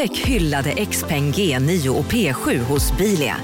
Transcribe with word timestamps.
Upptäck 0.00 0.26
hyllade 0.26 0.86
XPeng 0.86 1.32
G9 1.32 1.88
och 1.88 2.04
P7 2.04 2.58
hos 2.58 2.96
Bilia. 2.98 3.36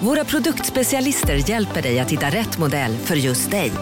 Våra 0.00 0.24
produktspecialister 0.24 1.50
hjälper 1.50 1.82
dig 1.82 2.00
att 2.00 2.10
hitta 2.10 2.26
rätt 2.26 2.58
modell 2.58 2.96
för 2.96 3.16
just 3.16 3.50
dig. 3.50 3.72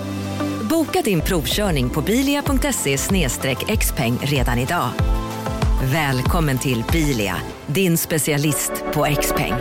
Boka 0.71 1.03
din 1.03 1.21
provkörning 1.21 1.91
på 1.91 2.03
bilia.se 2.03 2.99
xpeng 3.77 4.19
redan 4.23 4.59
idag. 4.59 4.91
Välkommen 5.93 6.59
till 6.59 6.85
Bilia, 6.93 7.37
din 7.67 7.99
specialist 7.99 8.73
på 8.95 9.07
XPeng. 9.21 9.55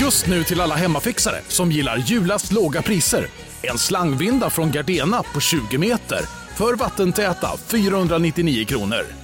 Just 0.00 0.26
nu 0.26 0.44
till 0.44 0.60
alla 0.60 0.74
hemmafixare 0.74 1.40
som 1.48 1.72
gillar 1.72 1.96
julast 1.96 2.52
låga 2.52 2.82
priser. 2.82 3.26
En 3.62 3.78
slangvinda 3.78 4.50
från 4.50 4.70
Gardena 4.70 5.22
på 5.34 5.40
20 5.40 5.78
meter 5.78 6.20
för 6.56 6.74
vattentäta 6.74 7.48
499 7.68 8.64
kronor. 8.64 9.23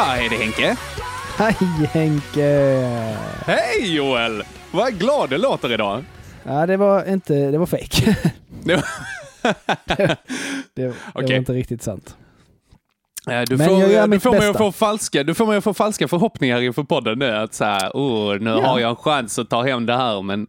Ja, 0.00 0.04
hej 0.06 0.28
det 0.28 0.36
är 0.36 0.40
Henke. 0.40 0.76
Hej 1.38 1.54
Henke! 1.92 2.48
Hej 3.46 3.94
Joel! 3.96 4.42
Vad 4.72 4.98
glad 4.98 5.30
du 5.30 5.38
låter 5.38 5.72
idag. 5.72 6.04
Ja, 6.42 6.66
det 6.66 6.76
var 6.76 7.08
inte, 7.12 7.50
det 7.50 7.58
var 7.58 7.66
fake. 7.66 8.16
Det 8.64 8.74
var- 8.76 8.84
det, 9.96 10.16
det 10.74 10.88
Okej. 11.14 11.28
var 11.30 11.32
inte 11.32 11.52
riktigt 11.52 11.82
sant. 11.82 12.16
Eh, 13.30 13.40
Du 13.48 13.56
Men 13.56 13.68
får, 13.68 13.80
jag 13.80 13.90
gör 13.92 14.06
du, 14.08 14.20
får 14.20 14.30
mig 14.32 14.48
att 14.48 14.56
få 14.58 14.72
falska, 14.72 15.22
du 15.24 15.34
får 15.34 15.46
mig 15.46 15.56
att 15.56 15.64
få 15.64 15.74
falska 15.74 16.08
förhoppningar 16.08 16.60
inför 16.60 16.82
podden 16.82 17.18
nu. 17.18 17.30
Att 17.36 17.54
så 17.54 17.64
här, 17.64 17.90
oh, 17.94 18.38
nu 18.40 18.50
Ja. 18.50 18.66
har 18.66 18.78
jag 18.80 18.90
en 18.90 18.96
chans 18.96 19.38
att 19.38 19.50
ta 19.50 19.62
hem 19.62 19.86
det 19.86 19.96
här, 19.96 20.22
men 20.22 20.46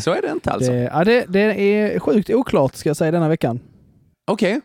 så 0.00 0.10
är 0.12 0.22
det 0.22 0.28
inte 0.30 0.50
alltså. 0.50 0.72
Det, 0.72 0.90
ja, 0.92 1.04
det, 1.04 1.24
det 1.28 1.40
är 1.40 1.98
sjukt 1.98 2.30
oklart 2.30 2.74
ska 2.74 2.88
jag 2.88 2.96
säga 2.96 3.10
denna 3.10 3.28
veckan. 3.28 3.60
Okej. 4.26 4.60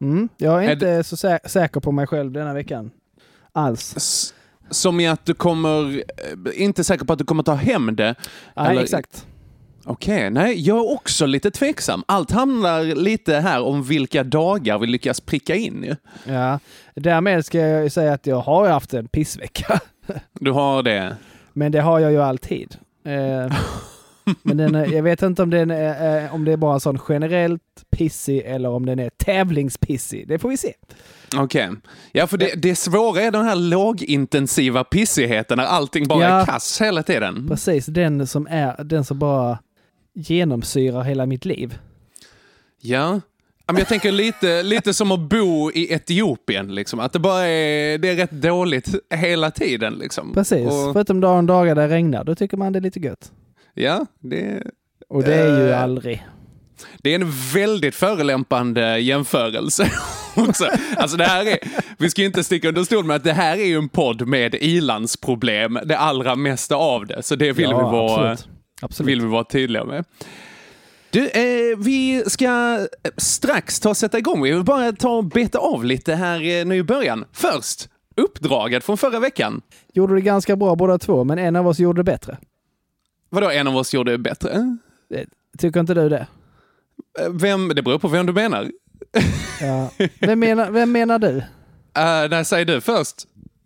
Mm, 0.00 0.28
jag 0.36 0.64
är, 0.64 0.68
Är 0.68 0.72
inte 0.72 1.04
så 1.04 1.16
sä 1.16 1.38
säker 1.44 1.80
på 1.80 1.92
mig 1.92 2.06
själv 2.06 2.32
denna 2.32 2.54
veckan. 2.54 2.90
Alls. 3.54 3.94
S- 3.96 4.34
Som 4.70 5.00
i 5.00 5.08
att 5.08 5.24
du 5.26 5.34
kommer, 5.34 5.96
eh, 5.98 6.62
inte 6.62 6.84
säker 6.84 7.04
på 7.04 7.12
att 7.12 7.18
du 7.18 7.24
kommer 7.24 7.42
ta 7.42 7.54
hem 7.54 7.96
det. 7.96 8.14
Nej, 8.56 8.70
Eller- 8.70 8.82
exakt. 8.82 9.26
Okej, 9.84 10.30
nej, 10.30 10.60
jag 10.68 10.76
är 10.78 10.92
också 10.92 11.26
lite 11.26 11.50
tveksam. 11.50 12.04
Allt 12.08 12.30
handlar 12.30 12.82
lite 12.82 13.34
här 13.34 13.62
om 13.62 13.82
vilka 13.82 14.24
dagar 14.24 14.78
vi 14.78 14.86
lyckas 14.86 15.20
pricka 15.20 15.54
in. 15.54 15.82
ju. 15.82 15.96
Ja. 16.32 16.58
Därmed 16.94 17.44
ska 17.46 17.58
jag 17.58 17.82
ju 17.82 17.90
säga 17.90 18.12
att 18.12 18.26
jag 18.26 18.36
har 18.40 18.68
haft 18.68 18.94
en 18.94 19.08
pissvecka. 19.08 19.80
Du 20.40 20.50
har 20.50 20.82
det. 20.82 21.16
Men 21.52 21.72
det 21.72 21.80
har 21.80 21.98
jag 22.00 22.12
ju 22.12 22.22
alltid. 22.22 22.76
Eh, 23.04 23.56
men 24.42 24.56
den, 24.56 24.74
jag 24.92 25.02
vet 25.02 25.22
inte 25.22 25.42
om, 25.42 25.50
den 25.50 25.70
är, 25.70 26.24
eh, 26.24 26.34
om 26.34 26.44
det 26.44 26.52
är 26.52 26.56
bara 26.56 26.74
en 26.74 26.80
sån 26.80 26.98
generellt 27.08 27.62
pissig 27.90 28.38
eller 28.46 28.68
om 28.68 28.86
den 28.86 28.98
är 28.98 29.10
tävlingspissig. 29.10 30.28
Det 30.28 30.38
får 30.38 30.48
vi 30.48 30.56
se. 30.56 30.72
Okej. 31.36 31.70
Ja, 32.12 32.26
för 32.26 32.36
det, 32.38 32.54
det 32.62 32.74
svåra 32.76 33.20
är 33.22 33.30
den 33.30 33.44
här 33.44 33.56
lågintensiva 33.56 34.84
pissigheten 34.84 35.56
när 35.58 35.64
allting 35.64 36.08
bara 36.08 36.20
Ja. 36.22 36.28
är 36.40 36.46
kass 36.46 36.80
hela 36.80 37.02
tiden. 37.02 37.48
Precis, 37.48 37.86
den 37.86 38.26
som 38.26 38.46
är 38.50 38.84
den 38.84 39.04
som 39.04 39.18
bara 39.18 39.58
genomsyrar 40.14 41.02
hela 41.02 41.26
mitt 41.26 41.44
liv. 41.44 41.78
Ja. 42.80 43.20
Jag 43.78 43.88
tänker 43.88 44.12
lite, 44.12 44.62
lite 44.62 44.94
som 44.94 45.12
att 45.12 45.20
bo 45.20 45.70
i 45.74 45.92
Etiopien, 45.92 46.74
liksom. 46.74 47.00
Att 47.00 47.12
det 47.12 47.18
bara 47.18 47.42
är, 47.46 47.98
det 47.98 48.08
är 48.08 48.16
rätt 48.16 48.30
dåligt 48.30 48.94
hela 49.14 49.50
tiden. 49.50 49.94
Liksom. 49.94 50.32
Precis, 50.34 50.66
Och, 50.66 50.92
förutom 50.92 51.20
de 51.20 51.46
dagar 51.46 51.74
där 51.74 51.88
det 51.88 51.94
regnar, 51.94 52.24
då 52.24 52.34
tycker 52.34 52.56
man 52.56 52.72
det 52.72 52.78
är 52.78 52.80
lite 52.80 53.00
gött. 53.00 53.32
ja, 53.74 54.06
det, 54.20 54.62
Och 55.08 55.22
det 55.22 55.34
är 55.34 55.58
ju 55.60 55.70
Eh. 55.70 55.82
aldrig. 55.82 56.26
det 57.02 57.10
är 57.10 57.14
en 57.14 57.30
väldigt 57.54 57.94
förelämpande 57.94 58.98
jämförelse. 58.98 59.90
Också. 60.36 60.68
Alltså 60.96 61.16
det 61.16 61.24
här 61.24 61.46
är, 61.46 61.58
vi 61.98 62.10
ska 62.10 62.20
ju 62.20 62.26
inte 62.26 62.44
sticka 62.44 62.68
under 62.68 62.84
stol 62.84 63.04
med 63.04 63.16
att 63.16 63.24
det 63.24 63.32
här 63.32 63.56
är 63.56 63.64
ju 63.64 63.76
en 63.78 63.88
podd 63.88 64.26
med 64.28 64.54
ilandsproblem, 64.54 65.78
det 65.84 65.98
allra 65.98 66.36
mesta 66.36 66.76
av 66.76 67.06
det. 67.06 67.22
Så 67.22 67.36
det 67.36 67.52
vill, 67.52 67.70
Ja, 67.70 67.76
vi, 67.76 67.96
vara, 67.96 68.30
absolut. 68.30 68.48
Absolut. 68.82 69.08
vill 69.08 69.20
vi 69.20 69.26
vara 69.26 69.44
tydliga 69.44 69.84
med. 69.84 70.04
Du, 71.10 71.28
eh, 71.28 71.78
vi 71.78 72.22
ska 72.26 72.46
eh, 73.04 73.10
strax 73.16 73.80
ta 73.80 73.88
och 73.88 73.96
sätta 73.96 74.18
igång. 74.18 74.42
Vi 74.42 74.50
vill 74.52 74.64
bara 74.64 74.92
ta 74.92 75.10
och 75.10 75.24
beta 75.24 75.58
av 75.58 75.84
lite 75.84 76.14
här 76.14 76.60
eh, 76.60 76.64
nu 76.64 76.76
i 76.76 76.82
början. 76.82 77.24
Först, 77.32 77.88
uppdraget 78.16 78.84
från 78.84 78.98
förra 78.98 79.18
veckan. 79.20 79.62
Gjorde 79.94 80.14
det 80.14 80.20
ganska 80.20 80.56
bra 80.56 80.74
båda 80.76 80.98
två, 80.98 81.24
men 81.24 81.38
en 81.38 81.56
av 81.56 81.66
oss 81.68 81.78
gjorde 81.78 81.98
det 82.00 82.04
bättre. 82.04 82.38
Vadå, 83.30 83.50
en 83.50 83.66
av 83.66 83.76
oss 83.76 83.94
gjorde 83.94 84.10
det 84.12 84.18
bättre? 84.18 84.50
Eh, 85.14 85.20
Tycker 85.58 85.80
inte 85.80 85.94
du 85.94 86.08
det? 86.08 86.26
Eh, 87.20 87.28
Vem, 87.32 87.68
det 87.68 87.82
beror 87.82 87.98
på 87.98 88.08
vem 88.08 88.26
du 88.26 88.32
menar. 88.32 88.70
Ja. 89.60 89.90
Vem, 90.20 90.40
menar, 90.40 90.70
vem 90.70 90.92
menar 90.92 91.18
du? 91.18 91.28
Uh, 91.36 92.30
nej, 92.30 92.44
säg 92.44 92.64
du 92.64 92.80
först. 92.80 93.16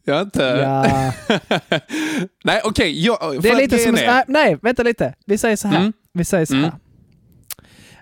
Jag 0.04 0.22
inte... 0.22 0.42
Ja. 0.42 1.12
nej, 2.44 2.60
okej. 2.64 3.04
jag- 3.04 3.42
Det 3.42 3.48
är 3.50 3.56
lite 3.56 3.78
som... 3.78 3.94
är- 3.94 4.24
Nej, 4.28 4.58
vänta 4.62 4.82
lite. 4.82 5.14
Vi 5.26 5.38
säger 5.38 5.56
så 5.56 5.68
här. 5.68 5.80
Mm. 5.80 5.92
Vi 6.12 6.24
säger 6.24 6.46
så 6.46 6.54
här. 6.54 6.62
Mm. 6.62 6.74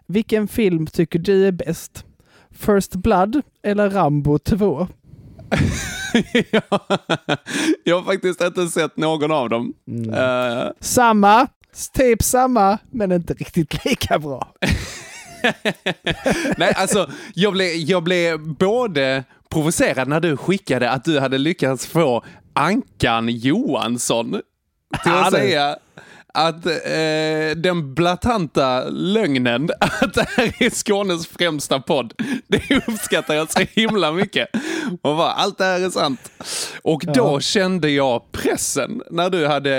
Vilken 0.06 0.48
film 0.48 0.86
tycker 0.86 1.18
du 1.18 1.46
är 1.46 1.52
bäst? 1.52 2.04
First 2.58 2.94
Blood 2.94 3.42
eller 3.62 3.90
Rambo 3.90 4.38
2? 4.38 4.88
Ja. 6.50 6.60
jag 7.84 7.96
har 8.00 8.02
faktiskt 8.12 8.42
inte 8.42 8.66
sett 8.68 8.96
någon 8.96 9.32
av 9.32 9.48
dem. 9.48 9.72
Mm. 9.88 10.14
Eh, 10.14 10.68
Samma, 10.80 11.46
typ 11.94 12.22
samma, 12.22 12.78
men 12.90 13.12
inte 13.12 13.34
riktigt 13.34 13.84
lika 13.84 14.18
bra. 14.18 14.54
nej, 16.56 16.72
alltså, 16.76 17.10
jag 17.34 17.52
blev, 17.52 17.68
jag 17.76 18.02
blev 18.02 18.38
både 18.40 19.24
provocerad 19.50 20.08
när 20.08 20.20
du 20.20 20.36
skickade 20.36 20.90
att 20.90 21.04
du 21.04 21.20
hade 21.20 21.38
lyckats 21.38 21.86
få 21.86 22.24
Ankan 22.52 23.28
Johansson 23.28 24.40
till 25.02 25.12
att 25.12 25.32
säga 25.32 25.76
att 26.36 26.66
eh, 26.66 27.56
den 27.56 27.94
blatanta 27.94 28.84
lögnen 28.88 29.68
att 29.80 30.14
det 30.14 30.26
här 30.36 30.52
är 30.62 30.70
Skånes 30.70 31.26
främsta 31.26 31.80
podd, 31.80 32.12
det 32.46 32.82
uppskattar 32.88 33.34
jag 33.34 33.52
så 33.52 33.60
himla 33.74 34.12
mycket. 34.12 34.48
Och 35.02 35.16
bara, 35.16 35.32
allt 35.32 35.58
det 35.58 35.64
här 35.64 35.80
är 35.80 35.90
sant. 35.90 36.30
Och 36.82 37.02
då 37.06 37.12
Ja. 37.16 37.40
kände 37.40 37.90
jag 37.90 38.32
pressen 38.32 39.02
när 39.10 39.30
du 39.30 39.46
hade, 39.46 39.70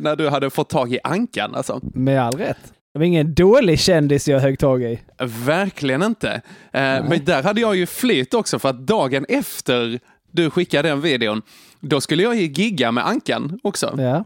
när 0.00 0.16
du 0.16 0.28
hade 0.28 0.50
fått 0.50 0.68
tag 0.68 0.92
i 0.92 0.98
Ankan. 1.04 1.54
Alltså. 1.54 1.80
Med 1.94 2.22
all 2.22 2.32
rätt. 2.38 2.72
Det 2.94 2.98
var 2.98 3.06
ingen 3.06 3.34
dålig 3.34 3.80
kändis 3.80 4.28
jag 4.28 4.40
högg 4.40 4.58
tag 4.58 4.82
i. 4.82 5.00
Verkligen 5.46 6.02
inte. 6.02 6.32
Eh, 6.72 6.80
men 6.82 7.24
där 7.24 7.42
hade 7.42 7.60
jag 7.60 7.76
ju 7.76 7.86
flyt 7.86 8.34
också 8.34 8.58
för 8.58 8.68
att 8.68 8.86
dagen 8.86 9.26
efter 9.28 10.00
du 10.30 10.50
skickade 10.50 10.88
den 10.88 11.00
videon, 11.00 11.42
då 11.80 12.00
skulle 12.00 12.22
jag 12.22 12.36
ju 12.36 12.42
gigga 12.42 12.92
med 12.92 13.06
Ankan 13.06 13.58
också. 13.62 13.94
Ja. 13.98 14.24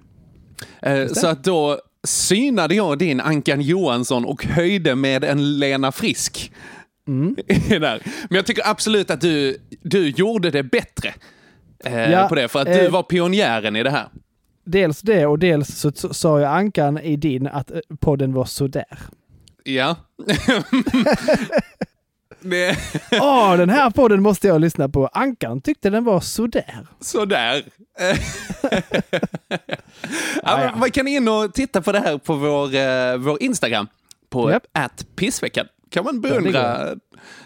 Eh, 0.90 1.06
så 1.06 1.26
att 1.26 1.44
då 1.44 1.80
synade 2.06 2.74
jag 2.74 2.98
din 2.98 3.20
Ankan 3.20 3.60
Johansson 3.60 4.24
och 4.24 4.44
höjde 4.44 4.94
med 4.94 5.24
en 5.24 5.58
Lena 5.58 5.92
Frisk. 5.92 6.52
Där. 7.68 8.02
Men 8.28 8.36
jag 8.36 8.46
tycker 8.46 8.70
absolut 8.70 9.10
att 9.10 9.20
du, 9.20 9.56
du 9.82 10.08
gjorde 10.08 10.50
det 10.50 10.62
bättre 10.62 11.14
eh, 11.84 12.10
Ja, 12.10 12.28
på 12.28 12.34
det, 12.34 12.48
för 12.48 12.60
att 12.60 12.66
du 12.66 12.84
eh, 12.86 12.90
var 12.90 13.02
pionjären 13.02 13.76
i 13.76 13.82
det 13.82 13.90
här. 13.90 14.08
Dels 14.70 15.00
det 15.00 15.26
och 15.26 15.38
dels 15.38 15.78
så 15.78 15.92
sa 15.92 16.40
jag 16.40 16.52
Ankan 16.52 16.98
i 16.98 17.16
din 17.16 17.46
att 17.46 17.70
eh, 17.70 17.78
podden 18.00 18.32
var 18.32 18.44
sådär. 18.44 18.98
Ja. 19.64 19.96
det, 22.40 22.76
Åh, 23.12 23.56
den 23.56 23.70
här 23.70 23.90
podden 23.90 24.22
måste 24.22 24.48
jag 24.48 24.60
lyssna 24.60 24.88
på. 24.88 25.06
Ankan 25.06 25.60
tyckte 25.60 25.90
den 25.90 26.04
var 26.04 26.20
sådär. 26.20 26.86
Sådär. 27.00 27.62
ja, 30.42 30.74
man 30.76 30.90
kan 30.90 31.08
in 31.08 31.28
och 31.28 31.54
titta 31.54 31.82
på 31.82 31.92
det 31.92 32.00
här 32.00 32.18
på 32.18 32.34
vår, 32.34 32.74
eh, 32.74 33.16
vår 33.16 33.42
Instagram. 33.42 33.88
På 34.28 34.60
att 34.72 35.06
pissveckan. 35.16 35.66
kan 35.90 36.04
man 36.04 36.20
beundra 36.20 36.94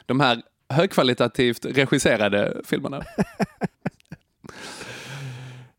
de 0.07 0.21
här 0.21 0.43
högkvalitativt 0.69 1.65
regisserade 1.65 2.61
filmerna. 2.65 3.03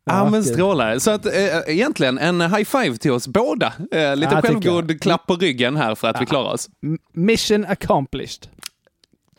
Ja, 0.04 0.24
men 0.24 0.32
gud. 0.42 0.44
strålare. 0.52 1.00
Så 1.00 1.10
att 1.10 1.26
äh, 1.26 1.32
egentligen 1.66 2.18
en 2.18 2.40
high 2.40 2.64
five 2.64 2.96
till 2.96 3.10
oss 3.12 3.28
båda. 3.28 3.66
Äh, 3.92 4.16
lite 4.16 4.34
Ja, 4.34 4.42
självgod 4.42 5.00
klapp 5.02 5.26
på 5.26 5.36
ryggen 5.36 5.76
här 5.76 5.94
för 5.94 6.08
att 6.08 6.20
vi 6.22 6.26
klarar 6.26 6.52
oss. 6.52 6.68
Mission 7.12 7.64
accomplished. 7.64 8.48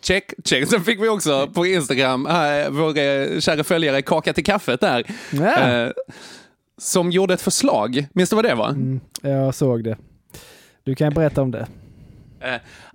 Check, 0.01 0.33
check. 0.45 0.69
Sen 0.69 0.83
fick 0.83 1.01
vi 1.03 1.07
också 1.09 1.47
på 1.47 1.65
Instagram 1.65 2.25
äh, 2.27 2.33
vår 2.69 2.97
äh, 2.97 3.39
kära 3.39 3.63
följare 3.63 4.01
Kaka 4.01 4.33
till 4.33 4.45
kaffet 4.45 4.79
där. 4.81 5.03
Ja. 5.31 5.69
eh, 5.69 5.91
som 6.77 7.12
gjorde 7.12 7.33
ett 7.33 7.41
förslag. 7.41 8.07
Minns 8.13 8.29
du 8.29 8.35
vad 8.35 8.45
det 8.45 8.56
var? 8.56 8.69
Mm, 8.69 9.00
jag 9.21 9.56
såg 9.56 9.83
det. 9.83 9.97
Du 10.83 10.95
kan 10.95 11.13
berätta 11.13 11.41
om 11.41 11.51
det. 11.51 11.67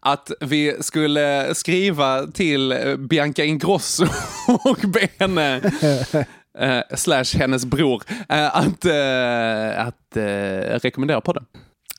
Att 0.01 0.31
vi 0.41 0.77
skulle 0.81 1.55
skriva 1.55 2.27
till 2.27 2.75
Bianca 2.99 3.45
Ingrosso 3.45 4.07
och 4.65 4.79
be 4.89 5.09
henne, 5.19 5.61
eh, 6.61 6.81
slash 6.95 7.25
hennes 7.39 7.65
bror, 7.67 8.03
eh, 8.29 8.57
att, 8.57 8.85
eh, 8.85 9.87
att 9.87 10.17
eh, 10.17 10.79
rekommendera 10.83 11.21
podden. 11.21 11.45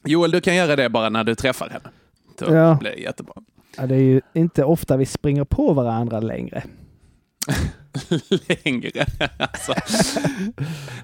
Joel, 0.04 0.32
du 0.32 0.42
kan 0.42 0.56
göra 0.56 0.76
det 0.76 0.90
bara 0.90 1.10
när 1.10 1.24
du 1.24 1.36
träffar 1.36 1.70
henne. 1.70 1.90
Då 2.40 2.56
Ja. 2.56 2.78
blir 2.80 2.92
det 2.92 2.98
jättebra. 3.02 3.34
Ja, 3.78 3.86
det 3.86 3.96
är 3.96 4.00
ju 4.00 4.22
inte 4.34 4.64
ofta 4.64 4.98
vi 4.98 5.06
springer 5.06 5.44
på 5.44 5.74
varandra 5.74 6.20
längre. 6.20 6.64
Längre. 8.64 9.06
alltså. 9.38 9.74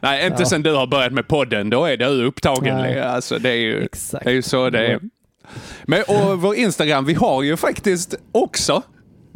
Nej, 0.01 0.25
inte 0.27 0.41
Ja. 0.41 0.45
sen 0.49 0.63
du 0.63 0.73
har 0.73 0.87
börjat 0.87 1.13
med 1.13 1.27
podden. 1.27 1.69
Då 1.69 1.85
är 1.85 1.97
du 1.97 2.25
upptagen. 2.25 2.77
Nej. 2.77 3.01
Alltså, 3.01 3.39
det, 3.39 3.49
är 3.49 3.55
ju, 3.55 3.83
Exakt. 3.83 4.23
det 4.23 4.29
är 4.29 4.33
ju 4.33 4.41
så 4.41 4.69
det 4.69 4.87
är. 4.87 4.99
Men, 5.85 6.03
och 6.07 6.41
vår 6.41 6.55
Instagram, 6.55 7.05
vi 7.05 7.13
har 7.13 7.43
ju 7.43 7.57
faktiskt 7.57 8.15
också 8.31 8.83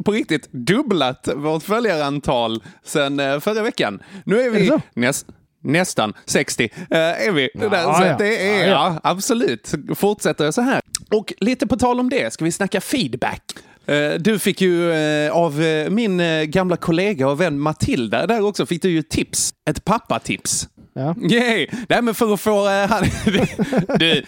på 0.04 0.12
riktigt 0.12 0.52
dubblat 0.52 1.28
vårt 1.36 1.62
följarantal 1.62 2.62
sen 2.84 3.20
eh, 3.20 3.40
förra 3.40 3.62
veckan. 3.62 4.02
Nu 4.24 4.40
är 4.40 4.46
Är 4.46 4.50
vi 4.50 4.58
det 4.60 4.66
så? 4.66 4.80
näs, 4.94 5.24
nästan 5.62 6.12
60. 6.26 6.64
Eh, 6.90 6.98
är 6.98 7.32
vi. 7.32 7.48
Ja, 7.54 7.68
Där, 7.68 7.82
så 7.82 8.04
ja. 8.04 8.16
Det 8.18 8.48
är, 8.50 8.68
Ja, 8.70 9.00
absolut. 9.02 9.72
Fortsätter 9.94 10.50
så 10.50 10.60
här. 10.60 10.80
Och 11.10 11.32
lite 11.40 11.66
på 11.66 11.76
tal 11.76 12.00
om 12.00 12.08
det, 12.10 12.32
ska 12.32 12.44
vi 12.44 12.52
snacka 12.52 12.80
feedback. 12.80 13.42
Eh, 13.86 14.10
Du 14.18 14.38
fick 14.38 14.60
ju 14.60 14.92
av 15.30 15.54
min 15.90 16.22
gamla 16.50 16.76
kollega 16.76 17.28
och 17.28 17.40
vän 17.40 17.58
Matilda 17.60 18.26
där 18.26 18.42
också 18.46 18.66
fick 18.66 18.82
du 18.82 18.90
ju 18.90 19.02
tips. 19.02 19.54
Ett 19.70 19.84
pappatips. 19.84 20.68
Ja. 20.94 21.14
Yay! 21.30 21.66
Nej 21.88 22.02
men 22.02 22.14
för 22.14 22.34
att 22.34 22.40
få... 22.40 22.68
han- 22.86 23.04
du, 23.98 24.22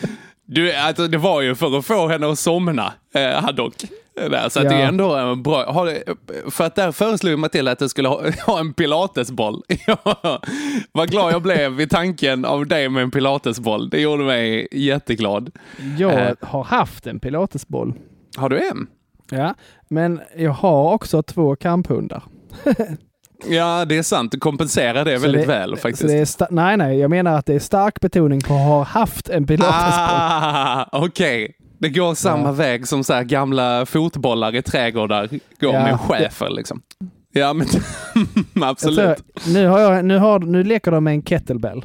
du, 0.46 0.72
alltså, 0.72 1.08
det 1.08 1.18
var 1.18 1.40
ju 1.40 1.54
för 1.54 1.78
att 1.78 1.86
få 1.86 2.08
henne 2.08 2.30
att 2.32 2.38
somna, 2.38 2.92
eh, 3.14 3.30
Haddock. 3.42 3.74
Där, 4.16 4.48
så 4.48 4.58
att 4.58 4.64
Ja. 4.64 4.70
det 4.70 4.76
är 4.82 4.86
ändå 4.88 5.14
en 5.14 5.42
bra... 5.42 5.72
Har, 5.72 5.86
det- 5.86 6.04
för 6.50 6.64
att 6.64 6.74
där 6.74 6.92
föreslog 6.92 7.38
Matilda 7.38 7.72
att 7.72 7.78
du 7.78 7.88
skulle 7.88 8.08
ha, 8.08 8.22
ha 8.46 8.60
en 8.60 8.74
pilatesboll. 8.74 9.62
Vad 10.92 11.10
glad 11.10 11.32
jag 11.32 11.42
blev 11.42 11.72
vid 11.72 11.90
tanken 11.90 12.44
av 12.44 12.66
dig 12.66 12.88
med 12.88 13.02
en 13.02 13.10
pilatesboll. 13.10 13.90
Det 13.90 14.00
gjorde 14.00 14.24
mig 14.24 14.68
jätteglad. 14.72 15.50
Jag 15.98 16.12
Eh. 16.28 16.34
har 16.40 16.64
haft 16.64 17.06
en 17.06 17.20
pilatesboll. 17.20 17.94
Har 18.36 18.48
du 18.48 18.68
en? 18.68 18.86
Ja, 19.30 19.54
men 19.88 20.20
jag 20.36 20.50
har 20.52 20.92
också 20.92 21.22
två 21.22 21.56
kamphundar. 21.56 22.22
Ja, 23.46 23.84
det 23.84 23.96
är 23.98 24.02
sant. 24.02 24.32
Du 24.32 24.38
kompenserar 24.38 25.04
det 25.04 25.16
Så 25.16 25.22
väldigt 25.22 25.40
det- 25.42 25.46
väl 25.48 25.76
faktiskt. 25.76 26.40
nej, 26.50 26.76
nej, 26.76 26.98
jag 26.98 27.10
menar 27.10 27.38
att 27.38 27.46
det 27.46 27.54
är 27.54 27.58
stark 27.58 28.00
betoning 28.00 28.40
på 28.40 28.54
att 28.54 28.60
ha 28.66 28.82
haft 28.82 29.28
en 29.28 29.46
pilatesboll. 29.46 29.80
Ah, 30.20 30.88
Okej. 30.92 31.56
Det 31.84 31.90
går 31.90 32.14
samma 32.14 32.48
Ja. 32.48 32.52
väg 32.52 32.88
som 32.88 33.04
så 33.04 33.12
här 33.12 33.24
gamla 33.24 33.86
fotbollar 33.86 34.54
i 34.54 34.62
trädgårdar 34.62 35.28
går 35.60 35.74
Ja. 35.74 35.82
med 35.82 36.00
schäfer 36.00 36.50
liksom. 36.50 36.82
Ja, 37.32 37.52
men 37.52 37.66
absolut. 38.62 38.96
tror, 38.96 39.52
nu, 39.52 39.66
har 39.66 39.80
jag, 39.80 40.04
nu, 40.04 40.18
har, 40.18 40.38
nu 40.38 40.64
leker 40.64 40.90
de 40.90 41.04
med 41.04 41.14
en 41.14 41.22
kettlebell. 41.22 41.84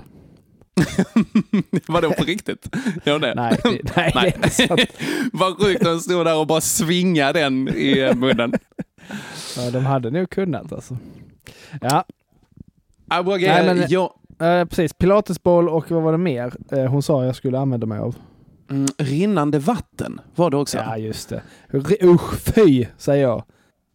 Vadå 1.88 2.12
på 2.12 2.24
riktigt? 2.24 2.75
Gör 3.06 3.19
det? 3.19 3.36
Nej, 3.36 3.57
det, 3.63 3.96
nej, 3.96 4.12
det 4.22 4.28
inte 4.36 4.50
sant. 4.50 4.81
Vad 5.34 5.57
sjukt 5.62 5.84
de 5.84 6.00
stod 6.00 6.25
där 6.25 6.38
och 6.38 6.48
bara 6.48 6.62
svingade 6.62 7.40
den 7.40 7.68
i 7.69 8.13
munnen. 8.16 8.54
Ja, 9.57 9.72
de 9.72 9.86
hade 9.86 10.12
nog 10.12 10.30
kunnat 10.30 10.74
alltså. 10.74 10.98
Ja, 11.81 12.04
Bogge, 13.24 13.48
Nej, 13.48 13.75
men- 13.75 13.86
jag, 13.90 14.12
eh, 14.42 14.66
precis. 14.66 14.94
Pilatesboll 14.94 15.69
och 15.69 15.92
vad 15.92 16.04
var 16.04 16.12
det 16.12 16.18
mer 16.18 16.54
eh, 16.72 16.86
hon 16.86 17.04
sa 17.04 17.25
jag 17.25 17.36
skulle 17.36 17.60
använda 17.60 17.88
mig 17.88 18.00
av? 18.00 18.16
Mm, 18.69 18.88
rinnande 18.98 19.60
vatten 19.60 20.21
var 20.36 20.50
det 20.50 20.57
också. 20.57 20.77
Ja, 20.77 20.98
just 20.98 21.30
det. 21.30 21.42
Usch, 22.04 22.39
fy, 22.56 22.86
säger 22.98 23.24
jag. 23.24 23.44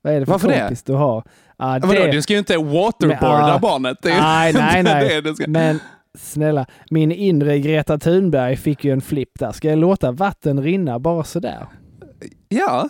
Vad 0.02 0.12
är 0.14 0.20
det 0.20 0.26
för 0.26 0.32
Varför 0.32 0.48
det? 0.48 0.60
kompis 0.60 0.82
du 0.82 0.92
har? 0.92 1.24
Ja, 1.58 1.78
Vadå, 1.82 2.06
du 2.12 2.22
ska 2.22 2.32
ju 2.32 2.38
inte 2.38 2.56
waterboarda 2.56 3.46
Men, 3.46 3.50
ah, 3.54 3.58
barnet. 3.58 3.98
Det 4.02 4.10
är 4.10 4.20
Nej, 4.22 4.52
nej, 4.52 4.82
nej. 4.82 5.22
det 5.22 5.34
ska. 5.34 5.44
Men 5.48 5.78
snälla, 6.18 6.66
min 6.90 7.12
inre 7.12 7.58
Greta 7.58 7.98
Thunberg 7.98 8.56
fick 8.56 8.84
ju 8.84 8.92
en 8.92 9.00
flipp 9.00 9.38
där. 9.38 9.52
Ska 9.52 9.68
jag 9.68 9.78
låta 9.78 10.12
vatten 10.12 10.62
rinna 10.62 10.98
bara 10.98 11.24
sådär? 11.24 11.66
Ja, 12.48 12.88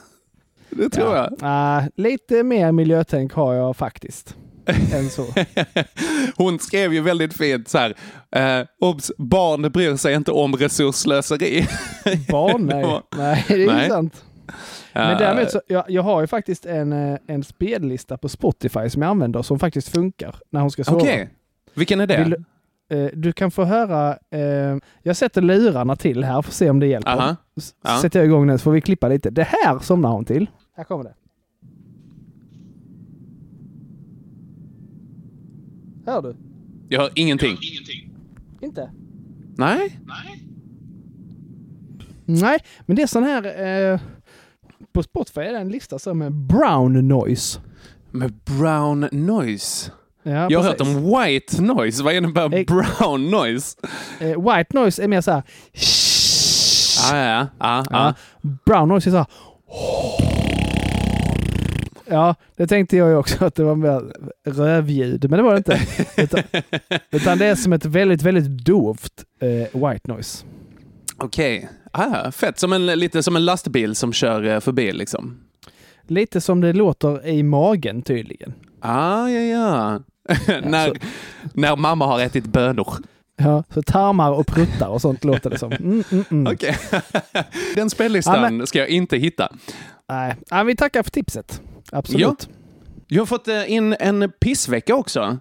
det 0.70 0.88
tror 0.90 1.16
jag. 1.16 1.34
Ah, 1.40 1.82
lite 1.96 2.42
mer 2.42 2.72
miljötänk 2.72 3.32
har 3.32 3.54
jag 3.54 3.76
faktiskt. 3.76 4.36
än 4.94 5.11
så. 5.11 5.26
Hon 6.37 6.58
skrev 6.58 6.94
ju 6.94 7.00
väldigt 7.00 7.34
fint 7.37 7.69
så 7.69 7.78
här. 7.78 7.94
Eh, 8.61 8.66
obs, 8.81 9.12
barn 9.19 9.62
bryr 9.72 9.96
sig 9.96 10.14
inte 10.14 10.31
om 10.32 10.56
resursslöseri. 10.56 11.66
Barn, 12.31 12.66
nej. 12.66 13.00
Nej, 13.16 13.44
det 13.49 13.62
är 13.64 13.66
Nej. 13.66 13.88
sant. 13.88 14.25
Men 14.93 15.12
Eh, 15.12 15.19
däremot 15.19 15.50
så, 15.50 15.61
jag, 15.66 15.84
jag 15.88 16.02
har 16.02 16.20
ju 16.20 16.26
faktiskt 16.26 16.66
en, 16.66 16.93
eh, 16.93 17.19
en 17.26 17.44
spellista 17.44 18.19
på 18.19 18.28
Spotify 18.28 18.88
som 18.90 19.02
jag 19.02 19.11
använder 19.11 19.43
som 19.43 19.58
faktiskt 19.58 19.88
funkar 19.88 20.37
när 20.50 20.61
hon 20.61 20.70
ska 20.70 20.84
sova. 20.84 20.99
Okej, 20.99 21.28
vilken 21.75 22.00
är 22.00 22.06
det? 22.06 22.19
Vill 22.19 22.31
du- 22.31 22.44
Eh, 22.90 23.06
du 23.14 23.32
kan 23.32 23.50
få 23.50 23.64
höra, 23.64 24.10
eh, 24.31 24.76
jag 25.02 25.17
sätter 25.17 25.43
lurarna 25.43 25.96
till 25.96 26.25
här 26.25 26.43
för 26.43 26.50
att 26.50 26.55
se 26.55 26.70
om 26.70 26.81
det 26.81 26.87
hjälper. 26.87 27.10
Aha. 27.10 27.37
S- 27.56 27.75
Ja. 27.84 27.99
Sätter 28.02 28.19
jag 28.19 28.26
igång 28.26 28.46
den 28.46 28.58
så 28.58 28.62
får 28.62 28.72
vi 28.72 28.81
klippa 28.81 29.08
lite. 29.08 29.31
Det 29.31 29.43
här 29.43 29.78
somnar 29.78 30.10
hon 30.10 30.25
till. 30.25 30.46
Här 30.76 30.84
kommer 30.84 31.05
det. 31.05 31.14
Hör 36.06 36.23
du? 36.23 36.37
Jag 36.89 37.01
hör 37.01 37.11
ingenting. 37.15 37.56
Inte? 38.61 38.91
Nej? 39.56 39.99
Nej, 42.25 42.59
men 42.87 42.97
det 42.97 43.03
är 43.03 43.06
sån 43.06 43.23
här... 43.23 43.67
Eh, 43.93 44.01
på 44.93 45.03
Spotify 45.03 45.41
är 45.41 45.53
det 45.53 45.59
en 45.59 45.69
lista 45.69 45.99
som 45.99 46.23
är 46.23 46.31
brown 46.31 47.09
noise. 47.09 47.61
Med 48.11 48.33
brown 48.33 49.09
noise. 49.12 49.91
Ja, 50.23 50.47
jag 50.51 50.62
har 50.62 50.69
hört 50.69 50.81
om 50.81 50.95
white 51.05 51.62
noise. 51.62 52.03
Vad 52.05 52.15
innebär 52.15 52.55
Eh. 52.55 52.65
brown 52.65 53.31
noise? 53.31 53.77
Eh, 54.21 54.27
white 54.56 54.67
noise 54.79 55.03
är 55.05 55.09
mer 55.09 55.21
så 55.21 55.31
här... 55.31 55.43
Ah, 57.12 57.17
ja, 57.17 57.47
ja, 57.59 57.85
ja. 57.85 57.85
Ja. 57.91 58.15
Brown 58.65 58.89
noise 58.89 59.11
är 59.11 59.12
så 59.12 59.17
här... 59.17 59.27
Ja, 62.06 62.34
det 62.56 62.67
tänkte 62.67 62.96
jag 62.96 63.08
ju 63.08 63.17
också 63.17 63.44
att 63.44 63.55
det 63.55 63.65
var 63.65 63.75
mer 63.75 64.13
rövljud, 64.46 65.31
men 65.31 65.37
det 65.37 65.43
var 65.43 65.53
det 65.53 65.56
inte. 65.58 65.81
utan, 66.23 66.41
utan 67.11 67.39
det 67.39 67.46
är 67.46 67.55
som 67.55 67.73
ett 67.73 67.84
väldigt, 67.84 68.23
väldigt 68.23 68.65
dovt 68.65 69.25
eh, 69.41 69.49
white 69.89 70.13
noise. 70.13 70.44
Okej. 71.17 71.69
Ah, 71.93 72.31
fett. 72.31 72.58
Som 72.58 72.73
en, 72.73 72.87
lite 72.87 73.23
som 73.23 73.37
en 73.37 73.44
lastbil 73.44 73.94
som 73.94 74.13
kör 74.13 74.43
eh, 74.44 74.61
förbi 74.61 74.93
liksom. 74.93 75.41
Lite 76.06 76.41
som 76.41 76.61
det 76.61 76.73
låter 76.73 77.27
i 77.27 77.43
magen 77.43 78.03
tydligen. 78.03 78.53
Ah, 78.81 79.29
ja, 79.29 79.41
ja. 79.41 80.01
när, 80.63 80.89
så- 80.89 80.94
när 81.55 81.77
mamma 81.77 82.06
har 82.06 82.20
ätit 82.20 82.44
bönor. 82.46 82.94
Ja, 83.37 83.65
så 83.75 83.82
tarmar 83.82 84.31
och 84.32 84.46
pruttar 84.46 84.89
och 84.89 85.01
sånt 85.01 85.25
låter 85.25 85.51
det 85.51 85.58
som. 85.58 85.73
Mm, 85.81 86.05
mm, 86.11 86.25
mm. 86.31 86.53
Okej. 86.55 86.77
Den 87.75 87.91
spellistan 87.91 88.34
Ja, 88.34 88.51
men- 88.51 88.67
ska 88.67 88.79
jag 88.79 88.89
inte 88.89 89.17
hitta. 89.17 89.53
Nej, 90.08 90.34
ja, 90.51 90.63
vi 90.63 90.77
tackar 90.77 91.03
för 91.03 91.11
tipset. 91.11 91.63
Absolut. 91.93 92.48
Jag 93.08 93.20
har 93.20 93.26
fått 93.26 93.48
eh, 93.48 93.72
in 93.72 93.96
en 94.00 94.32
pissvecka 94.41 94.94
också. 94.94 95.38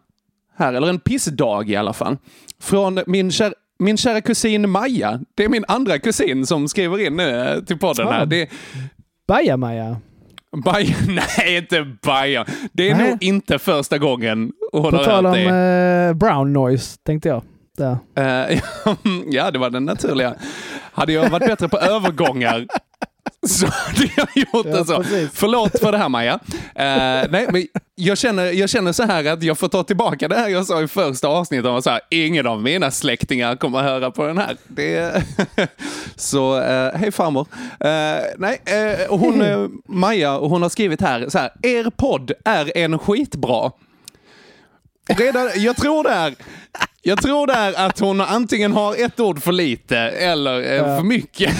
Här, 0.57 0.73
eller 0.73 0.87
en 0.87 0.99
pissdag 0.99 1.69
i 1.69 1.75
alla 1.75 1.93
fall. 1.93 2.17
Från 2.61 2.99
min, 3.07 3.31
kär, 3.31 3.53
min 3.79 3.97
kära 3.97 4.21
kusin 4.21 4.69
Maja. 4.69 5.19
Det 5.35 5.43
är 5.43 5.49
min 5.49 5.65
andra 5.67 5.99
kusin 5.99 6.45
som 6.45 6.67
skriver 6.67 6.99
in 6.99 7.17
nu 7.17 7.63
till 7.67 7.79
podden 7.79 8.07
här. 8.07 8.21
Ah. 8.21 8.25
Det 8.25 8.49
Baja-Maja. 9.27 9.97
Baja, 10.65 10.95
nej 11.07 11.57
inte 11.57 11.95
Baja. 12.03 12.45
Det 12.73 12.89
är 12.89 12.95
Nej. 12.95 13.09
nog 13.09 13.23
inte 13.23 13.59
första 13.59 13.97
gången 13.97 14.51
hon 14.71 14.91
På 14.91 14.97
har 14.97 15.03
tal 15.03 15.25
om 15.25 15.33
eh, 15.33 16.13
brown 16.13 16.53
noise, 16.53 16.97
tänkte 17.03 17.29
jag. 17.29 17.43
Där. 17.77 17.97
Eh, 18.15 18.59
ja, 19.29 19.51
det 19.51 19.59
var 19.59 19.69
den 19.69 19.85
naturliga. 19.85 20.35
Hade 20.93 21.13
jag 21.13 21.29
varit 21.29 21.47
bättre 21.47 21.69
på 21.69 21.77
övergångar 21.91 22.65
så 23.47 23.65
hade 23.65 24.09
jag 24.15 24.27
gjort 24.35 24.65
Ja, 24.65 24.77
det 24.77 24.85
så. 24.85 24.97
precis. 25.03 25.29
Förlåt 25.33 25.79
för 25.79 25.91
det 25.91 25.97
här 25.97 26.09
Maja. 26.09 26.39
Eh, 26.75 27.27
nej, 27.29 27.47
men 27.51 27.67
jag, 27.95 28.17
känner, 28.17 28.45
jag 28.45 28.69
känner 28.69 28.91
så 28.91 29.03
här 29.03 29.25
att 29.25 29.43
jag 29.43 29.57
får 29.57 29.67
ta 29.67 29.83
tillbaka 29.83 30.27
det 30.27 30.35
här 30.35 30.49
jag 30.49 30.65
sa 30.65 30.81
i 30.81 30.87
första 30.87 31.27
avsnittet. 31.27 31.65
Och 31.65 31.83
så 31.83 31.89
här, 31.89 32.01
ingen 32.09 32.47
av 32.47 32.61
mina 32.61 32.91
släktingar 32.91 33.55
kommer 33.55 33.79
att 33.79 33.85
höra 33.85 34.11
på 34.11 34.27
den 34.27 34.37
här. 34.37 34.57
Det, 34.67 35.23
så 36.15 36.61
eh, 36.61 36.93
hej 36.95 37.11
farmor. 37.11 37.47
Eh, 37.79 38.23
nej, 38.37 38.61
och 39.09 39.19
hon, 39.19 39.41
eh, 39.41 39.67
Maja, 39.87 40.37
och 40.37 40.49
hon 40.49 40.61
har 40.61 40.69
skrivit 40.69 41.01
här, 41.01 41.29
så 41.29 41.37
här, 41.37 41.51
er 41.61 41.89
podd 41.95 42.31
är 42.45 42.77
en 42.77 42.99
skitbra. 42.99 43.71
Redan, 45.09 45.49
jag 45.55 45.75
tror 45.75 46.03
där. 46.03 46.35
Jag 47.05 47.21
tror 47.21 47.47
där 47.47 47.73
att 47.87 47.99
hon 47.99 48.21
antingen 48.21 48.71
har 48.73 49.05
ett 49.05 49.19
ord 49.19 49.41
för 49.43 49.51
lite 49.51 49.97
eller 49.97 50.73
eh, 50.77 50.97
för 50.97 51.03
mycket. 51.03 51.55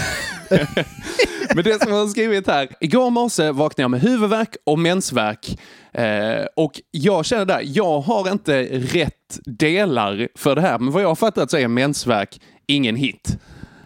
Men 1.56 1.64
det 1.64 1.82
som 1.82 1.92
hon 1.92 2.00
har 2.02 2.08
skrivit 2.08 2.48
här. 2.48 2.68
Igår 2.80 3.10
morse 3.10 3.52
vaknade 3.52 3.82
jag 3.82 3.92
med 3.92 4.02
huvudvärk 4.02 4.56
och 4.64 4.80
mensvärk. 4.80 5.60
Eh, 5.94 6.46
och 6.56 6.82
jag 6.92 7.26
känner 7.26 7.46
där, 7.46 7.62
jag 7.64 8.00
har 8.00 8.32
inte 8.32 8.64
rätt 8.72 9.40
delar 9.46 10.28
för 10.36 10.56
det 10.56 10.62
här. 10.62 10.80
Men 10.80 10.94
vad 10.94 11.04
jag 11.04 11.08
har 11.08 11.16
fattat 11.16 11.52
så 11.52 11.58
är 11.58 11.68
mensvärk 11.68 12.42
ingen 12.68 12.96
hit. 12.96 13.38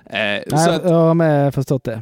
Eh, 0.05 0.19
Nej, 0.19 0.43
så 0.47 0.69
att, 0.69 0.83
jag 0.83 0.89
har 0.93 1.13
med 1.13 1.53
förstått 1.53 1.83
det. 1.83 2.01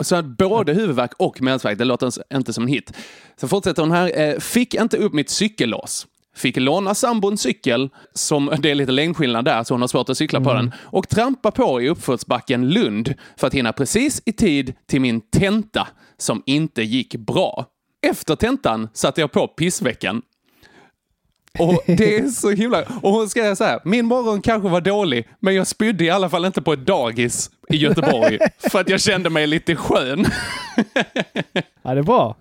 så 0.00 0.16
att 0.16 0.24
både 0.24 0.72
huvudvärk 0.72 1.12
och 1.18 1.42
mensvärk, 1.42 1.78
det 1.78 1.84
låter 1.84 2.12
inte 2.34 2.52
som 2.52 2.64
en 2.64 2.68
hit. 2.68 2.92
Så 3.40 3.48
fortsätter 3.48 3.82
hon 3.82 3.90
här. 3.90 4.20
Eh, 4.20 4.38
fick 4.38 4.74
inte 4.74 4.96
upp 4.96 5.12
mitt 5.12 5.30
cykellås. 5.30 6.06
Fick 6.36 6.56
låna 6.56 6.94
sambons 6.94 7.40
cykel, 7.40 7.90
som 8.14 8.52
det 8.58 8.70
är 8.70 8.74
lite 8.74 8.92
längdskillnad 8.92 9.44
där, 9.44 9.64
så 9.64 9.74
hon 9.74 9.80
har 9.80 9.88
svårt 9.88 10.08
att 10.08 10.18
cykla 10.18 10.40
på 10.40 10.52
den. 10.54 10.72
Och 10.78 11.08
trampa 11.08 11.50
på 11.50 11.82
i 11.82 11.88
uppförsbacken 11.88 12.68
Lund 12.70 13.14
för 13.36 13.46
att 13.46 13.54
hinna 13.54 13.72
precis 13.72 14.22
i 14.24 14.32
tid 14.32 14.74
till 14.86 15.00
min 15.00 15.20
tenta, 15.20 15.88
som 16.18 16.42
inte 16.46 16.82
gick 16.82 17.16
bra. 17.16 17.66
Efter 18.06 18.36
tentan 18.36 18.88
satte 18.92 19.20
jag 19.20 19.32
på 19.32 19.48
pissveckan. 19.48 20.22
Och 21.58 21.82
det 21.86 22.16
är 22.16 22.28
så 22.28 22.50
himla... 22.50 22.82
Och 23.02 23.12
hon 23.12 23.28
ska 23.28 23.56
säga 23.56 23.80
min 23.84 24.06
morgon 24.06 24.42
kanske 24.42 24.68
var 24.68 24.80
dålig, 24.80 25.28
men 25.40 25.54
jag 25.54 25.66
spydde 25.66 26.04
i 26.04 26.10
alla 26.10 26.28
fall 26.28 26.44
inte 26.44 26.62
på 26.62 26.72
ett 26.72 26.86
dagis 26.86 27.50
i 27.68 27.76
Göteborg 27.76 28.38
för 28.70 28.80
att 28.80 28.88
jag 28.88 29.00
kände 29.00 29.30
mig 29.30 29.46
lite 29.46 29.76
skön. 29.76 30.26
Ja, 31.82 31.94
det 31.94 32.00
är 32.00 32.02
bra. 32.02 32.36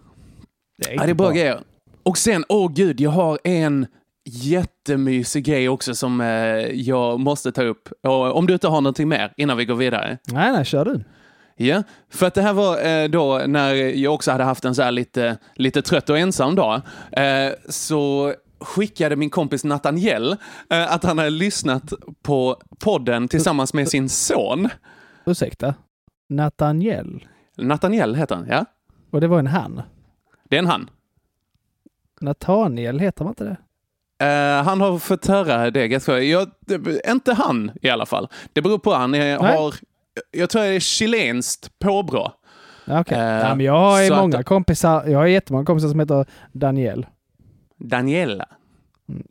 Det 0.78 0.92
är, 0.92 0.96
Ja, 0.96 1.04
det 1.04 1.10
är 1.10 1.14
bra 1.14 1.32
grejer. 1.32 1.60
Och 2.04 2.18
sen, 2.18 2.46
åh 2.50 2.72
gud, 2.74 3.02
jag 3.02 3.10
har 3.10 3.40
en 3.44 3.88
jättemysig 4.26 5.46
grej 5.46 5.70
också 5.70 5.96
som 5.96 6.22
eh, 6.22 6.28
jag 6.72 7.20
måste 7.20 7.52
ta 7.52 7.64
upp. 7.64 7.90
Och, 8.04 8.38
om 8.38 8.48
du 8.48 8.54
inte 8.54 8.68
har 8.68 8.82
någonting 8.82 9.08
mer 9.08 9.34
innan 9.38 9.58
vi 9.58 9.66
går 9.66 9.76
vidare. 9.76 10.18
Nej, 10.28 10.52
nej, 10.52 10.66
kör 10.66 10.86
du. 10.86 11.04
Ja, 11.56 11.84
för 12.12 12.26
att 12.28 12.34
det 12.34 12.42
här 12.42 12.54
var 12.54 12.86
eh, 12.86 13.10
då 13.10 13.42
när 13.48 13.74
jag 13.74 14.14
också 14.14 14.32
hade 14.32 14.44
haft 14.44 14.66
en 14.66 14.76
så 14.76 14.82
här 14.82 14.92
lite, 14.92 15.38
lite 15.56 15.82
trött 15.82 16.10
och 16.10 16.18
ensam 16.18 16.56
dag. 16.56 16.82
Eh, 17.12 17.52
så 17.70 18.34
skickade 18.60 19.16
min 19.16 19.30
kompis 19.30 19.64
Nathaniel 19.64 20.36
eh, 20.70 20.94
att 20.94 21.04
han 21.04 21.18
hade 21.18 21.30
lyssnat 21.30 21.94
på 22.24 22.58
podden 22.80 23.28
tillsammans 23.28 23.74
med 23.74 23.90
sin 23.90 24.10
son. 24.10 24.70
Ursäkta. 25.26 25.76
Nathaniel. 26.30 27.28
Nathaniel 27.58 28.16
heter 28.16 28.36
han, 28.36 28.48
ja. 28.50 28.66
Och 29.12 29.22
det 29.22 29.28
var 29.28 29.40
en 29.40 29.48
han. 29.48 29.82
Det 30.50 30.56
är 30.56 30.60
en 30.60 30.68
han. 30.68 30.90
Nathaniel 32.24 33.00
heter 33.00 33.24
man 33.24 33.32
inte 33.32 33.44
det? 33.44 33.58
Eh, 34.26 34.64
han 34.64 34.82
har 34.82 35.00
fått 35.00 35.28
höra 35.28 35.72
det 35.72 35.88
ganska... 35.88 36.20
Jag, 36.20 36.48
inte 37.08 37.34
han 37.34 37.72
i 37.82 37.90
alla 37.90 38.06
fall. 38.06 38.28
Det 38.54 38.62
beror 38.62 38.78
på. 38.78 38.94
Han 38.94 39.16
är, 39.16 39.38
har... 39.38 39.74
Jag 40.32 40.50
tror 40.50 40.62
det 40.62 40.68
är 40.68 40.80
chilenskt 40.80 41.80
påbrå. 41.80 42.32
Ja, 42.86 43.00
Okej. 43.00 43.18
Eh, 43.18 43.24
ja, 43.24 43.56
men 43.56 43.66
jag 43.66 43.74
har 43.74 44.22
många 44.22 44.38
att- 44.38 44.46
kompisar. 44.46 45.08
Jag 45.08 45.20
har 45.20 45.26
jättemånga 45.26 45.66
kompisar 45.66 45.90
som 45.90 46.00
heter 46.00 46.26
Daniel. 46.52 47.06
Daniela. 47.78 48.46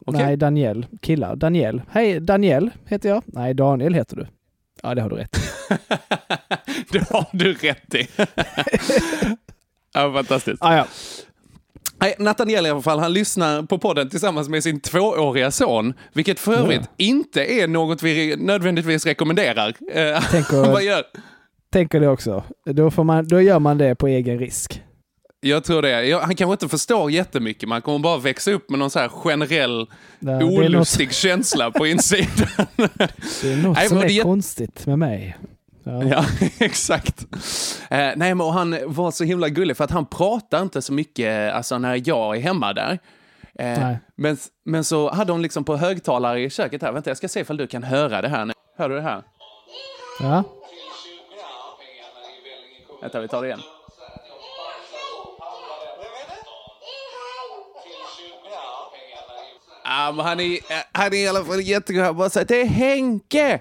Okej. 0.06 0.22
Nej, 0.25 0.37
Daniel. 0.37 0.87
Killar. 1.00 1.37
Daniel. 1.37 1.82
Hej, 1.90 2.20
Daniel 2.20 2.70
heter 2.87 3.08
jag. 3.08 3.22
Nej, 3.26 3.54
Daniel 3.54 3.94
heter 3.94 4.16
du. 4.16 4.26
Ja, 4.82 4.94
det 4.94 5.02
har 5.02 5.11
du 5.11 5.16
rätt 5.16 5.37
i. 5.37 5.40
det 6.92 7.11
har 7.11 7.26
du 7.32 7.52
rätt 7.54 7.94
i. 7.94 8.08
ja, 9.94 10.12
fantastiskt. 10.12 10.62
Ah, 10.62 10.76
ja. 10.76 10.87
Nej, 12.02 12.14
Nathaniel 12.18 12.66
i 12.66 12.71
alla 12.71 12.82
fall, 12.82 12.99
han 12.99 13.12
lyssnar 13.12 13.62
på 13.62 13.78
podden 13.78 14.09
tillsammans 14.09 14.49
med 14.49 14.62
sin 14.62 14.80
tvååriga 14.80 15.50
son, 15.50 15.94
vilket 16.12 16.40
för 16.40 16.54
övrigt 16.54 16.90
inte 16.97 17.44
är 17.44 17.68
något 17.68 18.02
vi 18.02 18.37
nödvändigtvis 18.37 19.06
rekommenderar. 19.06 19.68
Eh, 19.92 20.23
Tänker- 20.30 20.56
Vad 20.73 20.82
gör? 20.82 21.02
Tänker 21.73 22.00
det 22.00 22.09
också. 22.09 22.44
Då, 22.66 22.90
får 22.90 23.04
man, 23.04 23.28
då 23.28 23.40
gör 23.40 23.59
man 23.59 23.78
det 23.78 23.94
på 23.94 24.09
egen 24.09 24.38
risk. 24.38 24.82
Jag 25.40 25.64
tror 25.64 25.82
det. 25.82 26.06
Jag, 26.06 26.21
han 26.21 26.35
kanske 26.37 26.52
inte 26.52 26.68
förstår 26.68 27.11
jättemycket, 27.11 27.68
man 27.68 27.82
kommer 27.82 27.99
bara 27.99 28.18
växa 28.18 28.52
upp 28.52 28.71
med 28.71 28.78
någon 28.78 28.90
så 28.90 28.99
här 28.99 29.09
generell 29.09 29.87
det 30.21 30.30
är 30.30 30.40
något, 30.40 30.59
olustig 30.59 31.12
känsla 31.12 31.71
på 31.71 31.87
insidan. 31.87 32.66
det 33.42 33.52
är 33.52 33.62
något 33.62 33.76
Nej, 33.76 33.88
som 33.88 33.99
är 33.99 34.09
det 34.09 34.23
konstigt 34.23 34.87
med 34.87 34.99
mig. 34.99 35.37
Ja. 35.84 36.04
ja, 36.04 36.24
exakt. 36.58 37.26
Eh, 37.90 37.98
nej, 37.98 38.16
men 38.16 38.40
och 38.40 38.52
han 38.52 38.78
var 38.86 39.10
så 39.10 39.24
himla 39.24 39.48
gullig 39.48 39.76
för 39.76 39.84
att 39.84 39.90
han 39.90 40.06
pratar 40.06 40.62
inte 40.62 40.82
så 40.82 40.92
mycket 40.92 41.54
alltså, 41.54 41.78
när 41.78 42.02
jag 42.08 42.36
är 42.36 42.40
hemma 42.40 42.72
där. 42.72 42.98
Eh, 43.54 43.92
men, 44.16 44.36
men 44.64 44.84
så 44.84 45.10
hade 45.10 45.32
hon 45.32 45.42
liksom 45.42 45.64
på 45.64 45.76
högtalare 45.76 46.40
i 46.40 46.50
köket 46.50 46.82
här. 46.82 46.92
Vänta, 46.92 47.10
jag 47.10 47.16
ska 47.16 47.28
se 47.28 47.40
ifall 47.40 47.56
du 47.56 47.66
kan 47.66 47.82
höra 47.82 48.22
det 48.22 48.28
här 48.28 48.44
nu. 48.44 48.52
Hör 48.78 48.88
du 48.88 48.94
det 48.94 49.02
här? 49.02 49.22
Ja. 50.20 50.44
Vänta, 53.02 53.20
vi 53.20 53.28
tar 53.28 53.42
det 53.42 53.48
igen. 53.48 53.60
Men 59.84 60.18
han 60.18 60.40
är, 60.40 60.52
eh, 60.54 60.58
han 60.92 61.06
är 61.06 61.16
i 61.16 61.28
alla 61.28 61.44
fall 61.44 61.60
jättegod. 61.60 62.04
Han 62.04 62.16
bara 62.16 62.30
säger 62.30 62.46
det 62.46 62.60
är 62.60 62.66
Henke! 62.66 63.60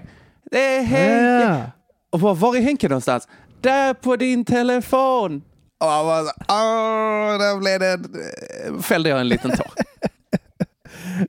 Det 0.50 0.76
är 0.76 0.82
Henke! 0.82 1.72
Ja. 1.74 1.81
Och 2.12 2.20
bara, 2.20 2.34
var 2.34 2.56
är 2.56 2.60
Henke 2.60 2.88
någonstans? 2.88 3.28
Där 3.60 3.94
på 3.94 4.16
din 4.16 4.44
telefon! 4.44 5.42
Och 5.80 5.86
han 5.90 6.06
bara, 6.06 6.22
så, 6.24 6.30
åh, 6.48 7.38
där 7.38 7.58
blev 7.60 7.80
det 7.80 8.82
Fällde 8.82 9.08
jag 9.08 9.20
en 9.20 9.28
liten 9.28 9.50
tår. 9.50 9.66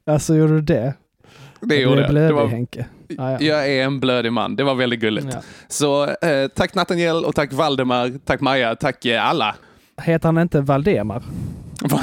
Alltså, 0.05 0.35
gjorde 0.35 0.53
du 0.53 0.61
det? 0.61 0.93
Det 1.61 1.75
Du 1.75 1.75
gjorde 1.81 1.95
är 1.97 2.01
jag. 2.01 2.09
blödig, 2.09 2.29
Det 2.29 2.33
var, 2.33 2.47
Henke. 2.47 2.85
Ja, 3.07 3.31
ja. 3.31 3.37
jag 3.41 3.69
är 3.69 3.83
en 3.83 3.99
blödig 3.99 4.31
man. 4.33 4.55
Det 4.55 4.63
var 4.63 4.75
väldigt 4.75 4.99
gulligt. 4.99 5.27
Ja. 5.33 5.41
Så 5.67 6.03
eh, 6.07 6.47
tack 6.55 6.75
Nathaniel 6.75 7.25
och 7.25 7.35
tack 7.35 7.53
Valdemar, 7.53 8.19
tack 8.25 8.41
Maja, 8.41 8.75
tack 8.75 9.05
eh, 9.05 9.27
alla. 9.29 9.55
Heter 10.01 10.27
han 10.27 10.37
inte 10.37 10.61
Valdemar? 10.61 11.23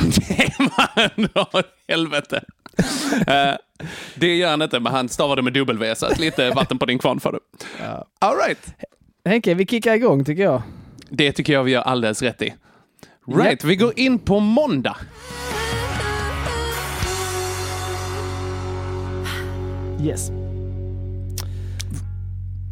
Åh, 1.35 1.61
helvete. 1.89 2.43
Eh, 3.27 3.55
det 4.15 4.37
gör 4.37 4.51
han 4.51 4.63
inte, 4.63 4.81
men 4.81 4.93
han 4.93 5.09
stavade 5.09 5.43
med 5.43 5.53
W, 5.53 5.95
så 5.95 6.07
lite 6.19 6.51
vatten 6.51 6.79
på 6.79 6.87
din 6.87 6.99
kvarn 6.99 7.21
för 7.21 7.33
det. 7.33 7.39
Ja. 7.85 8.05
All 8.19 8.37
right. 8.37 8.75
Henke, 9.25 9.55
vi 9.55 9.67
kickar 9.67 9.95
igång 9.95 10.25
tycker 10.25 10.43
jag. 10.43 10.63
Det 11.09 11.33
tycker 11.33 11.53
jag 11.53 11.65
vi 11.65 11.71
gör 11.73 11.83
alldeles 11.83 12.23
rätt 12.23 12.43
i. 12.43 12.55
Right, 13.27 13.65
vi 13.65 13.77
går 13.77 13.99
in 13.99 14.19
på 14.19 14.41
måndag. 14.41 14.97
Yes. 20.03 20.31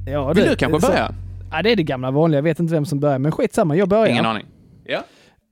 Ja, 0.07 0.33
Vill 0.33 0.45
du 0.49 0.57
kanske 0.57 0.81
så- 0.81 0.87
börja? 0.87 1.15
Ja, 1.51 1.63
det 1.63 1.73
är 1.73 1.77
det 1.77 1.83
gamla 1.83 2.11
vanliga. 2.11 2.39
Jag 2.39 2.43
vet 2.43 2.59
inte 2.61 2.75
vem 2.75 2.87
som 2.87 3.01
börjar, 3.01 3.19
men 3.19 3.33
skitsamma. 3.33 3.77
Jag 3.77 3.89
börjar. 3.89 4.07
Ingen 4.07 4.27
aning. 4.27 4.47
Ja. 4.85 5.03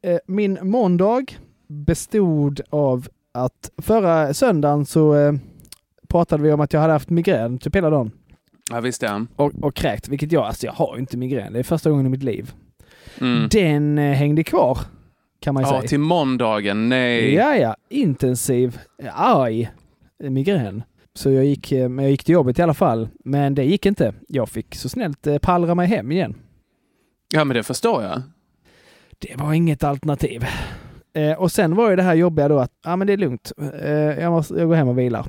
Eh, 0.04 0.18
Min 0.26 0.58
måndag 0.62 1.24
bestod 1.68 2.60
av 2.70 3.08
att 3.44 3.70
förra 3.82 4.34
söndagen 4.34 4.86
så 4.86 5.14
eh, 5.14 5.32
pratade 6.08 6.42
vi 6.42 6.52
om 6.52 6.60
att 6.60 6.72
jag 6.72 6.80
hade 6.80 6.92
haft 6.92 7.10
migrän 7.10 7.58
typ 7.58 7.76
hela 7.76 7.90
dagen. 7.90 8.10
Ja, 8.70 8.80
visst 8.80 9.00
det. 9.00 9.26
Och, 9.36 9.52
och 9.62 9.74
kräkt, 9.74 10.08
vilket 10.08 10.32
jag, 10.32 10.44
alltså 10.44 10.66
jag 10.66 10.72
har 10.72 10.94
ju 10.94 11.00
inte 11.00 11.16
migrän. 11.16 11.52
Det 11.52 11.58
är 11.58 11.62
första 11.62 11.90
gången 11.90 12.06
i 12.06 12.08
mitt 12.08 12.22
liv. 12.22 12.52
Mm. 13.20 13.48
Den 13.48 13.98
eh, 13.98 14.12
hängde 14.12 14.44
kvar, 14.44 14.78
kan 15.40 15.54
man 15.54 15.62
ju 15.62 15.68
Ja, 15.68 15.78
säga. 15.78 15.88
till 15.88 16.00
måndagen. 16.00 16.88
Nej. 16.88 17.34
Ja, 17.34 17.56
ja. 17.56 17.76
Intensiv, 17.90 18.78
arg 19.12 19.70
migrän. 20.18 20.82
Så 21.14 21.30
jag 21.30 21.44
gick, 21.44 21.72
eh, 21.72 21.78
jag 21.78 22.10
gick 22.10 22.24
till 22.24 22.32
jobbet 22.32 22.58
i 22.58 22.62
alla 22.62 22.74
fall. 22.74 23.08
Men 23.24 23.54
det 23.54 23.64
gick 23.64 23.86
inte. 23.86 24.14
Jag 24.28 24.48
fick 24.48 24.74
så 24.74 24.88
snällt 24.88 25.26
pallra 25.42 25.74
mig 25.74 25.86
hem 25.86 26.12
igen. 26.12 26.34
Ja, 27.34 27.44
men 27.44 27.56
det 27.56 27.62
förstår 27.62 28.02
jag. 28.02 28.22
Det 29.18 29.36
var 29.36 29.52
inget 29.52 29.84
alternativ. 29.84 30.44
Eh, 31.16 31.32
och 31.32 31.52
sen 31.52 31.74
var 31.74 31.90
ju 31.90 31.96
det 31.96 32.02
här 32.02 32.14
jobbiga 32.14 32.48
då 32.48 32.58
att, 32.58 32.72
ja 32.84 32.96
men 32.96 33.06
det 33.06 33.12
är 33.12 33.16
lugnt. 33.16 33.52
Eh, 33.82 33.90
jag, 33.92 34.32
måste, 34.32 34.54
jag 34.54 34.68
går 34.68 34.74
hem 34.74 34.88
och 34.88 34.98
vilar. 34.98 35.26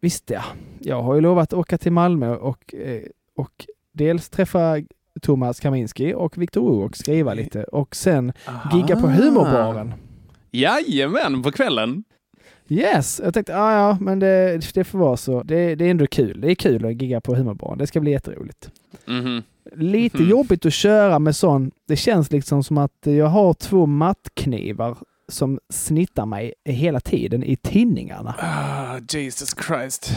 Visst 0.00 0.30
ja, 0.30 0.42
jag 0.80 1.02
har 1.02 1.14
ju 1.14 1.20
lovat 1.20 1.52
att 1.52 1.58
åka 1.58 1.78
till 1.78 1.92
Malmö 1.92 2.34
och, 2.36 2.74
eh, 2.74 3.02
och 3.36 3.66
dels 3.92 4.28
träffa 4.30 4.76
Thomas 5.22 5.60
Kaminski 5.60 6.14
och 6.14 6.38
Viktor 6.38 6.60
O 6.62 6.82
och 6.84 6.96
skriva 6.96 7.34
lite 7.34 7.64
och 7.64 7.96
sen 7.96 8.32
gigga 8.72 8.96
på 9.00 9.06
Ah. 9.06 9.10
humorbaren. 9.10 9.94
Jajamän, 10.50 11.42
på 11.42 11.52
kvällen. 11.52 12.04
Yes, 12.72 13.20
jag 13.24 13.34
tänkte, 13.34 13.52
ja 13.52 13.72
ja, 13.74 13.98
men 14.00 14.18
det, 14.18 14.60
det 14.74 14.84
får 14.84 14.98
vara 14.98 15.16
så. 15.16 15.42
Det, 15.42 15.74
det 15.74 15.84
är 15.86 15.90
ändå 15.90 16.06
kul. 16.06 16.40
Det 16.40 16.50
är 16.50 16.54
kul 16.54 16.86
att 16.86 17.02
gigga 17.02 17.20
på 17.20 17.34
humorbaren. 17.34 17.78
Det 17.78 17.86
ska 17.86 18.00
bli 18.00 18.10
jätteroligt. 18.10 18.70
Mhm. 19.06 19.42
Lite 19.76 20.18
Mhm. 20.18 20.28
jobbigt 20.30 20.66
att 20.66 20.72
köra 20.72 21.18
med 21.18 21.36
sån. 21.36 21.70
Det 21.88 21.96
känns 21.96 22.30
liksom 22.32 22.64
som 22.64 22.78
att 22.78 22.92
jag 23.02 23.26
har 23.26 23.54
två 23.54 23.86
mattknivar 23.86 24.96
som 25.28 25.58
snittar 25.68 26.26
mig 26.26 26.54
hela 26.64 27.00
tiden 27.00 27.44
i 27.44 27.56
tinningarna. 27.56 28.34
Ah, 28.38 28.98
Jesus 29.10 29.54
Christ. 29.66 30.12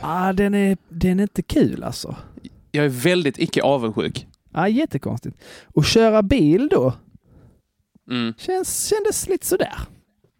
Ah, 0.00 0.32
den, 0.32 0.54
är, 0.54 0.76
den 0.88 1.18
är 1.20 1.22
inte 1.22 1.42
kul 1.42 1.82
alltså. 1.84 2.16
Jag 2.70 2.84
är 2.84 2.88
väldigt 2.88 3.38
icke 3.38 3.62
avundsjuk. 3.62 4.26
Ah, 4.52 4.68
jättekonstigt. 4.68 5.36
Och 5.74 5.84
köra 5.84 6.22
bil 6.22 6.68
då 6.68 6.92
Mm. 8.10 8.34
känns, 8.38 8.86
kändes 8.88 9.28
lite 9.28 9.46
sådär. 9.46 9.74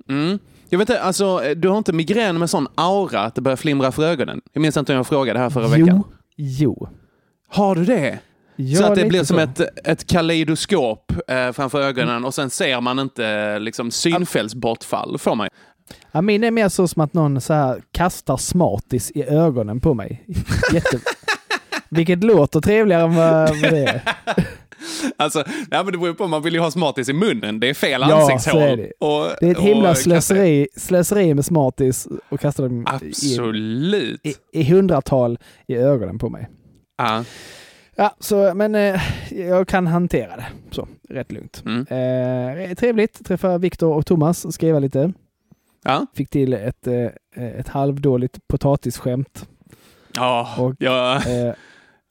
Mm. 0.08 0.38
Jag 0.68 0.78
vet 0.78 0.90
inte, 0.90 1.02
alltså 1.02 1.54
du 1.56 1.68
har 1.68 1.78
inte 1.78 1.92
migrän 1.92 2.38
med 2.38 2.50
sån 2.50 2.68
aura 2.74 3.20
att 3.20 3.34
det 3.34 3.40
börjar 3.40 3.56
flimra 3.56 3.92
för 3.92 4.02
ögonen? 4.02 4.40
Jag 4.52 4.60
minns 4.60 4.76
inte 4.76 4.92
om 4.92 4.96
jag 4.96 5.06
frågade 5.06 5.38
här 5.38 5.50
förra 5.50 5.68
veckan. 5.68 5.86
Jo, 5.86 6.04
jo. 6.36 6.88
Har 7.48 7.74
du 7.74 7.84
det? 7.84 8.18
Ja, 8.56 8.78
så 8.78 8.84
att 8.84 8.94
det 8.94 9.04
blir 9.04 9.24
som 9.24 9.36
så. 9.36 9.42
ett, 9.42 9.86
ett 9.86 10.06
kaleidoskop 10.06 11.12
eh, 11.28 11.52
framför 11.52 11.82
ögonen 11.82 12.24
och 12.24 12.34
sen 12.34 12.50
ser 12.50 12.80
man 12.80 12.98
inte 12.98 13.58
liksom 13.58 13.90
synfältsbortfall 13.90 15.18
för 15.18 15.34
mig. 15.34 15.48
Ja, 16.12 16.22
min 16.22 16.44
är 16.44 16.50
mer 16.50 16.68
så 16.68 16.88
som 16.88 17.02
att 17.02 17.14
någon 17.14 17.40
så 17.40 17.52
här 17.52 17.82
kastar 17.92 18.36
smartis 18.36 19.10
i 19.10 19.22
ögonen 19.22 19.80
på 19.80 19.94
mig. 19.94 20.26
Jätte... 20.72 20.98
Vilket 21.88 22.24
låter 22.24 22.60
trevligare 22.60 23.02
än 23.02 23.14
vad 23.14 23.60
det 23.60 23.84
är. 23.84 24.02
Alltså, 25.16 25.44
nej, 25.46 25.84
men 25.84 25.86
det 25.92 25.98
beror 25.98 26.12
på, 26.14 26.26
man 26.26 26.42
vill 26.42 26.54
ju 26.54 26.60
ha 26.60 26.70
smartis 26.70 27.08
i 27.08 27.12
munnen. 27.12 27.60
Det 27.60 27.68
är 27.68 27.74
fel 27.74 28.00
Ja, 28.08 28.22
ansiktshål. 28.32 28.62
är 28.62 28.76
det. 28.76 28.92
Och, 29.00 29.26
Det 29.40 29.46
är 29.46 29.50
ett 29.50 29.58
himla 29.58 29.94
slöseri, 29.94 30.68
slöseri 30.76 31.34
med 31.34 31.44
smartis 31.44 32.08
och 32.28 32.40
kasta 32.40 32.62
dem 32.62 32.80
i, 32.82 32.84
Absolut. 32.86 34.20
i, 34.26 34.34
i 34.52 34.64
hundratal 34.64 35.38
i 35.66 35.76
ögonen 35.76 36.18
på 36.18 36.28
mig. 36.28 36.48
Ja. 36.98 37.24
Ja, 37.98 38.14
så, 38.20 38.54
men 38.54 38.74
eh, 38.74 39.00
jag 39.30 39.68
kan 39.68 39.86
hantera 39.86 40.36
det 40.36 40.46
så, 40.70 40.88
rätt 41.08 41.32
lugnt. 41.32 41.62
Mm. 41.66 41.80
Eh, 42.68 42.74
trevligt, 42.74 43.26
träffa 43.26 43.58
Viktor 43.58 43.94
och 43.94 44.06
Thomas, 44.06 44.54
skriva 44.54 44.78
lite. 44.78 45.12
Ja. 45.84 46.06
Fick 46.14 46.30
till 46.30 46.52
ett, 46.52 46.86
eh, 46.86 47.44
ett 47.58 47.68
halvdåligt 47.68 48.38
potatisskämt. 48.48 49.48
Ja. 50.14 50.54
Och- 50.58 50.74
ja. 50.78 51.20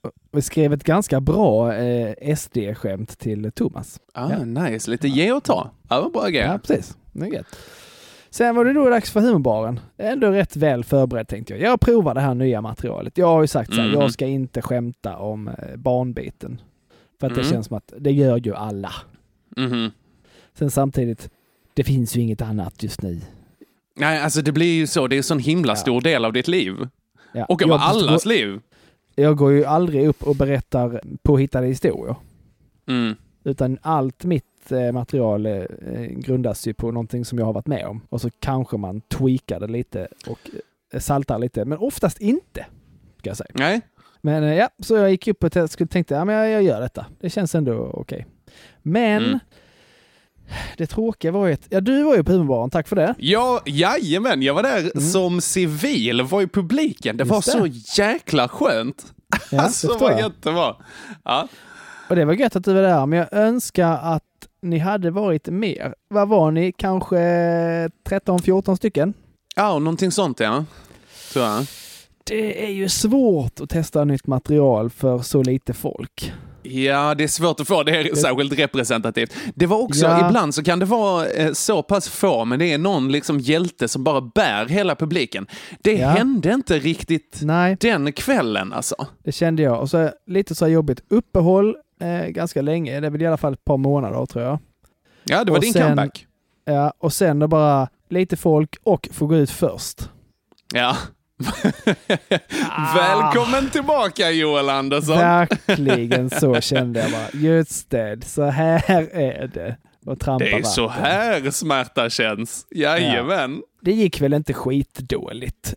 Eh, 0.05 0.11
och 0.37 0.43
skrev 0.43 0.73
ett 0.73 0.83
ganska 0.83 1.21
bra 1.21 1.73
eh, 1.75 2.35
SD-skämt 2.35 3.17
till 3.19 3.51
Thomas. 3.51 3.99
Ah, 4.13 4.29
Ja. 4.31 4.45
Nice. 4.45 4.91
Lite 4.91 5.07
ge 5.07 5.31
och 5.31 5.43
ta. 5.43 5.71
Ja, 5.89 6.01
vad 6.01 6.11
bra 6.11 6.21
Ja, 6.23 6.29
grejer. 6.29 6.57
precis. 6.57 6.97
Det. 7.11 7.43
Sen 8.29 8.55
var 8.55 8.65
det 8.65 8.73
då 8.73 8.89
dags 8.89 9.11
för 9.11 9.19
humorbaren. 9.19 9.79
Ändå 9.97 10.29
rätt 10.31 10.55
väl 10.55 10.83
förberedd 10.83 11.27
tänkte 11.27 11.53
jag. 11.53 11.61
Jag 11.71 11.79
provar 11.79 12.13
det 12.13 12.21
här 12.21 12.33
nya 12.35 12.61
materialet. 12.61 13.17
Jag 13.17 13.27
har 13.27 13.41
ju 13.41 13.47
sagt 13.47 13.73
så 13.73 13.81
här, 13.81 13.87
Mhm. 13.89 13.99
jag 13.99 14.11
ska 14.13 14.25
inte 14.25 14.61
skämta 14.61 15.17
om 15.17 15.47
eh, 15.47 15.75
barnbiten. 15.75 16.61
För 17.19 17.27
att 17.27 17.35
det 17.35 17.41
Mm. 17.41 17.53
känns 17.53 17.67
som 17.67 17.77
att 17.77 17.93
det 17.99 18.11
gör 18.11 18.37
ju 18.37 18.55
alla. 18.55 18.91
Mhm. 19.57 19.91
Sen 20.57 20.71
samtidigt, 20.71 21.29
det 21.73 21.83
finns 21.83 22.15
ju 22.17 22.21
inget 22.21 22.41
annat 22.41 22.83
just 22.83 23.01
nu. 23.01 23.21
Nej, 23.99 24.19
alltså 24.21 24.41
det 24.41 24.51
blir 24.51 24.75
ju 24.75 24.87
så. 24.87 25.07
Det 25.07 25.15
är 25.15 25.17
en 25.17 25.23
sån 25.23 25.39
himla 25.39 25.71
Ja. 25.71 25.75
stor 25.75 26.01
del 26.01 26.25
av 26.25 26.33
ditt 26.33 26.47
liv. 26.47 26.73
Ja. 27.33 27.45
Och 27.45 27.61
jag, 27.61 27.71
allas 27.71 28.25
liv. 28.25 28.59
Jag 29.15 29.37
går 29.37 29.51
ju 29.51 29.65
aldrig 29.65 30.07
upp 30.07 30.23
och 30.23 30.35
berättar 30.35 31.01
påhittade 31.23 31.67
historier. 31.67 32.15
Mm. 32.87 33.15
Utan 33.43 33.77
allt 33.81 34.23
mitt 34.25 34.71
eh, 34.71 34.91
material 34.91 35.45
eh, 35.45 35.63
grundas 36.15 36.67
ju 36.67 36.73
på 36.73 36.91
någonting 36.91 37.25
som 37.25 37.39
jag 37.39 37.45
har 37.45 37.53
varit 37.53 37.67
med 37.67 37.85
om. 37.85 38.01
Och 38.09 38.21
så 38.21 38.29
kanske 38.39 38.77
man 38.77 39.01
tweakar 39.01 39.59
det 39.59 39.67
lite 39.67 40.07
och 40.27 40.39
eh, 40.93 40.99
saltar 40.99 41.39
lite. 41.39 41.65
Men 41.65 41.77
oftast 41.77 42.21
inte, 42.21 42.65
ska 43.17 43.29
jag 43.29 43.37
säga. 43.37 43.51
Nej. 43.53 43.81
Men 44.21 44.43
eh, 44.43 44.53
ja, 44.55 44.69
så 44.79 44.95
jag 44.95 45.11
gick 45.11 45.27
upp 45.27 45.43
och 45.43 45.69
skulle- 45.71 45.87
tänkte 45.87 46.13
ja, 46.13 46.25
men 46.25 46.35
jag, 46.35 46.49
jag 46.49 46.63
gör 46.63 46.81
detta. 46.81 47.05
Det 47.19 47.29
känns 47.29 47.55
ändå 47.55 47.73
okej. 47.93 48.25
Men 48.81 49.23
Mm. 49.25 49.39
Det 50.77 50.87
tråkiga 50.87 51.31
var 51.31 51.47
ju 51.47 51.53
att, 51.53 51.65
ja 51.69 51.81
du 51.81 52.03
var 52.03 52.15
ju 52.15 52.23
på 52.23 52.31
humorbaren, 52.31 52.69
tack 52.69 52.87
för 52.87 52.95
det. 52.95 53.15
Ja, 53.17 53.61
jajamän, 53.65 54.41
jag 54.41 54.53
var 54.53 54.63
där 54.63 54.99
som 54.99 55.41
civil, 55.41 56.21
var 56.21 56.41
i 56.41 56.47
publiken. 56.47 57.17
Det 57.17 57.23
Mm. 57.23 57.35
Just 57.35 57.55
var 57.55 57.67
det. 57.67 57.73
så 57.73 58.01
jäkla 58.01 58.47
skönt. 58.47 59.05
Ja, 59.51 59.61
alltså 59.61 59.97
vad 59.97 60.19
gött 60.19 60.43
det 60.43 60.51
var. 60.51 60.77
Ja. 61.23 61.47
Och 62.09 62.15
det 62.15 62.25
var 62.25 62.33
gött 62.33 62.55
att 62.55 62.63
du 62.63 62.73
var 62.73 62.81
där, 62.81 63.05
men 63.05 63.19
jag 63.19 63.27
önskar 63.33 63.97
att 64.03 64.23
ni 64.61 64.77
hade 64.77 65.11
varit 65.11 65.47
mer. 65.47 65.95
Vad 66.09 66.27
var 66.27 66.51
ni? 66.51 66.71
Kanske 66.71 67.17
13-14 68.09 68.75
stycken? 68.75 69.13
ja, 69.55 69.79
någonting 69.79 70.11
sånt 70.11 70.39
ja. 70.39 70.65
Tror 71.33 71.45
jag. 71.45 71.65
Det 72.23 72.65
är 72.65 72.69
ju 72.71 72.89
svårt 72.89 73.59
att 73.61 73.69
testa 73.69 74.03
nytt 74.03 74.27
material 74.27 74.89
för 74.89 75.19
så 75.19 75.43
lite 75.43 75.73
folk. 75.73 76.33
Ja, 76.69 77.15
det 77.15 77.23
är 77.23 77.27
svårt 77.27 77.59
att 77.59 77.67
få 77.67 77.83
det 77.83 78.17
särskilt 78.17 78.59
representativt. 78.59 79.33
Det 79.55 79.65
var 79.65 79.77
också, 79.81 80.05
Ja. 80.05 80.27
ibland 80.27 80.55
så 80.55 80.63
kan 80.63 80.79
det 80.79 80.85
vara 80.85 81.25
eh, 81.27 81.51
så 81.53 81.83
pass 81.83 82.09
få, 82.09 82.45
men 82.45 82.59
det 82.59 82.73
är 82.73 82.77
någon 82.77 83.11
liksom 83.11 83.39
hjälte 83.39 83.87
som 83.87 84.03
bara 84.03 84.21
bär 84.21 84.65
hela 84.65 84.95
publiken. 84.95 85.47
Det 85.81 85.93
Ja. 85.93 86.07
hände 86.09 86.53
inte 86.53 86.79
riktigt 86.79 87.39
Nej, 87.41 87.77
den 87.79 88.11
kvällen 88.11 88.73
alltså. 88.73 88.95
det 89.23 89.31
kände 89.31 89.63
jag. 89.63 89.79
Och 89.81 89.89
så 89.89 90.09
lite 90.27 90.55
så 90.55 90.65
här 90.65 90.71
jobbigt 90.71 90.99
uppehåll 91.09 91.75
eh, 92.01 92.27
ganska 92.27 92.61
länge. 92.61 92.99
Det 92.99 93.07
är 93.07 93.11
väl 93.11 93.21
i 93.21 93.25
alla 93.27 93.37
fall 93.37 93.53
ett 93.53 93.65
par 93.65 93.77
månader 93.77 94.25
tror 94.25 94.43
jag. 94.43 94.59
Ja, 95.23 95.43
det 95.43 95.51
var 95.51 95.57
Och 95.57 95.63
din 95.63 95.73
sen- 95.73 95.83
comeback. 95.83 96.27
Ja, 96.65 96.93
och 96.99 97.13
sen 97.13 97.39
då 97.39 97.47
bara 97.47 97.87
lite 98.09 98.37
folk 98.37 98.77
och 98.83 99.09
få 99.11 99.27
gå 99.27 99.35
ut 99.35 99.49
först. 99.51 100.09
Ja. 100.73 100.97
Ah. 102.71 102.93
Välkommen 102.95 103.69
tillbaka 103.69 104.31
Joel 104.31 104.69
Andersson. 104.69 105.17
Verkligen 105.17 106.29
så 106.29 106.61
kände 106.61 106.99
jag 106.99 107.11
bara. 107.11 107.27
Just 107.41 107.89
det, 107.89 108.25
så 108.25 108.43
här 108.43 109.09
är 109.13 109.47
det. 109.47 109.77
Och 110.05 110.19
trampa 110.19 110.45
Det 110.45 110.51
är 110.51 110.63
så 110.63 110.87
vatten. 110.87 111.03
här 111.03 111.51
smärta 111.51 112.09
känns. 112.09 112.67
Jajamän. 112.75 113.61
Det 113.81 113.91
gick 113.91 114.21
väl 114.21 114.33
inte 114.33 114.53
skitdåligt. 114.53 115.73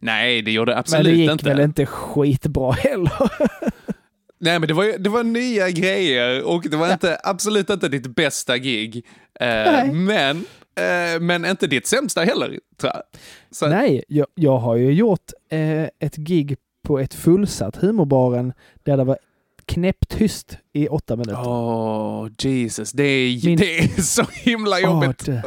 Nej, 0.00 0.42
det 0.42 0.50
gjorde 0.52 0.72
Men 0.72 0.78
absolut 0.78 1.04
det 1.06 1.12
gick 1.12 1.30
inte. 1.30 1.44
väl 1.44 1.60
inte 1.60 1.86
skitbra 1.86 2.72
heller. 2.72 3.12
Nej, 4.40 4.58
men 4.58 4.68
det 4.68 4.74
var, 4.74 4.98
det 4.98 5.10
var 5.10 5.22
nya 5.24 5.70
grejer 5.70 6.42
och 6.42 6.62
det 6.70 6.76
var 6.76 6.92
inte, 6.92 7.18
absolut 7.24 7.70
inte 7.70 7.88
ditt 7.88 8.06
bästa 8.16 8.58
gig. 8.58 9.06
Eh, 9.40 9.84
men, 9.92 10.44
eh, 10.74 11.20
men 11.20 11.44
inte 11.44 11.66
ditt 11.66 11.86
sämsta 11.86 12.20
heller, 12.24 12.48
tror 12.76 12.92
jag. 12.94 13.02
Så, 13.50 13.68
Nej, 13.68 14.04
jag, 14.08 14.26
jag 14.34 14.58
har 14.58 14.76
ju 14.76 14.92
gjort 14.92 15.30
eh, 15.48 15.82
ett 15.98 16.16
gig 16.16 16.56
på 16.82 16.98
ett 16.98 17.14
fullsatt 17.14 17.76
humorbaren 17.76 18.52
där 18.84 18.96
det 18.96 19.04
var 19.04 19.18
knäpptyst 19.66 20.58
i 20.72 20.88
åtta 20.88 21.16
minuter. 21.16 21.48
Åh, 21.48 22.28
Jesus. 22.38 22.92
Det 22.92 23.02
är, 23.04 23.46
Min- 23.46 23.58
det 23.58 23.78
är 23.78 23.88
så 24.02 24.24
himla 24.32 24.80
jobbigt. 24.80 25.26
Det. 25.26 25.42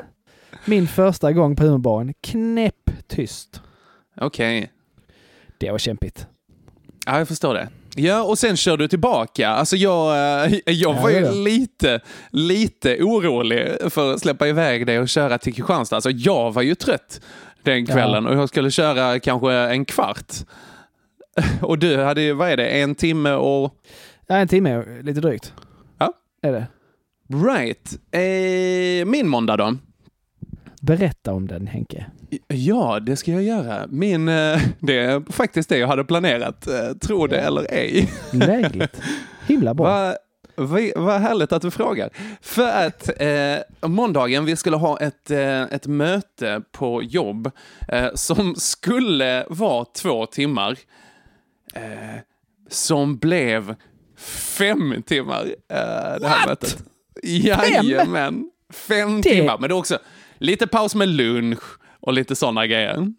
Min 0.66 0.88
första 0.88 1.32
gång 1.32 1.56
på 1.56 1.64
humorbaren, 1.64 2.14
knäpptyst. 2.22 3.62
Okej. 4.18 4.72
Det 5.58 5.72
var 5.72 5.78
kämpigt. 5.78 6.28
Ja, 7.06 7.18
jag 7.18 7.28
förstår 7.28 7.54
det. 7.54 7.70
Ja, 7.98 8.24
och 8.24 8.38
sen 8.40 8.58
kör 8.58 8.78
du 8.78 8.88
tillbaka. 8.88 9.50
Alltså 9.50 9.76
jag, 9.76 10.16
eh, 10.46 10.60
jag 10.66 10.94
var 10.94 11.10
Ja, 11.10 11.20
ju 11.20 11.26
ja. 11.26 11.32
lite, 11.32 12.00
lite 12.32 12.98
orolig 13.04 13.68
för 13.90 14.14
att 14.14 14.20
släppa 14.20 14.48
iväg 14.48 14.86
dig 14.88 15.00
och 15.00 15.10
köra 15.10 15.38
till 15.38 15.54
Kristianstad. 15.54 15.96
Alltså 15.96 16.10
jag 16.10 16.54
var 16.54 16.62
ju 16.62 16.76
trött 16.76 17.22
den 17.64 17.86
kvällen 17.86 18.28
och 18.28 18.36
jag 18.36 18.50
skulle 18.50 18.72
köra 18.72 19.20
kanske 19.20 19.54
en 19.54 19.86
kvart. 19.86 20.34
Och 21.62 21.80
du 21.80 21.98
hade 21.98 22.22
ju, 22.22 22.34
vad 22.34 22.50
är 22.50 22.58
det, 22.58 22.68
en 22.68 22.96
timme 22.96 23.32
och... 23.34 23.74
Ja, 24.28 24.36
en 24.36 24.48
timme, 24.48 24.84
lite 25.02 25.20
drygt. 25.20 25.54
Ja. 26.00 26.14
Är 26.42 26.52
det. 26.52 26.68
Right. 27.48 27.94
Eh, 28.12 29.06
min 29.06 29.28
måndag 29.28 29.58
då? 29.58 29.78
Berätta 30.86 31.34
om 31.34 31.48
den, 31.48 31.68
Henke. 31.68 32.06
Ja, 32.48 33.00
det 33.00 33.16
ska 33.16 33.32
jag 33.32 33.44
göra. 33.44 33.88
Min, 33.90 34.28
eh, 34.30 34.60
det 34.80 35.00
är 35.00 35.32
faktiskt 35.32 35.70
det 35.70 35.78
jag 35.78 35.88
hade 35.88 36.04
planerat, 36.04 36.68
eh, 36.68 36.90
tro 37.02 37.28
det 37.28 37.40
eller 37.40 37.66
ej. 37.74 38.12
Lägligt. 38.32 39.02
Himla 39.48 39.74
bra. 39.74 39.86
Vad 39.86 40.16
vad- 40.96 41.22
härligt 41.22 41.52
att 41.52 41.62
du 41.62 41.72
frågar. 41.72 42.10
För 42.42 42.68
att 42.88 43.10
eh, 43.22 43.90
måndagen 43.90 44.46
vi 44.46 44.56
skulle 44.56 44.78
ha 44.78 45.00
ett, 45.00 45.32
eh, 45.32 45.62
ett 45.62 45.88
möte 45.88 46.62
på 46.72 47.04
jobb 47.04 47.52
eh, 47.88 48.08
som 48.14 48.56
skulle 48.56 49.46
vara 49.50 49.86
två 49.86 50.26
timmar. 50.26 50.78
Eh, 51.74 51.82
som 52.70 53.18
blev 53.18 53.76
fem 54.58 55.04
timmar, 55.06 55.46
det 56.20 56.28
här 56.28 56.48
mötet. 56.48 56.78
Jajamän. 57.24 58.50
Fem 58.74 59.22
Det- 59.22 59.30
timmar, 59.30 59.58
men 59.60 59.70
det 59.70 59.74
är 59.74 59.78
också 59.78 60.00
lite 60.46 60.68
paus 60.68 60.96
med 60.96 61.08
lunch 61.08 61.64
och 62.00 62.14
lite 62.14 62.36
sådana 62.36 62.68
grejer. 62.68 63.12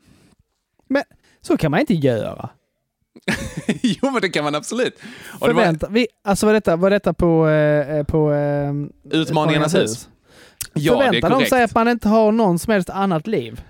Men 0.89 1.03
så 1.41 1.57
kan 1.57 1.71
man 1.71 1.81
inte 1.81 1.95
göra. 1.95 2.49
jo, 3.83 4.11
men 4.11 4.21
det 4.21 4.29
kan 4.29 4.45
man 4.45 4.55
absolut. 4.55 4.95
Och 5.41 5.49
det 5.49 5.55
var 5.55 5.63
Förvänta, 5.63 5.89
vi, 5.91 6.07
alltså 6.25 6.47
var 6.47 6.53
detta, 6.53 6.77
var 6.77 6.91
detta 6.91 7.13
på, 7.15 7.49
eh, 7.49 8.03
på 8.05 8.33
eh, 8.33 8.73
Utmaningarnas 9.21 9.75
hus. 9.75 10.09
Ja, 10.75 10.93
det 10.97 11.05
är 11.05 11.07
Förväntar 11.07 11.29
de 11.29 11.35
korrekt. 11.35 11.51
sig 11.51 11.63
att 11.63 11.75
man 11.75 11.89
inte 11.89 12.09
har 12.09 12.33
någon 12.33 12.59
som 12.59 12.73
helst 12.73 12.91
annat 12.91 13.27
liv? 13.27 13.63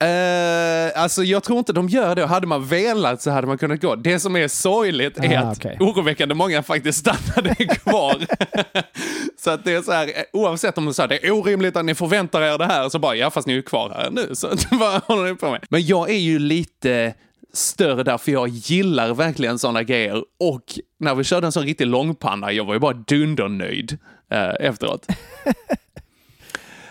Eh, 0.00 1.02
alltså 1.02 1.24
jag 1.24 1.42
tror 1.42 1.58
inte 1.58 1.72
de 1.72 1.88
gör 1.88 2.14
det. 2.14 2.26
Hade 2.26 2.46
man 2.46 2.66
velat 2.66 3.22
så 3.22 3.30
hade 3.30 3.46
man 3.46 3.58
kunnat 3.58 3.80
gå. 3.80 3.94
Det 3.96 4.20
som 4.20 4.36
är 4.36 4.48
sorgligt 4.48 5.18
är 5.18 5.38
Ah, 5.38 5.40
att 5.40 5.56
okej. 5.58 5.76
oroväckande 5.80 6.34
många 6.34 6.62
faktiskt 6.62 6.98
stannade 6.98 7.54
kvar. 7.54 8.16
så 9.38 9.50
att 9.50 9.64
det 9.64 9.72
är 9.72 9.82
så 9.82 9.92
här, 9.92 10.06
eh, 10.06 10.12
oavsett 10.32 10.78
om 10.78 10.84
de 10.84 10.94
säger 10.94 11.08
det 11.08 11.26
är 11.26 11.30
orimligt 11.30 11.76
att 11.76 11.84
ni 11.84 11.94
förväntar 11.94 12.42
er 12.42 12.58
det 12.58 12.66
här, 12.66 12.88
så 12.88 12.98
bara 12.98 13.16
ja 13.16 13.30
fast 13.30 13.46
ni 13.46 13.52
är 13.52 13.56
ju 13.56 13.62
kvar 13.62 13.90
här 13.90 14.10
nu. 14.10 14.34
Så 14.34 14.48
vad 14.70 15.02
håller 15.02 15.24
ni 15.30 15.34
på 15.34 15.50
med? 15.50 15.64
Men 15.70 15.86
jag 15.86 16.10
är 16.10 16.18
ju 16.18 16.38
lite 16.38 17.14
större 17.52 18.02
där, 18.02 18.18
för 18.18 18.32
jag 18.32 18.48
gillar 18.48 19.14
verkligen 19.14 19.58
sådana 19.58 19.82
grejer. 19.82 20.22
Och 20.40 20.62
när 21.00 21.14
vi 21.14 21.24
körde 21.24 21.46
en 21.46 21.52
sån 21.52 21.62
riktig 21.64 21.86
långpanna, 21.86 22.52
jag 22.52 22.64
var 22.64 22.74
ju 22.74 22.80
bara 22.80 22.92
dundernöjd 22.92 23.98
eh, 24.32 24.66
efteråt. 24.66 25.06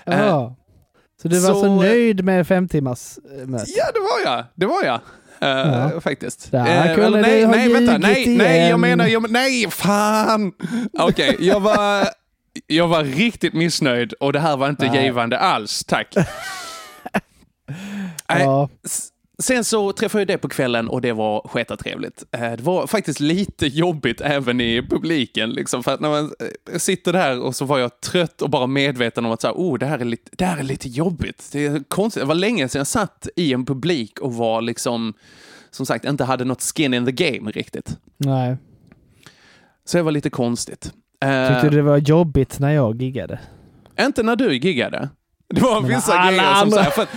Eh. 0.06 0.52
Så 1.26 1.30
du 1.30 1.40
var 1.40 1.54
Så, 1.54 1.60
så, 1.60 1.66
eh, 1.66 1.76
nöjd 1.76 2.24
med 2.24 2.48
fem 2.48 2.68
timmars 2.68 3.18
eh, 3.42 3.48
möte? 3.48 3.66
Ja, 3.78 3.86
det 3.94 4.00
var 4.00 4.34
jag. 4.36 4.46
Det 4.56 4.66
var 4.66 4.84
jag. 4.84 5.00
Eh, 5.42 5.90
Ja. 5.94 6.02
Faktiskt. 6.02 6.52
Du 6.52 6.58
nej, 6.58 7.48
nej, 7.48 7.74
vänta. 7.74 7.98
Nej, 7.98 8.38
nej, 8.38 8.70
jag 8.70 8.80
menar, 8.80 9.08
jag, 9.08 9.32
nej, 9.32 9.68
fan. 9.70 10.52
Okej, 11.00 11.36
jag 11.40 11.60
var... 11.60 12.08
Jag 12.68 12.88
var 12.88 13.04
riktigt 13.04 13.54
missnöjd 13.54 14.14
och 14.14 14.34
det 14.34 14.40
här 14.40 14.58
var 14.58 14.70
inte 14.70 14.88
Nej. 14.88 15.04
givande 15.04 15.40
alls, 15.40 15.84
tack. 15.84 16.16
Ja. 18.28 18.70
Sen 19.39 19.63
så 19.63 19.91
träffade 19.91 20.21
jag 20.21 20.28
det 20.28 20.38
på 20.38 20.50
kvällen 20.50 20.88
och 20.88 21.02
det 21.02 21.13
var 21.13 21.48
sketatrevligt. 21.48 22.24
Eh, 22.32 22.39
Det 22.41 22.62
var 22.62 22.88
faktiskt 22.88 23.19
lite 23.19 23.67
jobbigt 23.67 24.21
även 24.21 24.62
i 24.62 24.82
publiken. 24.89 25.50
Liksom, 25.50 25.84
för 25.84 25.93
att 25.93 26.00
när 26.00 26.10
man 26.10 26.32
eh, 26.71 26.78
sitter 26.78 27.13
där 27.13 27.39
och 27.39 27.56
så 27.56 27.65
var 27.65 27.80
jag 27.80 28.02
trött 28.02 28.41
och 28.41 28.50
bara 28.50 28.67
medveten 28.67 29.26
om 29.26 29.32
att 29.32 29.41
så 29.41 29.48
här, 29.48 29.54
oh, 29.56 29.78
det, 29.78 29.86
här 29.86 30.00
är 30.00 30.06
lite, 30.06 30.32
det 30.38 30.45
här 30.45 30.58
är 30.58 30.63
lite 30.63 30.89
jobbigt. 30.89 31.50
Det, 31.52 31.65
är 31.65 31.84
konstigt. 31.88 32.21
det 32.21 32.28
var 32.28 32.36
länge 32.36 32.69
sedan 32.69 32.80
jag 32.80 32.88
satt 32.88 33.28
i 33.36 33.54
en 33.54 33.65
publik 33.65 34.19
och 34.19 34.34
var 34.34 34.62
liksom, 34.62 35.13
som 35.71 35.86
sagt, 35.86 36.06
inte 36.06 36.24
hade 36.24 36.45
något 36.45 36.62
skin 36.76 36.93
in 36.93 37.06
the 37.06 37.12
game 37.12 37.52
riktigt. 37.52 37.98
Nej. 38.17 38.58
Så 39.86 39.98
det 39.98 40.04
var 40.04 40.12
lite 40.12 40.30
konstigt. 40.30 40.91
Eh, 41.24 41.48
Tyckte 41.48 41.69
du 41.69 41.76
det 41.76 41.82
var 41.84 41.98
jobbigt 41.98 42.60
när 42.60 42.71
jag 42.71 43.02
giggade? 43.02 43.39
Inte 44.00 44.24
när 44.24 44.36
du 44.36 44.58
giggade. 44.58 45.10
Det 45.54 45.62
var 45.62 45.82
vissa 45.82 46.28
grejer 46.28 46.54
som 46.56 46.71
så 46.71 46.80
här, 46.80 46.89
för, 46.91 47.08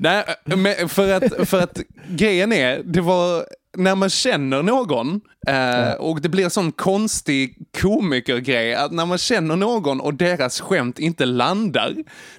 nej, 0.00 0.24
men 0.44 0.88
för, 0.88 1.12
att, 1.12 1.48
för 1.48 1.60
att 1.60 1.80
grejen 2.08 2.52
är, 2.52 2.82
det 2.84 3.00
var 3.00 3.44
när 3.76 3.94
man 3.94 4.10
känner 4.10 4.62
någon 4.62 5.20
eh, 5.46 5.92
och 5.92 6.20
det 6.20 6.28
blir 6.28 6.48
sån 6.48 6.72
konstig 6.72 7.56
komikergrej 7.80 8.74
att 8.74 8.92
när 8.92 9.06
man 9.06 9.18
känner 9.18 9.56
någon 9.56 10.00
och 10.00 10.14
deras 10.14 10.60
skämt 10.60 10.98
inte 10.98 11.24
landar, 11.26 11.94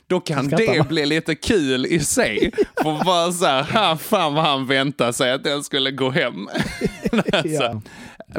då 0.08 0.20
kan 0.20 0.46
Skrattar 0.46 0.66
det 0.74 0.78
man. 0.78 0.88
bli 0.88 1.06
lite 1.06 1.36
kul 1.36 1.86
i 1.86 2.00
sig. 2.00 2.52
För 2.82 3.06
bara 3.06 3.32
så 3.32 3.46
här, 3.46 3.64
"Ha, 3.64 3.98
fan 3.98 4.34
vad 4.34 4.44
han 4.44 4.68
väntar 4.68 5.12
sig 5.12 5.32
att 5.32 5.44
den 5.44 5.64
skulle 5.64 5.92
gå 5.92 6.10
hem. 6.10 6.48
alltså. 7.34 7.48
Ja. 7.48 7.82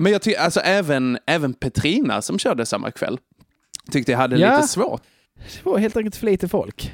Men 0.00 0.12
jag 0.12 0.22
tycker, 0.22 0.40
alltså 0.40 0.60
även, 0.60 1.18
även 1.26 1.54
Petrina 1.54 2.22
som 2.22 2.38
körde 2.38 2.66
samma 2.66 2.90
kväll, 2.90 3.18
tyckte 3.90 4.12
jag 4.12 4.18
hade 4.18 4.36
Ja. 4.38 4.56
lite 4.56 4.68
svårt. 4.68 5.02
Det 5.36 5.70
var 5.70 5.78
helt 5.78 5.96
enkelt 5.96 6.16
för 6.16 6.26
lite 6.26 6.48
folk. 6.48 6.92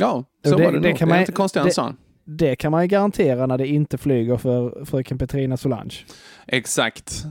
Ja, 0.00 0.24
så 0.44 0.56
det- 0.56 0.64
var 0.64 0.72
det, 0.72 0.80
det 0.80 0.88
nog. 0.88 0.98
kan 0.98 1.08
det 1.08 1.12
är 1.12 1.14
man- 1.16 1.20
inte 1.20 1.32
konstigare 1.32 1.64
än 1.64 1.68
det- 1.68 1.74
så. 1.74 1.94
Det 2.24 2.56
kan 2.56 2.70
man 2.72 2.82
ju 2.82 2.88
garantera 2.88 3.46
när 3.46 3.58
det 3.58 3.66
inte 3.66 3.98
flyger 3.98 4.36
för 4.36 4.84
fröken 4.84 5.18
Petrina 5.18 5.56
Solange. 5.56 5.94
Exakt. 6.46 7.24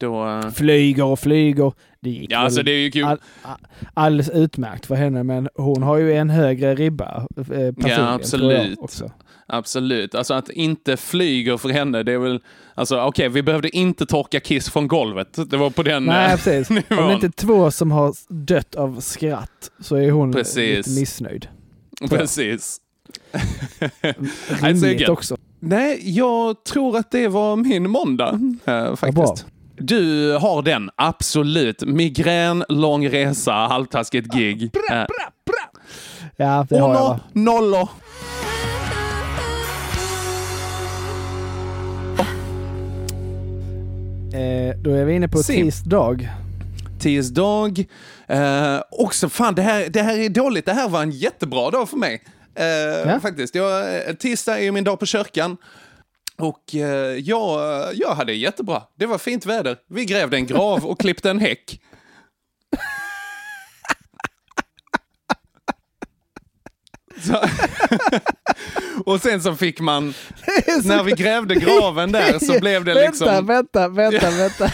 Då... 0.00 0.26
eh, 0.28 0.50
Flyger 0.50 1.04
och 1.04 1.18
flyger. 1.18 1.72
Det 2.00 2.10
gick 2.10 2.32
Ja, 2.32 2.38
väl 2.38 2.44
alltså 2.44 2.62
det 2.62 2.70
är 2.72 2.78
ju 2.78 2.90
kul. 2.90 3.04
all, 3.04 3.18
all, 3.42 3.58
alldeles 3.94 4.30
utmärkt 4.30 4.86
för 4.86 4.94
henne, 4.94 5.22
men 5.22 5.48
hon 5.54 5.82
har 5.82 5.96
ju 5.96 6.14
en 6.14 6.30
högre 6.30 6.74
ribba 6.74 7.26
eh, 7.52 7.60
jag 7.76 8.00
absolut. 8.14 8.78
Absolut. 9.46 10.14
Alltså 10.14 10.34
att 10.34 10.50
inte 10.50 10.96
flyger 10.96 11.56
för 11.56 11.68
henne, 11.68 12.02
det 12.02 12.12
är 12.12 12.18
väl... 12.18 12.40
Alltså 12.74 13.00
okej, 13.00 13.28
vi 13.28 13.42
behövde 13.42 13.76
inte 13.76 14.06
torka 14.06 14.40
kiss 14.40 14.70
från 14.70 14.88
golvet. 14.88 15.50
Det 15.50 15.56
var 15.56 15.70
på 15.70 15.82
den 15.82 16.04
Nej, 16.04 16.24
eh, 16.26 16.30
precis. 16.30 16.70
Om 16.70 16.76
det 16.88 16.94
nivån. 16.96 17.10
inte 17.10 17.26
är 17.26 17.30
två 17.30 17.70
som 17.70 17.90
har 17.90 18.14
dött 18.28 18.74
av 18.74 19.00
skratt 19.00 19.70
så 19.80 19.96
är 19.96 20.10
hon 20.10 20.32
Precis. 20.32 20.86
lite 20.86 21.00
missnöjd. 21.00 21.48
Precis. 22.08 22.80
Rimligt 24.62 25.08
också. 25.08 25.36
Nej, 25.60 26.00
jag 26.18 26.64
tror 26.64 26.96
att 26.96 27.10
det 27.10 27.28
var 27.28 27.56
min 27.56 27.90
måndag 27.90 28.40
eh, 28.64 28.96
faktiskt. 28.96 29.14
bra. 29.14 29.36
Du 29.76 30.32
har 30.40 30.62
den, 30.62 30.90
absolut. 30.96 31.82
Migrän, 31.84 32.64
lång 32.68 33.08
resa, 33.08 33.52
halvtaskigt 33.52 34.34
gig. 34.34 34.70
Eh, 34.90 35.04
Ja, 36.36 36.66
det 36.70 36.78
har 36.78 36.94
jag. 36.94 37.18
Nollor. 37.32 37.88
Eh, 44.32 44.76
då 44.78 44.90
är 44.90 45.04
vi 45.04 45.14
inne 45.14 45.28
på 45.28 45.38
Sim. 45.38 45.64
tisdag. 45.64 46.16
Tisdag. 47.00 47.84
Eh, 48.28 48.80
också, 48.90 49.28
fan 49.28 49.54
det 49.54 49.62
här, 49.62 49.88
det 49.88 50.02
här 50.02 50.18
är 50.18 50.28
dåligt. 50.28 50.66
Det 50.66 50.72
här 50.72 50.88
var 50.88 51.02
en 51.02 51.10
jättebra 51.10 51.70
dag 51.70 51.88
för 51.88 51.96
mig. 51.96 52.22
Eh, 52.54 52.64
Ja. 53.10 53.20
Faktiskt. 53.20 53.54
Jag, 53.54 53.84
tisdag 54.18 54.58
är 54.60 54.72
min 54.72 54.84
dag 54.84 54.98
på 55.00 55.06
kyrkan. 55.06 55.56
Och 56.38 56.74
eh, 56.74 56.80
jag, 57.18 57.60
jag 57.94 58.14
hade 58.14 58.32
jättebra. 58.32 58.82
Det 58.98 59.06
var 59.06 59.18
fint 59.18 59.46
väder. 59.46 59.76
Vi 59.88 60.04
grävde 60.04 60.36
en 60.36 60.46
grav 60.46 60.86
och 60.86 61.00
klippte 61.00 61.30
en 61.30 61.38
häck. 61.38 61.80
Så, 67.22 67.44
och 69.06 69.20
sen 69.20 69.42
så 69.42 69.54
fick 69.56 69.80
man, 69.80 70.06
när 70.84 71.02
vi 71.02 71.12
grävde 71.12 71.54
graven 71.54 72.12
där 72.12 72.38
så 72.38 72.60
blev 72.60 72.84
det 72.84 72.94
liksom... 72.94 73.46
Vänta, 73.46 73.88
vänta, 73.88 73.88
vänta, 73.88 74.30
vänta. 74.30 74.70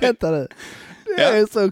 vänta 0.00 0.30
nu. 0.30 0.48
Det 1.16 1.22
Ja. 1.22 1.28
är 1.28 1.46
så... 1.52 1.70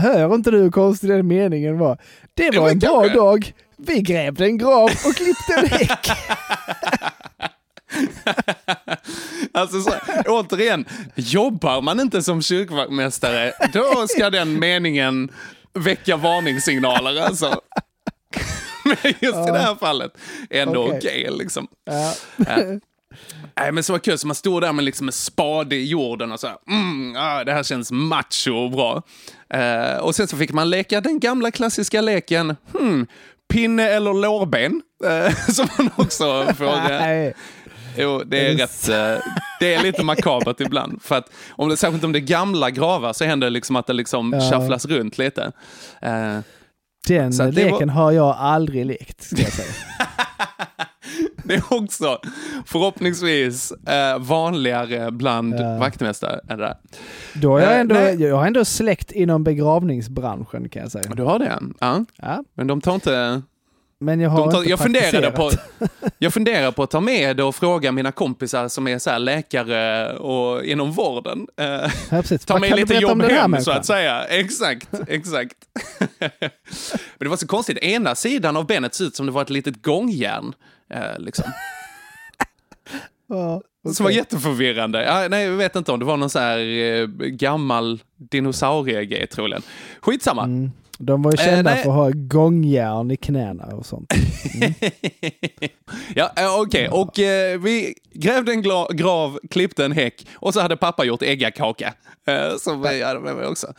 Hör 0.00 0.34
inte 0.34 0.50
du 0.50 0.58
hur 0.58 0.70
konstig 0.70 1.10
den 1.10 1.26
meningen 1.26 1.78
var? 1.78 1.98
Det 2.34 2.58
var 2.58 2.70
en 2.70 2.78
bra 2.78 3.00
kanske. 3.00 3.18
dag. 3.18 3.52
Vi 3.76 4.00
grävde 4.02 4.44
en 4.44 4.58
grav 4.58 4.84
och 4.84 5.14
klippte 5.16 5.54
en 5.54 5.66
häck. 5.66 6.08
Alltså 9.54 9.80
så, 9.80 9.90
återigen, 10.26 10.84
jobbar 11.14 11.80
man 11.82 12.00
inte 12.00 12.22
som 12.22 12.42
kyrkvaktmästare, 12.42 13.52
då 13.72 14.06
ska 14.08 14.30
den 14.30 14.58
meningen 14.60 15.28
väcka 15.74 16.16
varningssignaler 16.16 17.20
alltså. 17.22 17.60
Men 18.84 18.96
just 19.02 19.48
i 19.48 19.52
det 19.52 19.58
här 19.58 19.74
fallet, 19.74 20.18
ändå 20.50 20.84
okej 20.84 20.96
Okej. 20.98 21.28
liksom. 21.38 21.68
Ja. 21.84 22.14
Nej 23.56 23.72
men 23.72 23.82
så 23.84 23.92
var 23.92 23.98
kul, 23.98 24.18
så 24.18 24.26
man 24.26 24.34
stod 24.36 24.62
där 24.62 24.72
med 24.72 24.84
liksom 24.84 25.08
en 25.08 25.12
spade 25.12 25.76
i 25.76 25.84
jorden 25.88 26.32
och 26.32 26.40
så 26.40 26.46
här, 26.46 26.56
mm, 26.68 27.16
ah, 27.18 27.44
det 27.44 27.52
här 27.52 27.62
känns 27.62 27.92
macho 27.92 28.52
och 28.64 28.70
bra. 28.70 29.02
Eh, 29.54 29.96
och 29.96 30.14
sen 30.14 30.28
så 30.28 30.36
fick 30.36 30.52
man 30.52 30.70
leka 30.70 31.00
den 31.00 31.20
gamla 31.20 31.50
klassiska 31.50 32.00
leken, 32.00 32.56
hmm, 32.78 33.06
pinne 33.52 33.88
eller 33.88 34.14
lårben, 34.14 34.82
eh, 35.04 35.34
som 35.48 35.68
man 35.78 35.90
också 35.96 36.46
får. 36.58 36.90
eh. 36.90 37.32
Jo, 37.96 38.22
det 38.26 38.46
är 38.46 38.54
rätt, 38.56 38.88
eh, 38.88 39.24
det 39.60 39.74
är 39.74 39.82
lite 39.82 40.02
makabert 40.02 40.60
ibland. 40.60 41.02
För 41.02 41.14
att 41.18 41.30
om 41.50 41.68
det, 41.68 41.76
särskilt 41.76 42.04
om 42.04 42.12
det 42.12 42.18
är 42.18 42.20
gamla 42.20 42.70
gravar 42.70 43.12
så 43.12 43.24
händer 43.24 43.46
det 43.46 43.50
liksom 43.50 43.76
att 43.76 43.86
det 43.86 43.92
liksom 43.92 44.32
Ja. 44.32 44.50
shufflas 44.50 44.86
runt 44.86 45.18
lite. 45.18 45.52
Eh, 46.02 46.38
Den 47.08 47.50
leken 47.50 47.88
har 47.88 48.12
jag 48.12 48.36
aldrig 48.38 48.86
lekt, 48.86 49.22
ska 49.22 49.42
jag 49.42 49.52
säga. 49.52 49.72
det 51.52 51.56
är 51.56 51.82
också 51.82 52.18
förhoppningsvis 52.66 53.72
eh, 53.72 54.18
vanligare 54.18 55.10
bland 55.10 55.54
Ja. 55.54 55.78
vaktmästare 55.78 56.40
än 56.48 56.58
det 56.58 56.64
där. 56.64 56.76
Då 57.34 57.50
har 57.50 57.60
jag 57.60 57.72
Eh, 57.72 57.80
ändå, 57.80 57.94
nej. 57.94 58.22
jag 58.22 58.36
har 58.36 58.46
ändå 58.46 58.64
släkt 58.64 59.12
inom 59.12 59.44
begravningsbranschen 59.44 60.68
kan 60.68 60.82
jag 60.82 60.90
säga. 60.92 61.14
Du 61.14 61.22
har 61.22 61.38
det? 61.38 61.58
Ja. 61.80 62.04
Ja, 62.16 62.44
Men 62.54 62.66
de 62.66 62.80
tar 62.80 62.94
inte... 62.94 63.42
men 64.00 64.20
jag 64.20 64.30
har 64.30 64.50
tar, 64.50 64.58
inte 64.58 64.70
jag, 64.70 64.78
funderade 64.78 65.30
på, 65.30 65.50
jag 66.18 66.34
funderar 66.34 66.70
på 66.70 66.82
att 66.82 66.90
ta 66.90 67.00
med 67.00 67.36
det 67.36 67.42
och 67.42 67.54
fråga 67.54 67.92
mina 67.92 68.12
kompisar 68.12 68.68
som 68.68 68.88
är 68.88 68.98
så 68.98 69.10
här 69.10 69.18
läkare 69.18 70.12
och 70.16 70.64
inom 70.64 70.92
vården. 70.92 71.46
Eh, 71.60 71.66
Ja, 71.66 71.90
precis. 72.10 72.44
Ta 72.44 72.58
med 72.58 72.76
lite 72.76 72.94
jobb 72.94 73.22
hem 73.22 73.56
så 73.60 73.70
att 73.70 73.86
säga. 73.86 74.24
Exakt, 74.24 74.88
exakt. 75.08 75.56
Men 77.18 77.18
det 77.18 77.28
var 77.28 77.36
så 77.36 77.46
konstigt. 77.46 77.78
Ena 77.78 78.14
sidan 78.14 78.56
av 78.56 78.66
benet 78.66 78.94
såg 78.94 79.06
ut 79.06 79.16
som 79.16 79.26
det 79.26 79.32
var 79.32 79.42
ett 79.42 79.50
litet 79.50 79.82
gångjärn. 79.82 80.52
Eh, 80.92 81.18
liksom. 81.18 81.44
Ja, 83.28 83.62
Som 83.94 84.04
var 84.04 84.10
jätteförvirrande. 84.10 85.04
Ja, 85.04 85.28
nej, 85.28 85.44
jag 85.44 85.52
vet 85.52 85.76
inte 85.76 85.92
om 85.92 85.98
det 85.98 86.04
var 86.04 86.16
någon 86.16 86.30
så 86.30 86.38
här 86.38 86.58
eh, 86.58 87.06
gammal 87.26 88.00
dinosauriegrej 88.16 89.26
troligen. 89.26 89.62
Skitsamma. 90.00 90.44
Mm. 90.44 90.70
De 90.98 91.22
var 91.22 91.32
ju 91.32 91.38
Eh, 91.38 91.44
kända 91.44 91.70
nej. 91.70 91.82
för 91.82 91.90
att 91.90 91.96
ha 91.96 92.10
gångjärn 92.14 93.10
i 93.10 93.16
knäna 93.16 93.64
och 93.66 93.86
sånt. 93.86 94.12
Ja, 96.14 96.30
eh, 96.36 96.60
okej. 96.60 96.88
Och 96.88 97.18
eh, 97.18 97.60
vi 97.60 97.94
grävde 98.14 98.52
en 98.52 98.62
grav, 98.96 99.38
klippte 99.50 99.84
en 99.84 99.92
häck 99.92 100.26
och 100.34 100.54
så 100.54 100.60
hade 100.60 100.76
pappa 100.76 101.04
gjort 101.04 101.22
äggakaka. 101.22 101.94
Eh, 102.26 102.56
som 102.58 102.82
vi 102.82 103.02
hade 103.02 103.20
med 103.20 103.34
mig 103.36 103.46
också. 103.46 103.72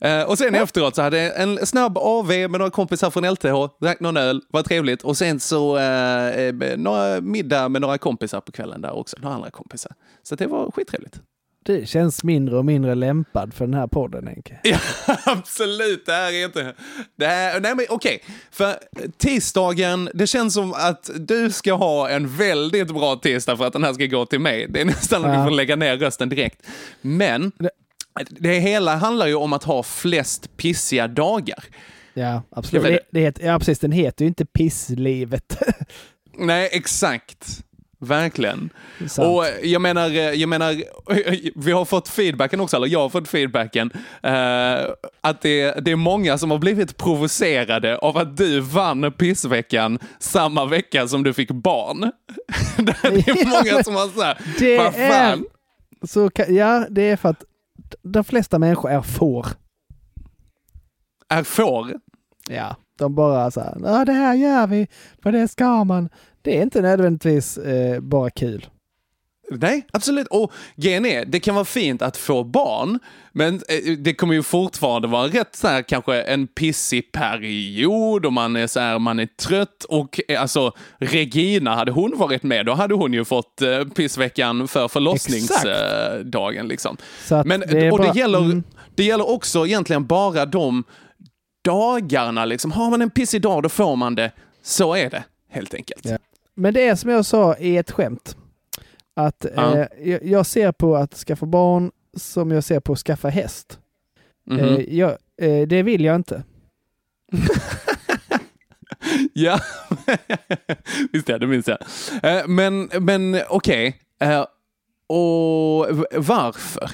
Eh, 0.00 0.22
och 0.22 0.38
sen 0.38 0.54
efteråt 0.54 0.94
så 0.94 1.02
hade 1.02 1.22
jag 1.22 1.40
en 1.42 1.66
snabb 1.66 1.98
AV 1.98 2.26
med 2.28 2.50
några 2.50 2.70
kompisar 2.70 3.10
från 3.10 3.24
LTH, 3.30 3.74
drack 3.80 4.00
någon 4.00 4.16
öl, 4.16 4.40
var 4.50 4.62
trevligt. 4.62 5.02
Och 5.02 5.16
sen 5.16 5.40
så 5.40 5.76
eh, 5.78 6.28
eh, 6.28 6.54
några 6.76 7.20
middag 7.20 7.68
med 7.68 7.80
några 7.80 7.98
kompisar 7.98 8.40
på 8.40 8.52
kvällen 8.52 8.80
där 8.80 8.92
också, 8.96 9.16
några 9.20 9.34
andra 9.34 9.50
kompisar. 9.50 9.92
Så 10.22 10.34
det 10.34 10.46
var 10.46 10.70
skittrevligt. 10.70 11.20
Det 11.64 11.88
känns 11.88 12.24
mindre 12.24 12.56
och 12.58 12.64
mindre 12.64 12.94
lämpad 12.94 13.54
för 13.54 13.64
den 13.66 13.74
här 13.74 13.86
podden, 13.86 14.26
Henke. 14.26 14.60
Ja, 14.62 14.78
absolut. 15.26 16.06
Det 16.06 16.12
här 16.12 16.32
är 16.32 16.44
inte... 16.44 16.74
Det 17.18 17.26
här, 17.26 17.60
nej, 17.60 17.74
men 17.74 17.86
okej. 17.88 18.22
För 18.50 18.74
tisdagen, 19.18 20.10
det 20.14 20.26
känns 20.26 20.54
som 20.54 20.72
att 20.72 21.10
du 21.16 21.50
ska 21.50 21.72
ha 21.74 22.08
en 22.08 22.36
väldigt 22.36 22.88
bra 22.88 23.16
tisdag 23.16 23.56
för 23.56 23.66
att 23.66 23.72
den 23.72 23.84
här 23.84 23.92
ska 23.92 24.06
gå 24.06 24.26
till 24.26 24.40
mig. 24.40 24.66
Det 24.70 24.80
är 24.80 24.84
nästan 24.84 25.24
att 25.24 25.34
Ja. 25.34 25.38
du 25.40 25.44
får 25.44 25.56
lägga 25.56 25.76
ner 25.76 25.96
rösten 25.96 26.28
direkt. 26.28 26.66
Men 27.00 27.52
Det- 27.58 27.70
det 28.30 28.58
hela 28.58 28.96
handlar 28.96 29.26
ju 29.26 29.34
om 29.34 29.52
att 29.52 29.64
ha 29.64 29.82
flest 29.82 30.56
pissiga 30.56 31.08
dagar. 31.08 31.64
Ja, 32.14 32.42
absolut. 32.50 33.00
Det, 33.10 33.30
det 33.30 33.42
ja, 33.44 33.58
precis. 33.58 33.78
Den 33.78 33.92
heter 33.92 34.24
ju 34.24 34.28
inte 34.28 34.46
Pisslivet. 34.46 35.62
Nej, 36.38 36.68
exakt. 36.72 37.64
Verkligen. 38.02 38.70
Sant. 39.06 39.28
Och 39.28 39.44
jag 39.62 39.82
menar, 39.82 40.10
eh, 40.10 40.16
jag 40.16 40.48
menar, 40.48 40.82
vi 41.64 41.72
har 41.72 41.84
fått 41.84 42.08
feedbacken 42.08 42.60
också, 42.60 42.76
eller 42.76 42.86
jag 42.86 43.00
har 43.00 43.08
fått 43.08 43.28
feedbacken, 43.28 43.90
eh, 44.22 44.80
att 45.20 45.40
det, 45.40 45.84
det 45.84 45.90
är 45.90 45.96
många 45.96 46.38
som 46.38 46.50
har 46.50 46.58
blivit 46.58 46.96
provocerade 46.96 47.98
av 47.98 48.16
att 48.16 48.36
du 48.36 48.60
vann 48.60 49.12
pissveckan 49.12 49.98
samma 50.18 50.64
vecka 50.64 51.08
som 51.08 51.22
du 51.22 51.32
fick 51.32 51.50
barn. 51.50 52.00
det 52.76 53.28
är 53.28 53.46
många 53.64 53.84
som 53.84 53.94
har 53.94 54.20
sagt, 54.20 54.42
Det 54.58 54.78
vad 54.78 54.94
fan. 54.94 55.44
Så, 56.02 56.30
ja, 56.48 56.86
det 56.90 57.02
är 57.02 57.16
för 57.16 57.28
att 57.28 57.44
de 58.02 58.24
flesta 58.24 58.58
människor 58.58 58.90
är 58.90 59.02
får. 59.02 59.46
Är 61.28 61.42
får? 61.42 61.92
Ja, 62.48 62.76
de 62.98 63.14
bara 63.14 63.50
så 63.50 63.60
här, 63.60 64.04
det 64.04 64.12
här 64.12 64.34
gör 64.34 64.66
vi, 64.66 64.88
för 65.22 65.32
det 65.32 65.48
ska 65.48 65.84
man. 65.84 66.08
Det 66.42 66.58
är 66.58 66.62
inte 66.62 66.80
nödvändigtvis 66.82 67.58
eh, 67.58 68.00
bara 68.00 68.30
kul. 68.30 68.66
Nej, 69.50 69.86
absolut. 69.92 70.26
Och 70.30 70.52
grejen 70.76 71.06
är, 71.06 71.24
det 71.24 71.40
kan 71.40 71.54
vara 71.54 71.64
fint 71.64 72.02
att 72.02 72.16
få 72.16 72.44
barn, 72.44 72.98
men 73.32 73.54
eh, 73.54 73.92
det 73.98 74.14
kommer 74.14 74.34
ju 74.34 74.42
fortfarande 74.42 75.08
vara 75.08 75.26
rätt 75.28 75.56
så 75.56 75.68
här 75.68 75.82
kanske 75.82 76.22
en 76.22 76.46
pissig 76.46 77.12
period 77.12 78.26
och 78.26 78.32
man 78.32 78.56
är 78.56 78.66
så 78.66 78.80
här, 78.80 78.98
man 78.98 79.18
är 79.18 79.26
trött 79.26 79.84
och 79.84 80.20
eh, 80.28 80.40
alltså 80.42 80.72
Regina, 80.98 81.74
hade 81.74 81.92
hon 81.92 82.18
varit 82.18 82.42
med, 82.42 82.66
då 82.66 82.72
hade 82.72 82.94
hon 82.94 83.12
ju 83.12 83.24
fått 83.24 83.62
eh, 83.62 83.84
pissveckan 83.84 84.68
för 84.68 84.88
förlossningsdagen 84.88 86.68
liksom. 86.68 86.96
Så 87.24 87.34
att 87.34 87.46
Men, 87.46 87.60
det 87.60 87.90
och 87.92 87.98
bara- 87.98 88.12
det 88.12 88.18
gäller, 88.18 88.38
mm. 88.38 88.62
det 88.94 89.04
gäller 89.04 89.30
också 89.30 89.66
egentligen 89.66 90.06
bara 90.06 90.46
de 90.46 90.84
dagarna 91.64 92.44
liksom. 92.44 92.72
Har 92.72 92.90
man 92.90 93.02
en 93.02 93.10
pissig 93.10 93.42
dag, 93.42 93.62
då 93.62 93.68
får 93.68 93.96
man 93.96 94.14
det. 94.14 94.32
Så 94.62 94.94
är 94.94 95.10
det, 95.10 95.24
helt 95.50 95.74
enkelt. 95.74 96.04
Ja. 96.04 96.18
Men 96.54 96.74
det 96.74 96.86
är 96.88 96.94
som 96.94 97.10
jag 97.10 97.24
sa 97.26 97.56
i 97.56 97.76
ett 97.76 97.90
skämt. 97.90 98.36
Att 99.16 99.46
Ja. 99.56 99.78
eh, 99.78 100.18
jag, 100.22 100.46
ser 100.46 100.72
på 100.72 100.96
att 100.96 101.14
skaffa 101.14 101.46
barn 101.46 101.90
som 102.16 102.50
jag 102.50 102.64
ser 102.64 102.80
på 102.80 102.92
att 102.92 102.98
skaffa 102.98 103.28
häst. 103.28 103.78
Mhm. 104.46 104.58
Eh, 104.60 104.94
jag, 104.94 105.10
eh, 105.42 105.66
det 105.68 105.82
vill 105.82 106.04
jag 106.04 106.16
inte. 106.16 106.42
Ja, 109.32 109.60
visst 111.12 111.28
ja, 111.28 111.38
det 111.38 111.46
minns 111.46 111.68
jag. 111.68 111.78
Eh, 112.22 112.46
Men, 112.48 112.90
men 113.00 113.40
okej. 113.48 113.96
Eh, 114.20 114.40
Och 115.06 115.86
varför? 116.16 116.90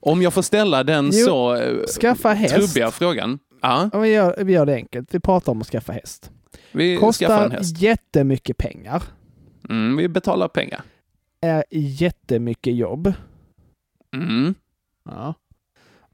Om 0.00 0.22
jag 0.22 0.34
får 0.34 0.42
ställa 0.42 0.84
den 0.84 1.10
Jo, 1.12 1.26
så 1.26 1.54
eh, 1.54 1.86
Skaffa 1.86 2.32
häst. 2.32 2.54
trubbiga 2.54 2.90
frågan. 2.90 3.38
Ja, 3.62 3.90
Ja, 3.92 3.98
vi, 3.98 4.08
gör, 4.08 4.44
vi 4.44 4.52
gör 4.52 4.66
det 4.66 4.74
enkelt. 4.74 5.14
Vi 5.14 5.20
pratar 5.20 5.52
om 5.52 5.60
att 5.60 5.66
skaffa 5.66 5.92
häst. 5.92 6.30
Vi 6.72 6.96
skaffar 6.96 6.96
en 6.96 7.00
Kostar 7.00 7.50
häst. 7.50 7.78
jättemycket 7.78 8.56
pengar. 8.56 9.02
Mm, 9.68 9.96
vi 9.96 10.08
betalar 10.08 10.48
pengar. 10.48 10.82
Är 11.40 11.64
jättemycket 11.70 12.74
jobb. 12.76 13.12
Mm. 14.16 14.54
Ja. 15.04 15.34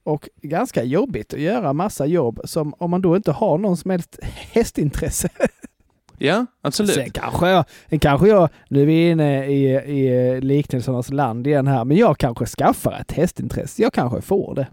Och 0.03 0.29
ganska 0.43 0.85
jobbigt 0.85 1.35
att 1.35 1.41
göra 1.41 1.73
massa 1.73 2.07
jobb 2.07 2.41
som 2.45 2.75
om 2.79 2.91
man 2.91 3.03
då 3.03 3.17
inte 3.17 3.33
har 3.33 3.59
någon 3.59 3.77
som 3.77 3.91
helst 3.91 4.19
hästintresse. 4.23 5.29
Ja, 6.21 6.47
absolut. 6.63 6.95
Sen 6.95 7.11
kanske 7.11 7.49
jag, 7.49 7.65
sen 7.91 7.99
kanske 7.99 8.29
jag, 8.29 8.49
nu 8.69 8.83
är 8.83 8.87
vi 8.87 9.11
inne 9.11 9.47
i, 9.47 9.65
i 9.75 10.41
liknelsernas 10.41 11.11
land 11.11 11.47
igen 11.47 11.67
här, 11.67 11.85
men 11.85 11.97
jag 11.97 12.19
kanske 12.19 12.47
skaffar 12.47 13.01
ett 13.01 13.13
hästintresse. 13.13 13.83
Jag 13.83 13.93
kanske 13.93 14.21
får 14.23 14.55
det. 14.55 14.67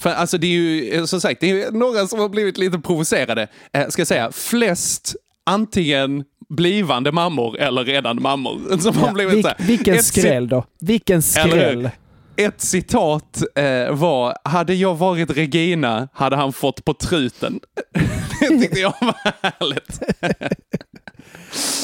För 0.00 0.10
alltså 0.10 0.38
det 0.38 0.46
är 0.46 0.50
ju, 0.50 0.90
eh, 0.94 1.04
som 1.04 1.20
sagt, 1.20 1.40
det 1.40 1.50
är 1.62 1.70
några 1.70 2.06
som 2.06 2.18
har 2.18 2.28
blivit 2.28 2.58
lite 2.58 2.78
provocerade. 2.78 3.48
Eh, 3.72 3.88
ska 3.88 4.00
jag 4.00 4.06
säga, 4.08 4.32
flest 4.32 5.14
antingen 5.46 6.24
blivande 6.48 7.12
mammor 7.12 7.58
eller 7.58 7.84
redan 7.84 8.22
mammor. 8.22 8.78
Som 8.80 8.96
har 8.96 9.06
Ja, 9.06 9.12
blivit 9.12 9.34
vil, 9.34 9.42
så 9.42 9.48
här. 9.48 9.56
vilken 9.60 9.94
Ett 9.94 10.04
skräll 10.04 10.48
då. 10.48 10.64
Vilken 10.80 11.22
skräll. 11.22 11.90
Ett 12.36 12.60
citat 12.60 13.42
eh, 13.54 13.94
var, 13.94 14.36
hade 14.44 14.74
jag 14.74 14.94
varit 14.94 15.30
Regina 15.36 16.08
hade 16.12 16.36
han 16.36 16.52
fått 16.52 16.84
på 16.84 16.94
truten. 16.94 17.60
det 18.40 18.46
tyckte 18.60 18.80
jag 18.80 18.94
var 19.00 19.14
härligt. 19.42 20.00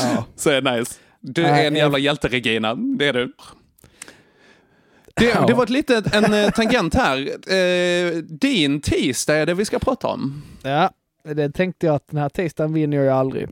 Ja. 0.00 0.24
Så 0.36 0.60
nice. 0.60 0.94
Du 1.20 1.44
är 1.44 1.66
en 1.66 1.76
jävla 1.76 1.98
hjälte 1.98 2.28
Regina, 2.28 2.74
det 2.74 3.06
är 3.06 3.12
du. 3.12 3.32
Det, 5.16 5.46
det 5.46 5.54
var 5.54 5.62
ett 5.62 5.70
litet, 5.70 6.14
en 6.14 6.34
eh, 6.34 6.50
tangent 6.50 6.94
här. 6.94 7.18
Eh, 7.52 8.16
din 8.22 8.80
tisdag 8.80 9.36
är 9.36 9.46
det 9.46 9.54
vi 9.54 9.64
ska 9.64 9.78
prata 9.78 10.08
om. 10.08 10.42
ja, 10.62 10.90
det 11.24 11.50
tänkte 11.52 11.86
jag 11.86 11.94
att 11.94 12.08
den 12.08 12.20
här 12.20 12.28
tisdagen 12.28 12.72
vinner 12.72 12.96
jag 12.96 13.16
aldrig. 13.16 13.48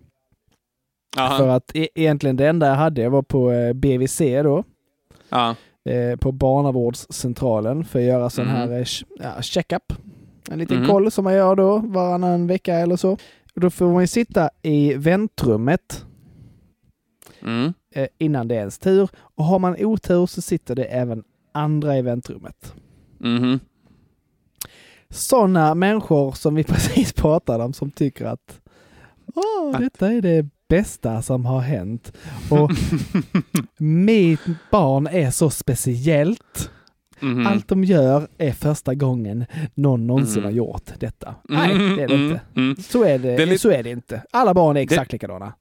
Aha. 1.19 1.39
För 1.39 1.49
att 1.49 1.71
e- 1.77 1.89
egentligen 1.95 2.37
det 2.37 2.49
enda 2.49 2.67
jag 2.67 2.75
hade 2.75 3.03
jag 3.03 3.11
var 3.11 3.23
på 3.23 3.53
eh, 3.53 3.73
BVC 3.73 4.19
då. 4.43 4.65
Ja. 5.29 5.57
eh, 5.91 6.17
på 6.17 6.33
barnavårdscentralen 6.33 7.85
för 7.85 7.99
att 7.99 8.05
göra 8.05 8.31
sån 8.31 8.45
Mhm. 8.47 8.55
här 8.55 8.71
eh, 8.81 8.87
ja, 9.23 9.43
check-up. 9.43 9.93
En 10.51 10.59
liten 10.59 10.79
Mhm. 10.79 10.87
koll 10.89 11.11
som 11.11 11.25
man 11.25 11.35
gör 11.35 11.57
då 11.57 11.79
varannan 11.79 12.47
vecka 12.47 12.75
eller 12.75 12.97
så. 12.97 13.13
Och 13.55 13.61
då 13.61 13.71
får 13.71 13.93
man 13.93 14.03
ju 14.03 14.07
sitta 14.07 14.51
i 14.63 14.95
väntrummet 14.95 16.05
Mm. 17.43 17.73
eh, 17.95 18.07
innan 18.19 18.49
det 18.49 18.55
är 18.55 18.59
ens 18.59 18.79
tur. 18.79 19.09
Och 19.17 19.45
har 19.45 19.59
man 19.59 19.77
otur 19.85 20.27
så 20.27 20.43
sitter 20.43 20.75
det 20.75 20.85
även 20.85 21.25
andra 21.55 21.99
i 21.99 22.03
väntrummet. 22.03 22.75
Mhm. 23.19 23.61
Sådana 25.11 25.75
människor 25.75 26.33
som 26.33 26.55
vi 26.55 26.65
precis 26.65 27.13
pratade 27.13 27.65
om 27.65 27.73
som 27.73 27.91
tycker 27.91 28.25
att 28.25 28.61
Åh, 29.35 29.81
detta 29.81 30.13
är 30.13 30.21
det 30.23 30.47
bästa 30.69 31.23
som 31.23 31.45
har 31.47 31.61
hänt. 31.61 32.13
Och 32.51 32.71
mitt 33.79 34.41
barn 34.71 35.07
är 35.07 35.31
så 35.31 35.51
speciellt. 35.51 36.71
Mhm. 37.21 37.47
Allt 37.47 37.69
de 37.69 37.85
gör 37.85 38.29
är 38.39 38.53
första 38.53 38.95
gången 38.95 39.45
någon 39.75 40.07
någonsin 40.07 40.33
Mm. 40.39 40.45
har 40.45 40.51
gjort 40.51 40.91
detta. 40.99 41.35
Nej, 41.49 41.73
Mm, 41.73 41.97
det 41.97 42.03
är 42.03 42.09
det 42.09 42.15
mm, 42.15 42.27
inte. 42.31 42.41
mm. 42.57 42.77
Så 42.77 43.05
är 43.05 43.19
det, 43.19 43.37
Det 43.37 43.43
är 43.43 43.47
lite- 43.47 43.59
så 43.59 43.71
är 43.71 43.83
det 43.83 43.91
inte. 43.91 44.23
Alla 44.31 44.55
barn 44.55 44.77
är 44.77 44.81
exakt 44.81 45.13
likadana. 45.13 45.53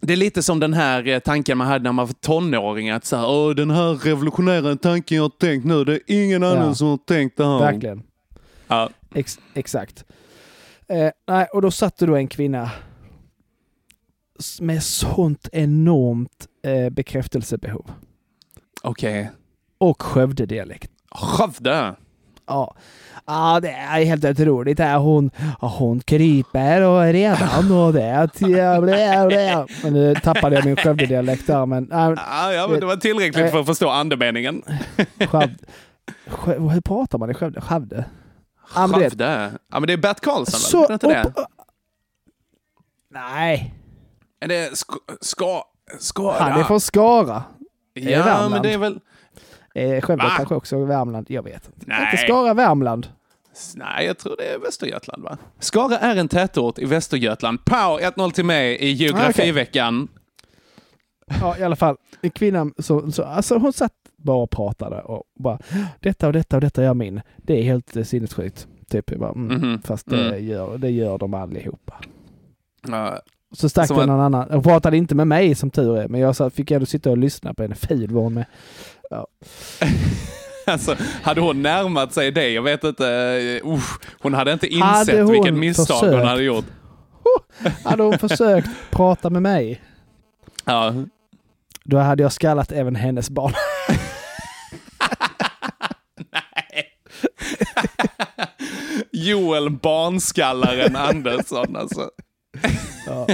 Det 0.00 0.12
är 0.12 0.16
lite 0.16 0.42
som 0.42 0.60
den 0.60 0.74
här 0.74 1.06
eh, 1.08 1.18
tanken 1.18 1.58
man 1.58 1.66
hade 1.66 1.82
när 1.84 1.92
man 1.92 2.06
var 2.06 2.12
tonåring. 2.14 2.90
Att 2.90 3.04
så 3.04 3.16
här, 3.16 3.54
den 3.54 3.70
här 3.70 3.94
revolutionära 3.94 4.76
tanken 4.76 5.16
jag 5.16 5.24
har 5.24 5.28
tänkt 5.28 5.64
nu, 5.64 5.84
det 5.84 5.92
är 5.94 6.00
ingen 6.06 6.42
Ja. 6.42 6.48
annan 6.56 6.74
som 6.74 6.88
har 6.88 6.96
tänkt 6.96 7.36
det 7.36 7.44
här. 7.46 7.58
Verkligen. 7.58 8.02
Ja. 8.68 8.90
Ex 9.14 9.38
exakt. 9.54 10.04
Eh, 10.88 11.10
nej, 11.28 11.46
och 11.52 11.62
då 11.62 11.70
satt 11.70 11.96
det 11.98 12.06
då 12.06 12.16
en 12.16 12.28
kvinna 12.28 12.70
med 14.60 14.82
sånt 14.82 15.48
enormt 15.52 16.46
eh, 16.62 16.90
bekräftelsebehov. 16.90 17.90
Okej. 18.82 19.30
Och 19.78 20.02
Skövde-dialekt. 20.02 20.90
Skövde. 21.10 21.94
Ja. 22.48 22.74
ja, 23.26 23.60
det 23.62 23.70
är 23.70 24.04
helt 24.04 24.24
otroligt. 24.24 24.78
Hon, 24.80 25.30
hon 25.60 26.00
kryper 26.00 26.82
och 26.82 27.02
redan 27.02 27.72
och 27.72 27.92
det. 27.92 28.28
Men 29.82 29.92
nu 29.92 30.14
tappade 30.14 30.56
jag 30.56 30.64
min 30.64 30.76
Skövde-dialekt 30.76 31.46
där. 31.46 31.66
Men 31.66 31.92
äh, 31.92 31.98
Ja, 32.16 32.52
ja, 32.52 32.68
men 32.70 32.80
det 32.80 32.86
var 32.86 32.96
tillräckligt 32.96 33.50
för 33.50 33.60
att 33.60 33.66
förstå 33.66 33.88
andemeningen. 33.88 34.62
Skövde. 35.18 35.54
Skö- 36.26 36.70
Hur 36.72 36.80
pratar 36.80 37.18
man 37.18 37.30
i 37.30 37.34
Skövde? 37.34 37.60
Skövde? 37.60 38.04
Skövde. 38.74 39.50
Ja, 39.72 39.80
men 39.80 39.86
det 39.86 39.92
är 39.92 39.96
Bert 39.96 40.20
Karlsson, 40.20 40.60
Så? 40.60 40.84
Är 40.84 40.88
det 40.88 40.94
inte 40.94 41.06
det? 41.06 41.32
Nej, 43.14 43.74
Är 44.40 44.48
det 44.48 44.78
ska, 44.78 44.94
ska, 45.20 45.62
Skara? 45.98 46.36
han 46.42 46.60
är 46.60 46.64
från 46.64 46.80
Skara. 46.80 47.42
Ja, 47.94 48.48
men 48.48 48.62
det 48.62 48.72
är 48.72 48.78
väl... 48.78 49.00
Eh, 49.80 50.00
Skövde 50.00 50.24
kanske 50.36 50.54
också 50.54 50.84
Värmland. 50.84 51.26
Jag 51.30 51.42
vet 51.42 51.66
inte. 51.66 51.86
Nej. 51.86 52.04
Inte 52.12 52.16
Skara, 52.16 52.54
Värmland. 52.54 53.06
Nej, 53.76 54.06
jag 54.06 54.18
tror 54.18 54.34
det 54.38 54.44
är 54.54 54.58
Västergötland, 54.58 55.22
va? 55.22 55.38
Skara 55.58 55.98
är 55.98 56.16
en 56.16 56.28
tätort 56.28 56.78
i 56.78 56.84
Västergötland. 56.84 57.64
Pow! 57.64 57.98
1-0 58.00 58.30
till 58.30 58.44
mig 58.44 58.76
i 58.80 58.90
geografiveckan. 58.92 60.08
Ja, 61.40 61.58
i 61.58 61.62
alla 61.62 61.76
fall. 61.76 61.96
En 62.20 62.30
kvinna 62.30 62.70
så, 62.78 63.12
så 63.12 63.22
alltså 63.24 63.58
hon 63.58 63.72
satt 63.72 63.92
bara 64.16 64.36
och 64.36 64.50
pratade 64.50 65.00
och 65.02 65.22
bara 65.40 65.58
detta 66.00 66.26
och 66.26 66.32
detta 66.32 66.56
och 66.56 66.60
detta 66.60 66.82
gör 66.82 66.94
min. 66.94 67.20
Det 67.36 67.58
är 67.58 67.62
helt 67.62 67.96
eh, 67.96 68.02
sinnessjukt. 68.04 68.66
Typ, 68.90 69.16
bara, 69.16 69.30
mm, 69.32 69.56
Mhm. 69.60 69.82
fast 69.82 70.10
det, 70.10 70.26
Mm. 70.28 70.46
gör, 70.46 70.78
det 70.78 70.90
gör 70.90 71.18
de 71.18 71.34
allihopa. 71.34 71.94
Ja, 72.88 73.20
Så 73.52 73.68
stack 73.68 73.88
det 73.88 73.94
att- 74.00 74.06
någon 74.06 74.20
annan. 74.20 74.48
Hon 74.50 74.62
pratade 74.62 74.96
inte 74.96 75.14
med 75.14 75.26
mig 75.26 75.54
som 75.54 75.70
tur 75.70 75.96
är, 75.98 76.08
men 76.08 76.20
jag 76.20 76.52
fick 76.52 76.70
ändå 76.70 76.86
sitta 76.86 77.10
och 77.10 77.18
lyssna 77.18 77.54
på 77.54 77.62
henne. 77.62 77.74
Ful 77.74 78.10
var 78.10 78.22
hon 78.22 78.34
med. 78.34 78.44
Alltså, 80.66 80.96
hade 81.22 81.40
hon 81.40 81.62
närmat 81.62 82.12
sig 82.12 82.30
dig, 82.30 82.52
jag 82.54 82.62
vet 82.62 82.84
inte, 82.84 83.04
uh, 83.64 83.78
hon 84.20 84.34
hade 84.34 84.52
inte 84.52 84.68
Hade 84.80 85.00
insett 85.00 85.22
hon 85.24 85.32
vilket 85.32 85.54
misstag 85.54 85.94
hon 85.94 86.00
försökt? 86.10 86.26
hade 86.26 86.42
gjort. 86.42 86.64
Hade 87.84 88.02
hon 88.02 88.18
försökt 88.18 88.68
prata 88.90 89.30
med 89.30 89.42
mig, 89.42 89.82
Ja. 90.64 90.94
då 91.84 91.98
hade 91.98 92.22
jag 92.22 92.32
skallat 92.32 92.72
även 92.72 92.96
hennes 92.96 93.30
barn. 93.30 93.52
Joel 99.12 99.70
Barnskallaren 99.70 100.96
Andersson 100.96 101.76
alltså. 101.76 102.10
Ja. 103.06 103.26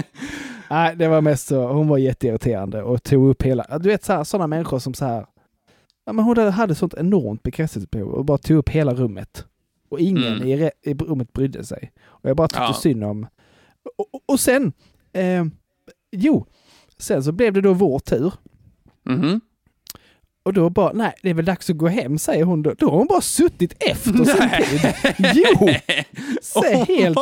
Nej, 0.71 0.97
det 0.97 1.09
var 1.09 1.21
mest 1.21 1.47
så, 1.47 1.67
hon 1.73 1.89
var 1.89 1.99
jätteirriterande 1.99 2.83
och 2.83 3.03
tog 3.03 3.29
upp 3.31 3.43
hela, 3.43 3.79
du 3.79 3.89
vet 3.89 4.05
så 4.05 4.13
här, 4.13 4.25
sådana 4.25 4.47
människor 4.47 4.79
som 4.79 4.95
så 4.95 5.05
här, 5.05 5.27
ja 6.07 6.13
men 6.13 6.25
hon 6.25 6.39
hade 6.39 6.75
sånt 6.75 6.95
enormt 6.95 7.43
bekräftelsebehov 7.43 8.09
och 8.15 8.25
bara 8.25 8.39
tog 8.39 8.57
upp 8.57 8.69
hela 8.69 8.95
rummet. 8.95 9.45
Och 9.89 10.01
ingen 10.01 10.33
Mm. 10.37 10.49
i, 10.49 10.71
i 10.83 10.95
rummet 10.95 11.33
brydde 11.33 11.65
sig. 11.65 11.93
Och 12.05 12.29
jag 12.31 12.37
bara 12.37 12.49
tyckte 12.49 12.63
Ja. 12.63 12.75
synd 12.83 13.05
om... 13.05 13.27
Och, 13.97 14.21
och- 14.27 14.41
sen, 14.41 14.73
eh, 15.13 15.45
jo, 16.13 16.47
sen 16.99 17.25
så 17.25 17.33
blev 17.33 17.53
det 17.53 17.61
då 17.61 17.73
vår 17.73 17.99
tur. 17.99 18.33
Mhm. 19.05 19.41
Och 20.43 20.53
då 20.53 20.71
bara, 20.71 20.93
nej, 20.93 21.15
det 21.23 21.31
är 21.31 21.35
väl 21.35 21.45
dags 21.45 21.71
att 21.71 21.77
gå 21.77 21.89
hem, 21.89 22.19
säger 22.19 22.45
hon 22.45 22.63
då. 22.63 22.75
Då 22.79 22.91
har 22.91 22.99
hon 22.99 23.07
bara 23.07 23.21
suttit 23.21 23.75
efter 23.83 24.13
sin 24.13 24.37
Nej. 24.39 24.65
tid. 24.67 24.95
Jo! 25.35 25.69
Så 26.43 26.63
helt 26.85 27.19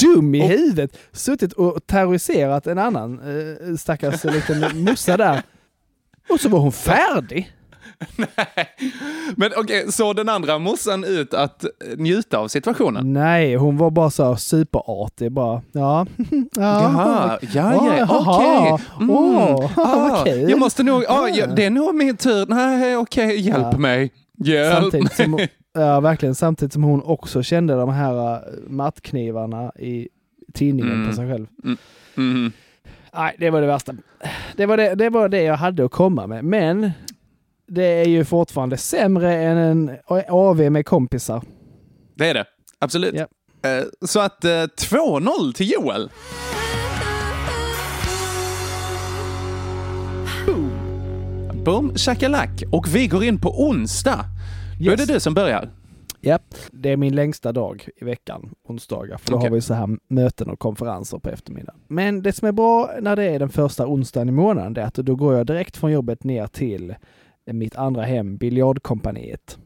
dum 0.00 0.34
i 0.34 0.46
huvudet. 0.46 0.96
Suttit 1.12 1.52
och 1.52 1.86
terroriserat 1.86 2.66
en 2.66 2.78
annan 2.78 3.20
eh, 3.20 3.76
stackars 3.76 4.24
liten 4.24 4.84
mossa 4.84 5.16
där. 5.16 5.42
Och 6.28 6.40
så 6.40 6.48
var 6.48 6.58
hon 6.58 6.72
färdig. 6.72 7.52
Men 9.36 9.50
okej, 9.56 9.92
såg 9.92 10.16
den 10.16 10.28
andra 10.28 10.58
morsan 10.58 11.04
ut 11.04 11.34
att 11.34 11.64
njuta 11.96 12.38
av 12.38 12.48
situationen? 12.48 13.12
Nej, 13.12 13.54
hon 13.56 13.76
var 13.76 13.90
bara 13.90 14.10
så 14.10 14.36
superartig. 14.36 15.32
Bara, 15.32 15.62
ja. 15.72 16.06
ja. 16.56 17.38
Ja, 17.40 17.74
ja, 17.74 17.96
jaha. 17.98 18.78
okej. 18.78 18.86
Mm. 19.00 19.10
Ah. 19.76 20.26
Jag 20.50 20.58
måste 20.58 20.82
nog, 20.82 21.04
ah, 21.08 21.28
ja, 21.28 21.46
det 21.46 21.64
är 21.64 21.70
nog 21.70 21.94
min 21.94 22.16
tur. 22.16 22.46
Nej, 22.48 22.96
okej, 22.96 23.40
hjälp 23.40 23.66
Ja. 23.72 23.78
mig. 23.78 24.12
Hjälp 24.44 24.74
Samtidigt 24.82 25.12
som, 25.12 25.30
mig. 25.30 25.48
ja, 25.74 26.00
verkligen. 26.00 26.34
Samtidigt 26.34 26.72
som 26.72 26.82
hon 26.82 27.02
också 27.02 27.42
kände 27.42 27.74
de 27.74 27.88
här 27.88 28.34
eh, 28.34 28.40
mattknivarna 28.68 29.72
i 29.78 30.08
tidningen 30.54 30.92
Mm. 30.94 31.08
på 31.08 31.16
sig 31.16 31.30
själv. 31.30 31.46
Mm. 32.16 32.52
Nej, 33.14 33.36
det 33.38 33.50
var 33.50 33.60
det 33.60 33.66
värsta. 33.66 33.92
Det 34.56 34.66
var 34.66 34.76
det, 34.76 34.94
det 34.94 35.10
var 35.10 35.28
det 35.28 35.42
jag 35.42 35.56
hade 35.56 35.84
att 35.84 35.90
komma 35.90 36.26
med. 36.26 36.44
Men 36.44 36.90
det 37.68 37.84
är 37.84 38.04
ju 38.08 38.24
fortfarande 38.24 38.76
sämre 38.76 39.34
än 39.36 39.56
en 39.56 39.90
AV 40.28 40.70
med 40.70 40.86
kompisar. 40.86 41.42
Det 42.14 42.28
är 42.30 42.34
det, 42.34 42.44
absolut. 42.78 43.14
Ja. 43.14 43.26
Eh, 43.70 43.84
Så 44.06 44.20
att 44.20 44.44
eh, 44.44 44.50
2-0 44.50 45.52
till 45.52 45.70
Joel. 45.70 46.10
Boom, 51.64 51.92
shakalak. 51.96 52.62
Och 52.72 52.94
vi 52.94 53.06
går 53.06 53.24
in 53.24 53.40
på 53.40 53.62
onsdag. 53.68 54.24
Då 54.80 54.84
är 54.86 54.90
Yes. 54.98 55.06
det 55.06 55.12
du 55.14 55.20
som 55.20 55.34
börjar. 55.34 55.68
Ja, 56.20 56.38
det 56.72 56.90
är 56.90 56.96
min 56.96 57.14
längsta 57.14 57.52
dag 57.52 57.88
i 57.96 58.04
veckan, 58.04 58.50
onsdagar. 58.68 59.16
För 59.18 59.30
då 59.30 59.36
Okej. 59.36 59.48
har 59.48 59.54
vi 59.54 59.60
så 59.60 59.74
här 59.74 59.88
möten 60.08 60.50
och 60.50 60.58
konferenser 60.58 61.18
på 61.18 61.28
eftermiddagen. 61.30 61.80
Men 61.88 62.22
det 62.22 62.32
som 62.32 62.48
är 62.48 62.52
bra 62.52 62.90
när 63.00 63.16
det 63.16 63.24
är 63.24 63.38
den 63.38 63.48
första 63.48 63.86
onsdagen 63.86 64.28
i 64.28 64.32
månaden, 64.32 64.74
det 64.74 64.80
är 64.82 64.86
att 64.86 64.94
då 64.94 65.14
går 65.16 65.34
jag 65.34 65.46
direkt 65.46 65.76
från 65.76 65.92
jobbet 65.92 66.24
ner 66.24 66.46
till 66.46 66.94
mitt 67.52 67.76
andra 67.76 68.02
hem, 68.02 68.36
Biljardkompaniet. 68.36 69.58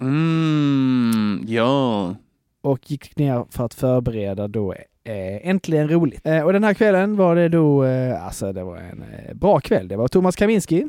Mm, 0.00 1.44
ja. 1.48 2.14
och 2.62 2.90
gick 2.90 3.16
ner 3.18 3.44
för 3.50 3.64
att 3.64 3.74
förbereda 3.74 4.48
då 4.48 4.72
eh, 5.04 5.48
Äntligen 5.48 5.88
roligt. 5.88 6.26
Eh, 6.26 6.42
och 6.42 6.52
den 6.52 6.64
här 6.64 6.74
kvällen 6.74 7.16
var 7.16 7.36
det 7.36 7.48
då, 7.48 7.84
eh, 7.84 8.24
alltså 8.26 8.52
det 8.52 8.64
var 8.64 8.76
en 8.76 9.04
bra 9.38 9.60
kväll. 9.60 9.88
Det 9.88 9.96
var 9.96 10.08
Thomas 10.08 10.36
Kaminski, 10.36 10.88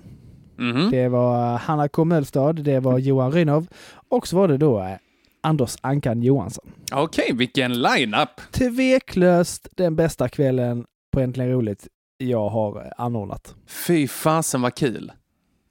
Mhm. 0.58 0.92
det 0.92 1.08
var 1.10 1.58
Hanna 1.58 1.88
K 1.88 2.06
Mölstad, 2.06 2.54
det 2.54 2.80
var 2.80 2.98
Johan 3.00 3.32
Rynov 3.32 3.68
och 4.10 4.28
så 4.28 4.38
var 4.38 4.48
det 4.48 4.58
då 4.58 4.98
Anders 5.44 5.76
Ankan 5.82 6.24
Johansson. 6.24 6.66
Okej, 6.94 7.32
vilken 7.34 7.74
line-up. 7.82 8.30
Tveklöst 8.52 9.68
den 9.78 9.96
bästa 9.96 10.30
kvällen 10.30 10.86
på 11.14 11.20
Äntligen 11.20 11.52
roligt 11.52 11.88
jag 12.18 12.50
har 12.50 12.94
anordnat. 12.98 13.56
Fy 13.88 14.08
fasen 14.08 14.62
vad 14.62 14.76
kul. 14.76 15.12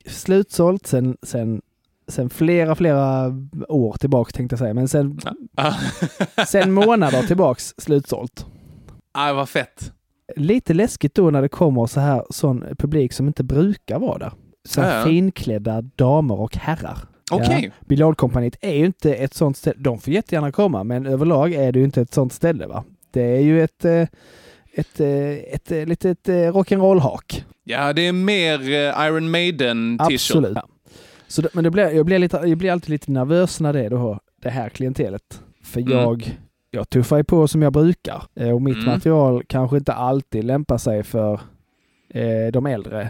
Slutsålt 0.06 0.86
sen, 0.86 1.16
sen, 1.22 1.62
sen 2.08 2.30
flera, 2.30 2.74
flera 2.74 3.34
år 3.68 3.96
tillbaks 4.00 4.32
tänkte 4.32 4.52
jag 4.54 4.58
säga, 4.58 4.74
men 4.74 4.88
sen, 4.88 5.20
Ah, 5.54 5.74
sen 6.46 6.72
månader 6.72 7.22
tillbaks 7.22 7.74
slutsålt. 7.78 8.46
ah, 9.12 9.32
vad 9.32 9.48
fett. 9.48 9.92
lite 10.36 10.74
läskigt 10.74 11.14
då 11.14 11.30
när 11.30 11.42
det 11.42 11.48
kommer 11.48 11.86
så 11.86 12.00
här 12.00 12.24
sån 12.30 12.64
publik 12.78 13.12
som 13.12 13.26
inte 13.26 13.44
brukar 13.44 13.98
vara 13.98 14.18
där. 14.18 14.32
Så 14.68 14.80
här 14.80 14.90
Ja, 14.92 14.98
ja. 14.98 15.04
finklädda 15.04 15.82
damer 15.82 16.40
och 16.40 16.56
herrar. 16.56 16.98
Okej. 17.32 17.64
Ja. 17.80 17.86
Biljardkompaniet 17.86 18.56
är 18.60 18.74
ju 18.74 18.86
inte 18.86 19.14
ett 19.14 19.34
sånt 19.34 19.56
ställe. 19.56 19.76
De 19.78 19.98
får 19.98 20.12
jättegärna 20.12 20.52
komma, 20.52 20.84
men 20.84 21.06
överlag 21.06 21.52
är 21.52 21.72
det 21.72 21.78
ju 21.78 21.84
inte 21.84 22.00
ett 22.00 22.14
sånt 22.14 22.32
ställe. 22.32 22.66
va. 22.66 22.84
Det 23.10 23.22
är 23.22 23.40
ju 23.40 23.62
ett, 23.64 23.84
eh, 23.84 24.06
ett, 24.74 25.00
eh, 25.00 25.08
ett, 25.54 25.72
ett 25.72 25.88
litet 25.88 26.28
eh, 26.28 26.32
rock'n'roll-hak. 26.32 27.44
Ja, 27.64 27.92
det 27.92 28.02
är 28.06 28.12
mer 28.12 28.60
eh, 28.60 29.06
Iron 29.06 29.30
maiden 29.30 29.98
t 29.98 30.04
Absolut. 30.14 30.52
Ja. 30.56 30.68
Så 31.28 31.42
det, 31.42 31.48
men 31.54 31.64
det 31.64 31.70
blir, 31.70 31.88
jag, 31.90 32.06
blir 32.06 32.18
lite, 32.18 32.36
jag 32.46 32.58
blir 32.58 32.72
alltid 32.72 32.90
lite 32.90 33.10
nervös 33.10 33.60
när 33.60 33.72
det 33.72 33.80
är 33.84 33.90
då 33.90 34.18
det 34.42 34.50
här 34.50 34.68
klientelet. 34.68 35.42
För 35.64 35.80
Mm. 35.80 35.92
jag, 35.98 36.38
jag 36.70 36.88
tuffar 36.90 37.16
ju 37.16 37.24
på 37.24 37.48
som 37.48 37.62
jag 37.62 37.72
brukar. 37.72 38.22
Eh, 38.36 38.50
Och 38.50 38.62
mitt 38.62 38.74
Mm. 38.76 38.86
material 38.86 39.42
kanske 39.46 39.76
inte 39.76 39.92
alltid 39.92 40.44
lämpar 40.44 40.78
sig 40.78 41.02
för 41.02 41.40
eh, 42.14 42.52
de 42.52 42.66
äldre. 42.66 43.08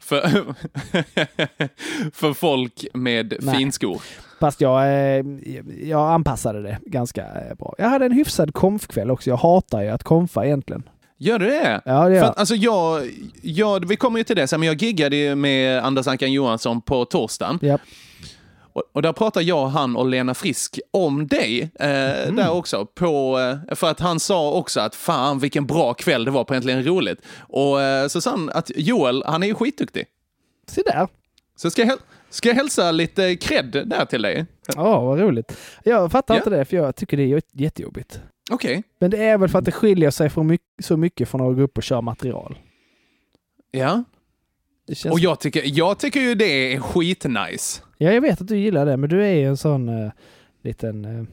För, 0.00 0.20
för 2.12 2.32
folk 2.32 2.86
med 2.94 3.34
Nej. 3.40 3.56
finskor. 3.56 4.02
Fast 4.44 4.60
jag, 4.60 4.82
eh, 4.86 5.24
jag 5.82 6.12
anpassade 6.12 6.62
det 6.62 6.78
ganska 6.86 7.22
eh, 7.22 7.54
bra. 7.58 7.74
Jag 7.78 7.88
hade 7.88 8.06
en 8.06 8.12
hyfsad 8.12 8.54
konfkväll 8.54 9.10
också. 9.10 9.30
Jag 9.30 9.36
hatar 9.36 9.82
ju 9.82 9.88
att 9.88 10.02
konfa 10.02 10.46
egentligen. 10.46 10.82
Gör 11.18 11.38
du 11.38 11.46
det? 11.46 11.80
Ja, 11.84 12.08
det 12.08 12.14
gör 12.14 12.22
För 12.22 12.30
att, 12.30 12.38
alltså 12.38 12.54
jag, 12.54 13.10
jag, 13.42 13.88
vi 13.88 13.96
kommer 13.96 14.18
ju 14.18 14.24
till 14.24 14.36
det 14.36 14.46
sen, 14.46 14.60
men 14.60 14.66
jag 14.66 14.82
giggade 14.82 15.16
ju 15.16 15.34
med 15.34 15.84
Anders 15.84 16.06
Ankan 16.06 16.32
Johansson 16.32 16.80
på 16.80 17.04
torsdagen. 17.04 17.58
Japp. 17.62 17.80
Och, 18.72 18.82
och 18.92 19.02
där 19.02 19.12
pratar 19.12 19.40
jag, 19.40 19.66
han 19.66 19.96
och 19.96 20.06
Lena 20.06 20.34
Frisk 20.34 20.80
om 20.90 21.26
dig 21.26 21.70
eh, 21.80 22.22
Mm. 22.22 22.36
där 22.36 22.50
också. 22.50 22.86
På, 22.86 23.38
eh, 23.68 23.74
för 23.74 23.90
att 23.90 24.00
han 24.00 24.20
sa 24.20 24.50
också 24.50 24.80
att 24.80 24.94
fan 24.94 25.38
vilken 25.38 25.66
bra 25.66 25.94
kväll 25.94 26.24
det 26.24 26.30
var 26.30 26.44
på 26.44 26.54
Äntligen 26.54 26.84
Roligt. 26.86 27.18
Och 27.38 27.82
eh, 27.82 28.08
så 28.08 28.20
sa 28.20 28.30
han 28.30 28.50
att 28.54 28.70
Joel, 28.76 29.22
han 29.26 29.42
är 29.42 29.46
ju 29.46 29.54
skitduktig. 29.54 30.06
Se 30.68 30.82
där. 30.86 31.08
Så 31.56 31.70
ska 31.70 31.82
jag, 31.82 31.98
ska 32.34 32.48
jag 32.48 32.56
hälsa 32.56 32.90
lite 32.90 33.36
cred 33.36 33.82
där 33.86 34.04
till 34.04 34.22
dig? 34.22 34.46
Ja, 34.76 35.00
vad 35.00 35.18
roligt. 35.18 35.56
Jag 35.84 36.12
fattar 36.12 36.34
Ja. 36.34 36.38
inte 36.38 36.50
det, 36.50 36.64
för 36.64 36.76
jag 36.76 36.96
tycker 36.96 37.16
det 37.16 37.22
är 37.22 37.42
jättejobbigt. 37.52 38.20
Okej. 38.50 38.82
Men 38.98 39.10
det 39.10 39.24
är 39.24 39.38
väl 39.38 39.48
för 39.48 39.58
att 39.58 39.64
det 39.64 39.72
skiljer 39.72 40.10
sig 40.10 40.30
mycket, 40.36 40.66
så 40.84 40.96
mycket 40.96 41.28
från 41.28 41.50
att 41.50 41.56
gå 41.56 41.62
upp 41.62 41.76
och 41.76 41.82
köra 41.82 42.00
material. 42.00 42.58
Ja. 43.70 44.04
Och 45.10 45.20
jag 45.20 45.40
tycker, 45.40 45.62
jag 45.64 45.98
tycker 45.98 46.20
ju 46.20 46.34
det 46.34 46.74
är 46.74 46.80
skitnice. 46.80 47.82
Ja, 47.98 48.12
jag 48.12 48.20
vet 48.20 48.40
att 48.40 48.48
du 48.48 48.58
gillar 48.58 48.86
det, 48.86 48.96
men 48.96 49.10
du 49.10 49.24
är 49.24 49.34
ju 49.34 49.44
en 49.44 49.56
sån 49.56 49.88
uh, 49.88 50.12
liten, 50.62 51.04
eh, 51.04 51.24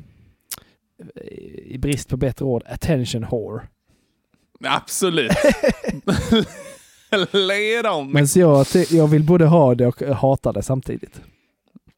i 1.65 1.77
brist 1.77 2.09
på 2.09 2.17
bättre 2.17 2.45
ord, 2.45 2.63
attention 2.65 3.25
whore. 3.31 3.67
Absolut. 4.63 5.31
Om. 7.91 8.12
Men 8.12 8.28
så 8.28 8.39
jag, 8.39 8.65
jag 8.89 9.08
vill 9.08 9.24
både 9.24 9.45
ha 9.45 9.76
det 9.76 9.88
och 9.88 10.02
hata 10.02 10.52
det 10.52 10.62
samtidigt. 10.62 11.21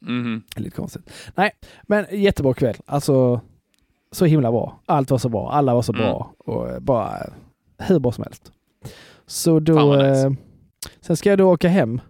Mhm. 0.02 0.44
Det 0.56 0.62
Lite 0.62 0.76
konstigt. 0.76 1.10
Nej, 1.36 1.52
men 1.84 2.06
jättebra 2.12 2.54
kväll. 2.54 2.76
Alltså, 2.86 3.42
så 4.12 4.26
himla 4.26 4.52
bra. 4.52 4.80
Allt 4.86 5.12
var 5.12 5.18
så 5.18 5.30
bra. 5.30 5.52
Alla 5.52 5.74
var 5.74 5.82
så 5.82 5.94
Mm. 5.94 6.06
bra. 6.06 6.34
Och 6.38 6.70
eh, 6.70 6.80
bara 6.80 7.18
eh, 7.20 7.32
hur 7.78 8.00
bra 8.00 8.12
som 8.12 8.24
helst. 8.24 8.52
Så 9.26 9.60
då... 9.60 9.96
Nice. 9.96 10.28
eh, 10.28 10.32
sen 11.02 11.18
ska 11.18 11.30
jag 11.30 11.38
då 11.38 11.52
åka 11.54 11.68
hem. 11.70 12.02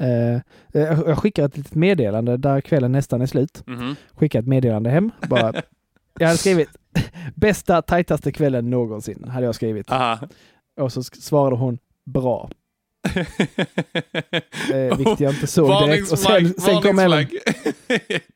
Eh, 0.00 0.40
jag 0.72 1.08
jag 1.08 1.18
skickar 1.18 1.44
ett 1.46 1.56
litet 1.56 1.74
meddelande 1.74 2.36
där 2.36 2.60
kvällen 2.60 2.92
nästan 2.92 3.20
är 3.22 3.26
slut. 3.26 3.62
Mhm. 3.66 3.96
Skickar 4.14 4.38
ett 4.40 4.46
meddelande 4.46 4.90
hem. 4.90 5.10
Bara, 5.28 5.52
jag 6.18 6.26
hade 6.26 6.38
skrivit 6.38 6.68
bästa, 7.34 7.82
tajtaste 7.82 8.32
kvällen 8.32 8.70
någonsin. 8.70 9.24
Hade 9.28 9.46
jag 9.46 9.54
skrivit. 9.54 9.92
Aha. 9.92 10.18
Och 10.80 10.92
så 10.92 11.02
svarade 11.02 11.56
hon 11.56 11.78
bra. 12.04 12.50
Eh, 14.72 14.96
vilket 14.96 15.20
jag 15.20 15.34
inte 15.34 15.46
såg 15.46 15.88
direkt. 15.88 16.12
Och 16.12 16.18
sen, 16.18 16.54
sen 16.54 16.82
kom 16.82 16.98
även 16.98 17.10
varningsflagg. 17.10 18.20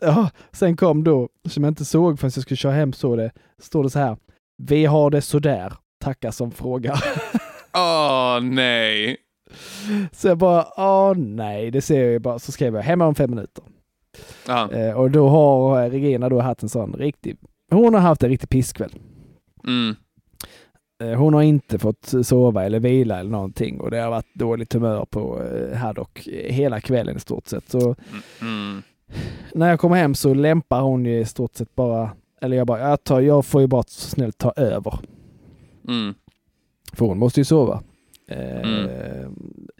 Ja, 0.00 0.30
sen 0.52 0.76
kom 0.76 1.04
då, 1.04 1.28
som 1.48 1.64
jag 1.64 1.70
inte 1.70 1.84
såg 1.84 2.18
förrän 2.18 2.32
jag 2.34 2.42
skulle 2.42 2.56
köra 2.56 2.72
hem, 2.72 2.92
så 2.92 3.16
det, 3.16 3.30
står 3.58 3.82
det 3.82 3.90
så 3.90 3.98
här. 3.98 4.16
Vi 4.62 4.84
har 4.84 5.10
det 5.10 5.22
sådär, 5.22 5.72
tackar 6.04 6.30
som 6.30 6.50
frågar. 6.50 7.02
Åh 7.74 8.40
nej. 8.40 9.16
Så 10.12 10.28
jag 10.28 10.38
bara, 10.38 10.66
åh 10.76 11.16
nej, 11.16 11.70
det 11.70 11.82
ser 11.82 12.00
jag 12.00 12.10
ju 12.10 12.18
bara. 12.18 12.38
Så 12.38 12.52
skrev 12.52 12.74
jag, 12.74 12.82
hemma 12.82 13.06
om 13.06 13.14
fem 13.14 13.30
minuter. 13.30 13.64
Eh, 14.72 14.90
och 14.96 15.10
då 15.10 15.28
har 15.28 15.90
Regina 15.90 16.28
då 16.28 16.40
haft 16.40 16.62
en 16.62 16.68
sån 16.68 16.92
riktig, 16.92 17.36
hon 17.70 17.94
har 17.94 18.00
haft 18.00 18.22
en 18.22 18.28
riktig 18.28 18.48
pisskväll. 18.48 18.92
Mm. 19.66 19.96
Eh, 21.02 21.12
hon 21.18 21.34
har 21.34 21.42
inte 21.42 21.78
fått 21.78 22.12
sova 22.22 22.64
eller 22.64 22.80
vila 22.80 23.18
eller 23.20 23.30
någonting 23.30 23.80
och 23.80 23.90
det 23.90 23.98
har 24.00 24.10
varit 24.10 24.34
dåligt 24.34 24.72
humör 24.72 25.04
på 25.10 25.42
eh, 25.42 25.76
Haddock 25.78 26.28
hela 26.48 26.80
kvällen 26.80 27.16
i 27.16 27.20
stort 27.20 27.46
sett. 27.46 27.70
Så 27.70 27.94
Mm. 28.40 28.82
när 29.54 29.68
jag 29.68 29.80
kommer 29.80 29.96
hem 29.96 30.14
så 30.14 30.34
lämpar 30.34 30.80
hon 30.80 31.04
ju 31.06 31.20
i 31.20 31.24
stort 31.24 31.54
sett 31.54 31.74
bara, 31.74 32.10
eller 32.40 32.56
jag 32.56 32.66
bara, 32.66 32.80
jag, 32.80 33.04
tar, 33.04 33.20
jag 33.20 33.46
får 33.46 33.60
ju 33.60 33.66
bara 33.66 33.82
så 33.82 34.08
snällt 34.10 34.38
ta 34.38 34.52
över. 34.56 34.98
Mm. 35.88 36.14
För 36.92 37.06
hon 37.06 37.18
måste 37.18 37.40
ju 37.40 37.44
sova. 37.44 37.82
Mm. 38.30 38.88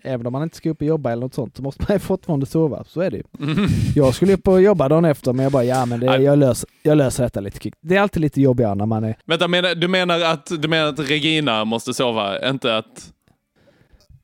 Även 0.03 0.27
om 0.27 0.33
man 0.33 0.43
inte 0.43 0.57
ska 0.57 0.71
upp 0.71 0.81
och 0.81 0.87
jobba 0.87 1.13
eller 1.13 1.23
något 1.23 1.35
sånt 1.35 1.57
så 1.57 1.63
måste 1.63 1.85
man 1.89 1.95
ju 1.95 1.99
fortfarande 1.99 2.47
sova. 2.47 2.85
Så 2.85 3.01
är 3.01 3.11
det 3.11 3.17
ju. 3.17 3.23
Mm. 3.41 3.67
Jag 3.95 4.15
skulle 4.15 4.33
upp 4.35 4.49
och 4.49 4.63
jobba 4.63 4.89
dagen 4.89 5.05
efter 5.05 5.33
men 5.33 5.43
jag 5.43 5.53
bara, 5.53 5.65
ja 5.65 5.87
men 5.87 6.01
det, 6.01 6.07
jag, 6.23 6.39
löser, 6.39 6.69
jag 6.83 6.99
löser 6.99 7.23
detta 7.23 7.41
lite 7.41 7.59
kvickt. 7.59 7.79
Det 7.81 7.97
är 7.97 8.01
alltid 8.01 8.23
lite 8.23 8.41
jobbigare 8.41 8.75
när 8.75 8.87
man 8.87 9.05
är... 9.05 9.17
Vänta, 9.25 9.49
menar, 9.49 9.75
du, 9.75 9.89
menar 9.89 10.21
att, 10.21 10.47
du 10.63 10.69
menar 10.69 10.89
att 10.89 10.99
Regina 11.11 11.65
måste 11.65 11.95
sova, 11.95 12.49
inte 12.49 12.77
att, 12.77 13.13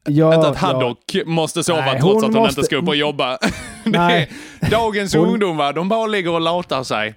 Jag, 0.08 0.34
inte 0.34 0.48
att 0.48 0.56
Haddock 0.56 1.16
måste 1.26 1.64
sova 1.64 1.80
Nej, 1.80 2.00
trots 2.00 2.14
hon 2.14 2.24
att 2.30 2.34
hon 2.36 2.42
måste- 2.42 2.60
inte 2.60 2.66
ska 2.66 2.76
upp 2.76 2.88
och 2.88 2.96
jobba? 2.96 3.38
Nej. 3.84 4.30
dagens 4.70 5.14
Hon- 5.14 5.28
ungdomar, 5.28 5.72
de 5.72 5.88
bara 5.88 6.06
ligger 6.06 6.30
och 6.32 6.40
latar 6.40 6.82
sig. 6.82 7.14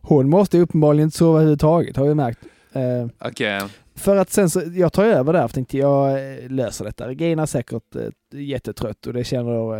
Hon 0.00 0.28
måste 0.30 0.58
uppenbarligen 0.58 1.04
inte 1.06 1.16
sova 1.18 1.38
överhuvudtaget 1.38 1.96
har 1.96 2.06
jag 2.06 2.16
märkt. 2.16 2.38
Eh, 2.72 3.28
Okej. 3.28 3.60
För 3.98 4.16
att 4.16 4.30
sen 4.30 4.50
så, 4.50 4.62
jag 4.74 4.92
tar 4.92 5.04
över 5.04 5.32
där 5.32 5.48
för 5.48 5.54
tänkte 5.54 5.78
jag 5.78 6.10
eh, 6.42 6.50
löser 6.50 6.84
detta. 6.84 7.08
Regina 7.08 7.42
är 7.42 7.46
säkert 7.46 7.96
eh, 7.96 8.40
jättetrött 8.40 9.06
och 9.06 9.12
det 9.12 9.24
känner 9.24 9.76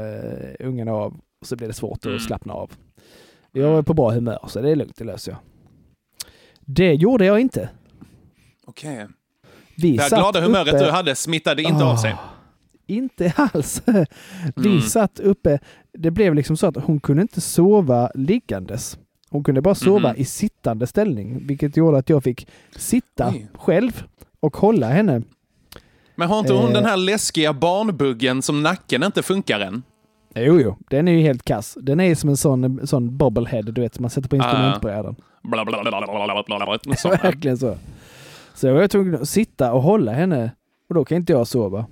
eh, 0.61 0.67
ungen 0.69 0.89
av. 0.89 1.21
Och 1.41 1.47
så 1.47 1.57
blir 1.57 1.69
det 1.69 1.75
svårt 1.75 2.05
Mm. 2.05 2.17
att 2.17 2.23
slappna 2.23 2.53
av. 2.53 2.71
Jag 3.53 3.79
är 3.79 3.83
på 3.83 3.95
bra 3.95 4.11
humör 4.11 4.45
så 4.49 4.61
det 4.61 4.71
är 4.71 4.77
lugnt, 4.77 4.97
det 4.97 5.05
löser 5.05 5.33
jag. 5.33 5.39
Det 6.61 6.95
gjorde 6.95 7.25
jag 7.25 7.41
inte. 7.41 7.69
Okej. 8.67 9.07
Vi 9.77 9.97
Det 9.97 10.03
här 10.03 10.09
glada 10.11 10.41
humöret 10.41 10.75
uppe, 10.75 10.85
du 10.85 10.91
hade 10.91 11.15
smittade 11.15 11.63
inte 11.63 11.85
av 11.85 11.97
sig. 11.97 12.13
Ah, 12.13 12.19
Inte 12.87 13.33
alls. 13.37 13.83
Vi 14.57 14.69
Mm. 14.71 14.81
satt 14.81 15.21
uppe. 15.21 15.59
Det 15.93 16.11
blev 16.11 16.35
liksom 16.35 16.57
så 16.57 16.67
att 16.67 16.77
hon 16.77 17.01
kunde 17.01 17.23
inte 17.23 17.41
sova 17.41 18.11
liggandes. 18.15 18.99
Hon 19.31 19.45
kunde 19.45 19.61
bara 19.61 19.75
sova 19.75 20.09
Mhm. 20.13 20.21
i 20.21 20.25
sittande 20.25 20.87
ställning, 20.87 21.47
vilket 21.47 21.77
gjorde 21.77 21.99
att 21.99 22.09
jag 22.11 22.25
fick 22.25 22.49
sitta 22.77 23.29
Oj. 23.29 23.49
själv 23.55 24.03
och 24.41 24.57
hålla 24.57 24.89
henne. 24.89 25.23
Men 26.15 26.29
har 26.29 26.39
inte 26.39 26.53
hon 26.53 26.69
Eh. 26.69 26.73
den 26.75 26.85
här 26.85 26.97
läskiga 26.97 27.53
barnbuggen 27.53 28.43
som 28.43 28.63
nacken 28.63 29.03
inte 29.03 29.23
funkar 29.23 29.61
än? 29.61 29.83
Jo, 30.35 30.61
jo, 30.61 30.77
den 30.91 31.09
är 31.09 31.13
ju 31.13 31.21
helt 31.21 31.45
kass. 31.45 31.79
Den 31.81 32.01
är 32.01 32.15
som 32.15 32.31
en 32.31 32.37
sån, 32.37 32.87
sån 32.87 33.17
bobblehead, 33.17 33.63
du 33.63 33.81
vet, 33.81 33.95
som 33.95 34.03
man 34.03 34.11
sätter 34.11 34.29
på 34.29 34.37
Ah. 34.37 34.39
instrumentbrädan. 34.39 35.17
Bla, 35.43 35.65
bla, 35.65 35.83
bla, 35.83 36.43
bla. 36.47 36.79
Verkligen 37.23 37.59
så. 37.59 37.77
Så 38.55 38.67
jag 38.67 38.75
var 38.75 38.89
tvungen 38.89 39.15
att 39.15 39.29
sitta 39.29 39.73
och 39.73 39.83
hålla 39.83 40.13
henne 40.13 40.51
och 40.89 40.95
då 40.95 41.05
kan 41.05 41.17
inte 41.17 41.33
jag 41.33 41.47
sova. 41.47 41.87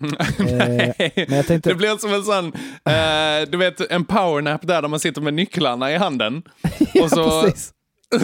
Eh, 0.00 1.44
tänkte, 1.46 1.70
Det 1.70 1.74
blir 1.74 1.96
som 1.98 2.12
en 2.14 2.22
sån, 2.22 2.46
eh, 2.94 3.50
du 3.50 3.58
vet 3.58 3.90
en 3.90 4.04
powernap 4.04 4.66
där, 4.66 4.82
där 4.82 4.88
man 4.88 5.00
sitter 5.00 5.20
med 5.20 5.34
nycklarna 5.34 5.92
i 5.92 5.96
handen. 5.96 6.42
ja, 6.94 7.04
och 7.04 7.10
så- 7.10 7.42
precis. 7.42 7.70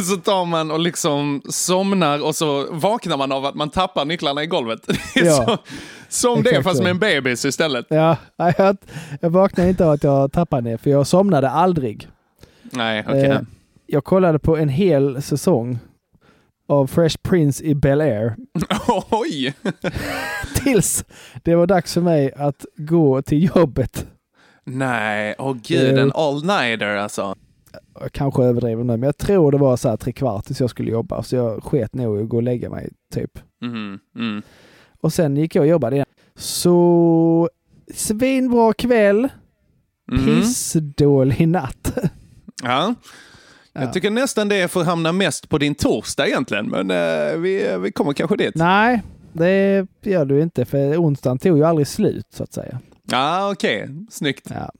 Så 0.09 0.16
tar 0.16 0.45
man 0.45 0.71
och 0.71 0.81
liksom 0.81 1.43
somnar 1.49 2.25
och 2.25 2.35
så 2.37 2.66
vaknar 2.71 3.16
man 3.16 3.33
av 3.33 3.45
att 3.45 3.55
man 3.55 3.71
tappar 3.71 4.05
nycklarna 4.05 4.43
i 4.43 4.47
golvet. 4.47 4.87
Det 4.87 4.97
Ja. 5.14 5.33
så, 5.47 5.59
som 6.09 6.43
det 6.43 6.51
Exakt 6.51 6.64
fast 6.64 6.77
så. 6.77 6.83
med 6.83 6.91
en 6.91 6.99
bebis 6.99 7.45
istället. 7.45 7.87
Ja, 7.89 8.16
jag, 8.37 8.77
jag 9.21 9.31
vaknade 9.31 9.68
inte 9.71 9.85
av 9.85 9.91
att 9.91 10.05
jag 10.05 10.33
tappade 10.33 10.68
henne, 10.68 10.79
för 10.79 10.91
jag 10.91 11.07
somnade 11.07 11.51
aldrig. 11.51 12.09
Nej, 12.62 13.05
okej. 13.09 13.25
Eh, 13.25 13.41
jag 13.87 14.05
kollade 14.05 14.39
på 14.39 14.57
en 14.57 14.68
hel 14.68 15.23
säsong 15.23 15.79
av 16.71 16.87
Fresh 16.87 17.16
Prince 17.23 17.64
i 17.64 17.75
Bel 17.75 18.01
Air 18.01 18.37
Oj! 19.11 19.55
tills 20.64 21.05
det 21.43 21.55
var 21.55 21.66
dags 21.66 21.95
för 21.95 22.01
mig 22.01 22.33
att 22.37 22.64
gå 22.77 23.23
till 23.23 23.45
jobbet. 23.57 24.07
Nej, 24.64 25.35
åh 25.39 25.57
gud, 25.62 25.97
Eh. 25.99 26.03
en 26.03 26.12
all-nighter 26.14 26.97
alltså. 26.97 27.35
Jag 28.01 28.12
kanske 28.12 28.43
överdriver 28.43 28.85
nu, 28.85 28.97
men 28.97 29.03
jag 29.03 29.16
tror 29.18 29.53
det 29.53 29.59
var 29.59 29.77
så 29.77 29.89
här 29.89 29.97
tre 29.97 30.12
kvart 30.12 30.45
tills 30.45 30.61
jag 30.61 30.71
skulle 30.71 30.91
jobba, 30.91 31.23
så 31.23 31.37
jag 31.37 31.62
sket 31.64 31.95
nog 31.95 32.18
i 32.18 32.23
att 32.23 32.29
gå 32.29 32.37
och 32.37 32.43
lägga 32.43 32.71
mig, 32.71 32.91
typ. 33.14 33.39
Mhm, 33.62 33.99
mm. 34.16 34.43
Och 35.01 35.12
sen 35.12 35.37
gick 35.37 35.55
jag 35.55 35.62
och 35.62 35.68
jobbade 35.68 35.97
igen. 35.97 36.07
Så 36.37 37.49
svinbra 37.95 38.73
kväll, 38.73 39.29
Mhm. 40.12 40.25
pissdålig 40.27 41.49
natt. 41.49 41.99
Ja. 42.62 42.95
Ja. 43.73 43.81
Jag 43.81 43.93
tycker 43.93 44.11
nästan 44.11 44.49
det 44.49 44.68
får 44.68 44.85
hamna 44.85 45.12
mest 45.12 45.49
på 45.49 45.59
din 45.59 45.75
torsdag 45.75 46.27
egentligen, 46.27 46.66
men 46.68 46.91
eh, 46.91 47.37
vi, 47.39 47.77
vi 47.81 47.93
kommer 47.93 48.12
kanske 48.12 48.37
dit. 48.37 48.55
Nej, 48.55 49.03
det 49.33 49.87
gör 50.03 50.25
du 50.25 50.43
inte, 50.43 50.64
för 50.64 50.97
onsdagen 50.97 51.39
tog 51.39 51.59
ju 51.59 51.64
aldrig 51.64 51.87
slut, 51.87 52.27
så 52.35 52.43
att 52.43 52.53
säga. 52.53 52.81
Ja, 53.11 53.51
okej. 53.53 53.89
Snyggt. 54.11 54.47
Ja. 54.51 54.71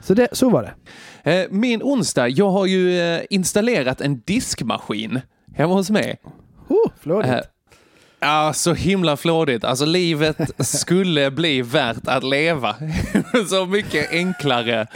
Så, 0.00 0.14
det, 0.14 0.28
så 0.32 0.50
var 0.50 0.62
det. 0.62 0.72
Eh, 1.32 1.46
Min 1.50 1.82
onsdag, 1.82 2.28
jag 2.28 2.50
har 2.50 2.66
ju 2.66 3.00
eh, 3.00 3.20
installerat 3.30 4.00
en 4.00 4.20
diskmaskin 4.24 5.20
hemma 5.54 5.74
hos 5.74 5.90
mig. 5.90 6.16
Oh, 6.68 6.90
flådigt. 7.00 7.32
Eh, 7.32 7.40
Ja, 8.22 8.52
så 8.54 8.74
himla 8.74 9.16
flådigt. 9.16 9.64
Alltså 9.64 9.84
livet 9.84 10.36
skulle 10.66 11.30
bli 11.30 11.62
värt 11.62 12.06
att 12.08 12.24
leva. 12.24 12.76
så 13.48 13.66
mycket 13.66 14.10
enklare. 14.12 14.86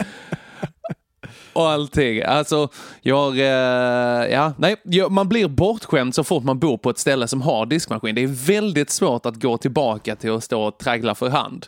Och 1.55 1.69
allting. 1.69 2.21
Alltså, 2.21 2.67
jag... 3.01 3.39
eh, 3.39 4.31
Ja, 4.31 4.53
nej. 4.57 4.75
Man 5.09 5.29
blir 5.29 5.47
bortskämd 5.47 6.15
så 6.15 6.23
fort 6.23 6.43
man 6.43 6.59
bor 6.59 6.77
på 6.77 6.89
ett 6.89 6.97
ställe 6.97 7.27
som 7.27 7.41
har 7.41 7.65
diskmaskin. 7.65 8.15
Det 8.15 8.23
är 8.23 8.47
väldigt 8.47 8.89
svårt 8.89 9.25
att 9.25 9.35
gå 9.41 9.57
tillbaka 9.57 10.15
till 10.15 10.31
att 10.31 10.43
stå 10.43 10.63
och 10.63 10.77
traggla 10.77 11.15
för 11.15 11.29
hand. 11.29 11.65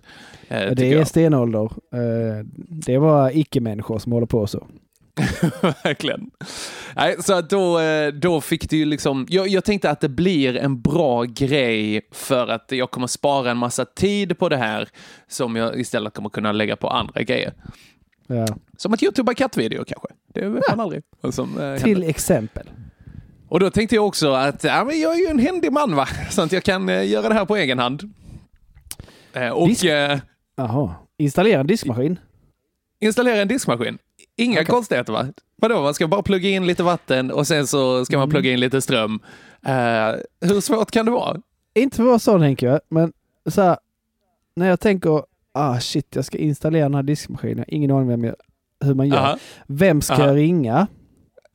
eh, 0.47 0.71
det 0.71 0.93
är 0.93 1.03
stenålder. 1.03 1.63
Eh, 1.93 2.45
Det 2.69 2.97
var 2.97 3.38
icke-människor 3.38 3.99
som 3.99 4.11
håller 4.11 4.27
på 4.27 4.47
så. 4.47 4.67
Verkligen. 5.83 6.29
Nej, 6.95 7.15
så 7.19 7.41
då, 7.41 7.79
då 8.13 8.41
fick 8.41 8.69
det 8.69 8.77
ju 8.77 8.85
liksom, 8.85 9.25
jag, 9.29 9.47
jag 9.47 9.63
tänkte 9.63 9.89
att 9.89 9.99
det 10.01 10.09
blir 10.09 10.55
en 10.57 10.81
bra 10.81 11.23
grej 11.23 12.01
för 12.11 12.47
att 12.47 12.65
jag 12.71 12.91
kommer 12.91 13.07
spara 13.07 13.51
en 13.51 13.57
massa 13.57 13.85
tid 13.85 14.39
på 14.39 14.49
det 14.49 14.57
här 14.57 14.89
som 15.27 15.55
jag 15.55 15.79
istället 15.79 16.13
kommer 16.13 16.29
kunna 16.29 16.51
lägga 16.51 16.75
på 16.75 16.89
andra 16.89 17.21
grejer. 17.21 17.53
Ja. 18.28 18.47
Som 18.78 18.93
att 18.93 19.03
youtuba 19.03 19.34
kattvideo 19.34 19.84
kanske. 19.86 20.07
Det 20.34 20.47
vet 20.49 20.63
man 20.69 20.80
aldrig. 20.80 21.03
Som, 21.32 21.59
eh, 21.59 21.78
Till 21.78 21.88
händer. 21.93 22.09
exempel. 22.09 22.69
Och 23.49 23.59
då 23.59 23.69
tänkte 23.69 23.95
jag 23.95 24.07
också 24.07 24.32
att 24.34 24.63
ja, 24.63 24.84
men 24.84 24.99
jag 24.99 25.13
är 25.13 25.17
ju 25.19 25.25
en 25.25 25.39
händig 25.39 25.71
man 25.71 25.95
va, 25.95 26.07
så 26.32 26.41
att 26.41 26.51
jag 26.51 26.63
kan 26.63 26.89
eh, 26.89 27.07
göra 27.09 27.30
det 27.30 27.36
här 27.36 27.45
på 27.45 27.55
egen 27.55 27.80
hand. 27.80 28.13
Eh, 29.34 29.49
och 29.49 29.67
Disk- 29.67 30.11
eh, 30.13 30.19
Jaha. 30.55 30.95
Installera 31.17 31.59
en 31.59 31.67
diskmaskin. 31.67 32.19
installera 32.99 33.41
en 33.41 33.47
diskmaskin. 33.47 33.97
Inga 34.36 34.53
Okej. 34.61 34.65
konstigheter 34.65 35.13
va? 35.13 35.28
Vadå, 35.55 35.82
man 35.82 35.93
ska 35.93 36.07
bara 36.07 36.23
plugga 36.23 36.49
in 36.49 36.67
lite 36.67 36.84
vatten 36.84 37.32
och 37.32 37.47
sen 37.47 37.67
så 37.67 38.05
ska 38.05 38.13
Mm. 38.15 38.19
man 38.21 38.30
plugga 38.30 38.51
in 38.51 38.59
lite 38.59 38.82
ström. 38.82 39.19
Eh, 39.65 40.15
hur 40.41 40.61
svårt 40.61 40.91
kan 40.91 41.05
det 41.05 41.11
vara? 41.11 41.38
Inte 41.75 41.95
för 41.95 42.03
att 42.03 42.07
vara 42.07 42.19
så 42.19 42.39
tänker 42.39 42.67
jag, 42.67 42.80
men 42.89 43.13
så 43.49 43.61
här, 43.61 43.78
när 44.55 44.67
jag 44.69 44.80
tänker 44.80 45.23
ah 45.58 45.80
shit, 45.80 46.16
jag 46.16 46.26
ska 46.26 46.38
installera 46.38 46.84
den 46.84 46.95
här 46.95 47.03
diskmaskinen. 47.03 47.66
Ingen 47.68 47.91
aning 47.91 48.08
vem 48.08 48.24
jag, 48.24 48.36
hur 48.86 48.93
man 48.93 49.08
gör. 49.08 49.18
Aha. 49.18 49.38
Vem 49.68 50.01
ska 50.01 50.14
Aha. 50.14 50.26
jag 50.28 50.36
ringa? 50.38 50.88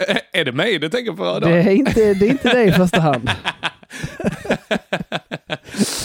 Eh, 0.09 0.17
Är 0.33 0.45
det 0.45 0.53
mig 0.53 0.79
du 0.79 0.89
tänker 0.89 1.13
på? 1.13 1.25
Då? 1.25 1.41
Det 1.41 1.51
är, 1.51 1.71
inte, 1.71 2.15
det 2.15 2.27
är 2.27 2.31
inte 2.31 2.49
dig 2.49 2.69
i 2.69 2.73
första 2.73 3.01
hand. 3.01 3.29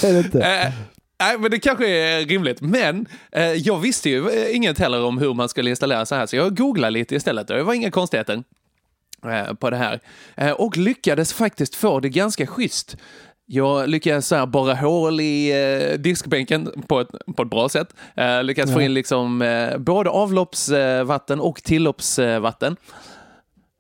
är 0.04 0.14
det 0.14 0.20
inte. 0.20 0.42
Eh, 0.42 0.74
Nej, 1.20 1.38
men 1.38 1.52
det 1.52 1.60
kanske 1.60 1.88
är 1.90 2.26
rimligt. 2.26 2.62
Men 2.62 3.06
eh, 3.32 3.52
jag 3.52 3.80
visste 3.80 4.10
ju 4.10 4.30
eh, 4.30 4.56
inget 4.56 4.80
heller 4.80 5.04
om 5.04 5.18
hur 5.18 5.34
man 5.34 5.50
skulle 5.50 5.70
installera 5.70 6.06
så 6.06 6.16
här, 6.16 6.26
så 6.26 6.36
jag 6.36 6.58
googlade 6.58 6.92
lite 6.92 7.16
istället 7.16 7.48
det 7.48 7.64
var 7.64 7.74
inga 7.74 7.92
konstigheter 7.92 8.44
eh, 9.26 9.54
på 9.54 9.70
det 9.70 9.78
här. 9.78 10.00
Eh, 10.36 10.52
och 10.52 10.78
lyckades 10.78 11.34
faktiskt 11.34 11.76
få 11.76 12.00
det 12.00 12.10
ganska 12.10 12.48
schysst. 12.48 12.98
Jag 13.50 13.90
lyckades 13.90 14.28
så 14.28 14.46
borra 14.46 14.74
hål 14.74 15.20
i 15.22 15.50
eh, 15.94 16.00
diskbänken 16.00 16.84
på 16.88 17.00
ett, 17.00 17.08
på 17.36 17.42
ett 17.44 17.50
bra 17.50 17.70
sätt. 17.70 17.94
Eh, 18.16 18.44
lyckades 18.44 18.74
få 18.74 18.82
Ja. 18.82 18.86
in 18.86 18.94
liksom 18.94 19.42
eh, 19.42 19.78
både 19.78 20.10
avloppsvatten 20.10 21.40
och 21.40 21.64
tilloppsvatten. 21.64 22.76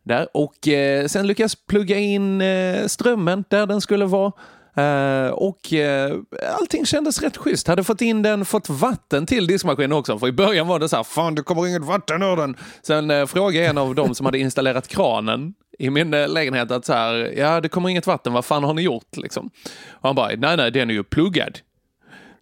Där. 0.04 0.28
Och 0.34 0.68
eh, 0.68 1.08
sen 1.08 1.28
lyckades 1.28 1.56
plugga 1.56 1.98
in 1.98 2.42
eh, 2.42 2.86
strömmen 2.88 3.44
där 3.50 3.66
den 3.66 3.82
skulle 3.82 4.06
vara. 4.06 4.32
Eh, 4.78 5.30
och 5.30 5.74
eh, 5.74 6.16
allting 6.60 6.86
kändes 6.86 7.22
rätt 7.22 7.38
schysst. 7.38 7.68
Hade 7.68 7.84
fått 7.84 8.02
in 8.02 8.22
den, 8.22 8.46
fått 8.46 8.70
vatten 8.70 9.26
till 9.26 9.48
diskmaskinen 9.48 9.92
också. 9.94 10.20
För 10.20 10.28
i 10.28 10.32
början 10.32 10.68
var 10.68 10.80
det 10.80 10.90
så 10.90 10.96
här, 10.96 11.04
fan 11.04 11.36
det 11.36 11.42
kommer 11.44 11.68
inget 11.68 11.86
vatten 11.86 12.24
ur 12.24 12.36
den. 12.36 12.58
Sen 12.82 13.12
eh, 13.12 13.26
frågade 13.26 13.66
en 13.66 13.78
av 13.78 13.96
dem 13.96 14.16
som 14.16 14.26
hade 14.26 14.40
installerat 14.40 14.88
kranen 14.88 15.54
i 15.80 15.90
min 15.90 16.12
lägenhet 16.12 16.72
att 16.72 16.86
så 16.86 16.94
här, 16.94 17.14
ja 17.38 17.62
det 17.62 17.70
kommer 17.70 17.90
inget 17.90 18.08
vatten, 18.08 18.34
vad 18.34 18.46
fan 18.46 18.64
har 18.64 18.74
ni 18.74 18.82
gjort 18.82 19.18
liksom? 19.18 19.50
Och 19.92 20.10
han 20.10 20.16
bara, 20.16 20.28
nej 20.28 20.58
nej 20.58 20.72
den 20.72 20.90
är 20.90 20.94
ju 20.94 21.04
pluggad. 21.04 21.60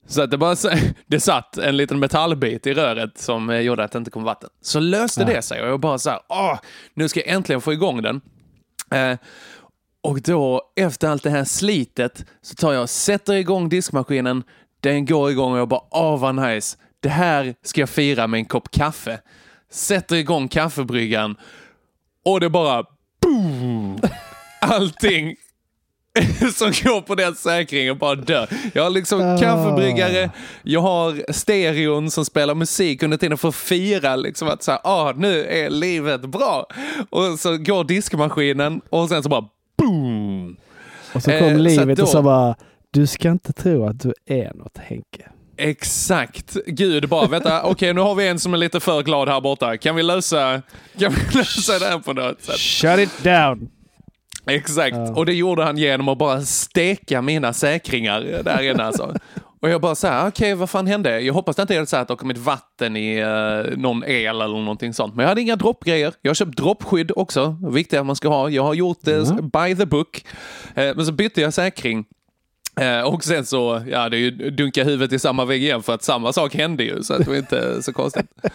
Så 0.08 0.22
att 0.22 0.32
det, 0.32 0.38
bara, 0.38 0.56
det 1.08 1.20
satt 1.20 1.58
en 1.58 1.78
liten 1.78 2.00
metallbit 2.00 2.68
i 2.68 2.74
röret 2.74 3.18
som 3.18 3.62
gjorde 3.64 3.84
att 3.84 3.92
det 3.92 3.98
inte 3.98 4.12
kom 4.12 4.24
vatten. 4.24 4.50
Så 4.62 4.80
löste 4.80 5.22
Ja. 5.22 5.28
det 5.28 5.42
sig 5.42 5.62
och 5.62 5.68
jag 5.68 5.80
bara 5.80 5.98
så 5.98 6.10
här, 6.10 6.20
åh, 6.30 6.60
nu 6.94 7.10
ska 7.10 7.20
jag 7.20 7.30
äntligen 7.30 7.62
få 7.62 7.74
igång 7.74 8.02
den. 8.02 8.22
Eh, 8.92 9.18
och 10.06 10.22
då, 10.22 10.62
efter 10.76 11.08
allt 11.08 11.24
det 11.24 11.30
här 11.30 11.44
slitet, 11.44 12.26
så 12.42 12.56
tar 12.56 12.74
jag 12.74 12.82
och 12.82 12.90
sätter 12.90 13.34
igång 13.34 13.70
diskmaskinen. 13.70 14.44
Den 14.80 15.06
går 15.06 15.32
igång 15.32 15.54
och 15.54 15.60
jag 15.60 15.68
bara, 15.68 15.82
åh 15.92 16.20
vad 16.20 16.36
nice. 16.36 16.78
Det 17.00 17.10
här 17.10 17.56
ska 17.64 17.82
jag 17.82 17.90
fira 17.90 18.28
med 18.28 18.38
en 18.38 18.46
kopp 18.46 18.72
kaffe. 18.72 19.20
sätter 19.72 20.16
igång 20.16 20.48
kaffebryggaren 20.48 21.36
och 22.26 22.40
det 22.40 22.50
bara 22.50 22.84
boom! 23.22 24.00
Allting 24.62 25.36
som 26.56 26.68
går 26.68 27.02
på 27.02 27.16
den 27.16 27.36
säkringen 27.36 27.98
bara 27.98 28.16
dör. 28.16 28.50
Jag 28.74 28.84
har 28.84 28.90
liksom 28.90 29.22
Ah. 29.22 29.38
kaffebryggare, 29.38 30.30
jag 30.64 30.82
har 30.82 31.32
stereon 31.34 32.12
som 32.12 32.26
spelar 32.26 32.56
musik 32.56 33.04
under 33.04 33.18
tiden 33.18 33.38
för 33.38 33.50
att 33.50 33.56
fira 33.56 34.16
liksom 34.16 34.48
att 34.48 34.64
så 34.64 34.72
här, 34.72 34.80
ah, 34.84 35.14
nu 35.16 35.46
är 35.46 35.70
livet 35.70 36.22
bra. 36.22 36.66
Och 37.10 37.40
så 37.40 37.58
går 37.58 37.84
diskmaskinen 37.84 38.82
och 38.90 39.10
sen 39.10 39.24
så 39.24 39.30
bara 39.30 39.46
boom! 39.78 40.58
Och 41.14 41.24
så 41.24 41.32
Eh, 41.32 41.40
kom 41.40 41.50
så 41.50 41.58
livet 41.58 41.90
att 41.90 41.98
då- 41.98 42.04
och 42.04 42.10
så 42.10 42.22
bara, 42.22 42.56
du 42.92 43.08
ska 43.08 43.32
inte 43.32 43.54
tro 43.54 43.86
att 43.88 44.00
du 44.00 44.14
är 44.26 44.54
något 44.54 44.78
Henke. 44.78 45.24
Exakt. 45.58 46.58
Gud 46.68 47.10
bara, 47.10 47.28
vänta, 47.28 47.64
okej 47.66 47.94
nu 47.94 48.02
har 48.02 48.16
vi 48.16 48.28
en 48.28 48.40
som 48.40 48.54
är 48.54 48.58
lite 48.58 48.80
för 48.80 49.04
glad 49.04 49.30
här 49.30 49.42
borta. 49.42 49.78
Kan 49.78 49.96
vi 49.96 50.04
lösa, 50.04 50.62
kan 51.00 51.14
vi 51.14 51.38
lösa 51.38 51.80
det 51.80 51.86
här 51.86 52.00
på 52.00 52.14
något 52.14 52.42
sätt? 52.42 52.56
Shut 52.60 53.00
it 53.00 53.24
down! 53.24 53.70
Exakt. 54.48 54.96
Ja. 54.96 55.14
Och 55.16 55.26
det 55.26 55.34
gjorde 55.34 55.64
han 55.64 55.78
genom 55.78 56.10
att 56.10 56.18
bara 56.18 56.42
steka 56.42 57.22
mina 57.22 57.54
säkringar 57.54 58.22
där 58.44 58.62
inne 58.72 58.84
alltså. 58.84 59.16
Och 59.66 59.72
jag 59.72 59.82
bara 59.82 59.96
så 59.96 60.08
här, 60.08 60.28
okej 60.28 60.54
vad 60.56 60.70
fan 60.70 60.88
hände? 60.88 61.20
Jag 61.20 61.34
hoppas 61.34 61.56
det 61.56 61.62
inte 61.62 61.76
är 61.76 61.86
så 61.86 61.98
att 61.98 62.08
det 62.08 62.12
har 62.12 62.18
kommit 62.18 62.38
vatten 62.38 62.98
i 62.98 63.24
uh, 63.24 63.78
någon 63.78 64.04
el 64.04 64.42
eller 64.42 64.48
någonting 64.48 64.94
sånt. 64.94 65.16
Men 65.16 65.24
jag 65.24 65.30
hade 65.30 65.42
inga 65.42 65.56
droppgrejer. 65.56 66.14
Jag 66.22 66.30
har 66.30 66.36
köpt 66.36 66.58
droppskydd 66.58 67.12
också. 67.16 67.58
Viktigt 67.72 68.00
att 68.00 68.06
man 68.06 68.16
ska 68.16 68.28
ha. 68.28 68.50
Jag 68.50 68.64
har 68.64 68.74
gjort 68.74 68.98
det 69.02 69.24
by 69.42 69.76
the 69.76 69.86
book. 69.86 70.26
Eh, 70.76 70.96
men 70.96 71.06
så 71.06 71.12
bytte 71.12 71.42
jag 71.42 71.54
säkring. 71.54 72.06
Eh, 72.80 73.02
och 73.02 73.24
sen 73.24 73.46
så, 73.46 73.84
ja 73.88 74.10
det 74.10 74.18
är 74.18 74.20
ju 74.20 74.32
dunka 74.32 74.84
huvudet 74.84 75.14
i 75.14 75.20
samma 75.20 75.46
vägg 75.46 75.64
igen 75.64 75.84
för 75.84 75.94
att 75.94 76.04
samma 76.04 76.34
sak 76.34 76.56
hände 76.56 76.84
ju. 76.84 77.04
Så 77.04 77.14
att 77.14 77.20
det 77.20 77.30
var 77.30 77.38
inte 77.38 77.84
så 77.84 77.94
konstigt. 77.94 78.26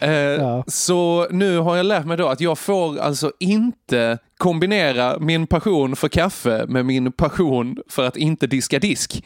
Eh, 0.00 0.10
Ja. 0.10 0.64
Så 0.66 1.26
nu 1.30 1.58
har 1.58 1.76
jag 1.76 1.86
lärt 1.86 2.06
mig 2.06 2.16
då 2.16 2.28
att 2.28 2.40
jag 2.40 2.58
får 2.58 2.98
alltså 2.98 3.32
inte 3.40 4.18
kombinera 4.36 5.18
min 5.18 5.46
passion 5.46 5.96
för 5.96 6.08
kaffe 6.08 6.66
med 6.68 6.86
min 6.86 7.12
passion 7.12 7.76
för 7.88 8.06
att 8.06 8.16
inte 8.16 8.46
diska 8.46 8.78
disk. 8.78 9.22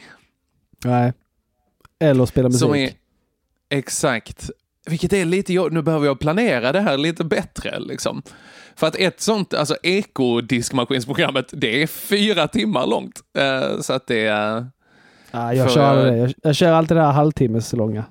Nej. 0.85 1.13
Eller 1.99 2.25
spela 2.25 2.47
musik. 2.49 2.59
Som 2.61 2.75
är 2.75 2.89
exakt. 3.69 4.49
Vilket 4.89 5.13
är 5.13 5.25
lite, 5.25 5.53
jobb- 5.53 5.71
nu 5.73 5.81
behöver 5.81 6.05
jag 6.05 6.19
planera 6.19 6.71
det 6.71 6.79
här 6.81 6.97
lite 6.97 7.23
bättre 7.23 7.79
liksom. 7.79 8.21
För 8.75 8.87
att 8.87 8.95
ett 8.95 9.21
sånt, 9.21 9.53
alltså 9.53 9.75
ekodiskmaskinsprogrammet, 9.83 11.45
det 11.51 11.83
är 11.83 11.87
fyra 11.87 12.47
timmar 12.47 12.87
långt. 12.87 13.21
Eh, 13.37 13.79
så 13.81 13.93
att 13.93 14.07
det 14.07 14.25
är 14.27 14.65
Ja, 15.31 15.53
jag 15.53 15.67
för- 15.67 15.75
kör 15.75 16.05
det. 16.05 16.17
Jag, 16.17 16.33
jag 16.43 16.55
kör 16.55 16.71
alltid 16.71 16.97
det 16.97 17.01
här 17.03 17.11
halvtimmes 17.11 17.73
långa. 17.73 18.03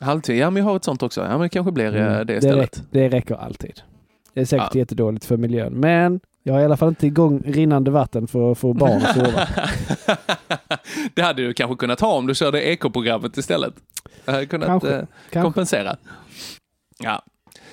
halvtid. 0.00 0.36
Ja, 0.38 0.50
men 0.50 0.62
jag 0.62 0.70
har 0.70 0.76
ett 0.76 0.84
sånt 0.84 1.02
också. 1.02 1.20
Ja, 1.20 1.28
men 1.28 1.40
det 1.40 1.48
kanske 1.48 1.72
blir 1.72 1.96
eh, 1.96 2.06
Mm, 2.12 2.26
det 2.26 2.34
istället. 2.36 2.58
räcker, 2.78 2.82
det 2.90 3.08
räcker 3.08 3.34
alltid. 3.34 3.80
Det 4.34 4.40
är 4.40 4.44
säkert 4.44 4.74
Ja. 4.74 4.78
jättedåligt 4.78 5.24
för 5.24 5.36
miljön. 5.36 5.72
Men 5.72 6.20
jag 6.48 6.54
har 6.54 6.60
i 6.60 6.64
alla 6.64 6.76
fall 6.76 6.88
inte 6.88 7.06
igång 7.06 7.42
rinnande 7.46 7.90
vatten 7.90 8.26
för 8.26 8.52
att 8.52 8.58
få 8.58 8.72
barn 8.72 9.02
att 9.02 9.14
sova. 9.14 9.48
det 11.14 11.22
hade 11.22 11.42
du 11.42 11.54
kanske 11.54 11.76
kunnat 11.76 12.00
ha 12.00 12.12
om 12.14 12.26
du 12.26 12.34
körde 12.34 12.62
ekoprogrammet 12.62 13.36
istället. 13.36 13.74
Jag 14.24 14.32
hade 14.32 14.46
kunnat 14.46 14.66
Kanske, 14.68 14.88
eh, 14.94 15.04
kanske. 15.30 15.40
kompensera. 15.46 15.96
Ja. 16.98 17.22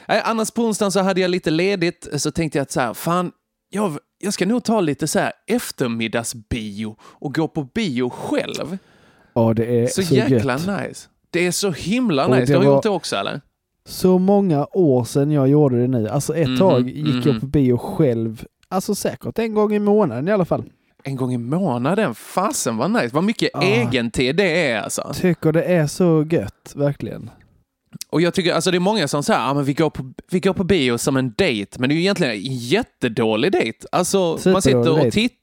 Nej, 0.07 0.21
annars 0.25 0.51
på 0.51 0.61
onsdagen 0.63 0.91
så 0.91 0.99
hade 0.99 1.21
jag 1.21 1.31
lite 1.31 1.51
ledigt, 1.51 2.07
så 2.21 2.31
tänkte 2.31 2.57
jag 2.57 2.63
att 2.63 2.71
så 2.71 2.79
här, 2.81 2.93
fan, 2.93 3.31
jag, 3.69 3.97
jag 4.19 4.33
ska 4.33 4.45
nog 4.45 4.63
ta 4.63 4.81
lite 4.81 5.07
så 5.07 5.19
här 5.19 5.31
eftermiddagsbio 5.47 6.95
och 7.01 7.35
gå 7.35 7.47
på 7.47 7.63
bio 7.63 8.09
själv. 8.09 8.77
Ja, 9.33 9.53
det 9.53 9.65
är 9.83 9.87
Så, 9.87 10.03
så, 10.03 10.15
jäkla 10.15 10.53
gött. 10.53 10.67
nice. 10.87 11.09
Det 11.29 11.47
är 11.47 11.51
så 11.51 11.71
himla 11.71 12.27
nice. 12.27 12.45
Du 12.53 12.57
har 12.57 12.65
var- 12.65 12.73
gjort 12.73 12.83
det 12.83 12.89
också 12.89 13.15
eller? 13.15 13.41
Så 13.87 14.17
många 14.19 14.65
år 14.71 15.03
sedan 15.03 15.31
jag 15.31 15.47
gjorde 15.47 15.81
det 15.81 15.87
nu. 15.87 16.09
Alltså 16.09 16.35
ett 16.35 16.47
Mhm, 16.47 16.57
tag 16.57 16.89
gick 16.89 17.25
jag 17.25 17.33
mhm. 17.33 17.39
på 17.39 17.45
bio 17.45 17.77
själv. 17.77 18.45
Alltså 18.75 18.95
säkert 18.95 19.39
en 19.39 19.53
gång 19.53 19.73
i 19.73 19.79
månaden 19.79 20.27
i 20.27 20.31
alla 20.31 20.45
fall. 20.45 20.63
En 21.03 21.15
gång 21.15 21.33
i 21.33 21.37
månaden, 21.37 22.15
fasen 22.15 22.77
vad 22.77 22.91
nice. 22.91 23.09
Vad 23.15 23.23
mycket 23.23 23.49
Ah. 23.53 23.63
egentid 23.63 24.35
det 24.35 24.69
är 24.71 24.81
alltså. 24.81 25.11
Tycker 25.15 25.51
det 25.51 25.63
är 25.63 25.87
så 25.87 26.25
gött, 26.29 26.73
verkligen. 26.75 27.29
Och 28.09 28.21
jag 28.21 28.33
tycker, 28.33 28.53
alltså 28.53 28.71
det 28.71 28.77
är 28.77 28.79
många 28.79 29.07
som 29.07 29.23
säger, 29.23 29.39
ah, 29.49 29.53
men 29.53 29.63
vi 29.63 29.73
går, 29.73 29.89
på, 29.89 30.13
vi 30.31 30.39
går 30.39 30.53
på 30.53 30.63
bio 30.63 30.97
som 30.97 31.17
en 31.17 31.33
dejt, 31.37 31.79
men 31.79 31.89
det 31.89 31.93
är 31.93 31.95
ju 31.95 32.01
egentligen 32.01 32.33
en 32.33 32.41
jättedålig 32.41 33.51
dejt. 33.51 33.87
Alltså, 33.91 34.39
man 34.45 34.61
sitter 34.61 35.05
och 35.05 35.11
tittar, 35.11 35.37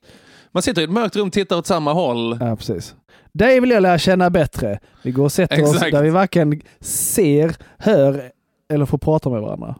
man 0.53 0.62
sitter 0.62 0.80
i 0.80 0.85
ett 0.85 0.91
mörkt 0.91 1.16
rum 1.16 1.26
och 1.26 1.33
tittar 1.33 1.57
åt 1.59 1.66
samma 1.66 1.93
håll. 1.93 2.39
Ja, 2.41 2.57
precis. 2.57 2.95
Dig 3.33 3.61
vill 3.61 3.70
jag 3.70 3.83
lära 3.83 3.99
känna 3.99 4.30
bättre. 4.30 4.78
Vi 5.03 5.11
går 5.11 5.24
och 5.24 5.33
sätter 5.33 5.62
oss 5.62 5.74
Exakt. 5.74 5.93
där 5.93 6.03
vi 6.03 6.11
varken 6.11 6.62
ser, 6.80 7.57
hör 7.78 8.30
eller 8.72 8.87
får 8.87 8.99
prata 8.99 9.30
med 9.30 9.41
varandra. 9.43 9.74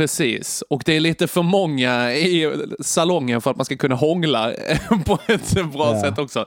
Precis, 0.00 0.62
och 0.70 0.82
det 0.86 0.96
är 0.96 1.00
lite 1.00 1.26
för 1.26 1.42
många 1.42 2.12
i 2.14 2.52
salongen 2.80 3.40
för 3.40 3.50
att 3.50 3.56
man 3.56 3.64
ska 3.64 3.76
kunna 3.76 3.94
hångla 3.94 4.52
på 5.06 5.18
ett 5.28 5.52
bra 5.72 5.94
Ja. 5.94 6.00
sätt 6.00 6.18
också. 6.18 6.44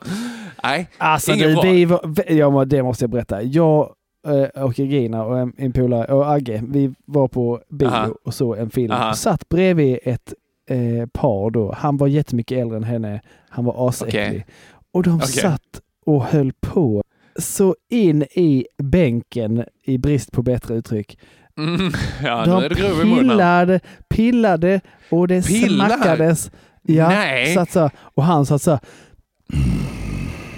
Nej, 0.63 0.89
Alltså 0.97 1.33
bra. 1.35 1.61
vi 1.61 1.85
var, 1.85 2.13
ja, 2.27 2.65
det 2.65 2.83
måste 2.83 3.03
jag 3.03 3.09
berätta. 3.09 3.41
Jag 3.43 3.89
eh, 4.27 4.63
och 4.63 4.79
Regina 4.79 5.25
och 5.25 5.39
en, 5.39 5.53
en 5.57 5.71
polare 5.71 6.13
och 6.13 6.31
Agge, 6.31 6.63
vi 6.67 6.93
var 7.05 7.27
på 7.27 7.61
bio 7.69 7.87
Aha. 7.87 8.07
och 8.25 8.33
såg 8.33 8.57
en 8.57 8.69
film. 8.69 8.91
Aha. 8.91 9.13
Satt 9.13 9.49
bredvid 9.49 9.99
ett 10.03 10.33
eh, 10.69 11.07
par 11.13 11.49
då. 11.49 11.73
Han 11.77 11.97
var 11.97 12.07
jättemycket 12.07 12.57
äldre 12.57 12.77
än 12.77 12.83
henne. 12.83 13.21
Han 13.49 13.65
var 13.65 13.89
asäcklig. 13.89 14.21
Okej. 14.23 14.45
Och 14.93 15.03
de 15.03 15.15
Okej. 15.15 15.27
satt 15.27 15.81
och 16.05 16.23
höll 16.23 16.51
på 16.61 17.03
så 17.39 17.75
in 17.89 18.23
i 18.23 18.65
bänken, 18.77 19.65
i 19.83 19.97
brist 19.97 20.31
på 20.31 20.41
bättre 20.41 20.75
uttryck. 20.75 21.17
Mm, 21.57 21.91
ja, 22.23 22.45
De 22.45 22.69
pillade, 22.75 23.79
pillade 24.09 24.81
och 25.09 25.27
det 25.27 25.47
Pillar? 25.47 25.89
smackades. 25.89 26.51
Ja, 26.81 27.09
Nej. 27.09 27.53
Så 27.53 27.59
att 27.59 27.71
så, 27.71 27.89
och 27.97 28.23
han 28.23 28.45
satt 28.45 28.61
så 28.61 28.79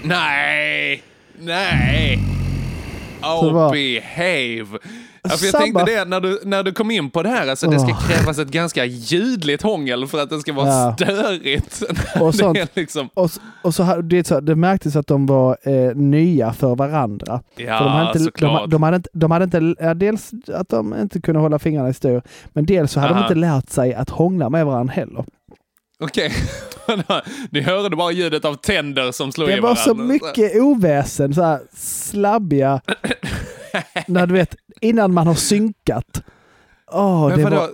Nej, 0.02 1.02
nej. 1.38 2.18
Oh, 3.22 3.70
behave. 3.72 4.78
Ja, 5.30 5.36
för 5.36 5.46
jag 5.46 5.54
tänkte 5.54 5.84
det 5.84 6.04
när 6.04 6.20
du, 6.20 6.40
när 6.44 6.62
du 6.62 6.72
kom 6.72 6.90
in 6.90 7.10
på 7.10 7.22
det 7.22 7.28
här, 7.28 7.48
alltså 7.48 7.70
det 7.70 7.78
ska 7.80 7.94
krävas 8.08 8.38
ett 8.38 8.48
ganska 8.48 8.84
ljudligt 8.84 9.62
hångel 9.62 10.06
för 10.06 10.22
att 10.22 10.30
det 10.30 10.40
ska 10.40 10.52
vara 10.52 10.66
Ja. 10.68 10.94
störigt. 10.96 11.82
Och 12.20 12.32
det 12.32 12.38
sånt. 12.38 12.58
är 12.58 12.68
liksom, 12.74 13.08
Och, 13.14 13.30
och 13.62 13.74
så, 13.74 13.96
det, 14.02 14.26
så, 14.26 14.40
det 14.40 14.54
märktes 14.56 14.96
att 14.96 15.06
de 15.06 15.26
var 15.26 15.56
eh, 15.62 15.94
nya 15.96 16.52
för 16.52 16.74
varandra. 16.76 17.42
ja, 17.56 17.78
för 17.78 17.84
de 17.84 17.90
hade 17.92 18.06
inte, 18.06 18.18
de, 18.18 18.24
såklart. 18.24 18.70
de 18.70 18.82
hade 18.82 18.96
inte, 18.96 19.08
de 19.12 19.30
hade 19.30 19.44
inte 19.44 19.74
ja, 19.78 19.94
dels 19.94 20.30
att 20.54 20.68
de 20.68 20.94
inte 21.00 21.20
kunde 21.20 21.40
hålla 21.40 21.58
fingrarna 21.58 21.88
i 21.88 21.94
styr, 21.94 22.22
men 22.52 22.66
dels 22.66 22.92
så 22.92 23.00
hade 23.00 23.12
Aha. 23.14 23.20
de 23.22 23.26
inte 23.26 23.40
lärt 23.40 23.70
sig 23.70 23.94
att 23.94 24.10
hångla 24.10 24.50
med 24.50 24.66
varandra 24.66 24.92
heller. 24.94 25.24
Okej, 25.98 26.32
ni 27.50 27.60
hörde 27.60 27.96
bara 27.96 28.12
ljudet 28.12 28.44
av 28.44 28.54
tänder 28.54 29.12
som 29.12 29.32
slog 29.32 29.48
i 29.50 29.52
Det 29.54 29.60
var 29.60 29.74
så 29.74 29.94
varandra. 29.94 30.12
mycket 30.14 30.56
oväsen, 30.60 31.34
så 31.34 31.42
här 31.42 31.60
slabbiga, 31.76 32.80
när 34.06 34.26
du 34.26 34.34
vet, 34.34 34.56
innan 34.80 35.14
man 35.14 35.26
har 35.26 35.34
synkat. 35.34 36.22
Men 36.92 37.38
det 37.38 37.44
vadå, 37.44 37.56
var, 37.56 37.70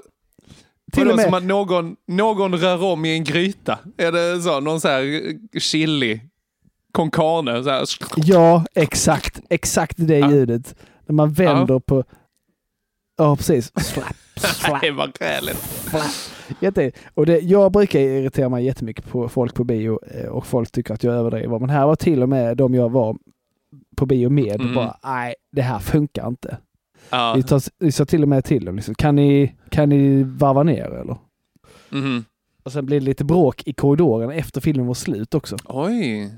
till 0.92 1.10
och 1.10 1.16
med- 1.16 1.24
som 1.24 1.34
att 1.34 1.44
någon, 1.44 1.96
någon 2.06 2.54
rör 2.58 2.82
om 2.84 3.04
i 3.04 3.14
en 3.14 3.24
gryta? 3.24 3.78
Är 3.96 4.12
det 4.12 4.42
så? 4.42 4.60
Någon 4.60 4.80
så 4.80 4.88
här 4.88 5.32
chili 5.58 6.20
con 6.92 7.10
carne? 7.10 7.64
Så 7.64 7.70
här. 7.70 7.84
ja, 8.16 8.64
exakt, 8.74 9.40
exakt 9.50 9.94
det 9.98 10.18
Ja. 10.18 10.30
ljudet. 10.30 10.74
När 11.06 11.14
man 11.14 11.32
vänder 11.32 11.78
på, 11.78 12.04
ja 13.18 13.36
precis, 13.36 13.72
Slapp, 13.84 14.14
slapp. 14.36 14.82
Vad 14.96 15.12
gräligt. 15.18 15.92
Jätte. 16.60 16.92
Och 17.14 17.26
det, 17.26 17.38
jag 17.38 17.72
brukar 17.72 18.00
irritera 18.00 18.48
mig 18.48 18.64
jättemycket 18.64 19.04
på 19.08 19.28
folk 19.28 19.54
på 19.54 19.64
bio 19.64 19.98
eh, 20.14 20.26
och 20.28 20.46
folk 20.46 20.72
tycker 20.72 20.94
att 20.94 21.04
jag 21.04 21.14
överdriver. 21.14 21.58
Men 21.58 21.70
här 21.70 21.86
var 21.86 21.96
till 21.96 22.22
och 22.22 22.28
med 22.28 22.56
de 22.56 22.74
jag 22.74 22.88
var 22.90 23.16
på 23.96 24.06
bio 24.06 24.30
med 24.30 24.60
Mm. 24.60 24.74
bara, 24.74 24.96
nej, 25.04 25.34
det 25.52 25.62
här 25.62 25.78
funkar 25.78 26.28
inte. 26.28 26.56
Ja. 27.10 27.32
Vi, 27.36 27.42
tar, 27.42 27.62
vi 27.78 27.92
sa 27.92 28.04
till 28.04 28.22
och 28.22 28.28
med 28.28 28.44
till 28.44 28.64
dem, 28.64 28.76
liksom, 28.76 28.94
kan, 28.94 29.16
ni, 29.16 29.54
kan 29.70 29.88
ni 29.88 30.22
varva 30.22 30.62
ner 30.62 30.84
eller? 30.84 31.16
Mhm. 31.90 32.24
Och 32.64 32.72
sen 32.72 32.86
blev 32.86 33.00
det 33.00 33.04
lite 33.06 33.24
bråk 33.24 33.62
i 33.66 33.72
korridoren 33.72 34.30
efter 34.30 34.60
filmen 34.60 34.86
var 34.86 34.94
slut 34.94 35.34
också. 35.34 35.56
Oj. 35.64 36.30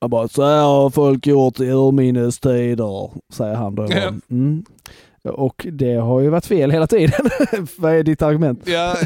Jag 0.00 0.10
bara, 0.10 0.28
så 0.28 0.44
här 0.44 0.62
har 0.62 0.90
folk 0.90 1.26
gjort 1.26 1.60
i 1.60 1.64
urminnes 1.64 2.38
tider, 2.40 3.10
säger 3.32 3.54
han 3.54 3.74
då. 3.74 3.86
Mm. 4.30 4.64
Och 5.26 5.66
det 5.72 5.94
har 5.94 6.20
ju 6.20 6.28
varit 6.28 6.46
fel 6.46 6.70
hela 6.70 6.86
tiden. 6.86 7.20
Vad 7.76 7.94
är 7.94 8.02
ditt 8.02 8.22
argument? 8.22 8.62
Ja, 8.68 8.96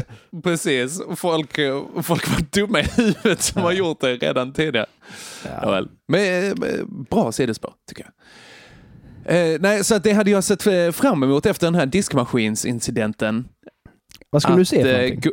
precis. 0.43 1.01
Folk, 1.15 1.55
folk 2.03 2.29
var 2.29 2.41
dumma 2.51 2.79
i 2.79 2.83
huvudet 2.83 3.41
som 3.41 3.61
har 3.61 3.71
gjort 3.71 4.01
det 4.01 4.15
redan 4.15 4.53
tidigare. 4.53 4.85
Ja. 5.61 5.71
väl. 5.71 5.87
Men, 6.07 6.45
eh, 6.63 6.85
bra 7.09 7.31
sidospår, 7.31 7.73
tycker 7.89 8.05
jag. 8.05 8.13
Eh, 9.53 9.57
nej, 9.61 9.83
så 9.83 9.97
det 9.97 10.11
hade 10.13 10.31
jag 10.31 10.43
sett 10.43 10.95
fram 10.95 11.23
emot 11.23 11.45
efter 11.45 11.67
den 11.67 11.75
här 11.75 11.85
diskmaskinsincidenten. 11.85 13.47
Vad 14.29 14.41
skulle 14.41 14.57
du 14.57 14.61
Att, 14.61 14.67
se 14.67 14.81
för 14.83 14.89
eh, 14.93 15.01
någonting? 15.09 15.31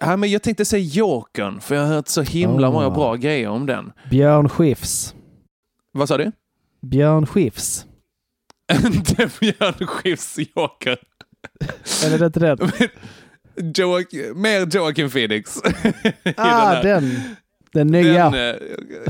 Ja, 0.00 0.16
men 0.16 0.30
jag 0.30 0.42
tänkte 0.42 0.64
säga 0.64 0.82
Jokern, 0.84 1.60
för 1.60 1.74
jag 1.74 1.82
har 1.82 1.94
hört 1.94 2.08
så 2.08 2.22
himla 2.22 2.68
Ah. 2.68 2.70
många 2.70 2.90
bra 2.90 3.14
grejer 3.14 3.48
om 3.48 3.66
den. 3.66 3.92
Björn 4.10 4.48
Skifs. 4.48 5.14
Vad 5.92 6.08
sa 6.08 6.18
du? 6.18 6.32
Björn 6.80 7.26
Skifs. 7.26 7.86
Inte 8.86 9.30
Björn 9.40 9.86
Skifs 9.86 10.38
Joker. 10.38 10.98
Eller 12.04 12.22
är 12.22 12.28
det 12.30 12.40
den? 12.40 12.58
Joak- 13.74 14.34
mer 14.34 14.76
Joaquin 14.76 15.10
Phoenix. 15.10 15.56
Ah, 16.36 16.44
här. 16.44 16.82
den. 16.82 17.20
Den 17.72 17.86
nya. 17.86 18.30
Den, 18.30 18.56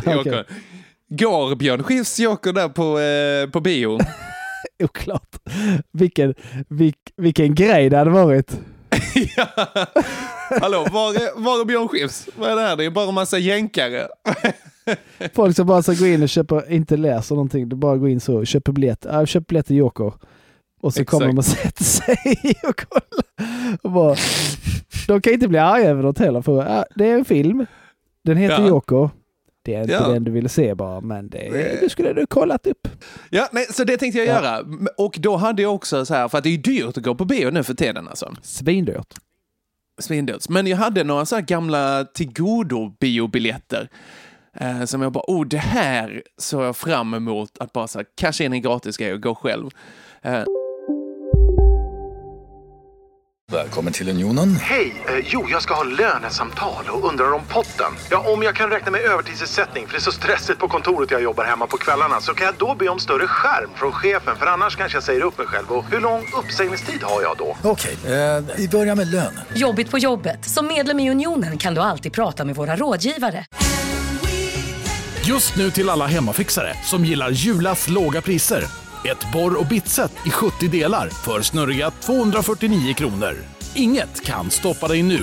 eh, 0.05 0.15
Joker. 0.15 0.47
Går 1.09 1.55
Björn 1.57 1.83
Skifs 1.83 2.19
Joker 2.21 2.53
där 2.53 2.69
på, 2.69 2.99
eh, 3.01 3.51
på 3.51 3.61
bio? 3.61 3.99
Oklart. 4.85 5.37
Vilken, 5.93 6.35
vilk, 6.69 6.97
vilken 7.17 7.55
grej 7.55 7.91
det 7.91 7.97
hade 7.99 8.11
varit. 8.11 8.53
ja. 9.37 9.49
Hallå, 10.61 10.87
var 10.91 11.15
är, 11.15 11.41
var 11.41 11.61
är 11.61 11.65
Björn 11.65 11.89
Skifs? 11.89 12.29
Vad 12.37 12.51
är 12.51 12.57
det 12.57 12.63
här? 12.63 12.77
Det 12.77 12.85
är 12.85 12.91
bara 12.91 13.09
en 13.09 13.15
massa 13.15 13.39
jänkare. 13.39 14.09
Folk 15.35 15.57
som 15.57 15.66
bara 15.66 15.83
ska 15.83 15.93
gå 15.93 16.07
in 16.07 16.22
och 16.22 16.28
köpa, 16.28 16.66
inte 16.68 16.97
läser 16.97 17.35
någonting, 17.35 17.68
det 17.68 17.76
bara 17.76 17.97
går 17.97 18.09
in 18.09 18.20
så 18.20 18.45
köper 18.45 18.72
biljett. 18.72 19.07
Ja, 19.11 19.26
köp 19.26 19.47
biljett 19.47 19.66
till 19.66 19.76
Joker. 19.76 20.12
Och 20.80 20.95
så 20.95 21.01
Exakt. 21.03 21.11
kommer 21.11 21.26
de 21.26 21.39
och 21.39 21.45
sätter 21.45 21.85
sig 21.85 22.16
och 22.68 22.76
kollar. 22.89 23.26
Och 23.83 23.91
bara, 23.91 24.16
de 25.09 25.20
kan 25.20 25.33
inte 25.33 25.49
bli 25.49 25.59
arga 25.59 25.89
över 25.89 26.03
något 26.03 26.18
heller, 26.18 26.43
för 26.43 26.66
ja, 26.66 26.85
det 26.95 27.11
är 27.11 27.14
en 27.14 27.24
film. 27.24 27.66
Den 28.24 28.37
heter 28.37 28.62
Ja. 28.62 28.68
Joker. 28.68 29.11
Det 29.64 29.74
är 29.74 29.80
inte 29.83 29.93
Ja. 29.93 30.09
den 30.09 30.24
du 30.24 30.30
ville 30.30 30.49
se 30.49 30.74
bara, 30.74 31.01
men 31.01 31.28
det, 31.28 31.78
du 31.80 31.89
skulle 31.89 32.12
du 32.12 32.26
kollat 32.26 32.66
upp. 32.66 32.89
Ja, 33.30 33.49
nej, 33.53 33.66
så 33.70 33.85
det 33.85 33.97
tänkte 33.97 34.18
jag 34.18 34.28
Ja. 34.28 34.33
göra. 34.33 34.64
Och 34.99 35.16
då 35.20 35.37
hade 35.37 35.62
jag 35.62 35.74
också 35.74 36.05
så 36.05 36.14
här, 36.14 36.28
för 36.28 36.39
att 36.39 36.45
det 36.45 36.51
är 36.51 36.51
ju 36.51 36.57
dyrt 36.57 36.97
att 36.97 37.05
gå 37.05 37.14
på 37.14 37.24
bio 37.24 37.51
nu 37.51 37.62
för 37.62 37.74
tiden 37.74 38.09
alltså. 38.09 38.35
Svindyrt. 38.43 39.14
Svindyrt. 40.01 40.49
Men 40.49 40.66
jag 40.66 40.76
hade 40.76 41.05
några 41.05 41.26
så 41.26 41.35
här 41.35 41.43
gamla 41.43 42.05
tillgodo-biobiljetter. 42.05 43.89
Eh, 44.61 44.84
som 44.84 45.03
jag 45.03 45.12
bara, 45.12 45.24
oh 45.26 45.46
det 45.46 45.59
här 45.59 46.22
såg 46.38 46.62
jag 46.62 46.76
fram 46.76 47.14
emot 47.14 47.50
att 47.61 47.72
bara 47.72 47.88
så 47.88 47.98
här, 47.98 48.07
casha 48.20 48.44
in 48.44 48.53
en 48.53 48.62
gratis 48.62 48.96
grej 48.96 49.12
och 49.12 49.22
gå 49.22 49.34
själv. 49.34 49.70
Eh, 50.22 50.42
Välkommen 53.53 53.92
till 53.92 54.09
Unionen. 54.09 54.57
Hej! 54.57 55.03
Eh, 55.09 55.24
jo, 55.26 55.46
jag 55.50 55.62
ska 55.62 55.74
ha 55.74 55.82
lönesamtal 55.82 56.84
och 56.90 57.09
undrar 57.09 57.32
om 57.32 57.40
potten. 57.48 57.92
Ja, 58.11 58.32
om 58.32 58.42
jag 58.42 58.55
kan 58.57 58.70
räkna 58.70 58.90
med 58.90 59.00
övertidsersättning 59.00 59.86
för 59.86 59.92
det 59.92 59.98
är 59.98 60.00
så 60.00 60.12
stressigt 60.12 60.59
på 60.59 60.68
kontoret 60.68 61.11
jag 61.11 61.22
jobbar 61.22 61.44
hemma 61.44 61.66
på 61.66 61.76
kvällarna 61.76 62.20
så 62.20 62.34
kan 62.34 62.46
jag 62.46 62.55
då 62.59 62.74
be 62.74 62.88
om 62.88 62.98
större 62.98 63.26
skärm 63.26 63.70
från 63.76 63.92
chefen 63.92 64.36
för 64.36 64.46
annars 64.46 64.76
kanske 64.76 64.96
jag 64.96 65.03
säger 65.05 65.20
upp 65.20 65.38
mig 65.38 65.46
själv. 65.46 65.70
Och 65.72 65.84
hur 65.90 66.00
lång 66.00 66.24
uppsägningstid 66.38 67.03
har 67.03 67.22
jag 67.22 67.36
då? 67.38 67.57
Okej, 67.62 67.96
eh, 68.05 68.44
vi 68.57 68.68
börjar 68.68 68.94
med 68.96 69.11
lön. 69.11 69.40
Jobbigt 69.55 69.90
på 69.90 69.98
jobbet. 69.98 70.44
Som 70.44 70.66
medlem 70.66 71.00
i 71.00 71.11
Unionen 71.11 71.59
kan 71.59 71.74
du 71.74 71.80
alltid 71.80 72.12
prata 72.12 72.44
med 72.44 72.55
våra 72.57 72.76
rådgivare. 72.76 73.44
Just 75.27 75.57
nu 75.57 75.70
till 75.70 75.89
alla 75.89 76.07
hemmafixare 76.07 76.75
som 76.85 77.05
gillar 77.05 77.31
Julas 77.31 77.89
låga 77.89 78.23
priser. 78.23 78.64
Ett 79.11 79.33
borr 79.33 79.61
och 79.61 79.66
bitset 79.66 80.12
i 80.27 80.31
70 80.31 80.68
delar 80.68 81.09
för 81.09 81.43
snurriga 81.43 81.91
249 81.91 82.95
kronor. 82.95 83.35
Inget 83.75 84.25
kan 84.25 84.51
stoppa 84.51 84.89
dig 84.89 85.03
nu. 85.03 85.20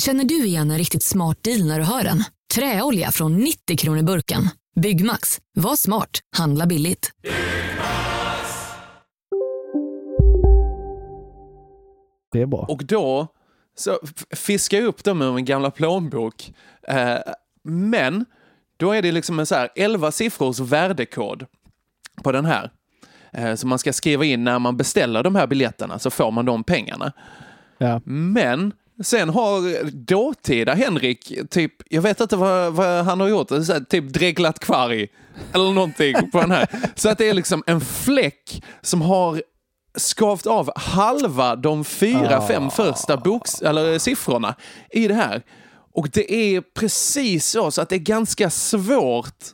Känner 0.00 0.24
du 0.24 0.44
igen 0.44 0.70
en 0.70 0.78
riktigt 0.78 1.02
smart 1.02 1.42
deal 1.42 1.66
när 1.66 1.78
du 1.78 1.84
hör 1.84 2.04
den? 2.04 2.24
Träolja 2.54 3.10
från 3.10 3.36
90 3.36 3.76
kronor 3.76 4.02
burken. 4.02 4.48
Byggmax. 4.80 5.38
Var 5.54 5.76
smart. 5.76 6.20
Handla 6.36 6.66
billigt. 6.66 7.10
Det 12.32 12.42
är 12.42 12.46
bra. 12.46 12.66
och 12.68 12.84
då 12.84 13.28
så 13.76 13.98
fiskar 14.30 14.78
jag 14.78 14.86
upp 14.86 15.04
dem 15.04 15.22
ur 15.22 15.32
min 15.32 15.44
gamla 15.44 15.70
plånbok. 15.70 16.52
Eh, 16.88 17.18
men 17.62 18.24
då 18.76 18.92
är 18.92 19.02
det 19.02 19.12
liksom 19.12 19.38
en 19.38 19.46
så 19.46 19.54
här 19.54 19.68
11 19.74 20.12
siffrors 20.12 20.60
värdekod 20.60 21.46
på 22.22 22.32
den 22.32 22.44
här. 22.44 22.70
Eh, 23.32 23.54
som 23.54 23.68
man 23.68 23.78
ska 23.78 23.92
skriva 23.92 24.24
in 24.24 24.44
när 24.44 24.58
man 24.58 24.76
beställer 24.76 25.22
de 25.22 25.34
här 25.34 25.46
biljetterna 25.46 25.98
så 25.98 26.10
får 26.10 26.30
man 26.30 26.44
de 26.44 26.64
pengarna. 26.64 27.12
Ja. 27.78 28.00
Men 28.04 28.72
sen 29.04 29.28
har 29.28 29.90
dåtida 29.90 30.74
Henrik, 30.74 31.32
typ, 31.50 31.72
jag 31.90 32.02
vet 32.02 32.20
inte 32.20 32.36
vad, 32.36 32.72
vad 32.72 33.04
han 33.04 33.20
har 33.20 33.28
gjort, 33.28 33.50
här, 33.50 33.84
typ 33.84 34.08
dreglat 34.08 34.58
kvar 34.58 34.90
eller 35.52 35.72
någonting 35.72 36.30
på 36.32 36.40
den 36.40 36.50
här. 36.50 36.68
Så 36.94 37.08
att 37.08 37.18
det 37.18 37.28
är 37.28 37.34
liksom 37.34 37.62
en 37.66 37.80
fläck 37.80 38.64
som 38.82 39.02
har 39.02 39.42
skavt 39.96 40.46
av 40.46 40.70
halva 40.76 41.56
de 41.56 41.84
fyra, 41.84 42.46
fem 42.48 42.70
första 42.70 43.16
boks 43.16 43.62
eller 43.62 43.98
siffrorna 43.98 44.54
i 44.90 45.08
det 45.08 45.14
här. 45.14 45.42
Och 45.94 46.08
det 46.12 46.32
är 46.32 46.60
precis 46.60 47.46
så, 47.46 47.70
så 47.70 47.82
att 47.82 47.88
det 47.88 47.96
är 47.96 48.00
ganska 48.00 48.50
svårt 48.50 49.44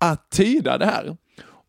att 0.00 0.30
tyda 0.30 0.78
det 0.78 0.86
här. 0.86 1.16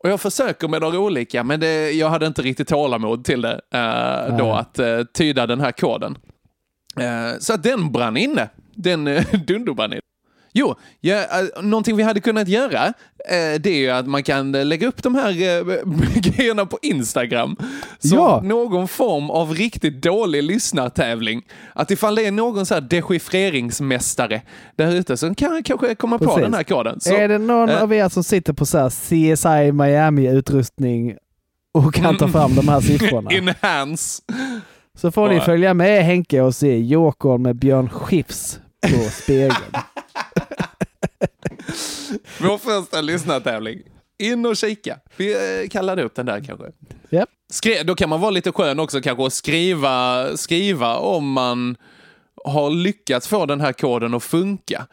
Och 0.03 0.09
jag 0.09 0.21
försöker 0.21 0.67
med 0.67 0.81
några 0.81 0.99
olika, 0.99 1.43
men 1.43 1.59
det, 1.59 1.91
jag 1.91 2.09
hade 2.09 2.27
inte 2.27 2.41
riktigt 2.41 2.67
tålamod 2.67 3.25
till 3.25 3.41
det 3.41 3.61
eh, 3.73 4.37
då, 4.37 4.53
att 4.53 4.79
eh, 4.79 5.03
tyda 5.13 5.47
den 5.47 5.59
här 5.59 5.71
koden. 5.71 6.17
Eh, 6.99 7.39
så 7.39 7.53
att 7.53 7.63
den 7.63 7.91
brann 7.91 8.17
inne. 8.17 8.49
Den 8.75 9.07
eh, 9.07 9.25
dunderbrann 9.47 9.93
inne. 9.93 10.01
Jo, 10.57 10.75
ja, 11.01 11.15
eh, 11.15 11.61
någonting 11.63 11.95
vi 11.95 12.03
hade 12.03 12.19
kunnat 12.19 12.47
göra, 12.47 12.85
eh, 13.29 13.59
det 13.59 13.67
är 13.69 13.77
ju 13.77 13.89
att 13.89 14.07
man 14.07 14.23
kan 14.23 14.55
eh, 14.55 14.65
lägga 14.65 14.87
upp 14.87 15.03
de 15.03 15.15
här 15.15 15.31
grejerna 16.21 16.65
på 16.65 16.79
Instagram. 16.81 17.55
Som 17.99 18.17
Ja. 18.17 18.41
någon 18.43 18.87
form 18.87 19.29
av 19.29 19.53
riktigt 19.53 20.01
dålig 20.01 20.43
lyssnartävling. 20.43 21.41
Att 21.73 21.91
ifall 21.91 22.15
det 22.15 22.25
är 22.25 22.31
någon 22.31 22.65
så 22.65 22.73
här 22.73 22.81
dechiffreringsmästare 22.81 24.41
där 24.75 24.95
ute 24.95 25.17
som 25.17 25.35
kan 25.35 25.63
kanske 25.63 25.95
komma 25.95 26.17
på 26.17 26.25
Precis. 26.25 26.41
den 26.43 26.53
här 26.53 26.63
koden. 26.63 26.99
Så, 26.99 27.15
är 27.15 27.27
det 27.27 27.37
någon 27.37 27.69
eh, 27.69 27.83
av 27.83 27.93
er 27.93 28.09
som 28.09 28.23
sitter 28.23 28.53
på 28.53 28.65
så 28.65 28.89
CSI 28.89 29.71
Miami-utrustning 29.71 31.15
och 31.73 31.93
kan 31.93 32.17
ta 32.17 32.27
fram 32.27 32.55
de 32.55 32.67
här 32.67 32.81
siffrorna? 32.81 33.31
Enhance. 33.33 34.21
Så 34.97 35.11
får 35.11 35.29
ni 35.29 35.39
följa 35.39 35.73
med 35.73 36.05
Henke 36.05 36.41
och 36.41 36.55
se 36.55 36.77
Joker 36.79 37.37
med 37.37 37.55
Björn 37.55 37.89
Skifs 37.89 38.59
på 38.81 39.09
spegeln. 39.09 39.53
Vår 42.41 42.57
första 42.57 43.01
lyssnartävling. 43.01 43.81
In 44.19 44.45
och 44.45 44.57
kika. 44.57 44.99
Vi 45.17 45.33
eh, 45.63 45.69
kallade 45.69 46.03
upp 46.03 46.15
den 46.15 46.25
där 46.25 46.43
kanske. 46.45 46.65
Japp. 47.09 47.29
Skri- 47.53 47.83
då 47.83 47.95
kan 47.95 48.09
man 48.09 48.21
vara 48.21 48.31
lite 48.31 48.51
skön 48.51 48.79
också 48.79 49.01
kanske 49.01 49.23
och 49.23 49.33
skriva, 49.33 50.27
skriva 50.37 50.95
om 50.97 51.31
man 51.31 51.77
har 52.45 52.69
lyckats 52.69 53.27
få 53.27 53.45
den 53.45 53.61
här 53.61 53.73
koden 53.73 54.13
att 54.13 54.23
funka. 54.23 54.87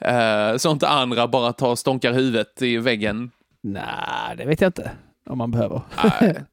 Eh, 0.00 0.56
så 0.56 0.70
inte 0.70 0.88
andra 0.88 1.28
bara 1.28 1.52
tar 1.52 1.68
och 1.68 1.78
stånkar 1.78 2.12
huvudet 2.12 2.62
i 2.62 2.76
väggen. 2.76 3.30
Nej, 3.62 4.36
det 4.36 4.44
vet 4.44 4.60
jag 4.60 4.68
inte 4.68 4.90
om 5.30 5.38
man 5.38 5.50
behöver. 5.50 5.82
Nej, 6.20 6.44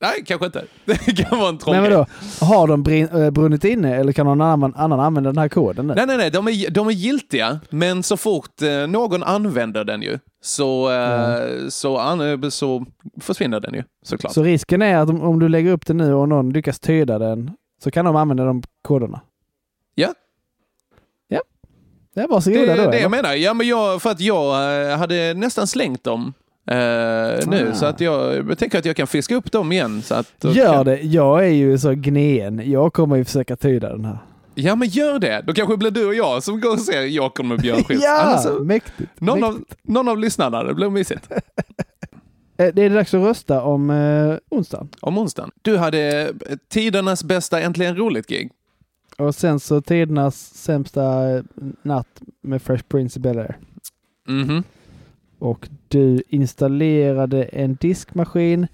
Nej 0.00 0.24
kanske 0.26 0.46
inte. 0.46 0.64
Det 0.84 1.16
kan 1.16 1.38
vara 1.38 1.48
en 1.48 1.58
trång 1.58 1.74
Men 1.74 1.82
vadå? 1.82 2.06
Har 2.40 2.66
de 2.66 2.82
brin, 2.82 3.08
äh, 3.08 3.30
brunnit 3.30 3.64
inne 3.64 3.96
eller 3.96 4.12
kan 4.12 4.26
någon 4.26 4.40
annan, 4.40 4.74
annan 4.76 5.00
använda 5.00 5.30
den 5.30 5.38
här 5.38 5.48
koden 5.48 5.86
nu? 5.86 5.94
Nej, 5.94 6.06
nej, 6.06 6.16
nej, 6.16 6.30
de 6.30 6.48
är, 6.48 6.70
de 6.70 6.88
är 6.88 6.92
giltiga, 6.92 7.60
men 7.70 8.02
så 8.02 8.16
fort 8.16 8.62
eh, 8.62 8.86
någon 8.86 9.22
använder 9.22 9.84
den 9.84 10.02
ju 10.02 10.18
så, 10.42 10.92
eh, 10.92 11.68
så, 11.68 11.98
an, 11.98 12.50
så 12.50 12.84
försvinner 13.20 13.60
den 13.60 13.74
ju 13.74 13.84
såklart. 14.02 14.32
Så 14.32 14.42
risken 14.42 14.82
är 14.82 14.96
att 14.96 15.10
om, 15.10 15.22
om 15.22 15.38
du 15.38 15.48
lägger 15.48 15.72
upp 15.72 15.86
den 15.86 15.96
nu 15.96 16.14
och 16.14 16.28
någon 16.28 16.50
lyckas 16.50 16.80
tyda 16.80 17.18
den 17.18 17.50
så 17.84 17.90
kan 17.90 18.04
de 18.04 18.16
använda 18.16 18.44
de 18.44 18.62
koderna. 18.82 19.20
Ja. 19.94 20.14
Ja. 21.28 21.40
Ja, 22.14 22.26
varsågoda 22.30 22.60
det 22.60 22.66
då. 22.66 22.76
det 22.76 22.82
eller? 22.82 22.98
jag 22.98 23.10
menar. 23.10 23.34
Ja, 23.34 23.54
men 23.54 23.68
jag, 23.68 24.02
för 24.02 24.10
att 24.10 24.20
jag 24.20 24.82
eh, 24.90 24.98
hade 24.98 25.34
nästan 25.34 25.66
slängt 25.66 26.04
dem 26.04 26.32
eh, 26.70 27.48
nu, 27.48 27.68
Ah. 27.70 27.74
så 27.74 27.86
att 27.86 28.00
jag, 28.00 28.36
jag 28.48 28.58
tänker 28.58 28.78
att 28.78 28.84
jag 28.84 28.96
kan 28.96 29.06
fiska 29.06 29.34
upp 29.34 29.52
dem 29.52 29.72
igen. 29.72 30.02
Så 30.02 30.14
att, 30.14 30.32
Gör 30.40 30.72
kan, 30.74 30.84
det. 30.86 31.00
Jag 31.00 31.44
är 31.44 31.50
ju 31.50 31.78
så 31.78 31.92
gneen. 31.94 32.70
Jag 32.70 32.92
kommer 32.92 33.16
ju 33.16 33.24
försöka 33.24 33.56
tyda 33.56 33.88
den 33.92 34.04
här. 34.04 34.18
Ja, 34.54 34.74
men 34.76 34.88
gör 34.88 35.18
det. 35.18 35.42
Då 35.46 35.52
kanske 35.54 35.72
det 35.74 35.78
blir 35.78 35.90
du 35.90 36.06
och 36.06 36.14
jag 36.14 36.42
som 36.42 36.60
går 36.60 36.72
och 36.72 36.78
ser 36.80 37.02
Jakob 37.02 37.46
med 37.46 37.60
Björn 37.60 37.84
Skifs. 37.84 38.02
Ja, 38.04 38.18
Alltså, 38.20 38.52
mäktigt. 38.64 39.20
någon, 39.20 39.40
mäktigt. 39.40 39.72
av, 39.72 39.92
någon 39.92 40.08
av 40.08 40.18
lyssnarna, 40.18 40.62
det 40.62 40.74
blir 40.74 40.90
mysigt. 40.90 41.28
Eh, 42.60 42.74
Det 42.74 42.82
är 42.82 42.90
dags 42.90 43.14
att 43.14 43.20
rösta 43.22 43.62
om 43.62 43.90
eh, 43.90 44.36
onsdagen. 44.48 44.88
Om 45.00 45.18
onsdagen. 45.18 45.50
Du 45.62 45.76
hade 45.76 46.22
eh, 46.22 46.56
tidernas 46.68 47.24
bästa 47.24 47.60
Äntligen 47.60 47.96
Roligt-gig. 47.96 48.50
Och 49.18 49.34
sen 49.34 49.60
så 49.60 49.80
tidernas 49.80 50.54
sämsta 50.54 51.02
natt 51.82 52.20
med 52.42 52.62
Fresh 52.62 52.84
Prince 52.88 53.18
i 53.18 53.22
Bel-Air. 53.22 53.54
Mhm. 54.28 54.62
Och 55.38 55.68
du 55.88 56.22
installerade 56.28 57.42
en 57.44 57.74
diskmaskin. 57.74 58.66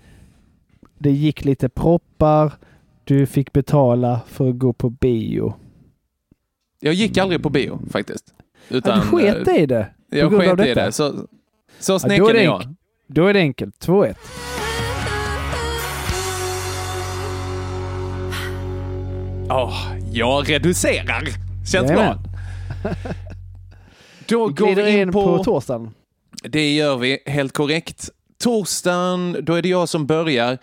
Det 0.99 1.11
gick 1.11 1.45
lite 1.45 1.69
proppar. 1.69 2.53
Du 3.05 3.27
fick 3.27 3.53
betala 3.53 4.21
för 4.27 4.49
att 4.49 4.59
gå 4.59 4.73
på 4.73 4.91
bio. 4.91 5.55
Jag 6.81 6.95
gick 6.95 7.19
aldrig 7.19 7.43
på 7.43 7.51
bio 7.51 7.81
faktiskt. 7.91 8.35
Utan, 8.69 8.99
ja, 8.99 9.05
du 9.05 9.11
sket 9.11 9.49
eh, 9.49 9.63
i 9.63 9.67
det. 9.67 9.87
Jag 10.09 10.33
sket 10.33 10.67
i 10.67 10.75
det. 10.75 10.93
Så, 10.93 11.27
så 11.79 11.99
snäcken 11.99 12.27
är 12.27 12.33
det 12.33 12.43
jag. 12.43 12.75
då 13.07 13.27
är 13.27 13.35
det 13.35 13.41
enkelt. 13.41 13.87
2-1. 13.87 14.15
Åh, 19.51 19.97
jag 20.13 20.51
reducerar. 20.51 21.23
Känns 21.67 21.91
Jajamän. 21.91 22.19
bra. 22.23 22.93
Då 24.29 24.49
går 24.49 24.75
vi 24.75 25.01
in 25.01 25.13
på, 25.13 25.39
på... 25.39 25.45
torsdagen. 25.45 25.91
Det 26.49 26.75
gör 26.75 26.97
vi, 26.97 27.19
helt 27.27 27.53
korrekt. 27.53 28.11
Torsdagen, 28.39 29.37
då 29.43 29.55
är 29.55 29.63
det 29.63 29.69
jag 29.69 29.89
som 29.89 30.07
börjar. 30.07 30.59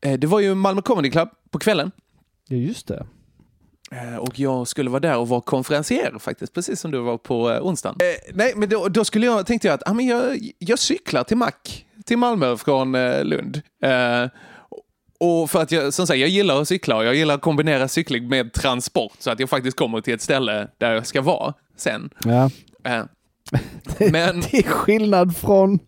Eh, 0.00 0.12
Det 0.18 0.26
var 0.26 0.40
ju 0.40 0.54
Malmö 0.54 0.82
Comedy 0.82 1.10
Club 1.10 1.28
på 1.50 1.58
kvällen. 1.58 1.90
Ja, 2.48 2.56
just 2.56 2.86
det. 2.88 3.06
Eh, 3.92 4.16
Och 4.16 4.38
jag 4.38 4.68
skulle 4.68 4.90
vara 4.90 5.00
där 5.00 5.16
och 5.16 5.28
vara 5.28 5.40
konferencier 5.40 6.14
faktiskt, 6.20 6.52
precis 6.54 6.80
som 6.80 6.90
du 6.90 6.98
var 6.98 7.18
på 7.18 7.50
eh, 7.50 7.60
onsdagen. 7.66 7.96
Eh, 8.00 8.32
nej, 8.34 8.52
men 8.56 8.68
då, 8.68 8.88
då 8.88 9.04
skulle 9.04 9.26
jag, 9.26 9.46
tänkte 9.46 9.68
jag 9.68 9.74
att 9.74 9.88
ah, 9.88 9.94
men 9.94 10.06
jag, 10.06 10.50
jag 10.58 10.78
cyklar 10.78 11.24
till 11.24 11.36
Mack, 11.36 11.86
till 12.04 12.18
Malmö 12.18 12.56
från 12.56 12.94
eh, 12.94 13.24
Lund. 13.24 13.62
Eh, 13.82 14.24
och 15.20 15.50
för 15.50 15.62
att 15.62 15.72
jag, 15.72 15.94
som 15.94 16.06
sagt, 16.06 16.18
jag 16.18 16.28
gillar 16.28 16.60
att 16.60 16.68
cykla 16.68 16.96
och 16.96 17.04
jag 17.04 17.14
gillar 17.14 17.34
att 17.34 17.40
kombinera 17.40 17.88
cykling 17.88 18.28
med 18.28 18.52
transport 18.52 19.12
så 19.18 19.30
att 19.30 19.40
jag 19.40 19.50
faktiskt 19.50 19.76
kommer 19.76 20.00
till 20.00 20.14
ett 20.14 20.22
ställe 20.22 20.68
där 20.78 20.92
jag 20.94 21.06
ska 21.06 21.22
vara 21.22 21.54
sen. 21.76 22.10
Ja. 22.24 22.50
Men, 23.98 24.40
Det 24.50 24.58
är 24.58 24.62
skillnad 24.62 25.36
från... 25.36 25.78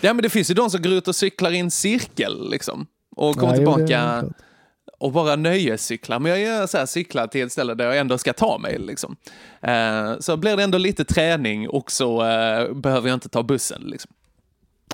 ja, 0.00 0.14
men 0.14 0.22
det 0.22 0.30
finns 0.30 0.50
ju 0.50 0.54
de 0.54 0.70
som 0.70 0.82
går 0.82 0.92
ut 0.92 1.08
och 1.08 1.16
cyklar 1.16 1.50
i 1.50 1.58
en 1.58 1.70
cirkel 1.70 2.50
liksom. 2.50 2.86
Och 3.16 3.36
kommer 3.36 3.52
är 3.52 3.56
tillbaka 3.56 4.24
och 4.98 5.12
bara 5.12 5.36
nöjescyklar. 5.36 6.18
Men 6.18 6.30
jag 6.30 6.40
gör 6.40 6.66
så 6.66 6.78
här, 6.78 6.86
cyklar 6.86 7.26
till 7.26 7.46
ett 7.46 7.52
ställe 7.52 7.74
där 7.74 7.84
jag 7.84 7.98
ändå 7.98 8.18
ska 8.18 8.32
ta 8.32 8.58
mig. 8.58 8.78
Liksom. 8.78 9.16
Eh, 9.62 10.18
så 10.18 10.36
blir 10.36 10.56
det 10.56 10.62
ändå 10.62 10.78
lite 10.78 11.04
träning 11.04 11.68
och 11.68 11.90
så 11.90 12.24
eh, 12.24 12.74
behöver 12.74 13.08
jag 13.08 13.16
inte 13.16 13.28
ta 13.28 13.42
bussen. 13.42 13.82
Liksom. 13.82 14.10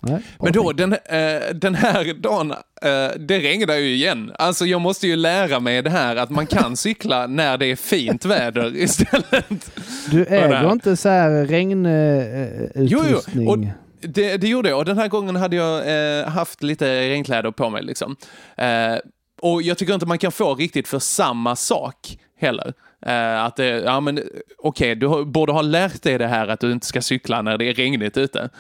Nej, 0.05 0.21
Men 0.41 0.53
då, 0.53 0.73
den, 0.73 0.93
eh, 0.93 1.55
den 1.55 1.75
här 1.75 2.15
dagen, 2.15 2.51
eh, 2.51 3.19
det 3.19 3.39
regnar 3.39 3.75
ju 3.75 3.95
igen. 3.95 4.33
Alltså 4.39 4.67
jag 4.67 4.81
måste 4.81 5.07
ju 5.07 5.17
lära 5.17 5.61
mig 5.61 5.83
det 5.83 5.91
här 5.91 6.17
att 6.17 6.31
man 6.31 6.47
kan 6.47 6.77
cykla 6.87 7.27
när 7.27 7.59
det 7.59 7.67
är 7.67 7.77
fint 7.77 8.25
väder 8.25 8.77
istället. 8.83 9.71
Du 10.11 10.25
äger 10.25 10.73
inte 10.73 10.97
så 10.97 11.09
här 11.09 11.47
regnutrustning? 11.47 12.87
Jo, 12.89 13.21
jo. 13.33 13.51
Och 13.51 13.59
det, 14.01 14.37
det 14.37 14.49
gjorde 14.49 14.69
jag 14.69 14.79
och 14.79 14.85
den 14.85 14.99
här 14.99 15.09
gången 15.09 15.37
hade 15.37 15.57
jag 15.57 16.19
eh, 16.21 16.29
haft 16.29 16.63
lite 16.63 17.01
regnkläder 17.01 17.51
på 17.51 17.71
mig. 17.71 17.83
Liksom. 17.83 18.17
Eh, 18.57 18.97
och 19.43 19.63
jag 19.63 19.79
tycker 19.79 19.95
inte 19.95 20.07
man 20.07 20.19
kan 20.19 20.33
få 20.33 20.55
riktigt 20.55 20.89
för 20.89 20.99
samma 20.99 21.57
sak 21.57 22.19
heller. 22.39 22.73
Eh, 23.07 23.45
att 23.45 23.57
det, 23.57 23.67
ja 23.67 24.01
men 24.01 24.21
okej, 24.59 24.95
du 24.95 25.07
har, 25.07 25.25
borde 25.25 25.53
ha 25.53 25.63
lärt 25.63 26.03
dig 26.03 26.19
det 26.19 26.27
här 26.27 26.49
att 26.49 26.61
du 26.61 26.73
inte 26.73 26.87
ska 26.87 27.03
cykla 27.03 27.43
när 27.43 27.59
det 27.59 27.65
är 27.65 27.75
regnigt 27.75 28.17
ute. 28.17 28.51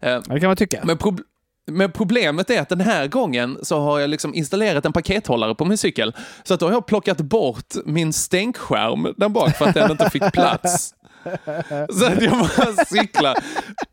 Eh, 0.00 0.20
det 0.26 0.40
kan 0.40 0.48
man 0.48 0.56
tycka. 0.56 0.80
men, 0.84 0.96
prob- 0.96 1.22
men 1.70 1.92
problemet 1.92 2.50
är 2.50 2.60
att 2.60 2.68
den 2.68 2.80
här 2.80 3.06
gången 3.06 3.58
så 3.62 3.80
har 3.80 3.98
jag 4.00 4.10
liksom 4.10 4.34
installerat 4.34 4.84
en 4.84 4.92
pakethållare 4.92 5.54
på 5.54 5.64
min 5.64 5.78
cykel. 5.78 6.14
Så 6.42 6.54
att 6.54 6.60
då 6.60 6.66
har 6.66 6.72
jag 6.72 6.86
plockat 6.86 7.20
bort 7.20 7.74
min 7.84 8.12
stänkskärm 8.12 9.14
där 9.16 9.28
bak 9.28 9.56
för 9.56 9.68
att 9.68 9.74
den 9.74 9.90
inte 9.90 10.10
fick 10.10 10.32
plats. 10.32 10.94
Så 11.98 12.06
att 12.06 12.22
jag 12.22 12.32
bara 12.38 12.84
cyklar. 12.84 13.36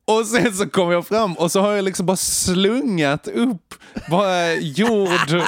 Och 0.05 0.25
sen 0.25 0.53
så 0.53 0.69
kommer 0.69 0.93
jag 0.93 1.07
fram 1.07 1.34
och 1.34 1.51
så 1.51 1.61
har 1.61 1.71
jag 1.73 1.86
liksom 1.86 2.05
bara 2.05 2.17
slungat 2.17 3.28
upp 3.28 3.73
bara 4.09 4.53
jord 4.53 5.43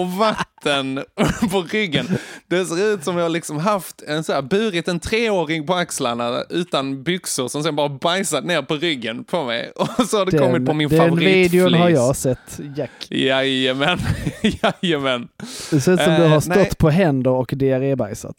och 0.00 0.08
vatten 0.12 1.04
på 1.50 1.62
ryggen. 1.62 2.06
Det 2.48 2.64
ser 2.66 2.94
ut 2.94 3.04
som 3.04 3.16
jag 3.18 3.30
liksom 3.32 3.58
haft 3.58 4.02
en 4.02 4.24
så 4.24 4.32
här, 4.32 4.42
burit 4.42 4.88
en 4.88 5.00
treåring 5.00 5.66
på 5.66 5.74
axlarna 5.74 6.42
utan 6.50 7.02
byxor 7.02 7.48
som 7.48 7.62
sen 7.62 7.76
bara 7.76 7.88
bajsat 7.88 8.44
ner 8.44 8.62
på 8.62 8.74
ryggen 8.74 9.24
på 9.24 9.44
mig. 9.44 9.70
Och 9.76 10.06
så 10.08 10.18
har 10.18 10.26
det 10.26 10.38
kommit 10.38 10.66
på 10.66 10.74
min 10.74 10.88
den 10.88 10.98
favoritflis. 10.98 11.52
videon 11.52 11.74
har 11.74 11.88
jag 11.88 12.16
sett, 12.16 12.60
Jack. 12.76 12.90
Jajamän, 13.10 13.98
jajamän. 14.82 15.28
Det 15.70 15.80
ser 15.80 15.92
ut 15.92 16.00
som 16.00 16.14
du 16.14 16.22
Eh, 16.24 16.28
har 16.30 16.40
stått 16.40 16.56
nej. 16.56 16.70
på 16.78 16.90
händer 16.90 17.30
och 17.30 17.50
diarrébajsat. 17.54 18.36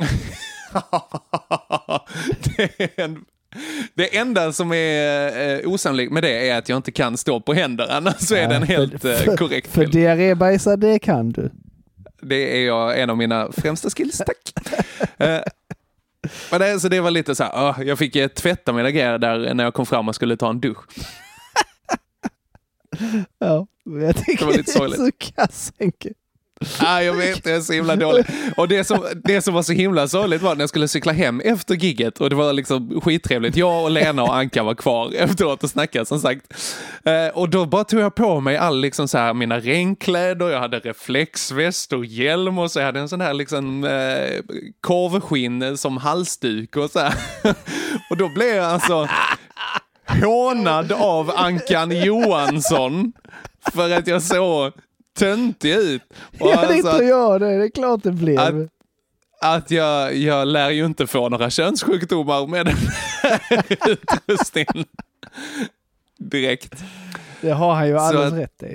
det, 2.56 2.80
är 2.80 3.04
en, 3.04 3.24
det 3.94 4.16
enda 4.16 4.52
som 4.52 4.72
är 4.72 5.60
eh, 5.62 5.68
osannolikt 5.72 6.12
med 6.12 6.22
det 6.22 6.48
är 6.48 6.58
att 6.58 6.68
jag 6.68 6.76
inte 6.76 6.92
kan 6.92 7.16
stå 7.16 7.40
på 7.40 7.54
händer, 7.54 7.88
annars 7.90 8.18
så 8.18 8.34
är 8.34 8.48
det 8.48 8.54
en 8.54 8.60
Nej, 8.60 8.76
helt 8.76 9.02
för, 9.02 9.12
eh, 9.12 9.18
för, 9.18 9.36
korrekt 9.36 9.70
För 9.72 9.80
bild. 9.80 9.92
diarrébajsa, 9.92 10.76
det 10.76 10.98
kan 10.98 11.32
du. 11.32 11.50
Det 12.22 12.58
är 12.62 12.66
jag 12.66 13.00
en 13.00 13.10
av 13.10 13.16
mina 13.16 13.52
främsta 13.52 13.90
skills, 13.90 14.18
tack. 14.18 14.52
Eh, 15.18 15.40
men 16.50 16.60
det, 16.60 16.80
så 16.80 16.88
det 16.88 17.00
var 17.00 17.10
lite 17.10 17.34
så 17.34 17.44
här, 17.44 17.50
ah, 17.54 17.82
jag 17.82 17.98
fick 17.98 18.16
eh, 18.16 18.28
tvätta 18.28 18.72
mina 18.72 18.90
grejer 18.90 19.18
där 19.18 19.54
när 19.54 19.64
jag 19.64 19.74
kom 19.74 19.86
fram 19.86 20.08
och 20.08 20.14
skulle 20.14 20.36
ta 20.36 20.50
en 20.50 20.60
dusch. 20.60 20.78
Ja, 23.38 23.66
jag 23.84 24.16
tycker 24.16 24.38
Det 24.38 24.44
var 24.44 24.52
lite 24.52 24.78
det 24.78 24.84
är 24.84 24.88
så 25.06 25.10
kass, 25.18 25.72
Henke. 25.78 26.08
Ah, 26.80 27.00
jag 27.00 27.14
vet, 27.14 27.46
jag 27.46 27.56
är 27.56 27.60
så 27.60 27.72
himla 27.72 27.96
dålig. 27.96 28.26
Och 28.56 28.68
det 28.68 28.84
som, 28.84 29.06
det 29.24 29.42
som 29.42 29.54
var 29.54 29.62
så 29.62 29.72
himla 29.72 30.08
sorgligt 30.08 30.42
var 30.42 30.54
när 30.54 30.62
jag 30.62 30.68
skulle 30.68 30.88
cykla 30.88 31.12
hem 31.12 31.40
efter 31.40 31.74
gigget 31.74 32.20
och 32.20 32.30
det 32.30 32.36
var 32.36 32.52
liksom 32.52 33.00
skittrevligt. 33.00 33.56
Jag 33.56 33.82
och 33.82 33.90
Lena 33.90 34.22
och 34.22 34.36
Anka 34.36 34.62
var 34.62 34.74
kvar 34.74 35.12
efteråt 35.16 35.64
och 35.64 35.70
snackade 35.70 36.06
som 36.06 36.18
sagt. 36.18 36.54
Eh, 37.04 37.38
och 37.38 37.48
då 37.48 37.66
bara 37.66 37.84
tog 37.84 38.00
jag 38.00 38.14
på 38.14 38.40
mig 38.40 38.56
all 38.56 38.80
liksom 38.80 39.08
så 39.08 39.18
här, 39.18 39.34
mina 39.34 39.58
regnkläder, 39.58 40.50
jag 40.50 40.60
hade 40.60 40.78
reflexväst 40.78 41.92
och 41.92 42.04
hjälm 42.04 42.58
och 42.58 42.70
så 42.70 42.78
jag 42.78 42.86
hade 42.86 43.00
en 43.00 43.08
sån 43.08 43.20
här 43.20 43.34
liksom 43.34 43.84
eh, 43.84 44.54
korvskinn 44.80 45.76
som 45.76 45.96
halsduk 45.96 46.76
och 46.76 46.90
så 46.90 46.98
här. 46.98 47.14
Och 48.10 48.16
då 48.16 48.28
blev 48.28 48.56
jag 48.56 48.64
alltså 48.64 49.08
hånad 50.06 50.92
av 50.92 51.32
Ankan 51.36 51.90
Johansson 52.04 53.12
för 53.72 53.90
att 53.90 54.06
jag 54.06 54.22
såg 54.22 54.72
töntig 55.18 55.72
ut. 55.74 56.02
Och 56.40 56.48
Ja, 56.48 56.56
alltså 56.58 56.74
inte 56.74 57.04
jag 57.04 57.40
det. 57.40 57.58
Det 57.58 57.64
är 57.64 57.68
klart 57.70 58.02
det 58.02 58.12
blev. 58.12 58.38
att, 58.38 58.54
att 59.56 59.70
jag, 59.70 60.16
jag 60.16 60.48
lär 60.48 60.70
ju 60.70 60.84
inte 60.86 61.06
få 61.06 61.28
några 61.28 61.50
könssjukdomar 61.50 62.46
med 62.46 62.66
den 62.66 62.76
här 63.22 63.64
utrustningen. 63.90 64.84
Direkt. 66.18 66.74
Det 67.40 67.50
har 67.50 67.74
han 67.74 67.88
ju 67.88 67.98
alldeles 67.98 68.32
rätt 68.34 68.62
i. 68.62 68.74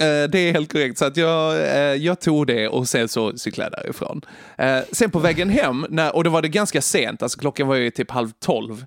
Eh, 0.00 0.30
Det 0.30 0.38
är 0.38 0.52
helt 0.52 0.72
korrekt. 0.72 0.98
Så 0.98 1.04
att 1.04 1.16
jag, 1.16 1.56
eh, 1.56 1.94
jag 1.94 2.20
tog 2.20 2.46
det 2.46 2.68
och 2.68 2.88
sen 2.88 3.08
så 3.08 3.36
cyklade 3.38 3.70
jag 3.76 3.84
därifrån. 3.84 4.20
Eh, 4.58 4.78
Sen 4.92 5.10
på 5.10 5.18
vägen 5.18 5.50
hem, 5.50 5.86
när, 5.88 6.16
och 6.16 6.24
då 6.24 6.30
var 6.30 6.42
det 6.42 6.48
ganska 6.48 6.80
sent, 6.82 7.22
alltså 7.22 7.38
klockan 7.38 7.66
var 7.68 7.74
ju 7.76 7.90
typ 7.90 8.10
halv 8.10 8.30
tolv 8.40 8.84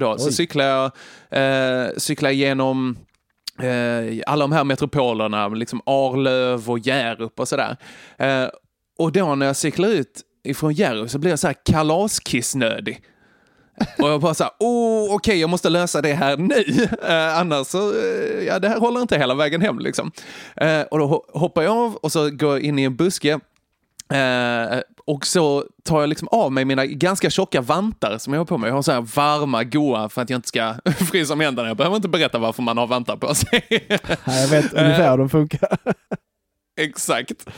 då, 0.00 0.18
så 0.18 0.32
cyklade 0.32 0.90
jag, 1.30 2.02
cyklade 2.02 2.34
igenom 2.34 2.96
eh, 3.62 4.22
alla 4.26 4.44
de 4.44 4.52
här 4.52 4.64
metropolerna, 4.64 5.48
liksom 5.48 5.82
Arlöv 5.86 6.70
och 6.70 6.78
Hjärup 6.78 7.40
och 7.40 7.48
sådär. 7.48 7.76
Eh, 8.18 8.46
och 8.98 9.12
då 9.12 9.34
när 9.34 9.46
jag 9.46 9.56
cyklar 9.56 9.88
ut 9.88 10.20
ifrån 10.44 10.72
Hjärup 10.72 11.10
så 11.10 11.18
blir 11.18 11.30
jag 11.30 11.38
så 11.38 11.46
här 11.46 11.56
kalaskissnödig. 11.64 13.02
Och 13.98 14.08
jag 14.08 14.20
bara 14.20 14.34
så 14.34 14.44
här, 14.44 14.52
oh, 14.58 15.14
okej, 15.14 15.40
jag 15.40 15.50
måste 15.50 15.68
lösa 15.68 16.02
det 16.02 16.12
här 16.12 16.36
nu. 16.36 16.88
Eh, 17.08 17.38
annars 17.38 17.66
så, 17.66 17.90
eh, 17.90 18.44
ja, 18.46 18.58
det 18.58 18.68
här 18.68 18.80
håller 18.80 19.00
inte 19.00 19.18
hela 19.18 19.34
vägen 19.34 19.60
hem 19.60 19.78
liksom. 19.78 20.12
Eh, 20.56 20.80
och 20.80 20.98
då 20.98 21.24
hoppar 21.28 21.62
jag 21.62 21.76
av 21.76 21.94
och 21.96 22.12
så 22.12 22.30
går 22.30 22.50
jag 22.50 22.60
in 22.60 22.78
i 22.78 22.82
en 22.82 22.96
buske. 22.96 23.40
Eh, 24.10 24.80
och 25.04 25.26
så 25.26 25.64
tar 25.84 26.00
jag 26.00 26.08
liksom 26.08 26.28
av 26.28 26.52
mig 26.52 26.64
mina 26.64 26.86
ganska 26.86 27.30
tjocka 27.30 27.60
vantar 27.60 28.18
som 28.18 28.32
jag 28.32 28.40
har 28.40 28.44
på 28.44 28.58
mig. 28.58 28.68
Jag 28.68 28.74
har 28.74 28.82
så 28.82 28.92
här 28.92 29.00
varma, 29.00 29.64
goa 29.64 30.08
för 30.08 30.22
att 30.22 30.30
jag 30.30 30.38
inte 30.38 30.48
ska 30.48 30.74
frysa 31.10 31.32
om 31.32 31.40
händerna. 31.40 31.68
Jag 31.68 31.76
behöver 31.76 31.96
inte 31.96 32.08
berätta 32.08 32.38
varför 32.38 32.62
man 32.62 32.78
har 32.78 32.86
vantar 32.86 33.16
på 33.16 33.34
sig. 33.34 33.66
Ja, 33.68 33.96
jag 34.40 34.48
vet 34.48 34.72
ungefär 34.72 35.10
hur 35.10 35.18
de 35.18 35.28
funkar. 35.30 35.78
Exakt. 36.80 37.48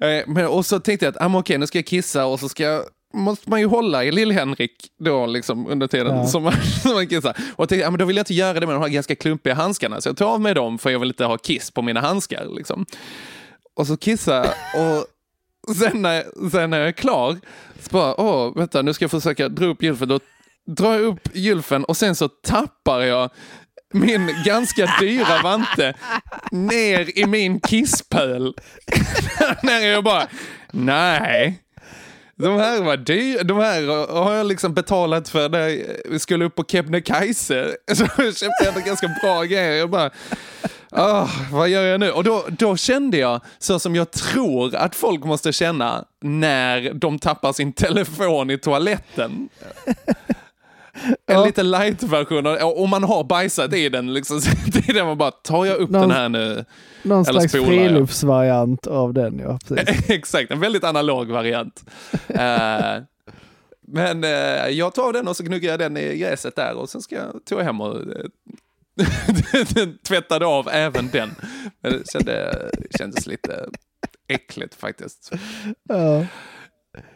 Eh, 0.00 0.22
men, 0.26 0.46
och 0.46 0.66
så 0.66 0.80
tänkte 0.80 1.06
jag 1.06 1.16
att 1.16 1.22
ah, 1.34 1.38
okej, 1.38 1.58
nu 1.58 1.66
ska 1.66 1.78
jag 1.78 1.86
kissa 1.86 2.26
och 2.26 2.40
så 2.40 2.48
ska 2.48 2.62
jag, 2.62 2.82
måste 3.14 3.50
man 3.50 3.60
ju 3.60 3.66
hålla 3.66 4.04
i 4.04 4.10
Lill-Henrik 4.12 4.76
då 5.04 5.26
liksom 5.26 5.66
under 5.66 5.86
tiden 5.86 6.16
Ja. 6.16 6.26
som, 6.26 6.42
man, 6.42 6.52
som 6.82 6.92
man 6.94 7.06
kissar. 7.06 7.30
Och 7.30 7.62
jag 7.62 7.68
tänkte, 7.68 7.86
ah, 7.86 7.90
men 7.90 7.98
då 7.98 8.04
vill 8.04 8.16
jag 8.16 8.22
inte 8.22 8.34
göra 8.34 8.60
det 8.60 8.66
med 8.66 8.74
de 8.76 8.82
här 8.82 8.88
ganska 8.88 9.14
klumpiga 9.14 9.54
handskarna. 9.54 10.00
Så 10.00 10.08
jag 10.08 10.16
tar 10.16 10.26
av 10.26 10.40
mig 10.40 10.54
dem 10.54 10.78
för 10.78 10.90
jag 10.90 10.98
vill 10.98 11.08
inte 11.08 11.24
ha 11.24 11.38
kiss 11.38 11.70
på 11.70 11.82
mina 11.82 12.00
handskar. 12.00 12.46
Liksom. 12.56 12.86
Och 13.76 13.86
så 13.86 13.96
kissar 13.96 14.34
jag 14.34 14.96
och 14.98 15.06
sen 15.76 16.02
när, 16.02 16.50
sen 16.50 16.70
när 16.70 16.78
jag 16.78 16.88
är 16.88 16.92
klar 16.92 17.38
så 17.80 17.90
bara, 17.90 18.20
åh, 18.20 18.56
vänta, 18.56 18.82
nu 18.82 18.94
ska 18.94 19.04
jag 19.04 19.10
försöka 19.10 19.48
dra 19.48 19.66
upp 19.66 19.82
gylfen. 19.82 20.08
Då 20.08 20.20
drar 20.66 20.92
jag 20.92 21.02
upp 21.02 21.28
gylfen 21.36 21.84
och 21.84 21.96
sen 21.96 22.14
så 22.14 22.28
tappar 22.28 23.00
jag 23.00 23.30
min 23.92 24.34
ganska 24.44 24.94
dyra 25.00 25.42
vante 25.42 25.94
ner 26.50 27.18
i 27.18 27.26
min 27.26 27.60
kisspöl. 27.60 28.54
när 29.62 29.80
jag 29.80 30.04
bara, 30.04 30.26
nej. 30.70 31.58
De 32.36 32.56
här 32.56 32.82
var 32.82 32.96
dyra, 32.96 33.42
de 33.42 33.58
här 33.58 34.06
har 34.12 34.34
jag 34.34 34.46
liksom 34.46 34.74
betalat 34.74 35.28
för 35.28 35.48
när 35.48 35.86
vi 36.10 36.18
skulle 36.18 36.44
upp 36.44 36.54
på 36.54 36.64
Kebnekaise. 36.64 37.76
Så 37.92 38.06
köpte 38.06 38.56
jag 38.60 38.68
ändå 38.68 38.80
ganska 38.86 39.10
bra 39.22 39.42
grejer. 39.42 39.72
Jag 39.72 39.90
bara, 39.90 40.10
ah, 40.92 41.28
vad 41.52 41.68
gör 41.68 41.82
jag 41.82 42.00
nu? 42.00 42.10
Och 42.10 42.24
då, 42.24 42.44
då 42.58 42.76
kände 42.76 43.16
jag 43.18 43.40
så 43.58 43.78
som 43.78 43.94
jag 43.96 44.10
tror 44.10 44.74
att 44.74 44.94
folk 44.94 45.24
måste 45.24 45.52
känna 45.52 46.04
när 46.20 46.92
de 46.94 47.18
tappar 47.18 47.52
sin 47.52 47.72
telefon 47.72 48.50
i 48.50 48.58
toaletten. 48.58 49.48
En 51.26 51.42
lite 51.42 51.62
light-version, 51.62 52.46
och 52.46 52.82
om 52.82 52.90
man 52.90 53.04
har 53.04 53.24
bajsat 53.24 53.72
i 53.74 53.88
den, 53.88 54.12
liksom, 54.14 54.40
det 54.66 54.88
är 54.88 54.94
det 54.94 55.04
man 55.04 55.18
bara, 55.18 55.30
tar 55.30 55.64
jag 55.66 55.76
upp 55.76 55.90
Någon- 55.90 56.00
den 56.00 56.10
här 56.10 56.28
nu? 56.28 56.64
Någon 57.02 57.24
Eller 57.28 57.40
slags 57.40 57.52
friluftsvariant 57.66 58.86
av 58.86 59.14
den, 59.14 59.38
ja. 59.38 59.58
Exakt, 60.08 60.50
en 60.50 60.60
väldigt 60.60 60.84
analog 60.84 61.28
variant. 61.30 61.84
Eh, 62.28 63.02
Men 63.88 64.24
eh, 64.24 64.68
jag 64.70 64.94
tar 64.94 65.12
den 65.12 65.28
och 65.28 65.36
så 65.36 65.42
gnuggar 65.42 65.70
jag 65.70 65.78
den 65.78 65.96
i 65.96 66.16
gräset 66.16 66.56
där 66.56 66.74
och 66.74 66.88
sen 66.88 67.02
ska 67.02 67.14
jag, 67.14 67.44
tog 67.44 67.58
jag 67.60 67.64
hem 67.64 67.80
och 67.80 67.96
eh, 69.00 69.88
tvättade 70.08 70.46
av 70.46 70.68
även 70.68 71.08
den. 71.12 71.30
Men 71.82 71.92
det 71.92 72.10
kände, 72.12 72.56
kändes 72.98 73.26
lite 73.26 73.66
äckligt 74.28 74.74
faktiskt. 74.74 75.32
Ja. 75.88 76.26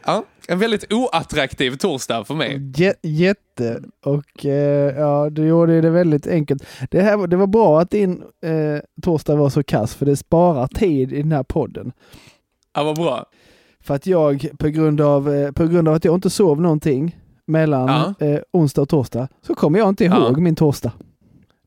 Ja, 0.05 0.23
en 0.47 0.59
väldigt 0.59 0.93
oattraktiv 0.93 1.75
torsdag 1.75 2.23
för 2.25 2.33
mig. 2.33 2.57
Jä- 2.57 2.93
jätte. 3.03 3.81
Och 4.05 4.45
eh, 4.45 4.95
ja, 4.97 5.29
du 5.29 5.47
gjorde 5.47 5.81
det 5.81 5.89
väldigt 5.89 6.27
enkelt. 6.27 6.63
Det, 6.91 7.01
här, 7.01 7.27
det 7.27 7.35
var 7.37 7.47
bra 7.47 7.81
att 7.81 7.89
din 7.91 8.23
eh, 8.43 8.79
torsdag 9.01 9.35
var 9.35 9.49
så 9.49 9.63
kass, 9.63 9.95
för 9.95 10.05
det 10.05 10.15
sparar 10.17 10.67
tid 10.67 11.13
i 11.13 11.21
den 11.21 11.31
här 11.31 11.43
podden. 11.43 11.91
Ja, 12.73 12.83
vad 12.83 12.95
bra. 12.95 13.25
För 13.79 13.93
att 13.95 14.07
jag, 14.07 14.47
på 14.59 14.67
grund 14.67 15.01
av, 15.01 15.33
eh, 15.33 15.51
på 15.51 15.67
grund 15.67 15.87
av 15.87 15.93
att 15.93 16.05
jag 16.05 16.15
inte 16.15 16.29
sov 16.29 16.61
någonting 16.61 17.17
mellan 17.47 18.13
Ja. 18.19 18.25
eh, 18.27 18.39
onsdag 18.53 18.81
och 18.81 18.89
torsdag, 18.89 19.27
så 19.47 19.55
kommer 19.55 19.79
jag 19.79 19.89
inte 19.89 20.05
ihåg 20.05 20.37
Ja. 20.37 20.41
min 20.41 20.55
torsdag. 20.55 20.91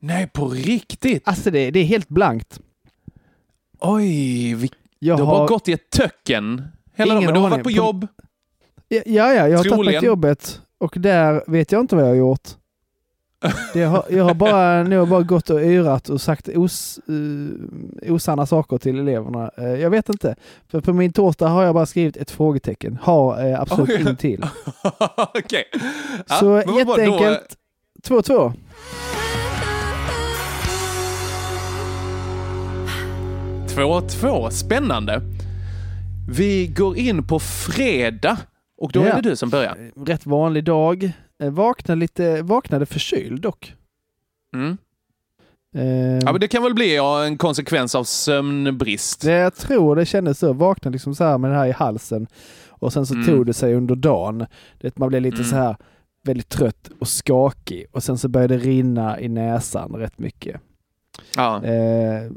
Nej, 0.03 0.27
på 0.33 0.47
riktigt? 0.49 1.27
Alltså 1.27 1.51
det, 1.51 1.71
det 1.71 1.79
är 1.79 1.83
helt 1.85 2.09
blankt. 2.09 2.59
Oj, 3.79 4.53
vi, 4.55 4.71
Jag 4.99 5.17
du 5.17 5.23
har 5.23 5.37
bara 5.37 5.47
gått 5.47 5.67
i 5.67 5.71
ett 5.73 5.89
töcken 5.89 6.63
hela 6.95 7.13
dagen. 7.13 7.33
Du 7.33 7.39
har 7.39 7.49
varit 7.49 7.63
på 7.63 7.71
jobb. 7.71 8.07
Ja, 8.87 9.01
ja, 9.05 9.33
jag 9.33 9.43
har 9.43 9.63
tagit 9.63 9.73
Troligen. 9.73 9.99
till 9.99 10.07
jobbet 10.07 10.61
och 10.77 10.93
där 10.97 11.43
vet 11.47 11.71
jag 11.71 11.81
inte 11.81 11.95
vad 11.95 12.03
jag 12.05 12.09
har 12.09 12.15
gjort. 12.15 12.49
Jag, 13.73 13.89
har, 13.89 14.05
jag 14.09 14.23
har 14.23 14.33
bara, 14.33 14.83
nu 14.87 14.97
har 14.97 15.05
bara 15.05 15.23
gått 15.23 15.49
och 15.49 15.61
yrat 15.61 16.09
och 16.09 16.21
sagt 16.21 16.49
os, 16.55 16.99
uh, 17.09 17.49
osanna 18.13 18.45
saker 18.45 18.77
till 18.77 18.99
eleverna. 18.99 19.51
Eh, 19.57 19.65
jag 19.65 19.89
vet 19.89 20.09
inte. 20.09 20.35
För 20.67 20.81
på 20.81 20.93
min 20.93 21.13
torsdag 21.13 21.47
har 21.47 21.63
jag 21.63 21.73
bara 21.73 21.85
skrivit 21.85 22.17
ett 22.17 22.31
frågetecken. 22.31 22.97
Har 23.01 23.45
uh, 23.47 23.61
absolut 23.61 23.89
Oj. 23.89 24.01
ingenting. 24.01 24.39
Okej. 25.17 25.63
Ja, 26.29 26.35
Så 26.35 26.45
då- 26.65 26.79
jätteenkelt. 26.79 27.57
2-2. 28.03 28.53
Två, 33.75 34.01
två. 34.01 34.49
Spännande. 34.49 35.21
Vi 36.29 36.67
går 36.67 36.97
in 36.97 37.27
på 37.27 37.39
fredag 37.39 38.37
och 38.77 38.91
då 38.91 38.99
Ja. 38.99 39.05
är 39.05 39.21
det 39.21 39.29
du 39.29 39.35
som 39.35 39.49
börjar. 39.49 39.77
Rätt 40.05 40.25
vanlig 40.25 40.63
dag. 40.63 41.11
Eh, 41.43 41.49
vaknade 41.51 41.99
lite, 41.99 42.41
vaknade 42.41 42.85
förkyld 42.85 43.41
dock. 43.41 43.73
Mm. 44.55 44.77
Eh, 45.75 46.19
Ja, 46.25 46.31
men 46.31 46.39
det 46.41 46.47
kan 46.47 46.63
väl 46.63 46.73
bli 46.73 46.95
ja, 46.95 47.23
en 47.25 47.37
konsekvens 47.37 47.95
av 47.95 48.03
sömnbrist. 48.03 49.21
Det 49.21 49.31
jag 49.31 49.55
tror 49.55 49.95
det 49.95 50.05
kändes 50.05 50.39
så. 50.39 50.53
Vaknade 50.53 50.93
liksom 50.93 51.15
så 51.15 51.23
här 51.23 51.37
med 51.37 51.51
det 51.51 51.57
här 51.57 51.67
i 51.67 51.71
halsen. 51.71 52.27
Och 52.69 52.93
sen 52.93 53.05
så 53.05 53.13
Mm. 53.13 53.25
tog 53.25 53.45
det 53.45 53.53
sig 53.53 53.75
under 53.75 53.95
dagen. 53.95 54.45
Det, 54.81 54.97
man 54.97 55.09
blev 55.09 55.21
lite 55.21 55.35
Mm. 55.37 55.47
så 55.49 55.55
här 55.55 55.75
väldigt 56.23 56.49
trött 56.49 56.89
och 56.99 57.07
skakig. 57.07 57.85
Och 57.91 58.03
sen 58.03 58.17
så 58.17 58.27
började 58.27 58.57
det 58.57 58.63
rinna 58.63 59.19
i 59.19 59.27
näsan 59.29 59.91
rätt 59.95 60.19
mycket. 60.19 60.61
Ja. 61.35 61.63
Eh, 61.65 62.31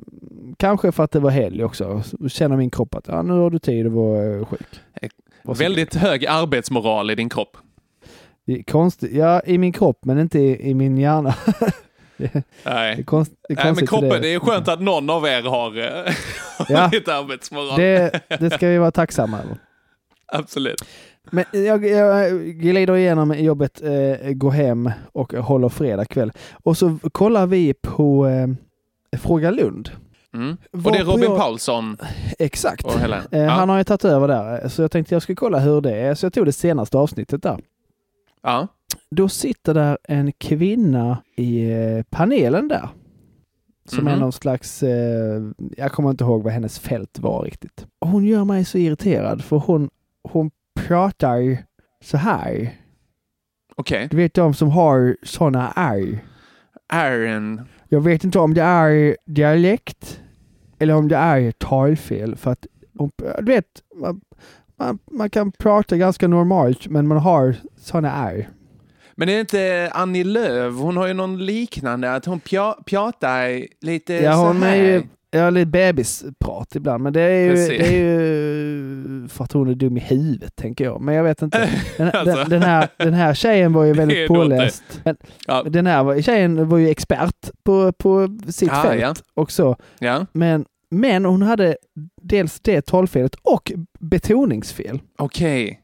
kanske 0.57 0.93
för 0.93 1.05
att 1.05 1.11
det 1.11 1.21
var 1.21 1.31
helg 1.31 1.65
också. 1.65 2.03
Så 2.03 2.29
känner 2.29 2.57
min 2.57 2.71
kropp 2.71 2.95
att 2.95 3.09
ja, 3.09 3.23
nu 3.23 3.33
har 3.33 3.51
du 3.51 3.59
tid 3.59 3.87
att 3.87 3.93
vara 3.93 4.35
eh, 4.35 4.45
sjuk. 4.47 4.61
Varsågod. 5.43 5.59
Väldigt 5.59 5.95
hög 5.95 6.27
arbetsmoral 6.27 7.11
i 7.11 7.15
din 7.15 7.29
kropp. 7.29 7.57
Det 8.47 8.63
konstigt. 8.63 9.13
Ja, 9.13 9.41
i 9.47 9.59
min 9.59 9.73
kropp 9.73 9.99
men 10.05 10.19
inte 10.19 10.39
i, 10.39 10.71
i 10.71 10.75
min 10.75 10.99
hjärna. 10.99 11.35
det, 12.17 12.33
det 12.33 12.43
Nej. 12.65 12.99
är 12.99 13.03
konst, 13.03 13.33
det 13.49 13.55
är 13.55 13.65
Nej, 13.65 13.75
men 13.75 13.87
kroppen, 13.87 14.09
det. 14.09 14.19
det 14.19 14.35
är 14.35 14.39
skönt 14.39 14.69
att 14.69 14.81
någon 14.81 15.11
av 15.11 15.27
er 15.27 15.43
har, 15.43 15.79
eh, 15.79 16.15
Ja. 16.69 16.79
har 16.79 16.91
lite 16.91 17.15
arbetsmoral. 17.15 17.79
Det, 17.81 18.21
det 18.41 18.51
ska 18.51 18.69
vi 18.69 18.79
vara 18.79 18.91
tacksamma 18.91 19.39
över. 19.39 19.57
Absolut. 20.27 20.85
Men 21.31 21.45
jag, 21.53 21.87
jag 21.87 22.33
glider 22.45 22.97
igenom 22.97 23.35
jobbet, 23.39 23.83
eh, 23.83 24.33
går 24.33 24.51
hem 24.51 24.91
och 25.13 25.33
håller 25.33 25.69
fredag 25.69 26.05
kväll. 26.05 26.33
Och 26.63 26.77
så 26.79 26.99
kollar 27.13 27.47
vi 27.47 27.75
på 27.75 28.27
eh, 28.27 28.49
Fråga 29.19 29.51
Lund. 29.51 29.91
Mm. 30.35 30.57
Och 30.73 30.93
det 30.93 30.99
är 30.99 31.05
Robin 31.05 31.25
jag- 31.25 31.39
Paulsson 31.39 31.97
Exakt. 32.39 32.87
Eh, 32.87 33.17
Ja. 33.31 33.49
Han 33.49 33.69
har 33.69 33.79
ju 33.79 33.85
tagit 33.85 34.05
över 34.05 34.29
där, 34.29 34.69
så 34.69 34.83
jag 34.83 34.91
tänkte 34.91 35.15
jag 35.15 35.23
skulle 35.23 35.37
kolla 35.37 35.59
hur 35.59 35.81
det 35.81 35.97
är. 35.97 36.15
Så 36.15 36.27
jag 36.27 36.33
tog 36.33 36.47
det 36.47 36.53
senaste 36.53 36.99
avsnittet 36.99 37.43
där. 37.43 37.59
Ja. 38.43 38.69
Då 39.11 39.29
sitter 39.29 39.75
där 39.75 39.99
en 40.03 40.33
kvinna 40.33 41.19
i 41.37 41.71
eh, 41.71 42.03
panelen 42.11 42.69
där. 42.69 42.89
Som 43.89 44.07
är 44.07 44.11
Mhm. 44.13 44.21
någon 44.21 44.33
slags, 44.33 44.83
eh, 44.83 45.43
jag 45.77 45.93
kommer 45.93 46.11
inte 46.11 46.25
ihåg 46.25 46.43
vad 46.43 46.53
hennes 46.53 46.79
fält 46.79 47.19
var 47.19 47.43
riktigt. 47.43 47.87
Hon 48.01 48.25
gör 48.25 48.45
mig 48.45 48.65
så 48.65 48.79
irriterad 48.79 49.45
för 49.45 49.57
hon, 49.57 49.91
hon 50.29 50.51
pratar 50.75 51.59
så 52.05 52.17
här. 52.17 52.71
Okej. 53.77 54.09
Du 54.11 54.17
vet 54.17 54.35
de 54.35 54.55
som 54.55 54.69
har 54.71 55.17
sådana 55.23 55.73
R. 55.77 56.19
Aaron. 56.89 57.61
Jag 57.89 58.01
vet 58.01 58.25
inte 58.25 58.39
om 58.39 58.55
det 58.55 58.63
är 58.63 59.17
dialekt 59.27 60.21
eller 60.79 60.95
om 60.95 61.09
det 61.09 61.17
är 61.17 61.51
talfel. 61.53 62.37
För 62.37 62.51
att, 62.51 62.67
du 63.39 63.45
vet, 63.53 63.67
man, 63.97 64.21
man, 64.79 64.99
man 65.11 65.31
kan 65.31 65.53
prata 65.53 65.97
ganska 65.97 66.29
normalt 66.29 66.89
men 66.89 67.09
man 67.09 67.19
har 67.19 67.57
sådana 67.77 68.31
R. 68.31 68.49
Men 69.17 69.29
är 69.29 69.33
det 69.35 69.41
inte 69.41 69.91
Annie 69.95 70.25
Lööf? 70.25 70.75
Hon 70.75 70.97
har 70.97 71.07
ju 71.07 71.15
någon 71.15 71.47
liknande, 71.47 72.15
att 72.15 72.25
hon 72.25 72.41
pja, 72.41 72.77
pratar 72.87 73.67
lite 73.81 74.15
Ja, 74.15 74.33
så 74.33 74.47
hon 74.47 74.63
här. 74.63 74.77
är 74.77 74.93
ju 74.93 75.03
ja, 75.35 75.51
lite 75.51 75.67
bebisprat 75.67 76.75
ibland, 76.75 77.03
men 77.03 77.13
det 77.13 77.21
är, 77.21 77.41
ju, 77.47 77.55
det 77.55 77.87
är 77.87 77.93
ju 77.93 79.29
för 79.29 79.45
att 79.45 79.53
hon 79.53 79.69
är 79.69 79.75
dum 79.75 79.97
i 79.97 80.01
huvudet, 80.01 80.57
tänker 80.57 80.85
jag. 80.85 81.01
Men 81.01 81.15
jag 81.15 81.25
vet 81.25 81.43
inte. 81.43 81.71
Den, 81.97 82.09
Alltså. 82.15 82.37
den, 82.37 82.49
den, 82.51 82.63
här, 82.63 82.89
den 82.97 83.15
här 83.15 83.35
tjejen 83.35 83.73
var 83.73 83.85
ju 83.85 83.93
väldigt 83.93 84.29
påläst. 84.29 84.83
Men 85.05 85.17
Ja. 85.47 85.63
Den 85.63 85.87
här 85.87 86.23
tjejen 86.23 86.69
var 86.69 86.79
ju 86.79 86.89
expert 86.89 87.51
på, 87.65 87.93
på 87.93 88.39
sitt 88.49 88.71
Ah, 88.73 88.83
fält 88.83 89.01
ja. 89.01 89.15
och 89.35 89.53
så. 89.53 89.77
Ja, 89.99 90.27
Men, 90.33 90.65
men 90.91 91.25
hon 91.25 91.43
hade 91.43 91.77
dels 92.23 92.61
det 92.61 92.83
talfelet 92.87 93.35
och 93.43 93.73
betoningsfel. 94.01 95.01
okej. 95.19 95.81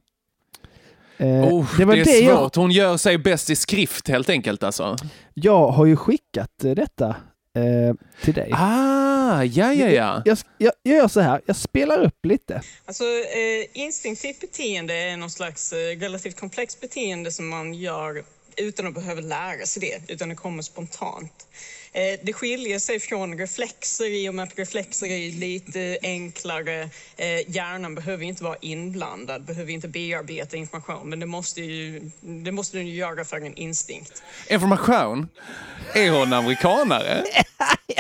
Eh, 1.18 1.26
Oh, 1.26 1.66
det 1.78 1.84
det 1.84 1.92
är 2.00 2.04
det 2.04 2.18
jag, 2.18 2.38
svårt. 2.38 2.56
Hon 2.56 2.70
gör 2.70 2.96
sig 2.96 3.18
bäst 3.18 3.50
i 3.50 3.56
skrift 3.56 4.08
helt 4.08 4.30
enkelt 4.30 4.62
alltså. 4.62 4.96
jag 5.34 5.68
har 5.68 5.86
ju 5.86 5.96
skickat 5.96 6.64
eh, 6.64 6.70
detta 6.70 7.08
eh, 7.56 7.94
till 8.24 8.34
dig. 8.34 8.50
Ah, 8.54 9.09
ja, 9.30 9.72
ja, 9.72 9.88
ja. 9.88 10.22
Jag, 10.24 10.38
jag, 10.58 10.72
jag 10.82 10.96
gör 10.96 11.08
så 11.08 11.20
här, 11.20 11.40
jag 11.46 11.56
spelar 11.56 11.98
upp 11.98 12.26
lite. 12.26 12.62
Alltså, 12.84 13.04
eh, 13.04 13.66
instinktivt 13.72 14.40
beteende 14.40 14.94
är 14.94 15.16
någon 15.16 15.30
slags 15.30 15.72
eh, 15.72 15.98
relativt 15.98 16.40
komplext 16.40 16.80
beteende 16.80 17.32
som 17.32 17.48
man 17.48 17.74
gör 17.74 18.24
utan 18.56 18.86
att 18.86 18.94
behöva 18.94 19.20
lära 19.20 19.66
sig 19.66 19.80
det, 19.80 20.12
utan 20.12 20.28
det 20.28 20.34
kommer 20.34 20.62
spontant. 20.62 21.46
Eh, 21.92 22.20
det 22.22 22.32
skiljer 22.32 22.78
sig 22.78 23.00
från 23.00 23.38
reflexer 23.38 24.10
i 24.10 24.28
och 24.28 24.34
med 24.34 24.42
att 24.42 24.58
reflexer 24.58 25.06
är 25.06 25.32
lite 25.32 25.98
enklare. 26.02 26.82
Eh, 27.16 27.50
hjärnan 27.50 27.94
behöver 27.94 28.24
inte 28.24 28.44
vara 28.44 28.56
inblandad, 28.60 29.44
behöver 29.44 29.72
inte 29.72 29.88
bearbeta 29.88 30.56
information, 30.56 31.08
men 31.08 31.20
det 31.20 31.26
måste, 31.26 31.60
ju, 31.60 32.10
det 32.20 32.52
måste 32.52 32.76
den 32.76 32.86
ju 32.86 32.94
göra 32.94 33.24
för 33.24 33.36
en 33.36 33.54
instinkt. 33.54 34.22
Information? 34.48 35.28
Är 35.94 36.10
hon 36.10 36.32
amerikanare? 36.32 37.24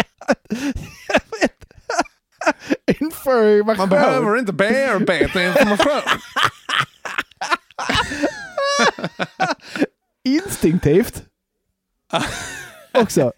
Information. 3.00 3.76
Man 3.76 3.88
behöver 3.88 4.38
inte 4.38 4.52
bearbeta 4.52 5.44
information. 5.44 6.02
Instinktivt. 10.24 11.22
Också. 12.94 13.32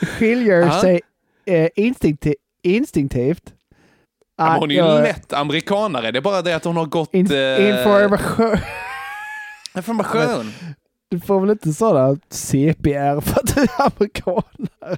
Skiljer 0.00 0.60
Ja. 0.60 0.80
sig 0.80 1.00
eh, 1.46 1.68
instinkti- 1.76 2.34
instinktivt. 2.62 3.52
Ah, 4.36 4.56
hon 4.58 4.70
är 4.70 4.74
ju 4.74 4.80
jag- 4.80 5.02
lätt 5.02 5.32
amerikanare. 5.32 6.10
Det 6.10 6.18
är 6.18 6.20
bara 6.20 6.42
det 6.42 6.52
att 6.56 6.64
hon 6.64 6.76
har 6.76 6.86
gått... 6.86 7.14
In, 7.14 7.32
eh, 7.32 7.68
information. 7.78 8.58
information. 9.76 10.52
Du 11.08 11.20
får 11.20 11.40
väl 11.40 11.50
inte 11.50 11.72
sådana 11.72 12.16
CPR 12.30 13.20
för 13.20 13.40
att 13.40 13.54
du 13.54 13.60
är 13.60 13.68
amerikanare? 13.78 14.96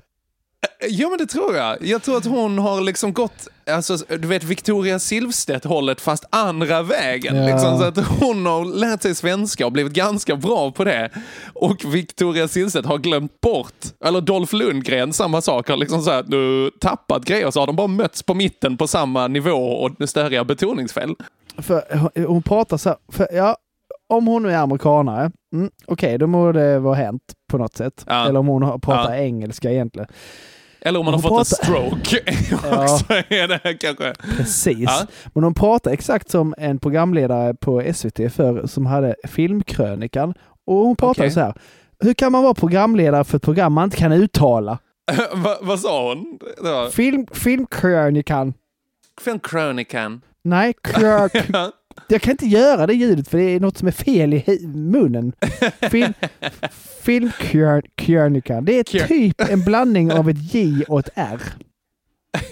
Ja, 0.89 1.09
men 1.09 1.19
det 1.19 1.27
tror 1.27 1.57
jag. 1.57 1.85
Jag 1.87 2.03
tror 2.03 2.17
att 2.17 2.25
hon 2.25 2.59
har 2.59 2.81
liksom 2.81 3.13
gått, 3.13 3.49
alltså, 3.71 3.97
du 3.97 4.29
vet 4.29 4.45
Victoria 4.45 4.99
Silvstedt-hållet 4.99 6.01
fast 6.01 6.25
andra 6.31 6.83
vägen. 6.83 7.37
Ja. 7.37 7.47
Liksom, 7.47 7.79
så 7.79 7.85
att 7.85 7.99
hon 8.21 8.47
har 8.47 8.65
lärt 8.65 9.03
sig 9.03 9.15
svenska 9.15 9.67
och 9.67 9.73
blivit 9.73 9.93
ganska 9.93 10.37
bra 10.37 10.71
på 10.71 10.85
det. 10.85 11.11
Och 11.55 11.95
Victoria 11.95 12.49
Silvstedt 12.49 12.87
har 12.87 12.99
glömt 12.99 13.41
bort, 13.41 13.85
eller 14.05 14.21
Dolph 14.21 14.55
Lundgren, 14.55 15.13
samma 15.13 15.41
sak, 15.41 15.69
har 15.69 15.77
liksom 15.77 16.03
så 16.03 16.11
här, 16.11 16.25
nu, 16.27 16.71
tappat 16.81 17.25
grejer 17.25 17.51
så 17.51 17.61
har 17.61 17.67
de 17.67 17.77
bara 17.77 17.87
mötts 17.87 18.23
på 18.23 18.35
mitten 18.35 18.77
på 18.77 18.87
samma 18.87 19.29
nivå 19.29 19.73
och 19.73 20.09
störiga 20.09 20.45
betoningsfel. 20.45 21.15
För 21.59 22.11
hon 22.27 22.43
pratar 22.43 22.77
så 22.77 22.89
här, 22.89 22.99
för, 23.13 23.29
ja, 23.33 23.57
om 24.11 24.27
hon 24.27 24.43
nu 24.43 24.51
är 24.53 24.57
amerikanare, 24.57 25.31
mm, 25.55 25.71
okej, 25.87 26.19
då 26.19 26.27
må 26.27 26.53
det 26.53 26.79
vara 26.79 26.95
hänt 26.95 27.23
på 27.51 27.59
något 27.59 27.77
sätt. 27.77 28.05
Ja. 28.09 28.27
Eller 28.29 28.41
om 28.41 28.47
hon 28.47 28.63
har- 28.63 28.79
pratar 28.79 29.15
Ja. 29.15 29.21
engelska 29.21 29.71
egentligen. 29.71 30.09
Eller 30.83 30.99
om 30.99 31.05
man 31.05 31.15
har 31.15 31.21
Hon 31.23 31.29
fått 31.31 31.39
en 31.39 31.45
stroke. 31.67 32.21
Ja. 32.71 32.99
är 33.29 33.49
det 33.49 33.75
kanske. 33.75 34.13
Precis. 34.37 34.79
Ja. 34.81 35.07
Men 35.35 35.43
de 35.43 35.55
pratar 35.55 35.91
exakt 35.91 36.31
som 36.31 36.55
en 36.59 36.79
programledare 36.79 37.55
på 37.55 37.83
SVT 37.95 38.33
för 38.33 38.67
som 38.67 38.87
hade 38.87 39.15
Filmkrönikan. 39.29 40.35
Och 40.67 40.77
hon 40.77 40.97
pratade 40.97 41.21
Okej. 41.27 41.31
så 41.31 41.41
här. 41.41 41.55
Hur 42.03 42.15
kan 42.15 42.33
man 42.33 42.43
vara 42.43 42.55
programledare 42.55 43.25
för 43.25 43.37
ett 43.37 43.43
program 43.43 43.73
man 43.73 43.85
inte 43.85 43.97
kan 43.97 44.13
uttala? 44.13 44.79
Va, 45.35 45.57
vad 45.61 45.81
sa 45.81 46.09
hon? 46.09 46.39
Var 46.61 46.91
Film, 46.91 47.27
filmkrönikan. 47.33 48.55
Filmkrönikan. 49.25 50.21
Nej, 50.45 50.75
krök. 50.83 51.33
Jag 52.09 52.23
kan 52.23 52.31
inte 52.31 52.47
göra 52.47 52.87
det 52.87 52.95
ljudet 52.95 53.29
för 53.29 53.39
det 53.39 53.45
är 53.45 53.61
något 53.61 53.79
som 53.79 53.89
är 53.89 53.93
fel 53.93 54.35
i 54.35 54.67
munnen. 54.67 55.33
Film, 55.91 56.13
filmkrönikan. 57.03 58.65
Det 58.65 58.79
är 58.79 59.07
typ 59.09 59.41
en 59.41 59.65
blandning 59.65 60.13
av 60.13 60.31
ett 60.31 60.55
J 60.55 60.85
och 60.89 61.01
ett 61.01 61.11
R. 61.15 61.41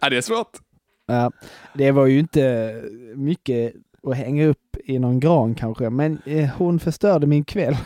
ja, 0.00 0.10
det 0.10 0.16
är 0.16 0.22
svårt. 0.22 0.58
Ja, 1.06 1.32
det 1.74 1.90
var 1.90 2.06
ju 2.06 2.18
inte 2.18 2.74
mycket 3.14 3.72
att 4.02 4.16
hänga 4.16 4.46
upp 4.46 4.76
i 4.84 4.98
någon 4.98 5.20
gran 5.20 5.54
kanske, 5.54 5.90
men 5.90 6.18
eh, 6.26 6.48
hon 6.48 6.80
förstörde 6.80 7.26
min 7.26 7.44
kväll. 7.44 7.76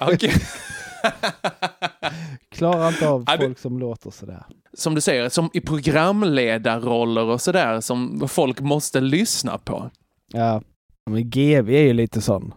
Okej. 0.00 0.32
Klarar 2.50 2.88
inte 2.88 3.08
av 3.08 3.24
Ja, 3.26 3.36
folk 3.38 3.58
som 3.58 3.78
låter 3.78 4.10
sådär. 4.10 4.46
Som 4.74 4.94
du 4.94 5.00
säger, 5.00 5.28
som 5.28 5.50
i 5.54 5.60
programledarroller 5.60 7.24
och 7.24 7.40
sådär 7.40 7.80
som 7.80 8.28
folk 8.28 8.60
måste 8.60 9.00
lyssna 9.00 9.58
på. 9.58 9.90
Ja, 10.32 10.62
men 11.10 11.30
GV 11.30 11.70
är 11.70 11.82
ju 11.82 11.92
lite 11.92 12.20
sån. 12.20 12.54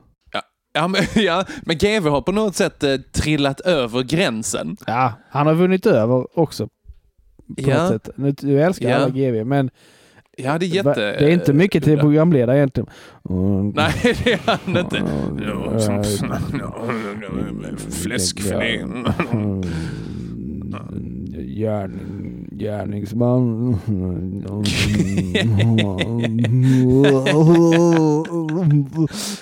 Ja, 0.76 0.88
men, 0.88 1.02
ja, 1.16 1.46
men 1.66 1.78
GV 1.80 2.08
har 2.10 2.22
på 2.22 2.32
något 2.32 2.56
sätt 2.56 2.84
eh, 2.84 2.98
trillat 2.98 3.60
över 3.60 4.04
gränsen. 4.04 4.78
Ja, 4.88 5.14
han 5.30 5.48
har 5.48 5.54
vunnit 5.54 5.86
över 5.86 6.40
också. 6.40 6.68
På 6.68 6.74
Ja. 7.56 7.82
något 7.84 7.90
sätt. 7.92 8.10
Nu, 8.16 8.32
du 8.32 8.62
älskar 8.62 8.90
Ja. 8.90 8.96
alla 8.96 9.10
GV, 9.10 9.46
men 9.46 9.70
Ja, 10.38 10.58
det 10.58 10.66
är 10.66 10.68
jätte... 10.68 10.94
det 10.96 11.26
är 11.26 11.30
inte 11.30 11.54
mycket 11.54 11.84
till 11.84 12.00
programledare 12.00 12.58
egentligen. 12.58 12.90
Nej, 13.76 13.94
det 14.24 14.34
är 14.34 14.40
han 14.46 14.78
inte. 14.78 15.04
Fläskfilé. 17.92 18.86
Gärning, 21.56 22.48
gärningsman. 22.52 23.78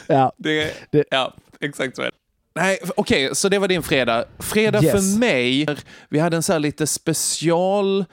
ja, 0.07 0.31
Det, 0.37 0.71
Det- 0.91 1.03
Ja, 1.11 1.33
exakt 1.59 1.95
så 1.95 2.01
är 2.01 2.05
det. 2.05 2.11
Nej, 2.55 2.77
okej, 2.95 3.29
så 3.35 3.49
det 3.49 3.59
var 3.59 3.67
din 3.67 3.83
fredag. 3.83 4.25
Fredag 4.39 4.83
Yes. 4.83 4.91
för 4.91 5.19
mig, 5.19 5.65
vi 6.09 6.19
hade 6.19 6.35
en 6.35 6.43
så 6.43 6.57
lite 6.57 6.87
special 6.87 8.05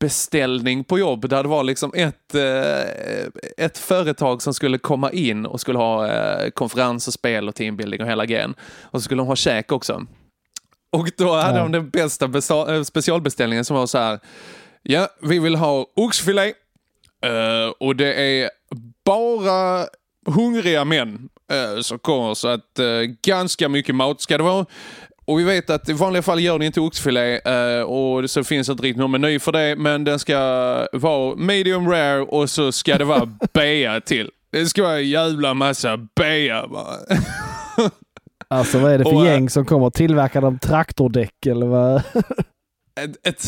beställning 0.00 0.84
på 0.84 0.98
jobb 0.98 1.28
där 1.28 1.42
det 1.42 1.48
var 1.48 1.64
liksom 1.64 1.92
ett, 1.94 2.34
eh, 2.34 3.64
ett 3.66 3.78
företag 3.78 4.42
som 4.42 4.54
skulle 4.54 4.78
komma 4.78 5.10
in 5.12 5.46
och 5.46 5.60
skulle 5.60 5.78
ha 5.78 6.06
eh, 6.08 6.50
konferens 6.50 7.08
och 7.08 7.14
spel 7.14 7.48
och 7.48 7.54
teambuilding 7.54 8.00
och 8.02 8.08
hela 8.08 8.26
grejen. 8.26 8.54
Och 8.82 9.00
så 9.00 9.04
skulle 9.04 9.20
de 9.20 9.26
ha 9.26 9.36
käk 9.36 9.72
också. 9.72 10.06
Och 10.92 11.10
då 11.16 11.34
hade 11.34 11.58
Ja. 11.58 11.62
de 11.62 11.72
den 11.72 11.90
bästa 11.90 12.26
eh, 12.76 12.82
specialbeställningen 12.82 13.64
som 13.64 13.76
var 13.76 13.86
så 13.86 13.98
här. 13.98 14.18
Ja, 14.82 15.08
vi 15.22 15.38
vill 15.38 15.54
ha 15.54 15.86
oxfilé 15.96 16.52
och 17.78 17.96
det 17.96 18.14
är 18.14 18.50
bara 19.04 19.86
hungriga 20.26 20.84
män 20.84 21.28
som 21.82 21.98
kommer 21.98 22.34
så 22.34 22.48
att 22.48 22.80
ganska 23.22 23.68
mycket 23.68 23.94
mat 23.94 24.20
ska 24.20 24.36
det 24.38 24.44
vara. 24.44 24.66
Och 25.26 25.38
vi 25.38 25.44
vet 25.44 25.70
att 25.70 25.88
i 25.88 25.92
vanliga 25.92 26.22
fall 26.22 26.40
gör 26.40 26.58
ni 26.58 26.66
inte 26.66 26.80
oxfilé 26.80 27.40
eh, 27.44 27.82
och 27.82 28.30
så 28.30 28.44
finns 28.44 28.68
inte 28.68 28.82
riktigt 28.82 29.00
någon 29.00 29.10
meny 29.10 29.38
för 29.38 29.52
det 29.52 29.76
men 29.76 30.04
den 30.04 30.18
ska 30.18 30.38
vara 30.92 31.36
medium 31.36 31.88
rare 31.88 32.20
och 32.20 32.50
så 32.50 32.72
ska 32.72 32.98
det 32.98 33.04
vara 33.04 33.26
bea 33.52 34.00
till. 34.00 34.30
Det 34.50 34.66
ska 34.66 34.82
vara 34.82 34.98
en 34.98 35.08
jävla 35.08 35.54
massa 35.54 35.96
bea 35.96 36.66
bara. 36.68 36.94
Alltså 38.48 38.78
vad 38.78 38.92
är 38.92 38.98
det 38.98 39.04
för 39.04 39.14
Och, 39.14 39.26
äh, 39.26 39.32
gäng 39.32 39.50
som 39.50 39.64
kommer? 39.64 39.90
Tillverkar 39.90 40.40
de 40.40 40.58
traktordäck 40.58 41.46
eller 41.46 41.66
vad? 41.66 42.02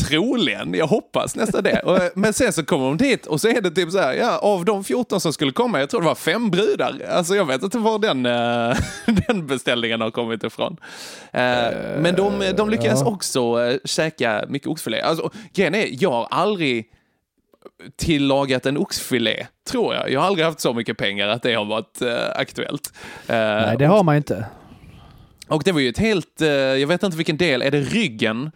Troligen, 0.07 0.73
jag 0.73 0.87
hoppas 0.87 1.35
nästan 1.35 1.63
det. 1.63 1.79
Och, 1.79 1.99
Men 2.15 2.33
sen 2.33 2.53
så 2.53 2.65
kommer 2.65 2.85
de 2.85 2.97
dit 2.97 3.25
och 3.25 3.41
så 3.41 3.47
är 3.47 3.61
det 3.61 3.71
typ 3.71 3.91
så 3.91 3.99
här, 3.99 4.13
ja, 4.13 4.37
av 4.37 4.65
de 4.65 4.83
14 4.83 5.21
som 5.21 5.33
skulle 5.33 5.51
komma, 5.51 5.79
jag 5.79 5.89
tror 5.89 6.01
det 6.01 6.07
var 6.07 6.15
fem 6.15 6.49
brudar. 6.49 7.01
Alltså 7.09 7.35
jag 7.35 7.45
vet 7.45 7.63
inte 7.63 7.77
var 7.77 7.99
den, 7.99 8.25
eh, 8.25 8.77
den 9.27 9.47
beställningen 9.47 10.01
har 10.01 10.11
kommit 10.11 10.43
ifrån. 10.43 10.77
Eh, 11.31 11.41
men 11.97 12.15
de, 12.15 12.53
de 12.57 12.69
lyckades 12.69 13.01
ja. 13.01 13.07
också 13.07 13.57
käka 13.85 14.45
mycket 14.49 14.67
oxfilé. 14.67 15.01
Alltså, 15.01 15.31
grejen 15.53 15.75
är, 15.75 15.87
jag 15.91 16.11
har 16.11 16.27
aldrig 16.31 16.85
tillagat 17.95 18.65
en 18.65 18.77
oxfilé, 18.77 19.47
tror 19.69 19.95
jag. 19.95 20.11
Jag 20.11 20.19
har 20.19 20.27
aldrig 20.27 20.45
haft 20.45 20.59
så 20.59 20.73
mycket 20.73 20.97
pengar 20.97 21.27
att 21.27 21.43
det 21.43 21.53
har 21.53 21.65
varit 21.65 22.01
eh, 22.01 22.29
aktuellt. 22.35 22.93
Eh, 23.27 23.35
Nej, 23.35 23.75
det 23.77 23.85
har 23.85 24.03
man 24.03 24.15
inte. 24.15 24.45
och 25.47 25.63
det 25.63 25.71
var 25.71 25.79
ju 25.79 25.89
ett 25.89 25.97
helt, 25.97 26.41
eh, 26.41 26.49
jag 26.49 26.87
vet 26.87 27.03
inte 27.03 27.17
vilken 27.17 27.37
del, 27.37 27.61
är 27.61 27.71
det 27.71 27.81
ryggen? 27.81 28.51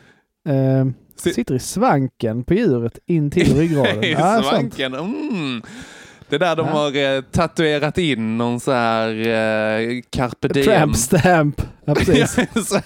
Eh, 0.50 0.86
Si- 1.16 1.34
sitter 1.34 1.56
i 1.56 1.60
svanken 1.60 2.44
på 2.44 2.54
djuret 2.54 3.00
in 3.06 3.32
till 3.32 3.58
ryggraden. 3.60 4.04
I 4.04 4.16
sant. 4.16 4.46
svanken. 4.46 4.94
Mm. 4.94 5.62
Det 6.30 6.36
är 6.36 6.39
där 6.39 6.56
de 6.56 6.68
Ja. 6.68 6.74
har 6.74 6.96
eh, 7.16 7.22
tatuerat 7.22 7.98
in 7.98 8.38
någon 8.38 8.60
så 8.60 8.72
här 8.72 9.10
eh, 9.10 10.02
carpe 10.10 10.48
diem. 10.48 10.66
Tramp 10.66 10.96
stamp. 10.96 11.62
Ja, 11.86 11.96
precis. 12.06 12.74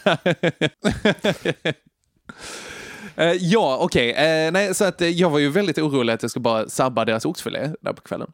Eh, 3.16 3.32
ja, 3.32 3.78
okej. 3.82 4.14
Nej, 4.52 4.76
så 4.76 4.86
att 4.86 5.02
eh, 5.02 5.08
jag 5.10 5.30
var 5.30 5.40
ju 5.40 5.50
väldigt 5.50 5.78
orolig 5.78 6.14
att 6.14 6.22
jag 6.22 6.32
skulle 6.32 6.44
bara 6.44 6.70
sabba 6.70 7.06
deras 7.06 7.26
oxfilé 7.26 7.70
där 7.82 7.94
på 7.94 8.02
kvällen. 8.02 8.32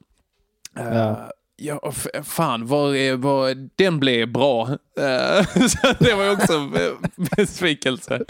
Eh, 0.80 0.98
Ja. 0.98 1.32
Ja, 1.56 1.92
fan, 2.24 2.68
vad, 2.68 2.96
är- 2.96 3.16
vad, 3.16 3.70
den 3.76 4.00
blev 4.00 4.32
bra. 4.32 4.70
Eh, 5.00 5.46
så 5.68 5.94
det 6.00 6.14
var 6.14 6.32
också 6.32 6.54
en 6.54 6.72
besvikelse. 7.38 8.24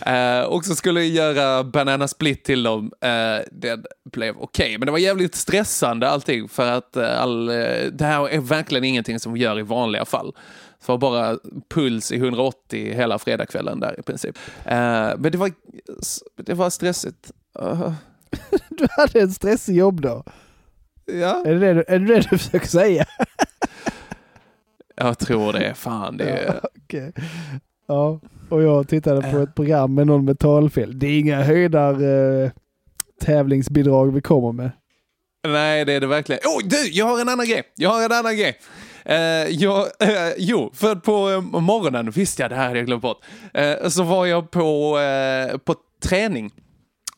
Eh, 0.00 0.40
och 0.42 0.64
så 0.64 0.74
skulle 0.74 1.04
jag 1.04 1.36
göra 1.36 1.64
banana 1.64 2.08
split 2.08 2.44
till 2.44 2.62
dem. 2.62 2.92
Eh, 3.00 3.38
den 3.52 3.84
blev 4.12 4.36
okej, 4.38 4.78
men 4.78 4.86
det 4.86 4.92
var 4.92 4.98
jävligt 4.98 5.34
stressande 5.34 6.08
allting 6.08 6.48
för 6.48 6.70
att 6.72 6.96
all, 6.96 7.46
det 7.92 8.00
här 8.00 8.28
är 8.28 8.40
verkligen 8.40 8.84
ingenting 8.84 9.18
som 9.20 9.32
vi 9.32 9.40
gör 9.40 9.58
i 9.58 9.62
vanliga 9.62 10.04
fall. 10.04 10.32
Det 10.80 10.88
var 10.88 10.98
bara 10.98 11.38
puls 11.74 12.12
i 12.12 12.16
180 12.16 12.94
hela 12.94 13.18
fredagskvällen 13.18 13.80
där 13.80 14.00
i 14.00 14.02
princip. 14.02 14.38
Men 14.64 15.22
det 15.32 15.38
var, 15.38 15.50
det 16.36 16.54
var 16.54 16.70
stressigt. 16.70 17.30
Uh, 17.62 17.92
Du 18.70 18.86
hade 18.90 19.20
en 19.20 19.32
stressig 19.32 19.76
jobbdag. 19.76 20.22
Ja. 21.06 21.42
Är 21.46 21.54
det 21.54 21.58
det, 21.58 21.74
du- 21.74 21.84
är 21.88 21.98
det 21.98 22.06
det 22.14 22.20
du 22.30 22.38
försöker 22.38 22.66
säga? 22.66 23.04
Jag 24.96 25.18
tror 25.18 25.52
det. 25.52 25.74
Fan, 25.74 26.16
det 26.16 26.24
är... 26.30 26.60
Okej. 26.84 27.12
Ja, 27.88 28.20
och 28.48 28.62
jag 28.62 28.88
tittade 28.88 29.30
på 29.32 29.38
ett 29.38 29.54
program 29.54 29.94
med 29.94 30.06
någon 30.06 30.24
med 30.24 30.38
talfel. 30.38 30.98
Det 30.98 31.06
är 31.06 31.18
inga 31.20 31.42
höjdar 31.42 31.92
eh, 32.44 32.50
tävlingsbidrag 33.20 34.12
vi 34.14 34.20
kommer 34.20 34.52
med. 34.52 34.70
Nej, 35.48 35.84
det 35.84 35.92
är 35.92 36.00
det 36.00 36.06
verkligen. 36.06 36.40
Oh, 36.44 36.68
du, 36.68 36.88
jag 36.90 37.06
har 37.06 37.20
en 37.20 37.28
annan 37.28 37.46
grej. 37.46 37.62
Jag 37.76 37.90
har 37.90 38.04
en 38.04 38.12
annan 38.12 38.36
grej. 38.36 38.58
Eh, 39.04 39.16
jag, 39.48 39.78
eh, 40.00 40.32
jo, 40.38 40.70
för 40.74 40.94
på 40.94 41.30
eh, 41.30 41.60
morgonen, 41.60 42.10
visst 42.10 42.38
ja, 42.38 42.48
det 42.48 42.54
här 42.54 42.66
hade 42.66 42.78
jag 42.78 42.86
glömt 42.86 43.02
bort, 43.02 43.24
eh, 43.54 43.88
så 43.88 44.02
var 44.02 44.26
jag 44.26 44.50
på, 44.50 44.98
eh, 44.98 45.58
på 45.58 45.74
träning 46.02 46.50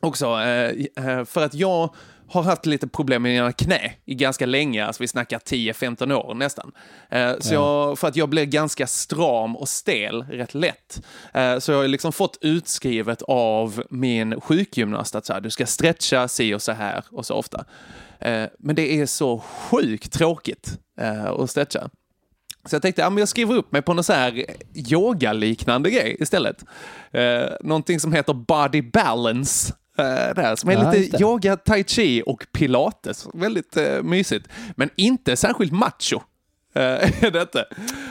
också. 0.00 0.26
Eh, 0.26 0.70
eh, 1.06 1.24
för 1.24 1.44
att 1.44 1.54
jag 1.54 1.94
har 2.28 2.42
haft 2.42 2.66
lite 2.66 2.88
problem 2.88 3.22
med 3.22 3.32
mina 3.32 3.52
knä 3.52 3.92
i 4.04 4.14
ganska 4.14 4.46
länge, 4.46 4.86
alltså 4.86 5.02
vi 5.02 5.08
snackar 5.08 5.38
10-15 5.38 6.12
år 6.12 6.34
nästan. 6.34 6.72
Eh, 7.10 7.32
så 7.40 7.54
jag, 7.54 7.98
för 7.98 8.08
att 8.08 8.16
jag 8.16 8.28
blev 8.28 8.46
ganska 8.46 8.86
stram 8.86 9.56
och 9.56 9.68
stel 9.68 10.22
rätt 10.22 10.54
lätt. 10.54 11.02
Eh, 11.34 11.58
så 11.58 11.72
jag 11.72 11.78
har 11.78 11.88
liksom 11.88 12.12
fått 12.12 12.38
utskrivet 12.40 13.22
av 13.22 13.82
min 13.90 14.40
sjukgymnast 14.40 15.14
att 15.14 15.26
så 15.26 15.32
här, 15.32 15.40
du 15.40 15.50
ska 15.50 15.66
stretcha 15.66 16.28
si 16.28 16.54
och 16.54 16.62
så 16.62 16.72
här 16.72 17.04
och 17.10 17.26
så 17.26 17.34
ofta. 17.34 17.64
Eh, 18.20 18.46
men 18.58 18.76
det 18.76 19.00
är 19.00 19.06
så 19.06 19.38
sjukt 19.38 20.12
tråkigt 20.12 20.78
att 21.40 21.50
stretcha. 21.50 21.90
Så 22.66 22.74
jag 22.74 22.82
tänkte, 22.82 23.02
ja, 23.02 23.10
men 23.10 23.18
jag 23.18 23.28
skriver 23.28 23.54
upp 23.54 23.72
mig 23.72 23.82
på 23.82 23.94
någon 23.94 24.04
så 24.04 24.12
här 24.12 24.44
yogaliknande 24.74 25.90
grej 25.90 26.16
istället. 26.20 26.64
Eh, 27.12 27.50
någonting 27.60 28.00
som 28.00 28.12
heter 28.12 28.32
body 28.32 28.82
balance. 28.82 29.74
Eh, 29.98 30.34
där, 30.34 30.56
som 30.56 30.70
är 30.70 30.74
Ja, 30.74 30.92
lite 30.92 31.22
yoga, 31.22 31.56
tai 31.56 31.84
chi 31.84 32.22
och 32.26 32.46
pilates. 32.52 33.26
Väldigt 33.34 33.76
eh, 33.76 34.02
mysigt. 34.02 34.48
Men 34.76 34.90
inte 34.96 35.36
särskilt 35.36 35.72
macho. 35.72 36.20
Detta. 37.20 37.60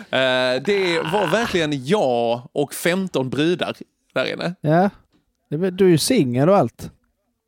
Eh, 0.10 0.62
det 0.66 1.00
var 1.14 1.32
verkligen 1.32 1.86
jag 1.86 2.50
och 2.54 2.74
15 2.74 3.30
brudar 3.30 3.76
där 4.14 4.34
inne. 4.34 4.56
Ja, 4.62 4.90
du 5.50 5.86
är 5.86 5.90
ju 5.90 5.98
singel 5.98 6.50
och 6.50 6.58
allt. 6.58 6.92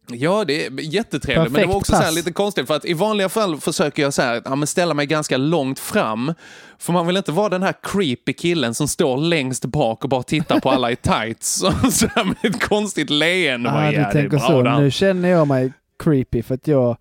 Ja, 0.08 0.46
det 0.46 0.66
är 0.66 0.72
jättetrevligt. 0.94 1.44
men 1.44 1.44
det 1.44 1.50
Perfekt 1.54 1.68
var 1.70 1.76
också 1.76 1.92
så 1.92 1.98
här 1.98 2.06
pass. 2.06 2.16
lite 2.16 2.32
konstigt 2.34 2.68
för 2.68 2.76
att 2.76 2.86
i 2.86 2.94
vanliga 2.94 3.30
fall 3.30 3.58
försöker 3.58 4.04
jag 4.04 4.14
så 4.14 4.22
här, 4.22 4.42
ja, 4.46 4.56
men 4.56 4.68
ställa 4.68 4.94
mig 4.94 5.06
ganska 5.06 5.38
långt 5.38 5.80
fram. 5.80 6.34
För 6.78 6.94
man 6.94 7.08
vill 7.08 7.18
inte 7.18 7.32
vara 7.32 7.50
den 7.50 7.64
här 7.64 7.74
creepy 7.84 8.34
killen 8.34 8.74
som 8.74 8.88
står 8.88 9.18
längst 9.18 9.66
bak 9.66 10.04
och 10.04 10.10
bara 10.10 10.24
tittar 10.24 10.60
på 10.60 10.70
alla 10.70 10.92
i 10.92 10.96
tights. 10.96 11.56
Så 11.92 12.08
här 12.16 12.24
med 12.24 12.36
ett 12.44 12.64
konstigt 12.70 13.10
leende. 13.10 13.70
Bara, 13.70 13.80
Ah, 13.88 13.92
ja, 13.92 14.06
du 14.08 14.12
tänker 14.22 14.38
så. 14.38 14.62
där. 14.62 14.80
Nu 14.80 14.92
känner 14.92 15.30
jag 15.30 15.48
mig 15.48 15.74
creepy 16.04 16.42
för 16.44 16.56
att 16.56 16.68
jag, 16.68 16.98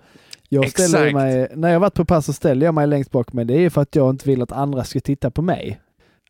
jag 0.48 0.70
ställer 0.70 0.98
Exakt. 1.06 1.14
mig, 1.14 1.48
när 1.54 1.72
jag 1.72 1.80
varit 1.80 1.94
på 1.94 2.04
pass 2.04 2.26
så 2.26 2.32
ställer 2.32 2.66
jag 2.66 2.74
mig 2.74 2.86
längst 2.86 3.10
bak 3.10 3.32
men 3.32 3.46
det 3.46 3.54
är 3.64 3.70
för 3.70 3.80
att 3.80 3.96
jag 3.96 4.10
inte 4.10 4.28
vill 4.28 4.42
att 4.42 4.52
andra 4.52 4.84
ska 4.84 5.00
titta 5.00 5.30
på 5.30 5.42
mig. 5.42 5.80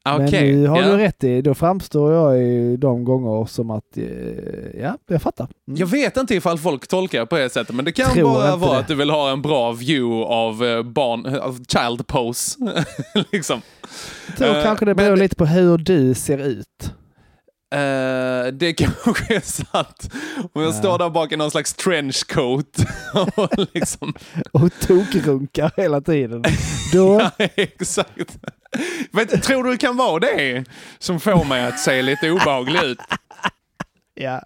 Men 0.06 0.26
Okej, 0.28 0.52
nu 0.56 0.66
har 0.66 0.82
ja. 0.82 0.88
du 0.88 0.96
rätt 0.96 1.24
i, 1.24 1.42
då 1.42 1.54
framstår 1.54 2.12
jag 2.12 2.38
i 2.42 2.76
de 2.76 3.04
gånger 3.04 3.46
som 3.46 3.70
att, 3.70 3.96
eh, 3.96 4.04
ja, 4.82 4.96
jag 5.06 5.22
fattar. 5.22 5.48
Mm. 5.68 5.78
Jag 5.80 5.86
vet 5.86 6.16
inte 6.16 6.34
ifall 6.34 6.58
folk 6.58 6.86
tolkar 6.86 7.20
det 7.20 7.26
på 7.26 7.36
det 7.38 7.50
sättet, 7.50 7.74
men 7.74 7.84
det 7.84 7.92
kan 7.92 8.12
Tror 8.12 8.24
bara 8.34 8.56
vara 8.56 8.72
det. 8.72 8.78
att 8.78 8.88
du 8.88 8.94
vill 8.94 9.10
ha 9.10 9.30
en 9.32 9.42
bra 9.42 9.72
view 9.72 10.24
av 10.34 10.64
eh, 10.64 10.82
barn, 10.82 11.26
av 11.38 11.58
child 11.68 12.06
pose. 12.06 12.58
liksom. 13.32 13.60
Jag 14.28 14.36
tror 14.36 14.56
Eh, 14.56 14.62
kanske 14.62 14.84
det 14.84 14.94
men- 14.94 15.04
beror 15.04 15.16
lite 15.16 15.36
på 15.36 15.46
hur 15.46 15.78
du 15.78 16.14
ser 16.14 16.38
ut. 16.38 16.92
Eh, 17.74 18.52
det 18.52 18.72
kanske 18.72 19.34
är 19.34 19.40
sant. 19.40 20.10
Om 20.52 20.62
jag 20.62 20.74
står 20.74 20.98
där 20.98 21.10
bak 21.10 21.32
i 21.32 21.36
någon 21.36 21.50
slags 21.50 21.74
trenchcoat 21.74 22.78
och 23.36 23.48
liksom... 23.72 24.14
Och 24.52 24.70
tokrunkar 24.80 25.72
hela 25.76 26.00
tiden. 26.00 26.44
Då, 26.92 27.20
Ja, 27.20 27.46
exakt. 27.54 28.38
Vet, 29.12 29.42
tror 29.42 29.64
du 29.64 29.70
det 29.70 29.78
kan 29.78 29.96
vara 29.96 30.18
det 30.20 30.64
som 30.98 31.20
får 31.20 31.44
mig 31.44 31.66
att 31.66 31.80
se 31.80 32.02
lite 32.02 32.30
obehaglig 32.30 32.82
ut? 32.82 32.98
ja. 34.14 34.42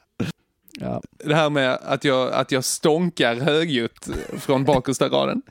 ja. 0.80 1.02
Det 1.24 1.34
här 1.34 1.50
med 1.50 1.78
att 1.82 2.04
jag, 2.04 2.32
att 2.32 2.52
jag 2.52 2.64
stånkar 2.64 3.34
högljutt 3.36 4.08
från 4.38 4.64
bakersta 4.64 5.08
raden. 5.08 5.42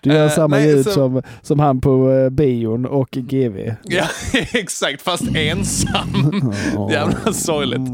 Du 0.00 0.12
gör 0.12 0.24
Eh, 0.24 0.30
samma 0.30 0.56
nej, 0.56 0.66
ljud 0.68 0.84
så- 0.84 0.90
som, 0.92 1.22
som 1.42 1.60
han 1.60 1.80
på 1.80 2.08
uh, 2.08 2.30
bion 2.30 2.86
och 2.86 3.10
GV. 3.10 3.74
Ja, 3.82 4.04
exakt, 4.52 5.02
fast 5.02 5.22
ensam. 5.34 6.42
Jävla 6.90 7.32
sorgligt. 7.32 7.88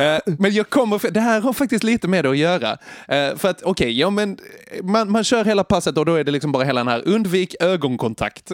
Eh, 0.00 0.34
men 0.38 0.52
jag 0.54 0.70
kommer, 0.70 1.10
det 1.10 1.20
här 1.20 1.40
har 1.40 1.52
faktiskt 1.52 1.84
lite 1.84 2.08
med 2.08 2.24
det 2.24 2.30
att 2.30 2.36
göra. 2.38 2.70
Eh, 3.08 3.36
för 3.36 3.48
att 3.48 3.62
okej, 3.62 3.98
ja 4.00 4.10
men 4.10 4.38
man, 4.82 5.10
man 5.12 5.24
kör 5.24 5.44
hela 5.44 5.64
passet 5.64 5.98
och 5.98 6.04
då 6.06 6.14
är 6.14 6.24
det 6.24 6.30
liksom 6.32 6.52
bara 6.52 6.64
hela 6.64 6.80
den 6.80 6.88
här 6.88 7.02
undvik 7.08 7.54
ögonkontakt 7.60 8.52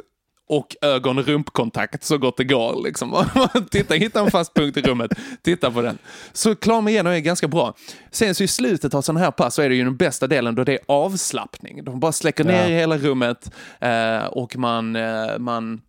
och 0.48 0.76
ögon-rumpkontakt 0.80 2.04
så 2.04 2.18
gott 2.18 2.36
det 2.36 2.44
går. 2.44 2.82
Liksom. 2.84 3.24
titta, 3.70 3.94
hitta 3.94 4.20
en 4.20 4.30
fast 4.30 4.54
punkt 4.54 4.76
i 4.76 4.82
rummet, 4.82 5.10
titta 5.42 5.70
på 5.70 5.82
den. 5.82 5.98
Så 6.32 6.54
klar 6.54 6.80
mig 6.80 6.94
igenom 6.94 7.12
är 7.12 7.18
ganska 7.18 7.48
bra. 7.48 7.74
Sen 8.10 8.34
så 8.34 8.44
i 8.44 8.48
slutet 8.48 8.94
av 8.94 9.02
sådana 9.02 9.20
här 9.20 9.30
pass 9.30 9.54
så 9.54 9.62
är 9.62 9.68
det 9.68 9.74
ju 9.74 9.84
den 9.84 9.96
bästa 9.96 10.26
delen 10.26 10.54
då 10.54 10.64
det 10.64 10.72
är 10.72 10.78
avslappning. 10.88 11.84
De 11.84 12.00
bara 12.00 12.12
släcker 12.12 12.44
ner 12.44 12.62
Ja. 12.62 12.68
i 12.68 12.72
hela 12.74 12.98
rummet 12.98 13.50
eh, 13.80 14.24
och 14.24 14.56
man, 14.56 14.96
eh, 14.96 15.38
man 15.38 15.80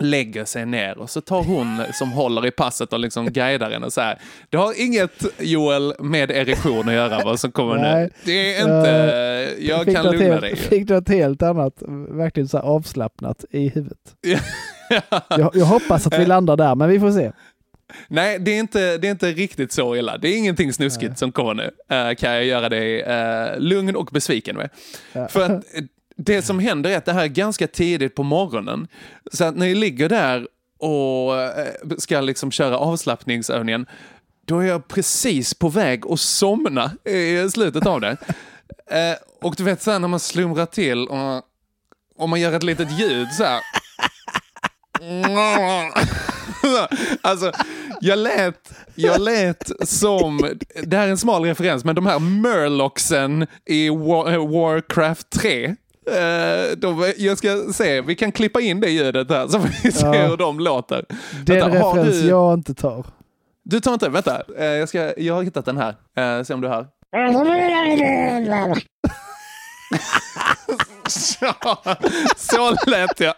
lägger 0.00 0.44
sig 0.44 0.66
ner 0.66 0.98
och 0.98 1.10
så 1.10 1.20
tar 1.20 1.42
hon 1.42 1.82
som 1.92 2.12
håller 2.12 2.46
i 2.46 2.50
passet 2.50 2.92
och 2.92 2.98
liksom 2.98 3.26
guidar 3.26 3.70
henne 3.70 3.90
så 3.90 4.00
här. 4.00 4.18
Det 4.50 4.56
har 4.56 4.82
inget 4.82 5.24
Joel 5.38 5.94
med 5.98 6.30
erektion 6.30 6.88
att 6.88 6.94
göra 6.94 7.24
vad 7.24 7.40
som 7.40 7.52
kommer 7.52 7.74
nu. 7.74 7.82
Nej. 7.82 8.10
Det 8.24 8.54
är 8.54 8.60
inte, 8.60 9.64
jag 9.66 9.84
fick 9.84 9.96
kan 9.96 10.04
lugna 10.04 10.24
helt, 10.24 10.40
dig. 10.40 10.56
Fick 10.56 10.88
något 10.88 11.08
helt 11.08 11.42
annat, 11.42 11.82
verkligen 12.08 12.48
så 12.48 12.58
avslappnat 12.58 13.44
i 13.50 13.68
huvudet. 13.68 13.98
jag, 15.28 15.50
jag 15.54 15.66
hoppas 15.66 16.06
att 16.06 16.18
vi 16.18 16.26
landar 16.26 16.56
där, 16.56 16.74
men 16.74 16.88
vi 16.88 17.00
får 17.00 17.12
se. 17.12 17.32
Nej, 18.08 18.38
det 18.38 18.50
är, 18.50 18.60
inte, 18.60 18.98
det 18.98 19.06
är 19.06 19.10
inte 19.10 19.32
riktigt 19.32 19.72
så 19.72 19.96
illa. 19.96 20.18
Det 20.18 20.28
är 20.28 20.38
ingenting 20.38 20.72
snuskigt 20.72 21.18
som 21.18 21.32
kommer 21.32 21.54
nu. 21.54 21.70
Eh, 21.96 22.14
kan 22.14 22.32
jag 22.32 22.44
göra 22.44 22.68
dig 22.68 23.04
uh, 23.04 23.60
lugn 23.60 23.96
och 23.96 24.08
besviken 24.12 24.56
med. 24.56 24.70
För 25.30 25.42
att 25.42 25.50
eh, 25.50 25.84
det 26.18 26.42
som 26.42 26.58
händer 26.58 26.90
är 26.90 26.96
att 26.96 27.04
det 27.04 27.12
här 27.12 27.22
är 27.22 27.28
ganska 27.28 27.66
tidigt 27.66 28.14
på 28.14 28.22
morgonen. 28.22 28.88
Så 29.32 29.44
att 29.44 29.56
när 29.56 29.66
jag 29.66 29.76
ligger 29.76 30.08
där 30.08 30.48
och 30.78 31.40
eh, 31.40 31.72
ska 31.98 32.20
liksom 32.20 32.50
köra 32.50 32.78
avslappningsövningen, 32.78 33.86
då 34.46 34.58
är 34.58 34.66
jag 34.66 34.88
precis 34.88 35.54
på 35.54 35.68
väg 35.68 36.06
att 36.06 36.20
somna 36.20 36.92
i 37.04 37.50
slutet 37.50 37.86
av 37.86 38.00
det. 38.00 38.16
Eh, 38.90 39.16
och 39.42 39.54
du 39.56 39.64
vet 39.64 39.82
sen 39.82 40.00
när 40.00 40.08
man 40.08 40.20
slumrar 40.20 40.66
till 40.66 41.08
och, 41.08 41.42
och 42.18 42.28
man 42.28 42.40
gör 42.40 42.52
ett 42.52 42.62
litet 42.62 43.00
ljud 43.00 43.28
så 43.32 43.44
här. 43.44 43.60
Alltså, 47.20 47.52
jag 48.00 48.18
lät, 48.18 48.72
jag 48.94 49.20
lät 49.20 49.70
som, 49.88 50.50
det 50.82 50.96
här 50.96 51.06
är 51.06 51.10
en 51.10 51.18
smal 51.18 51.44
referens, 51.44 51.84
men 51.84 51.94
de 51.94 52.06
här 52.06 52.18
Murlocksen 52.18 53.46
i 53.66 53.88
War, 53.88 54.36
Warcraft 54.36 55.30
3. 55.30 55.76
Eh, 56.08 56.76
de, 56.76 57.12
jag 57.16 57.38
ska 57.38 57.72
se, 57.72 58.00
vi 58.00 58.14
kan 58.14 58.32
klippa 58.32 58.60
in 58.60 58.80
det 58.80 58.90
ljudet 58.90 59.30
här 59.30 59.48
så 59.48 59.60
får 59.60 59.68
vi 59.82 59.92
se 59.92 60.06
Ja. 60.06 60.12
hur 60.26 60.36
de 60.36 60.60
låter. 60.60 61.04
Det 61.46 61.58
är 61.58 61.64
en 61.64 61.72
referens 61.72 62.20
du, 62.22 62.28
jag 62.28 62.54
inte 62.54 62.74
tar. 62.74 63.06
du 63.64 63.80
tar 63.80 63.92
inte, 63.94 64.08
vänta. 64.08 64.42
Eh, 64.58 64.64
jag, 64.66 64.88
ska, 64.88 65.20
jag 65.20 65.34
har 65.34 65.42
hittat 65.42 65.64
den 65.64 65.76
här. 65.76 65.94
Eh, 66.38 66.42
se 66.44 66.54
om 66.54 66.60
du 66.60 66.68
hör. 66.68 66.86
så 72.36 72.76
lät 72.86 73.20
jag. 73.20 73.34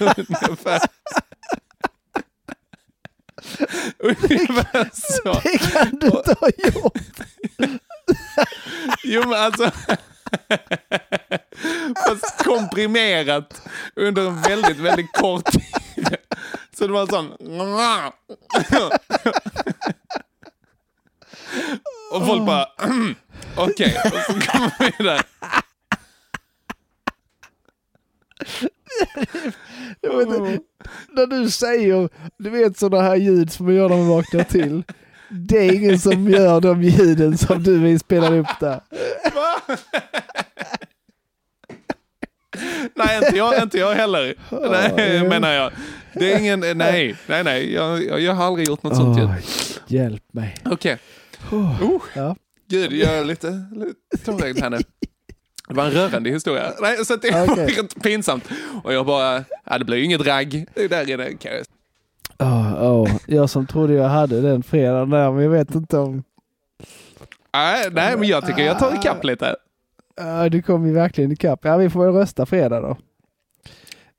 Ungefär. 0.00 0.80
Ungefär 3.98 4.90
så. 4.92 5.40
Det 5.42 5.58
kan 5.58 5.98
du 6.00 6.06
inte 6.06 6.34
ha 6.40 6.48
gjort. 6.64 6.98
Jo 9.04 9.22
men 9.28 9.34
alltså. 9.42 9.70
Fast 12.08 12.44
komprimerat 12.44 13.62
under 13.96 14.26
en 14.26 14.42
väldigt, 14.42 14.78
väldigt 14.78 15.12
kort 15.12 15.52
tid. 15.52 16.16
Så 16.78 16.86
det 16.86 16.92
var 16.92 17.06
sån. 17.06 17.32
Och 22.12 22.26
folk 22.26 22.46
bara. 22.46 22.66
Okej, 23.56 23.96
och 24.04 24.20
så 24.20 24.32
kommer 24.50 24.98
vi 24.98 25.04
där. 25.04 25.22
Jag 30.00 30.16
vet 30.16 30.28
inte, 30.28 30.64
när 31.08 31.26
du 31.26 31.50
säger, 31.50 32.08
du 32.38 32.50
vet 32.50 32.78
sådana 32.78 33.02
här 33.02 33.16
ljud 33.16 33.52
som 33.52 33.66
man 33.66 33.74
gör 33.74 33.88
när 33.88 33.96
man 33.96 34.08
vaknar 34.08 34.44
till. 34.44 34.82
Det 35.32 35.58
är 35.58 35.72
ingen 35.72 35.98
som 35.98 36.28
gör 36.30 36.60
de 36.60 36.82
ljuden 36.82 37.38
som 37.38 37.62
du 37.62 37.98
spelar 37.98 38.38
upp 38.38 38.46
där. 38.60 38.80
Nej, 42.94 43.18
inte 43.24 43.36
jag, 43.36 43.62
inte 43.62 43.78
jag 43.78 43.94
heller. 43.94 44.34
Nej, 44.70 45.28
menar 45.28 45.52
jag. 45.52 45.72
Det 46.14 46.32
är 46.32 46.38
ingen, 46.38 46.60
nej, 46.60 47.16
nej, 47.26 47.44
nej. 47.44 47.72
Jag, 47.72 48.20
jag, 48.20 48.34
har 48.34 48.44
aldrig 48.44 48.68
gjort 48.68 48.82
något 48.82 48.96
sånt 48.96 49.18
ljud. 49.18 49.28
Hjälp 49.86 50.22
mig. 50.32 50.56
Okej. 50.64 50.98
Oh, 51.52 52.02
Ja. 52.14 52.36
Gud, 52.68 52.92
jag 52.92 53.18
är 53.18 53.24
lite, 53.24 53.66
lite 53.72 54.24
tårögd 54.24 54.60
här 54.60 54.70
nu. 54.70 54.78
Det 55.68 55.74
var 55.74 55.84
en 55.84 55.90
rörande 55.90 56.30
historia. 56.30 56.72
Nej, 56.80 57.04
så 57.04 57.16
det 57.16 57.30
var 57.30 57.66
rent 57.66 58.02
pinsamt. 58.02 58.44
Och 58.84 58.92
jag 58.92 59.06
bara, 59.06 59.44
ja, 59.64 59.78
det 59.78 59.84
blir 59.84 59.96
ju 59.96 60.04
inget 60.04 60.26
ragg. 60.26 60.66
Där 60.74 61.10
inne 61.10 61.32
kan 61.32 61.52
jag 61.52 61.64
Åh, 62.42 62.92
åh. 62.92 63.10
Jag 63.26 63.50
som 63.50 63.66
trodde 63.66 63.94
jag 63.94 64.08
hade 64.08 64.40
den 64.40 64.62
fredagen 64.62 65.10
där, 65.10 65.32
men 65.32 65.42
jag 65.42 65.50
vet 65.50 65.74
inte 65.74 65.98
om... 65.98 66.22
nej, 67.54 67.88
nej, 67.92 68.16
men 68.18 68.28
jag 68.28 68.46
tycker 68.46 68.62
jag 68.62 68.78
tar 68.78 68.94
ikapp 68.94 69.24
lite. 69.24 69.56
Ja, 70.16 70.48
du 70.48 70.62
kom 70.62 70.86
ju 70.86 70.92
verkligen 70.92 71.32
ikapp. 71.32 71.60
Ja, 71.64 71.76
vi 71.76 71.90
får 71.90 72.04
väl 72.04 72.14
rösta 72.14 72.46
fredag 72.46 72.80
då. 72.80 72.96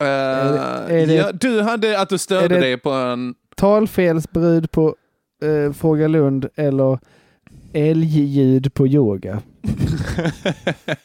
Uh, 0.06 0.08
är 0.08 1.08
det- 1.08 1.14
ja, 1.14 1.32
du 1.32 1.62
hade 1.62 2.00
att 2.02 2.10
du 2.10 2.16
är 2.16 2.20
störde 2.20 2.48
det- 2.56 2.62
dig 2.62 2.78
på 2.78 2.90
en... 2.92 3.36
Talfelsbrud 3.56 4.72
på 4.72 4.96
eh, 5.44 5.74
Fråga 5.74 6.08
Lund 6.08 6.50
eller 6.56 7.00
älgljud 7.74 8.74
på 8.74 8.88
yoga. 8.88 9.42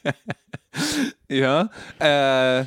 ja. 1.27 1.69
eh, 1.99 2.67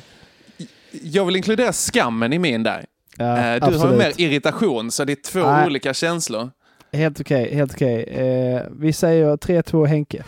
jag 1.02 1.24
vill 1.26 1.36
inkludera 1.36 1.72
skammen 1.72 2.32
i 2.32 2.38
min 2.38 2.62
där. 2.62 2.84
Ja, 3.22 3.38
Eh, 3.38 3.54
du 3.54 3.66
har 3.66 3.72
absolut. 3.74 3.98
mer 3.98 4.12
irritation, 4.16 4.90
så 4.90 5.04
det 5.04 5.12
är 5.12 5.30
två 5.32 5.46
Nej. 5.46 5.66
olika 5.66 5.94
känslor. 5.94 6.50
Helt 6.92 7.20
okej, 7.20 7.54
helt 7.54 7.72
okej. 7.74 8.02
Eh, 8.02 8.62
vi 8.78 8.92
säger 8.92 9.36
3-2 9.36 9.86
Henke. 9.86 10.24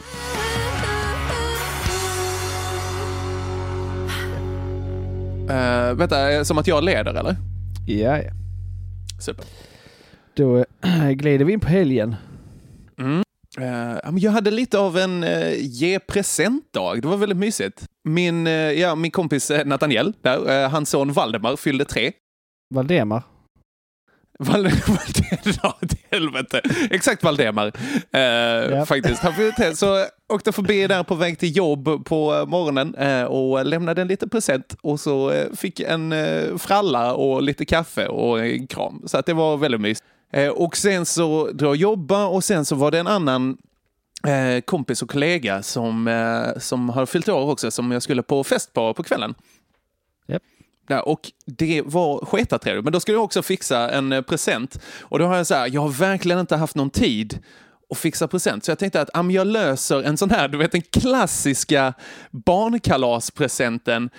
Uh, 5.50 5.94
vänta, 5.94 6.44
som 6.44 6.58
att 6.58 6.66
jag 6.66 6.84
leder 6.84 7.14
eller? 7.14 7.36
Ja, 7.86 8.18
ja. 8.18 8.30
Super. 9.20 9.44
Då 10.34 10.58
eh, 10.58 11.10
glider 11.10 11.44
vi 11.44 11.52
in 11.52 11.60
på 11.60 11.68
helgen. 11.68 12.16
Mm. 12.98 13.22
Men 14.04 14.18
jag 14.18 14.30
hade 14.30 14.50
lite 14.50 14.78
av 14.78 14.98
en 14.98 15.24
uh, 15.24 15.52
ge 15.58 15.98
presentdag. 15.98 17.00
Det 17.02 17.08
var 17.08 17.16
väldigt 17.16 17.38
mysigt. 17.38 17.86
Min, 18.04 18.46
eh, 18.46 18.52
ja, 18.52 18.94
min 18.94 19.10
kompis 19.10 19.50
uh, 19.50 19.64
Nathaniel, 19.64 20.12
där, 20.22 20.68
hans 20.68 20.90
son 20.90 21.12
Valdemar 21.12 21.56
fyllde 21.56 21.84
tre. 21.84 22.12
Valdemar. 22.70 23.22
Val- 24.38 24.62
Val- 24.86 25.50
ja, 25.62 25.78
till 25.88 25.98
helvete. 26.10 26.60
Exakt 26.90 27.22
Valdemar. 27.22 27.66
Eh, 28.12 28.84
Faktiskt. 28.84 29.22
Han 29.22 29.76
Så 29.76 30.04
åkte 30.32 30.52
förbi 30.52 30.86
där 30.86 31.02
på 31.02 31.14
väg 31.14 31.38
till 31.38 31.56
jobb 31.56 32.04
på 32.04 32.44
morgonen 32.46 32.94
eh, 32.94 33.24
och 33.24 33.66
lämnade 33.66 34.02
en 34.02 34.08
liten 34.08 34.28
present. 34.30 34.76
Och 34.82 35.00
så 35.00 35.30
eh, 35.30 35.52
fick 35.52 35.80
en 35.80 36.12
eh, 36.12 36.56
fralla 36.56 37.14
och 37.14 37.42
lite 37.42 37.64
kaffe 37.64 38.06
och 38.06 38.40
en 38.46 38.66
kram. 38.66 39.02
Så 39.06 39.18
att 39.18 39.26
det 39.26 39.32
var 39.34 39.56
väldigt 39.56 39.80
mysigt. 39.80 40.06
Eh, 40.32 40.48
och 40.48 40.76
sen 40.76 41.06
så 41.06 41.50
drog 41.52 41.70
jag 41.70 41.76
jobba 41.76 42.26
och 42.26 42.44
sen 42.44 42.64
så 42.64 42.74
var 42.76 42.90
det 42.90 42.98
en 42.98 43.06
annan 43.06 43.56
eh, 44.26 44.60
kompis 44.60 45.02
och 45.02 45.10
kollega 45.10 45.62
som, 45.62 46.10
som 46.58 46.88
har 46.88 47.06
fyllt 47.06 47.28
år 47.28 47.50
också, 47.50 47.70
som 47.70 47.92
jag 47.92 48.02
skulle 48.02 48.22
på 48.22 48.44
fest 48.44 48.72
på 48.72 48.94
på 48.94 49.02
kvällen. 49.02 49.34
Japp. 50.28 50.42
Ja, 50.86 51.00
och 51.02 51.20
det 51.46 51.82
var 51.84 52.24
sketatrevligt, 52.24 52.84
men 52.84 52.92
då 52.92 53.00
skulle 53.00 53.16
jag 53.16 53.24
också 53.24 53.42
fixa 53.42 53.90
en 53.90 54.12
eh, 54.12 54.20
present. 54.22 54.80
Och 55.02 55.18
då 55.18 55.24
har 55.26 55.36
jag 55.36 55.46
så 55.46 55.54
här, 55.54 55.68
jag 55.72 55.80
har 55.80 55.88
verkligen 55.88 56.38
inte 56.40 56.56
haft 56.56 56.74
någon 56.74 56.90
tid 56.90 57.38
att 57.90 57.98
fixa 57.98 58.28
present. 58.28 58.64
Så 58.64 58.70
jag 58.70 58.78
tänkte 58.78 59.00
att 59.00 59.10
ja, 59.14 59.30
jag 59.30 59.46
löser 59.46 60.02
en 60.02 60.16
sån 60.16 60.30
här, 60.30 60.48
du 60.48 60.58
vet 60.58 60.72
den 60.72 60.82
klassiska 60.82 61.94
barnkalaspresenten 62.88 64.10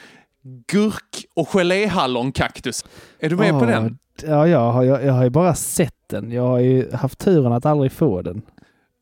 gurk 0.72 1.26
och 1.34 1.48
geléhallonkaktus. 1.50 2.86
Är 3.20 3.30
du 3.30 3.36
med 3.36 3.50
på 3.50 3.56
Åh, 3.58 3.68
den? 3.68 3.98
Ja, 4.24 4.48
jag 4.48 4.72
har, 4.72 4.84
jag, 4.84 5.06
jag 5.06 5.14
har 5.14 5.24
ju 5.24 5.30
bara 5.30 5.56
sett 5.56 5.94
den. 6.10 6.32
Jag 6.32 6.48
har 6.48 6.60
ju 6.60 6.92
haft 6.92 7.20
turen 7.20 7.52
att 7.54 7.66
aldrig 7.66 7.92
få 7.92 8.22
den. 8.22 8.42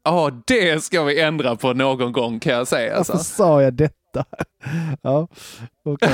Ja, 0.03 0.31
det 0.47 0.83
ska 0.83 1.03
vi 1.03 1.21
ändra 1.21 1.55
på 1.55 1.73
någon 1.73 2.11
gång 2.11 2.39
kan 2.39 2.53
jag 2.53 2.67
säga. 2.67 2.97
Varför 2.97 3.13
Alltså. 3.13 3.35
sa 3.35 3.61
jag 3.61 3.73
detta? 3.73 3.95
ja, 5.01 5.27
okej. 5.85 6.09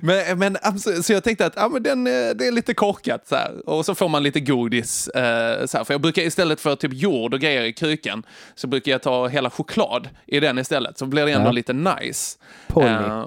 men, 0.00 0.38
men 0.38 0.56
så 1.02 1.12
jag 1.12 1.24
tänkte 1.24 1.46
att 1.46 1.52
ja, 1.56 1.68
men 1.68 1.82
den, 1.82 2.06
eh, 2.06 2.12
det 2.12 2.46
är 2.46 2.52
lite 2.52 2.74
korkat 2.74 3.28
så 3.28 3.36
här. 3.36 3.68
Och 3.68 3.86
så 3.86 3.94
får 3.94 4.08
man 4.08 4.22
lite 4.22 4.40
godis. 4.40 5.08
Eh, 5.08 5.66
så 5.66 5.76
här. 5.78 5.84
För 5.84 5.94
jag 5.94 6.00
brukar 6.00 6.22
istället 6.22 6.60
för 6.60 6.76
typ 6.76 6.92
jord 6.94 7.34
och 7.34 7.40
grejer 7.40 7.62
i 7.62 7.72
krukan 7.72 8.22
så 8.54 8.66
brukar 8.66 8.92
jag 8.92 9.02
ta 9.02 9.26
hela 9.26 9.50
choklad 9.50 10.08
i 10.26 10.40
den 10.40 10.58
istället. 10.58 10.98
Så 10.98 11.06
blir 11.06 11.26
det 11.26 11.32
ändå 11.32 11.48
Ja. 11.48 11.52
lite 11.52 11.72
nice. 11.72 12.38
Polly. 12.68 12.86
Eh, 12.86 13.24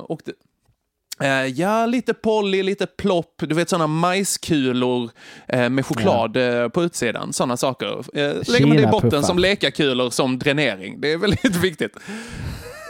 eh, 1.21 1.45
ja, 1.45 1.85
lite 1.85 2.13
Polly, 2.13 2.63
lite 2.63 2.85
plopp, 2.85 3.33
du 3.37 3.55
vet 3.55 3.69
sådana 3.69 3.87
majskulor 3.87 5.09
eh, 5.47 5.69
med 5.69 5.85
choklad 5.85 6.37
eh, 6.37 6.67
på 6.69 6.83
utsidan. 6.83 7.33
Sådana 7.33 7.57
saker. 7.57 8.05
Lägger 8.51 8.65
man 8.67 8.77
det 8.77 8.83
i 8.83 8.87
botten 8.87 9.23
som 9.23 9.39
lekakulor 9.39 10.09
som 10.09 10.39
dränering. 10.39 11.01
Det 11.01 11.11
är 11.11 11.17
väldigt 11.17 11.55
viktigt. 11.63 11.97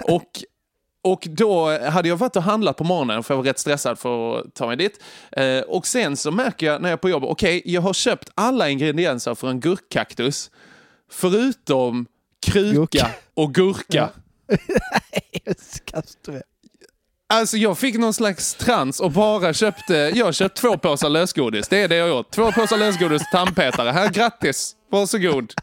Och 0.07 0.43
och 1.01 1.27
då 1.29 1.79
hade 1.89 2.09
jag 2.09 2.17
varit 2.17 2.35
och 2.35 2.43
handlat 2.43 2.77
på 2.77 2.84
morgonen 2.84 3.23
för 3.23 3.34
jag 3.34 3.38
var 3.38 3.43
rätt 3.43 3.59
stressad 3.59 3.99
för 3.99 4.39
att 4.39 4.53
ta 4.55 4.67
mig 4.67 4.77
dit. 4.77 5.03
Eh, 5.31 5.59
och 5.59 5.88
sen 5.88 6.17
så 6.17 6.31
märker 6.31 6.65
jag 6.65 6.81
när 6.81 6.89
jag 6.89 6.93
är 6.93 7.01
på 7.01 7.09
jobb, 7.09 7.23
okej, 7.23 7.61
jag 7.65 7.81
har 7.81 7.93
köpt 7.93 8.29
alla 8.35 8.69
ingredienser 8.69 9.35
för 9.35 9.49
en 9.49 9.59
gurkkaktus. 9.59 10.51
Förutom 11.11 12.05
kruka 12.45 12.73
Gurka. 12.79 13.09
och 13.34 13.53
gurka. 13.53 14.09
Alltså 17.29 17.57
jag 17.57 17.77
fick 17.77 17.97
någon 17.97 18.13
slags 18.13 18.53
trans 18.53 18.99
och 18.99 19.11
bara 19.11 19.53
köpte, 19.53 19.93
jag 20.15 20.35
köpte 20.35 20.61
två 20.61 20.77
påsar 20.77 21.09
lösgodis. 21.09 21.67
Det 21.67 21.81
är 21.81 21.88
det 21.88 21.95
jag 21.95 22.09
gjort. 22.09 22.31
Två 22.31 22.51
påsar 22.51 22.77
lösgodis 22.77 23.21
och 23.21 23.27
tandpetare. 23.31 23.91
Här, 23.91 24.09
grattis! 24.09 24.75
Varsågod. 24.91 25.53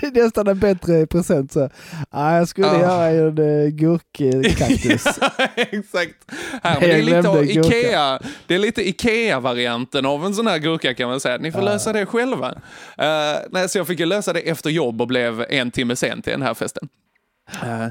Det 0.00 0.06
är 0.06 0.24
nästan 0.24 0.48
en 0.48 0.58
bättre 0.58 1.06
present. 1.06 1.52
Så. 1.52 1.70
Ah, 2.10 2.36
jag 2.36 2.48
skulle 2.48 2.66
Ja. 2.66 2.78
göra 2.80 3.06
en 3.06 3.38
uh, 3.38 3.68
gurkkaktus. 3.68 5.06
Exakt. 5.56 6.14
Här, 6.62 6.80
det, 6.80 6.92
är 6.92 7.02
lite 7.02 7.20
gurka. 7.22 7.76
Ikea, 7.76 8.20
det 8.46 8.54
är 8.54 8.58
lite 8.58 8.88
Ikea-varianten 8.88 10.06
av 10.06 10.26
en 10.26 10.34
sån 10.34 10.46
här 10.46 10.58
gurka 10.58 10.94
kan 10.94 11.08
man 11.08 11.20
säga. 11.20 11.38
Ni 11.38 11.52
får 11.52 11.62
lösa 11.62 11.92
det 11.92 12.06
själva. 12.06 12.48
Uh, 12.50 12.56
nej, 13.50 13.68
så 13.68 13.78
jag 13.78 13.86
fick 13.86 14.00
ju 14.00 14.06
lösa 14.06 14.32
det 14.32 14.40
efter 14.40 14.70
jobb 14.70 15.00
och 15.00 15.06
blev 15.08 15.44
en 15.48 15.70
timme 15.70 15.96
sen 15.96 16.22
till 16.22 16.32
den 16.32 16.42
här 16.42 16.54
festen. 16.54 16.88
Eh, 17.62 17.86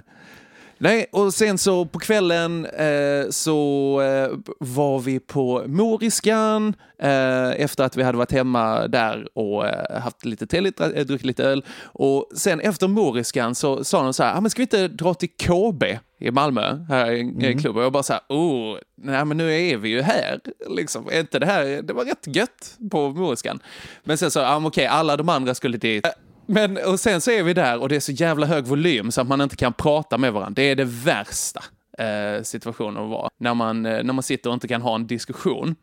nej, 0.81 1.05
och 1.11 1.33
sen 1.33 1.57
så 1.57 1.85
på 1.85 1.99
kvällen 1.99 2.65
eh, 2.65 3.29
så 3.29 4.01
eh, 4.01 4.37
var 4.59 4.99
vi 4.99 5.19
på 5.19 5.63
Moriskan 5.67 6.73
eh, 7.01 7.49
efter 7.49 7.83
att 7.83 7.97
vi 7.97 8.03
hade 8.03 8.17
varit 8.17 8.31
hemma 8.31 8.87
där 8.87 9.27
och 9.33 9.67
eh, 9.67 10.01
haft 10.01 10.25
lite 10.25 10.47
te, 10.47 10.61
lite, 10.61 10.85
eh, 10.85 11.05
druckit 11.05 11.25
lite 11.25 11.43
öl. 11.43 11.65
Och 11.83 12.29
sen 12.35 12.59
efter 12.59 12.87
Moriskan 12.87 13.55
så 13.55 13.83
sa 13.83 14.03
de 14.03 14.13
så 14.13 14.23
här, 14.23 14.37
ah, 14.37 14.41
men 14.41 14.49
ska 14.49 14.59
vi 14.59 14.63
inte 14.63 14.87
dra 14.87 15.13
till 15.13 15.29
KB 15.29 15.83
i 16.19 16.31
Malmö, 16.31 16.85
här 16.89 17.11
i 17.11 17.21
Mm. 17.21 17.59
klubb? 17.59 17.77
Och 17.77 17.83
jag 17.83 17.91
bara 17.91 18.03
så 18.03 18.13
här, 18.13 18.21
oh, 18.29 18.77
nej 18.95 19.25
men 19.25 19.37
nu 19.37 19.53
är 19.69 19.77
vi 19.77 19.89
ju 19.89 20.01
här. 20.01 20.39
Liksom, 20.69 21.07
är 21.11 21.19
inte 21.19 21.39
det 21.39 21.45
här, 21.45 21.81
det 21.81 21.93
var 21.93 22.05
rätt 22.05 22.27
gött 22.35 22.77
på 22.91 23.09
Moriskan. 23.09 23.59
Men 24.03 24.17
sen 24.17 24.31
så, 24.31 24.41
ah, 24.41 24.61
okej, 24.65 24.85
alla 24.87 25.17
de 25.17 25.29
andra 25.29 25.55
skulle 25.55 25.77
dit. 25.77 26.07
Men, 26.51 26.77
och 26.77 26.99
sen 26.99 27.21
så 27.21 27.31
är 27.31 27.43
vi 27.43 27.53
där 27.53 27.79
och 27.79 27.89
det 27.89 27.95
är 27.95 27.99
så 27.99 28.11
jävla 28.11 28.45
hög 28.45 28.65
volym 28.65 29.11
så 29.11 29.21
att 29.21 29.27
man 29.27 29.41
inte 29.41 29.55
kan 29.55 29.73
prata 29.73 30.17
med 30.17 30.33
varandra. 30.33 30.53
Det 30.55 30.61
är 30.61 30.75
det 30.75 30.85
värsta 30.85 31.63
eh, 31.97 32.43
situationen 32.43 33.03
att 33.03 33.09
vara. 33.09 33.29
När 33.37 33.53
man, 33.53 33.85
eh, 33.85 34.03
när 34.03 34.13
man 34.13 34.23
sitter 34.23 34.49
och 34.49 34.53
inte 34.53 34.67
kan 34.67 34.81
ha 34.81 34.95
en 34.95 35.07
diskussion. 35.07 35.75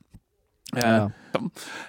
Eh, 0.77 1.05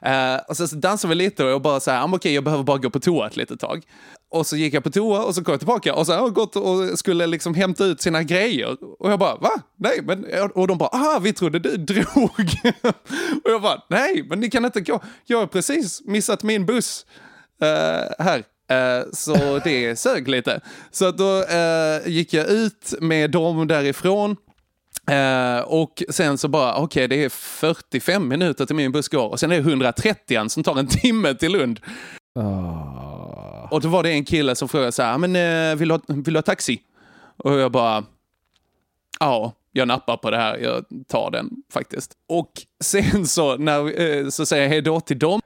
eh, 0.02 0.40
och 0.48 0.58
sen 0.58 0.68
så 0.68 0.76
dansade 0.76 1.10
vi 1.10 1.16
lite 1.16 1.44
och 1.44 1.50
jag 1.50 1.62
bara 1.62 1.80
så 1.80 1.92
här, 1.92 2.04
ah, 2.04 2.10
okej 2.14 2.34
jag 2.34 2.44
behöver 2.44 2.64
bara 2.64 2.78
gå 2.78 2.90
på 2.90 3.00
toa 3.00 3.28
ett 3.28 3.38
litet 3.38 3.60
tag. 3.60 3.84
Och 4.30 4.48
så 4.48 4.58
gick 4.58 4.74
jag 4.74 4.84
på 4.84 4.92
toa 4.92 5.24
och 5.24 5.36
så 5.36 5.44
kom 5.44 5.52
jag 5.52 5.60
tillbaka 5.60 5.96
och 5.96 6.06
så 6.06 6.14
har 6.14 6.20
jag 6.20 6.34
gått 6.34 6.56
och 6.56 7.00
skulle 7.00 7.28
liksom 7.28 7.54
hämta 7.54 7.86
ut 7.86 8.02
sina 8.02 8.24
grejer. 8.24 8.78
Och 9.00 9.12
jag 9.12 9.20
bara, 9.20 9.36
va? 9.36 9.52
Nej, 9.78 10.00
men... 10.04 10.26
Och 10.56 10.68
de 10.68 10.78
bara, 10.78 10.90
aha, 10.90 11.20
vi 11.20 11.34
trodde 11.34 11.60
du 11.60 11.78
drog. 11.78 12.06
och 13.44 13.50
jag 13.52 13.62
bara, 13.62 13.84
nej, 13.90 14.26
men 14.30 14.40
ni 14.40 14.50
kan 14.50 14.66
inte 14.66 14.82
gå. 14.82 15.00
Jag 15.26 15.40
har 15.40 15.48
precis 15.48 16.02
missat 16.06 16.44
min 16.44 16.66
buss 16.66 17.06
eh, 17.62 18.26
här. 18.26 18.44
Eh, 18.70 19.02
så 19.14 19.60
det 19.64 19.96
sög 20.00 20.28
lite. 20.28 20.62
Så 20.92 21.12
då 21.12 21.44
eh, 21.44 22.08
gick 22.08 22.34
jag 22.34 22.48
ut 22.50 22.94
med 23.02 23.32
dem 23.32 23.68
därifrån. 23.68 24.36
Eh, 25.12 25.60
och 25.60 26.04
sen 26.10 26.38
så 26.38 26.48
bara, 26.48 26.76
okej 26.76 27.08
det 27.08 27.24
är 27.24 27.30
45 27.30 28.28
minuter 28.28 28.66
till 28.66 28.76
min 28.76 28.92
buss 28.92 29.08
går 29.08 29.30
och 29.30 29.40
sen 29.40 29.52
är 29.52 29.56
det 29.62 29.70
130 29.70 30.50
som 30.50 30.64
tar 30.64 30.80
en 30.80 30.88
timme 30.88 31.34
till 31.34 31.52
Lund. 31.52 31.80
Och 33.72 33.82
då 33.82 33.88
var 33.88 34.04
det 34.04 34.12
en 34.12 34.26
kille 34.26 34.56
som 34.56 34.70
frågade 34.70 34.92
så 34.92 35.04
här, 35.04 35.14
"Ah, 35.14 35.18
men 35.18 35.36
eh, 35.36 35.76
vill, 35.76 35.88
du 35.88 35.94
ha, 35.94 36.02
vill 36.08 36.34
du 36.34 36.38
ha 36.38 36.42
taxi? 36.42 36.82
Och 37.38 37.54
jag 37.54 37.72
bara, 37.72 38.04
ja, 39.20 39.54
jag 39.72 39.88
nappar 39.88 40.18
på 40.18 40.32
det 40.32 40.38
här, 40.38 40.58
jag 40.58 40.86
tar 41.08 41.32
den 41.32 41.50
faktiskt. 41.74 42.12
Och 42.30 42.52
sen 42.84 43.28
så, 43.28 43.58
när, 43.58 44.30
så 44.30 44.46
säger 44.46 44.64
jag 44.64 44.70
hej 44.70 44.82
då 44.82 45.00
till 45.00 45.20
dem. 45.20 45.42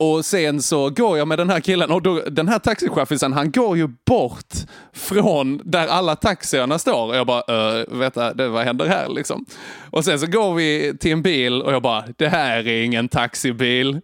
Och 0.00 0.24
sen 0.24 0.62
så 0.62 0.90
går 0.90 1.18
jag 1.18 1.28
med 1.28 1.38
den 1.38 1.50
här 1.50 1.60
killen 1.60 1.90
och 1.90 2.02
då, 2.02 2.20
den 2.30 2.48
här 2.48 2.58
taxichauffören 2.58 3.32
han 3.32 3.50
går 3.50 3.76
ju 3.76 3.88
bort 4.06 4.54
från 4.92 5.60
där 5.64 5.86
alla 5.86 6.16
taxierna 6.16 6.78
står. 6.78 7.08
Och 7.08 7.16
jag 7.16 7.26
bara, 7.26 7.78
äh, 7.80 7.84
vänta, 7.88 8.34
det, 8.34 8.48
vad 8.48 8.64
händer 8.64 8.86
här 8.86 9.08
liksom? 9.08 9.44
Och 9.90 10.04
sen 10.04 10.18
så 10.18 10.26
går 10.26 10.54
vi 10.54 10.96
till 11.00 11.12
en 11.12 11.22
bil 11.22 11.62
och 11.62 11.72
jag 11.72 11.82
bara, 11.82 12.04
det 12.16 12.28
här 12.28 12.66
är 12.68 12.82
ingen 12.82 13.08
taxibil. 13.08 14.00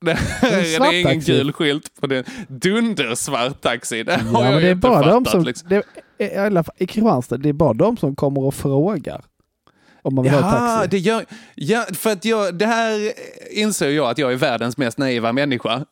Det, 0.04 0.12
här 0.14 0.48
En 0.48 0.54
är, 0.58 0.90
det 0.90 0.96
är 0.96 1.00
ingen 1.00 1.20
gul 1.20 1.52
skylt 1.52 2.00
på 2.00 2.06
den. 2.06 2.24
Dundersvart 2.48 3.60
taxi. 3.60 4.02
Det 4.02 4.12
har 4.12 4.20
Ja, 4.32 4.44
jag 4.44 4.52
men 4.52 4.62
det 4.62 4.68
är 4.68 4.72
inte 4.72 4.88
bara 4.88 5.02
fattat. 5.04 5.24
de 5.24 5.30
som, 5.30 5.44
liksom. 5.44 5.68
det, 5.68 5.82
i, 6.24 6.36
alla 6.36 6.64
fall, 6.64 6.74
i 6.78 6.86
Kristianstad, 6.86 7.36
det 7.36 7.48
är 7.48 7.52
bara 7.52 7.72
de 7.72 7.96
som 7.96 8.16
kommer 8.16 8.40
och 8.44 8.54
frågar 8.54 9.20
om 10.06 10.14
man 10.14 10.22
vill 10.24 10.32
ha 10.32 10.40
Ja, 10.40 10.50
taxi. 10.50 10.88
det 10.90 10.98
gör, 10.98 11.24
ja, 11.54 11.84
för 11.92 12.10
att 12.12 12.24
jag, 12.24 12.54
det 12.54 12.66
här 12.66 13.12
inser 13.50 13.90
jag 13.90 14.10
att 14.10 14.18
jag 14.18 14.32
är 14.32 14.36
världens 14.36 14.76
mest 14.76 14.98
naiva 14.98 15.32
människa. 15.32 15.72
Eh, 15.74 15.82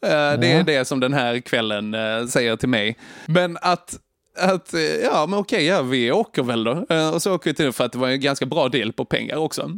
Det 0.41 0.53
är 0.53 0.63
det 0.65 0.85
som 0.85 1.01
den 1.01 1.13
här 1.13 1.41
kvällen 1.41 1.95
eh, 1.95 2.27
säger 2.27 2.57
till 2.57 2.69
mig. 2.69 2.97
Men 3.27 3.59
att, 3.61 3.99
att 4.39 4.75
eh, 4.75 4.81
ja 4.81 5.27
men 5.27 5.39
okej, 5.39 5.65
ja, 5.65 5.83
vi 5.83 6.13
åker 6.13 6.43
väl 6.43 6.65
då. 6.65 6.85
Och 7.15 7.23
så 7.23 7.35
åker 7.35 7.51
vi 7.51 7.55
till 7.55 7.73
för 7.73 7.85
att 7.85 7.93
det 7.93 7.99
var 7.99 8.09
en 8.09 8.21
ganska 8.21 8.47
bra 8.47 8.69
deal 8.69 8.93
på 8.93 9.05
pengar 9.05 9.37
också. 9.37 9.71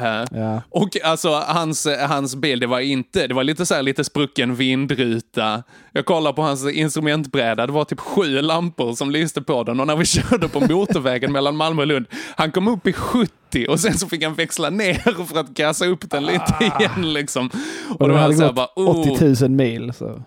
Eh, 0.00 0.24
Ja. 0.40 0.62
och 0.70 0.88
alltså 1.04 1.28
hans, 1.30 1.86
hans 2.08 2.36
bil, 2.36 2.60
det 2.60 2.66
var 2.66 2.80
inte, 2.80 3.26
det 3.26 3.34
var 3.34 3.44
lite 3.44 3.66
så 3.66 3.74
här 3.74 3.82
lite 3.82 4.04
sprucken 4.04 4.54
vindruta. 4.54 5.62
Jag 5.92 6.04
kollade 6.04 6.36
på 6.36 6.42
hans 6.42 6.66
instrumentbräda, 6.70 7.66
det 7.66 7.72
var 7.72 7.84
typ 7.84 8.00
sju 8.00 8.42
lampor 8.42 8.94
som 8.94 9.10
lyste 9.10 9.42
på 9.42 9.62
den 9.62 9.80
och 9.80 9.86
när 9.86 9.96
vi 9.96 10.04
körde 10.06 10.48
på 10.48 10.60
motorvägen 10.60 11.32
mellan 11.32 11.56
Malmö 11.56 11.82
och 11.82 11.86
Lund, 11.88 12.06
han 12.36 12.50
kom 12.52 12.68
upp 12.68 12.86
i 12.86 12.92
70 12.92 13.66
och 13.68 13.80
sen 13.80 13.98
så 13.98 14.06
fick 14.08 14.24
han 14.24 14.34
växla 14.34 14.70
ner 14.70 15.24
för 15.26 15.40
att 15.40 15.48
gasa 15.48 15.86
upp 15.86 16.10
den 16.10 16.24
lite 16.26 16.54
igen 16.60 17.12
liksom. 17.12 17.50
Och, 17.90 18.00
Och 18.00 18.08
då 18.08 18.14
var 18.14 18.20
hade 18.20 18.34
så 18.36 18.40
här 18.42 18.48
gått 18.48 18.56
bara, 18.56 18.68
oh. 18.76 19.12
80 19.12 19.42
000 19.42 19.50
mil. 19.50 19.92
Så. 19.92 20.22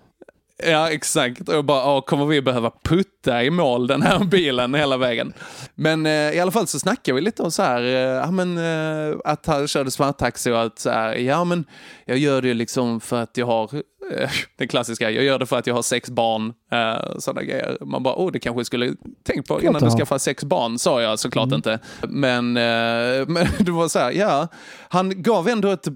Ja, 0.66 0.90
exakt. 0.90 1.48
Och 1.48 1.54
jag 1.54 1.64
bara, 1.64 1.94
"Åh, 1.96 2.00
kommer 2.04 2.26
vi 2.26 2.42
behöva 2.42 2.70
putta 2.84 3.44
i 3.44 3.50
mål 3.50 3.86
den 3.86 4.02
här 4.02 4.24
bilen 4.24 4.74
hela 4.74 4.96
vägen? 4.96 5.32
Men 5.74 6.06
eh, 6.06 6.12
i 6.12 6.40
alla 6.40 6.50
fall 6.50 6.66
så 6.66 6.78
snackade 6.78 7.14
vi 7.14 7.20
lite 7.20 7.42
om 7.42 7.50
så 7.50 7.62
här, 7.62 7.82
eh, 8.22 8.30
men, 8.32 8.58
eh, 8.58 9.16
att 9.24 9.46
han 9.46 9.68
körde 9.68 9.90
svarttaxi 9.90 10.50
och 10.50 10.62
att 10.62 10.78
så 10.78 10.90
här, 10.90 11.14
ja 11.14 11.44
men 11.44 11.64
jag 12.04 12.18
gör 12.18 12.42
det 12.42 12.54
liksom 12.54 13.00
för 13.00 13.22
att 13.22 13.36
jag 13.36 13.46
har, 13.46 13.70
eh, 14.18 14.30
den 14.58 14.68
klassiska, 14.68 15.10
jag 15.10 15.24
gör 15.24 15.38
det 15.38 15.46
för 15.46 15.58
att 15.58 15.66
jag 15.66 15.74
har 15.74 15.82
sex 15.82 16.10
barn, 16.10 16.52
eh, 16.72 17.18
sådana 17.18 17.42
grejer. 17.42 17.78
Man 17.80 18.02
bara, 18.02 18.14
åh 18.14 18.32
det 18.32 18.38
kanske 18.38 18.58
jag 18.60 18.66
skulle 18.66 18.94
tänkt 19.24 19.48
på 19.48 19.62
innan 19.62 19.82
du 19.82 19.90
skaffar 19.90 20.18
sex 20.18 20.44
barn, 20.44 20.78
sa 20.78 21.02
jag 21.02 21.18
såklart 21.18 21.52
inte. 21.52 21.78
Men, 22.02 22.56
eh, 22.56 22.62
men 23.28 23.46
det 23.58 23.70
var 23.70 23.88
så 23.88 23.98
här, 23.98 24.12
ja, 24.12 24.48
han 24.88 25.22
gav 25.22 25.48
ändå 25.48 25.68
ett 25.70 25.86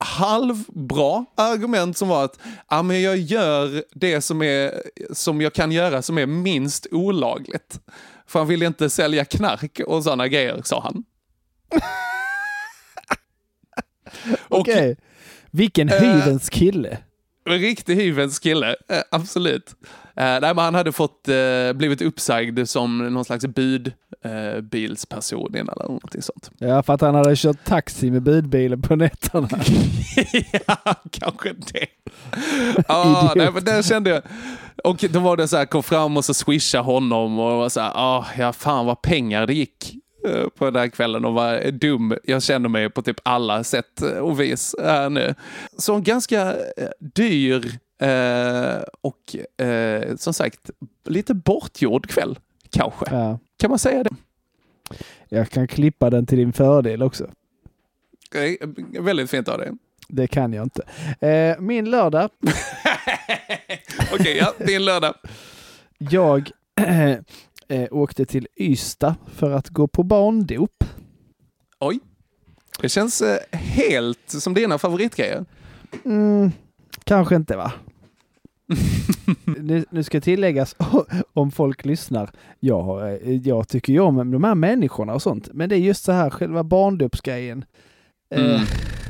halvbra 0.00 1.24
argument 1.34 1.96
som 1.96 2.08
var 2.08 2.24
att 2.24 2.38
ja, 2.70 2.82
men 2.82 3.02
jag 3.02 3.16
gör 3.16 3.84
det 3.94 4.20
som, 4.20 4.42
är, 4.42 4.82
som 5.12 5.40
jag 5.40 5.52
kan 5.52 5.72
göra 5.72 6.02
som 6.02 6.18
är 6.18 6.26
minst 6.26 6.86
olagligt. 6.90 7.80
För 8.26 8.38
han 8.38 8.48
vill 8.48 8.62
inte 8.62 8.90
sälja 8.90 9.24
knark 9.24 9.80
och 9.86 10.04
sådana 10.04 10.28
grejer, 10.28 10.60
sa 10.64 10.80
han. 10.80 11.04
Okej. 14.48 14.96
Vilken 15.50 15.88
Eh, 15.88 16.00
hyvens 16.00 16.50
kille. 16.50 16.98
Riktig 17.46 17.96
hyvens 17.96 18.38
kille, 18.38 18.76
eh, 18.88 19.02
absolut. 19.10 19.74
Eh, 20.20 20.40
nej, 20.40 20.54
men 20.54 20.58
han 20.58 20.74
hade 20.74 20.92
fått, 20.92 21.28
eh, 21.28 21.72
blivit 21.74 22.02
uppsagd 22.02 22.68
som 22.68 22.98
någon 22.98 23.24
slags 23.24 23.46
budbilsperson 23.46 25.54
eller 25.54 25.82
någonting 25.82 26.22
sånt. 26.22 26.50
Ja, 26.58 26.82
för 26.82 26.94
att 26.94 27.00
han 27.00 27.14
hade 27.14 27.36
kört 27.36 27.64
taxi 27.64 28.10
med 28.10 28.22
budbilen 28.22 28.82
på 28.82 28.96
nätterna. 28.96 29.48
ja, 30.66 30.94
kanske 31.10 31.52
det. 31.52 31.86
Ja, 32.88 33.32
nej, 33.36 33.50
men 33.54 33.64
det 33.64 33.86
kände 33.86 34.10
jag. 34.10 34.22
Och 34.84 35.04
då 35.10 35.20
var 35.20 35.36
det 35.36 35.48
så 35.48 35.56
här, 35.56 35.66
kom 35.66 35.82
fram 35.82 36.16
och 36.16 36.24
så 36.24 36.34
swisha 36.34 36.80
honom 36.80 37.38
och 37.38 37.56
var 37.56 37.68
så 37.68 37.80
här, 37.80 37.92
ah, 37.94 38.26
ja 38.38 38.52
fan 38.52 38.86
vad 38.86 39.02
pengar 39.02 39.46
det 39.46 39.54
gick 39.54 39.94
eh, 40.28 40.48
på 40.58 40.64
den 40.64 40.76
här 40.76 40.88
kvällen 40.88 41.24
och 41.24 41.34
vad 41.34 41.74
dum 41.74 42.14
jag 42.24 42.42
känner 42.42 42.68
mig 42.68 42.90
på 42.90 43.02
typ 43.02 43.20
alla 43.22 43.64
sätt 43.64 44.02
och 44.20 44.40
vis 44.40 44.74
här 44.82 45.10
nu. 45.10 45.34
Så 45.78 45.94
en 45.94 46.02
ganska 46.02 46.52
eh, 46.52 46.88
dyr 47.14 47.78
eh, 48.00 48.82
och 49.00 49.36
eh, 49.64 50.16
som 50.16 50.34
sagt 50.34 50.70
lite 51.04 51.34
bortgjord 51.34 52.06
kväll 52.06 52.38
kanske. 52.70 53.04
Ja. 53.10 53.38
Kan 53.58 53.70
man 53.70 53.78
säga 53.78 54.02
det? 54.02 54.10
Jag 55.28 55.50
kan 55.50 55.68
klippa 55.68 56.10
den 56.10 56.26
till 56.26 56.38
din 56.38 56.52
fördel 56.52 57.02
också. 57.02 57.24
Eh, 58.34 58.68
Väldigt 59.00 59.30
fint 59.30 59.48
av 59.48 59.58
dig. 59.58 59.70
Det 60.08 60.26
kan 60.26 60.52
jag 60.52 60.62
inte. 60.66 60.82
Eh, 61.28 61.60
min 61.60 61.90
lördag, 61.90 62.30
Okej, 64.14 64.36
ja, 64.36 64.52
din 64.66 64.84
lördag. 64.84 65.14
jag 65.98 66.50
eh, 67.68 67.86
åkte 67.90 68.26
till 68.26 68.48
Ystad 68.56 69.14
för 69.34 69.50
att 69.50 69.68
gå 69.68 69.88
på 69.88 70.02
barndop. 70.02 70.84
Oj. 71.80 72.00
Det 72.80 72.88
känns 72.88 73.22
eh, 73.22 73.38
helt 73.52 74.18
som 74.30 74.54
dina 74.54 74.78
favoritgrejer. 74.78 75.44
Mm, 76.04 76.50
kanske 77.04 77.36
inte 77.36 77.56
va? 77.56 77.72
Nu, 79.44 79.84
nu 79.90 80.02
ska 80.02 80.20
tilläggas, 80.20 80.76
om 81.32 81.50
folk 81.50 81.84
lyssnar, 81.84 82.30
jag, 82.60 83.12
eh, 83.12 83.32
jag 83.36 83.68
tycker 83.68 83.92
ju 83.92 84.00
om 84.00 84.30
de 84.30 84.44
här 84.44 84.54
människorna 84.54 85.14
och 85.14 85.22
sånt, 85.22 85.48
men 85.52 85.68
det 85.68 85.76
är 85.76 85.80
just 85.80 86.04
så 86.04 86.12
här 86.12 86.30
själva 86.30 86.64
barndopsgrejen. 86.64 87.64
Eh, 88.34 88.40
Mm. 88.44 88.60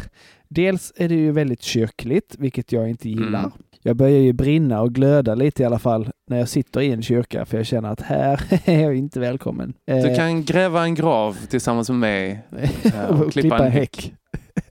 dels 0.48 0.92
är 0.96 1.08
det 1.08 1.14
ju 1.14 1.32
väldigt 1.32 1.62
kyrkligt, 1.62 2.36
vilket 2.38 2.72
jag 2.72 2.90
inte 2.90 3.08
gillar. 3.08 3.38
Mm. 3.38 3.50
Jag 3.82 3.96
börjar 3.96 4.18
ju 4.18 4.32
brinna 4.32 4.80
och 4.82 4.92
glöda 4.94 5.34
lite 5.34 5.62
i 5.62 5.66
alla 5.66 5.78
fall 5.78 6.10
när 6.26 6.38
jag 6.38 6.48
sitter 6.48 6.80
i 6.80 6.92
en 6.92 7.02
kyrka, 7.02 7.44
för 7.44 7.56
jag 7.56 7.66
känner 7.66 7.88
att 7.88 8.00
här 8.00 8.40
är 8.64 8.80
jag 8.80 8.94
inte 8.96 9.20
välkommen. 9.20 9.72
Du 9.84 9.92
Eh, 9.92 10.16
kan 10.16 10.44
gräva 10.44 10.82
en 10.84 10.94
grav 10.94 11.36
tillsammans 11.48 11.90
med 11.90 11.98
mig 11.98 12.42
eh, 12.82 13.20
och 13.20 13.32
klippa 13.32 13.66
en 13.66 13.72
häck. 13.72 14.12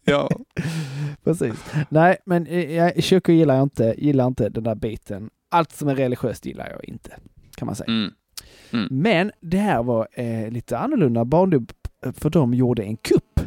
Ja. 0.10 0.30
Precis. 1.24 1.54
Nej, 1.90 2.18
men 2.26 2.48
eh, 2.48 2.76
jag, 2.76 3.04
kyrkor 3.04 3.36
gillar 3.36 3.56
jag 3.56 3.64
inte, 3.64 3.96
gillar 3.98 4.28
inte 4.28 4.50
den 4.50 4.64
där 4.64 4.76
biten. 4.76 5.30
Allt 5.52 5.72
som 5.72 5.88
är 5.88 5.96
religiöst 5.96 6.46
gillar 6.46 6.70
jag 6.70 6.86
inte, 6.86 7.12
kan 7.56 7.66
man 7.66 7.76
säga. 7.76 7.88
Mm. 7.88 8.12
Mm. 8.74 8.88
Men 8.92 9.32
det 9.42 9.58
här 9.58 9.84
var 9.84 10.08
eh, 10.14 10.50
lite 10.52 10.78
annorlunda 10.78 11.26
barndop, 11.26 11.72
för 12.14 12.30
de 12.30 12.54
gjorde 12.54 12.84
en 12.84 12.98
kupp. 12.98 13.40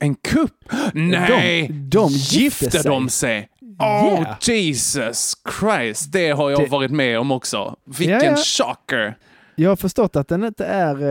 En 0.00 0.14
kupp? 0.14 0.64
Nej! 0.94 1.66
De, 1.68 1.72
de 1.88 2.08
gifte 2.10 2.38
Gifte 2.64 2.70
sig. 2.70 2.82
de 2.90 3.08
sig? 3.08 3.48
Oh 3.78 4.20
Yeah. 4.20 4.36
Jesus 4.40 5.34
Christ, 5.60 6.12
det 6.12 6.30
har 6.30 6.50
jag 6.50 6.60
Det- 6.60 6.66
varit 6.66 6.90
med 6.90 7.18
om 7.20 7.30
också. 7.30 7.76
Vilken 7.98 8.20
ja. 8.24 8.36
chocker! 8.36 9.18
Jag 9.54 9.68
har 9.70 9.76
förstått 9.76 10.16
att 10.16 10.28
den 10.28 10.44
inte 10.44 10.64
är 10.66 11.02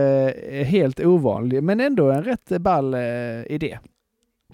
eh, 0.58 0.64
helt 0.64 1.00
ovanlig, 1.00 1.62
men 1.62 1.80
ändå 1.80 2.10
en 2.10 2.24
rätt 2.24 2.48
ball 2.48 2.94
eh, 2.94 3.00
idé. 3.48 3.78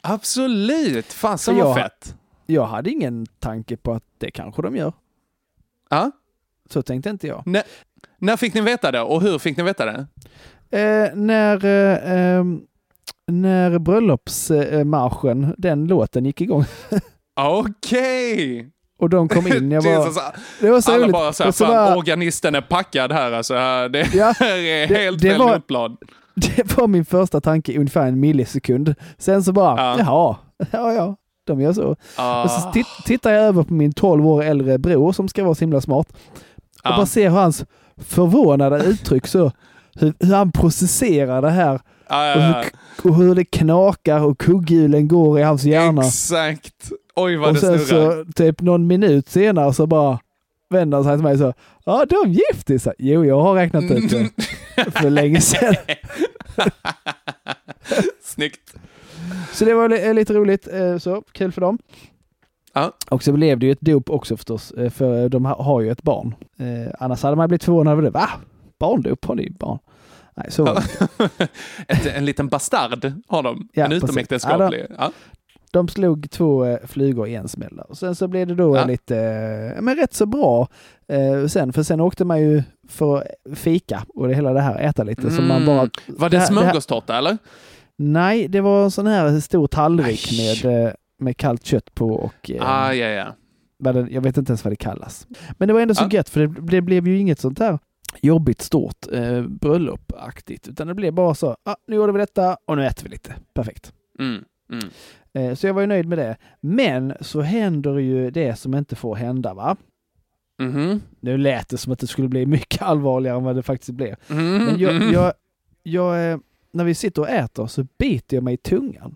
Absolut! 0.09 1.13
Fasen 1.13 1.57
vad 1.57 1.67
jag- 1.69 1.77
fett. 1.77 2.15
Jag 2.47 2.67
hade 2.67 2.91
ingen 2.91 3.27
tanke 3.39 3.77
på 3.77 3.93
att 3.93 4.03
det 4.19 4.31
kanske 4.31 4.63
de 4.63 4.77
gör. 4.77 4.93
Ja. 5.91 6.11
Så 6.71 6.83
tänkte 6.83 7.11
inte 7.11 7.27
jag. 7.27 7.43
När, 7.47 7.63
när 8.19 8.37
fick 8.37 8.55
ni 8.55 8.61
veta 8.61 8.93
det 8.93 9.01
och 9.01 9.23
hur 9.23 9.39
fick 9.39 9.57
ni 9.57 9.63
veta 9.63 9.85
det? 9.85 10.07
Eh, 10.81 11.15
när 11.17 11.65
eh, 11.65 12.13
ehm, 12.13 12.61
när 13.27 13.79
bröllopsmarschen, 13.79 15.55
den 15.59 15.87
låten 15.87 16.25
gick 16.27 16.41
igång 16.41 16.65
Okej! 17.37 18.71
och 18.99 19.11
de 19.11 19.29
kom 19.29 19.47
in. 19.47 19.71
Jag 19.71 19.83
var, 19.83 19.91
det 20.61 20.71
var 20.71 20.81
så 20.81 20.93
Alla 20.93 21.03
roligt. 21.03 21.13
bara 21.13 21.33
såhär, 21.33 21.51
så 21.51 21.65
fan 21.65 21.75
bara- 21.75 21.97
organisten 21.97 22.55
är 22.55 22.61
packad 22.61 23.13
här 23.13 23.33
alltså. 23.33 23.55
Det 23.89 24.15
Ja, 24.15 24.29
är 24.41 24.89
det- 24.89 24.95
helt 24.97 25.21
det 25.23 25.29
fel 25.31 25.39
var- 25.39 25.57
uppblad. 25.57 25.97
Det 26.57 26.77
var 26.77 26.87
min 26.89 27.05
första 27.05 27.41
tanke 27.41 27.73
i 27.73 27.79
ungefär 27.79 28.07
en 28.07 28.21
millisekund. 28.21 28.95
Sen 29.19 29.45
så 29.45 29.53
bara, 29.53 29.77
Ja. 29.77 29.97
jaha, 29.99 30.37
ja 30.73 30.93
ja, 30.93 31.17
de 31.47 31.61
gör 31.61 31.73
så. 31.73 31.97
Ah. 32.17 32.45
Och 32.45 32.51
så 32.51 32.61
tit- 32.73 33.05
tittar 33.07 33.31
jag 33.33 33.43
över 33.45 33.63
på 33.63 33.75
min 33.75 33.93
12 33.93 34.27
år 34.27 34.43
äldre 34.43 34.79
bror 34.79 35.13
som 35.13 35.29
ska 35.29 35.45
vara 35.45 35.55
så 35.55 35.61
himla 35.61 35.81
smart. 35.81 36.07
Och 36.85 36.91
bara 36.97 37.07
ser 37.07 37.31
hur 37.31 37.37
hans 37.37 37.65
förvånade 37.97 38.85
uttryck 38.85 39.27
så, 39.27 39.53
hur, 39.95 40.15
hur 40.21 40.35
han 40.35 40.53
processerar 40.53 41.43
det 41.43 41.51
här 41.51 41.81
Ja, 42.09 42.35
och 42.35 42.43
hur, 42.43 43.11
och 43.11 43.17
hur 43.17 43.35
det 43.35 43.45
knakar 43.45 44.21
och 44.21 44.39
kugghjulen 44.39 45.09
går 45.09 45.39
i 45.39 45.43
hans 45.43 45.65
hjärna. 45.65 46.03
Exakt. 46.03 46.91
Oj 47.17 47.37
vad 47.37 47.49
Och 47.49 47.55
det 47.55 47.61
sen 47.61 47.79
snurrar. 47.79 48.25
så 48.25 48.33
typ 48.33 48.61
någon 48.61 48.87
minut 48.87 49.29
senare 49.29 49.73
så 49.73 49.87
bara 49.87 50.19
vänder 50.71 51.03
sig 51.03 51.17
till 51.17 51.23
mig 51.25 51.39
så, 51.39 51.53
ja 51.85 52.07
de 52.09 52.33
gifte 52.33 52.79
sig. 52.79 52.93
Jo, 52.99 53.25
jag 53.25 53.41
har 53.41 53.55
räknat 53.55 53.85
ut 53.85 54.11
det 54.11 54.31
för 54.91 55.11
länge 55.11 55.41
sedan. 55.41 55.75
Snyggt. 58.23 58.75
Så 59.53 59.65
det 59.65 59.75
var 59.75 59.89
li- 59.89 60.15
lite 60.15 60.35
roligt, 60.35 60.69
eh, 60.73 60.99
så 60.99 61.23
kul 61.33 61.53
för 61.53 61.61
dem. 61.61 61.79
Ja. 62.75 62.93
Och 63.11 63.23
så 63.23 63.33
blev 63.33 63.59
det 63.59 63.67
ju 63.67 63.73
ett 63.73 63.81
dop 63.81 64.11
också 64.11 64.37
förstås, 64.37 64.71
eh, 64.73 64.91
för 64.91 65.29
de 65.29 65.45
ha- 65.45 65.63
har 65.63 65.81
ju 65.81 65.91
ett 65.91 66.03
barn. 66.03 66.35
Eh, 66.59 66.93
annars 67.01 67.23
hade 67.23 67.37
man 67.37 67.49
blivit 67.49 67.65
förvånad 67.65 67.93
över 67.93 68.03
det. 68.03 68.11
Va? 68.11 68.29
Barndop? 68.79 69.25
Har 69.25 69.35
ni 69.35 69.51
barn? 69.51 69.79
Nej, 70.37 70.47
så 70.51 70.65
var 70.65 70.75
det. 70.75 71.49
Ett, 71.89 72.07
en 72.07 72.25
liten 72.25 72.49
bastard 72.49 73.13
har 73.29 73.43
de. 73.43 73.69
Ja, 73.73 73.85
en 73.85 73.93
utomäktenskaplig. 73.93 74.87
Ja, 74.99 75.05
De 75.07 75.13
slog 75.89 76.31
två 76.31 76.65
eh, 76.65 76.79
flugor 76.87 77.29
i 77.29 77.35
en 77.35 77.49
smäll. 77.49 77.81
Och 77.89 77.99
sen 77.99 78.15
så 78.15 78.29
blev 78.29 78.47
det 78.47 78.55
då 78.55 78.77
Ja. 78.77 78.85
lite, 78.85 79.17
eh, 79.77 79.83
men 79.83 79.97
rätt 79.97 80.15
så 80.15 80.27
bra 80.27 80.69
eh, 81.09 81.47
sen. 81.47 81.73
För 81.73 81.83
sen 81.83 82.01
åkte 82.01 82.25
man 82.25 82.41
ju 82.41 82.63
för 82.89 83.29
fika 83.55 84.05
och 84.15 84.29
det 84.29 84.35
hela 84.35 84.53
det 84.53 84.61
här, 84.61 84.79
äta 84.81 85.03
lite. 85.05 85.31
Så 85.31 85.43
man 85.43 85.51
Mm. 85.63 85.67
bara, 85.67 85.77
Var 86.07 86.29
det 86.31 86.37
det 86.37 86.39
här- 86.39 86.47
här- 86.47 86.53
smörgåstårta 86.63 87.19
eller? 87.19 87.39
nej, 87.99 88.49
det 88.49 88.61
var 88.61 88.85
en 88.85 88.91
sån 88.91 89.07
här 89.07 89.41
stor 89.41 89.67
tallrik 89.67 90.29
Aj. 90.33 90.65
med, 90.65 90.95
med 91.19 91.37
kallt 91.37 91.65
kött 91.65 91.95
på 91.95 92.09
och 92.15 92.51
eh, 92.51 92.71
Ah, 92.71 92.93
ja, 92.93 93.07
ja. 93.07 93.27
jag 94.11 94.21
vet 94.21 94.37
inte 94.37 94.51
ens 94.51 94.65
vad 94.65 94.73
det 94.73 94.77
kallas. 94.77 95.27
Men 95.59 95.69
det 95.69 95.75
var 95.75 95.81
ändå 95.81 95.95
så 95.95 96.05
Ja. 96.05 96.09
gött 96.17 96.29
för 96.29 96.41
det, 96.47 96.61
det 96.61 96.81
blev 96.81 97.09
ju 97.09 97.19
inget 97.19 97.41
sånt 97.41 97.59
där 97.59 97.79
jobbigt 98.23 98.63
stort 98.63 99.13
eh, 99.13 99.43
bröllopaktigt 99.43 100.69
utan 100.69 100.87
det 100.87 100.95
blev 100.95 101.13
bara 101.13 101.35
så, 101.35 101.57
ah, 101.65 101.75
nu 101.89 101.97
gjorde 101.97 102.13
vi 102.13 102.19
detta 102.19 102.57
och 102.67 102.77
nu 102.77 102.87
äter 102.87 103.05
vi 103.05 103.11
lite. 103.11 103.35
Perfekt. 103.55 103.93
Mm. 104.19 104.45
Mm. 104.73 104.89
Eh, 105.33 105.55
så 105.55 105.67
jag 105.67 105.75
var 105.75 105.81
ju 105.81 105.87
nöjd 105.87 106.09
med 106.09 106.19
det. 106.19 106.37
Men 106.61 107.15
så 107.21 107.41
händer 107.41 107.99
ju 107.99 108.31
det 108.31 108.57
som 108.57 108.75
inte 108.75 108.97
får 108.97 109.17
hända 109.17 109.55
va? 109.55 109.77
Mhm. 110.59 111.03
Nu 111.21 111.39
lät 111.39 111.69
det 111.69 111.79
som 111.79 111.93
att 111.93 111.99
det 111.99 112.07
skulle 112.07 112.29
bli 112.29 112.47
mycket 112.47 112.83
allvarligare 112.83 113.37
än 113.37 113.45
vad 113.45 113.57
det 113.57 113.63
faktiskt 113.63 113.91
blev. 113.91 114.17
Mm. 114.29 114.65
Men 114.65 114.79
jag, 114.79 114.97
mm. 114.97 115.13
jag, 115.13 115.33
jag, 115.83 116.31
eh, 116.33 116.39
när 116.73 116.85
vi 116.85 116.95
sitter 116.95 117.23
och 117.23 117.29
äter 117.29 117.67
så 117.67 117.87
biter 117.99 118.37
jag 118.37 118.45
mig 118.45 118.55
i 118.55 118.57
tungan. 118.57 119.15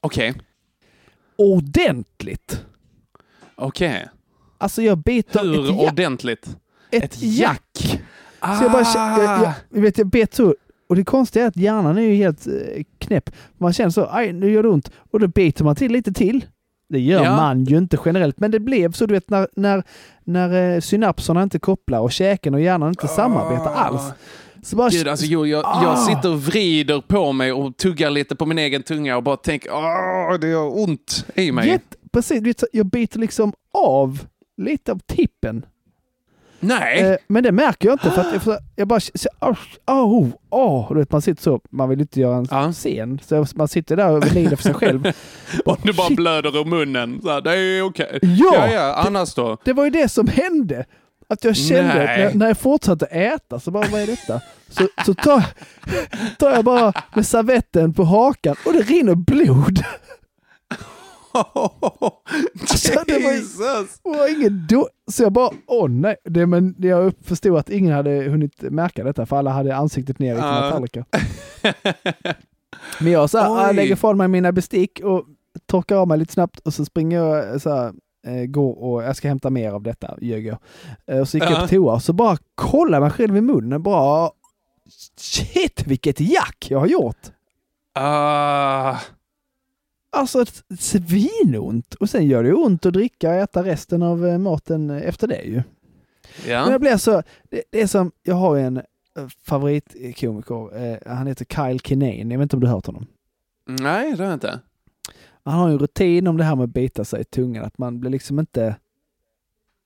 Okej, 0.00 0.34
Ordentligt! 1.36 2.66
okej. 3.54 4.08
Alltså 4.58 4.82
jag 4.82 4.98
biter 4.98 5.42
Hur 5.42 5.70
ett, 5.70 5.76
jack, 5.76 5.92
ordentligt? 5.92 6.56
ett, 6.90 7.04
ett 7.04 7.22
jack. 7.22 8.00
Ah. 8.40 8.56
Så 8.56 8.64
jag 8.64 8.72
bara 8.72 8.82
jag, 8.94 9.42
jag, 9.42 9.52
jag, 9.70 9.82
vet, 9.82 9.98
jag 9.98 10.06
bet 10.06 10.34
så. 10.34 10.54
Och 10.90 10.96
det 10.96 11.04
konstiga 11.04 11.44
är 11.44 11.48
att 11.48 11.56
hjärnan 11.56 11.98
är 11.98 12.02
ju 12.02 12.14
helt 12.14 12.46
eh, 12.46 12.52
knäpp. 12.98 13.30
Man 13.58 13.72
känner 13.72 13.90
så, 13.90 14.08
aj 14.10 14.32
nu 14.32 14.50
gör 14.52 14.62
det 14.62 14.68
ont. 14.68 14.90
Och 15.10 15.20
då 15.20 15.28
biter 15.28 15.64
man 15.64 15.76
till 15.76 15.92
lite 15.92 16.12
till. 16.12 16.44
Det 16.88 17.00
gör 17.00 17.24
Ja. 17.24 17.36
man 17.36 17.64
ju 17.64 17.78
inte 17.78 17.98
generellt, 18.04 18.40
men 18.40 18.50
det 18.50 18.60
blev 18.60 18.92
så 18.92 19.06
du 19.06 19.14
vet 19.14 19.30
när, 19.30 19.48
när, 19.56 19.82
när 20.24 20.74
eh, 20.74 20.80
synapserna 20.80 21.42
inte 21.42 21.58
kopplar 21.58 22.00
och 22.00 22.12
käken 22.12 22.54
och 22.54 22.60
hjärnan 22.60 22.88
inte 22.88 23.08
samarbetar 23.08 23.74
alls. 23.74 24.02
Så 24.62 24.76
bara, 24.76 24.88
Gud, 24.88 25.08
alltså, 25.08 25.26
jo, 25.26 25.46
jag, 25.46 25.64
Ah. 25.64 25.82
jag 25.82 25.98
sitter 25.98 26.32
och 26.32 26.42
vrider 26.42 27.00
på 27.00 27.32
mig 27.32 27.52
och 27.52 27.76
tuggar 27.76 28.10
lite 28.10 28.36
på 28.36 28.46
min 28.46 28.58
egen 28.58 28.82
tunga 28.82 29.16
och 29.16 29.22
bara 29.22 29.36
tänker 29.36 29.70
åh, 29.72 30.38
det 30.40 30.48
gör 30.48 30.78
ont 30.82 31.26
i 31.34 31.52
mig. 31.52 31.68
Jätte, 31.68 31.96
precis, 32.12 32.64
jag 32.72 32.86
biter 32.86 33.18
liksom 33.18 33.52
av 33.74 34.26
lite 34.56 34.92
av 34.92 34.98
tippen. 35.06 35.66
Nej. 36.60 37.00
Eh, 37.00 37.16
men 37.26 37.42
det 37.42 37.52
märker 37.52 37.88
jag 37.88 37.94
inte 37.94 38.10
för 38.10 38.20
att 38.20 38.60
jag, 38.76 38.88
bara 38.88 39.00
åh, 39.40 39.56
åh, 39.86 40.28
åh. 40.50 40.96
Vet, 40.96 41.12
man 41.12 41.22
sitter 41.22 41.42
så, 41.42 41.60
man 41.70 41.88
vill 41.88 42.00
inte 42.00 42.20
göra 42.20 42.62
en 42.64 42.72
scen. 42.72 43.20
Så 43.26 43.46
man 43.54 43.68
sitter 43.68 43.96
där 43.96 44.10
och 44.10 44.32
lider 44.32 44.56
för 44.56 44.62
sig 44.62 44.74
själv. 44.74 45.12
Och 45.64 45.78
du 45.82 45.92
bara 45.92 46.10
blöder 46.10 46.60
ur 46.60 46.64
munnen. 46.64 47.20
Så 47.22 47.30
här, 47.30 47.40
det 47.40 47.56
är 47.56 47.82
okej. 47.82 48.18
Ja! 48.22 48.54
ja, 48.54 48.72
ja, 48.72 48.94
annars 49.06 49.34
då? 49.34 49.56
Det 49.64 49.72
var 49.72 49.84
ju 49.84 49.90
det 49.90 50.08
som 50.08 50.28
hände. 50.28 50.84
Att 51.28 51.44
jag 51.44 51.56
kände, 51.56 51.94
när, 51.94 52.34
när 52.34 52.46
jag 52.46 52.58
fortsatte 52.58 53.06
äta, 53.06 53.60
så 53.60 53.70
bara 53.70 53.86
vad 53.88 54.00
är 54.00 54.06
detta? 54.06 54.40
Så, 54.68 54.88
så 55.06 55.14
tar, 55.14 55.44
tar 56.38 56.50
jag 56.50 56.64
bara 56.64 56.92
med 57.14 57.26
servetten 57.26 57.94
på 57.94 58.04
hakan 58.04 58.56
och 58.66 58.72
det 58.72 58.82
rinner 58.82 59.14
blod. 59.14 59.84
Alltså, 62.60 62.92
det 63.06 63.18
var, 63.18 63.32
Jesus! 63.32 64.00
det 64.04 64.08
var 64.10 64.36
inget 64.38 64.68
då. 64.68 64.88
Så 65.10 65.22
jag 65.22 65.32
bara, 65.32 65.50
åh 65.66 65.88
nej. 65.88 66.16
Det, 66.24 66.46
men 66.46 66.74
jag 66.78 67.12
förstod 67.24 67.58
att 67.58 67.70
ingen 67.70 67.94
hade 67.94 68.10
hunnit 68.10 68.62
märka 68.62 69.04
detta 69.04 69.26
för 69.26 69.36
alla 69.36 69.50
hade 69.50 69.76
ansiktet 69.76 70.18
ner 70.18 70.32
i 70.32 70.36
sina 70.36 70.70
tallrikar. 70.70 71.04
Men 73.00 73.12
jag, 73.12 73.30
så 73.30 73.38
här, 73.38 73.50
Oj. 73.52 73.60
jag 73.66 73.74
lägger 73.76 73.92
ifrån 73.92 74.16
mig 74.16 74.28
mina 74.28 74.52
bestick 74.52 75.00
och 75.04 75.24
torkar 75.66 75.96
av 75.96 76.08
mig 76.08 76.18
lite 76.18 76.32
snabbt 76.32 76.60
och 76.60 76.74
så 76.74 76.84
springer 76.84 77.18
jag 77.24 77.60
så 77.62 77.70
här, 77.74 77.92
eh, 78.26 78.44
går 78.46 78.78
och 78.82 79.02
jag 79.02 79.16
ska 79.16 79.28
hämta 79.28 79.50
mer 79.50 79.70
av 79.72 79.82
detta, 79.82 80.18
ljög 80.20 80.46
jag. 80.46 80.58
Eh, 81.06 81.18
Och 81.20 81.28
så 81.28 81.36
gick 81.36 81.44
jag 81.44 81.52
Ja. 81.52 81.60
på 81.60 81.68
toa 81.68 81.92
och 81.94 82.02
så 82.02 82.12
bara 82.12 82.36
kollar 82.54 82.92
jag 82.98 83.02
mig 83.02 83.10
själv 83.10 83.36
i 83.36 83.40
munnen 83.40 83.82
bara 83.82 84.30
Shit 85.16 85.86
vilket 85.86 86.20
jack 86.20 86.66
jag 86.70 86.78
har 86.78 86.86
gjort! 86.86 87.16
Ah, 87.94 88.96
Alltså 90.10 90.42
ett 90.42 90.64
svinont! 90.78 91.94
Och 91.94 92.10
sen 92.10 92.26
gör 92.26 92.42
det 92.42 92.54
ont 92.54 92.86
att 92.86 92.92
dricka 92.92 93.28
och 93.28 93.34
äta 93.34 93.64
resten 93.64 94.02
av 94.02 94.26
eh, 94.26 94.38
maten 94.38 94.90
efter 94.90 95.28
det 95.28 95.42
ju. 95.42 95.62
Men 96.44 96.52
ja. 96.52 96.70
jag 96.70 96.80
blir 96.80 96.96
så, 96.96 97.22
det, 97.50 97.62
det 97.70 97.82
är 97.82 97.86
som, 97.86 98.12
jag 98.22 98.34
har 98.34 98.56
en 98.56 98.76
eh, 98.76 98.82
favoritkomiker, 99.46 100.76
eh, 100.76 101.16
han 101.16 101.26
heter 101.26 101.44
Kyle 101.44 101.80
Kinane, 101.80 102.34
jag 102.34 102.38
vet 102.38 102.42
inte 102.42 102.56
om 102.56 102.60
du 102.60 102.66
har 102.66 102.74
hört 102.74 102.86
honom? 102.86 103.06
Nej, 103.66 104.10
det 104.12 104.18
har 104.18 104.24
jag 104.24 104.36
inte. 104.36 104.60
Han 105.44 105.58
har 105.58 105.68
ju 105.68 105.72
en 105.72 105.78
rutin 105.78 106.26
om 106.26 106.36
det 106.36 106.44
här 106.44 106.56
med 106.56 106.64
att 106.64 106.70
bita 106.70 107.04
sig 107.04 107.20
i 107.20 107.24
tungan, 107.24 107.64
att 107.64 107.78
man 107.78 108.00
blir 108.00 108.10
liksom 108.10 108.38
inte, 108.38 108.76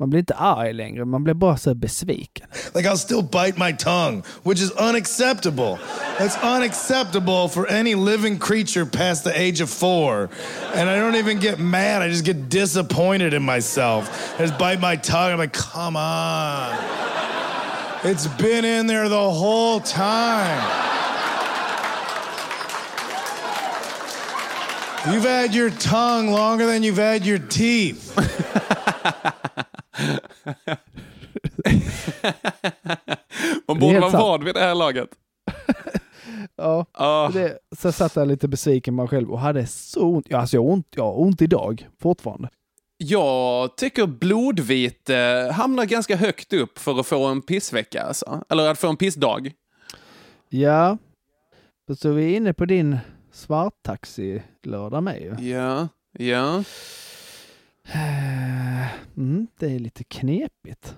man 0.01 0.11
blir 0.11 0.21
inte 0.21 0.35
arg 0.35 0.75
längre, 0.75 1.05
man 1.05 1.25
blir 1.25 1.35
bara 1.35 1.57
så 1.57 1.75
besviken. 1.75 2.47
Like 2.75 2.89
I'll 2.89 2.99
still 2.99 3.23
bite 3.23 3.57
my 3.57 3.73
tongue, 3.73 4.23
which 4.43 4.61
is 4.61 4.71
unacceptable. 4.73 5.79
That's 6.19 6.37
unacceptable 6.43 7.49
for 7.49 7.67
any 7.69 7.95
living 7.95 8.39
creature 8.39 8.87
past 8.87 9.25
the 9.25 9.41
age 9.41 9.63
of 9.63 9.71
four. 9.71 10.29
And 10.75 10.91
I 10.91 10.99
don't 10.99 11.17
even 11.17 11.41
get 11.41 11.59
mad, 11.59 12.03
I 12.03 12.09
just 12.09 12.25
get 12.25 12.49
disappointed 12.49 13.35
in 13.35 13.43
myself. 13.43 14.09
I 14.41 14.47
just 14.47 14.59
bite 14.59 14.81
my 14.81 14.97
tongue, 14.97 15.33
I'm 15.33 15.39
like, 15.39 15.53
come 15.53 15.97
on. 15.97 16.75
It's 18.05 18.27
been 18.27 18.65
in 18.65 18.87
there 18.87 19.09
the 19.09 19.31
whole 19.31 19.81
time. 19.81 20.63
You've 25.07 25.25
had 25.25 25.55
your 25.55 25.71
tongue 25.71 26.31
longer 26.31 26.67
than 26.67 26.83
you've 26.83 26.97
had 26.97 27.25
your 27.25 27.39
teeth. 27.39 28.11
Man 33.69 33.79
borde 33.79 34.01
vara 34.01 34.11
van 34.11 34.45
vid 34.45 34.55
det 34.55 34.61
här 34.61 34.75
laget. 34.75 35.09
Ja, 36.57 36.87
Ah. 36.93 37.29
det, 37.29 37.59
så 37.79 37.93
satt 37.93 38.17
jag 38.17 38.29
lite 38.29 38.49
besviken 38.49 38.93
på 38.97 39.03
mig 39.03 39.09
själv 39.09 39.31
och 39.33 39.39
hade 39.41 39.67
så 39.67 40.01
ont, 40.03 40.27
ja, 40.29 40.39
alltså 40.39 40.57
jag 40.57 40.63
har 40.63 40.71
ont, 40.71 40.87
jag 40.91 41.05
har 41.05 41.21
ont 41.21 41.43
idag 41.43 41.89
fortfarande. 42.03 42.49
Jag 42.97 43.77
tycker 43.77 44.07
blodvite 44.07 45.51
hamnar 45.55 45.85
ganska 45.85 46.17
högt 46.17 46.53
upp 46.53 46.79
för 46.79 47.01
att 47.01 47.07
få 47.07 47.25
en 47.27 47.43
pissvecka. 47.43 48.03
Alltså. 48.03 48.45
Eller 48.49 48.71
att 48.71 48.79
få 48.79 48.89
en 48.89 48.97
pissdag. 48.97 49.53
Ja, 50.49 50.99
så 52.01 52.11
vi 52.13 52.33
är 52.33 52.37
inne 52.37 52.53
på 52.53 52.65
din 52.65 52.99
svarttaxi-lördag 53.33 55.03
med 55.03 55.21
ju. 55.21 55.49
Ja, 55.51 55.89
ja. 56.19 56.65
Mm, 59.17 59.47
det 59.59 59.75
är 59.75 59.79
lite 59.79 60.05
knepigt. 60.05 60.97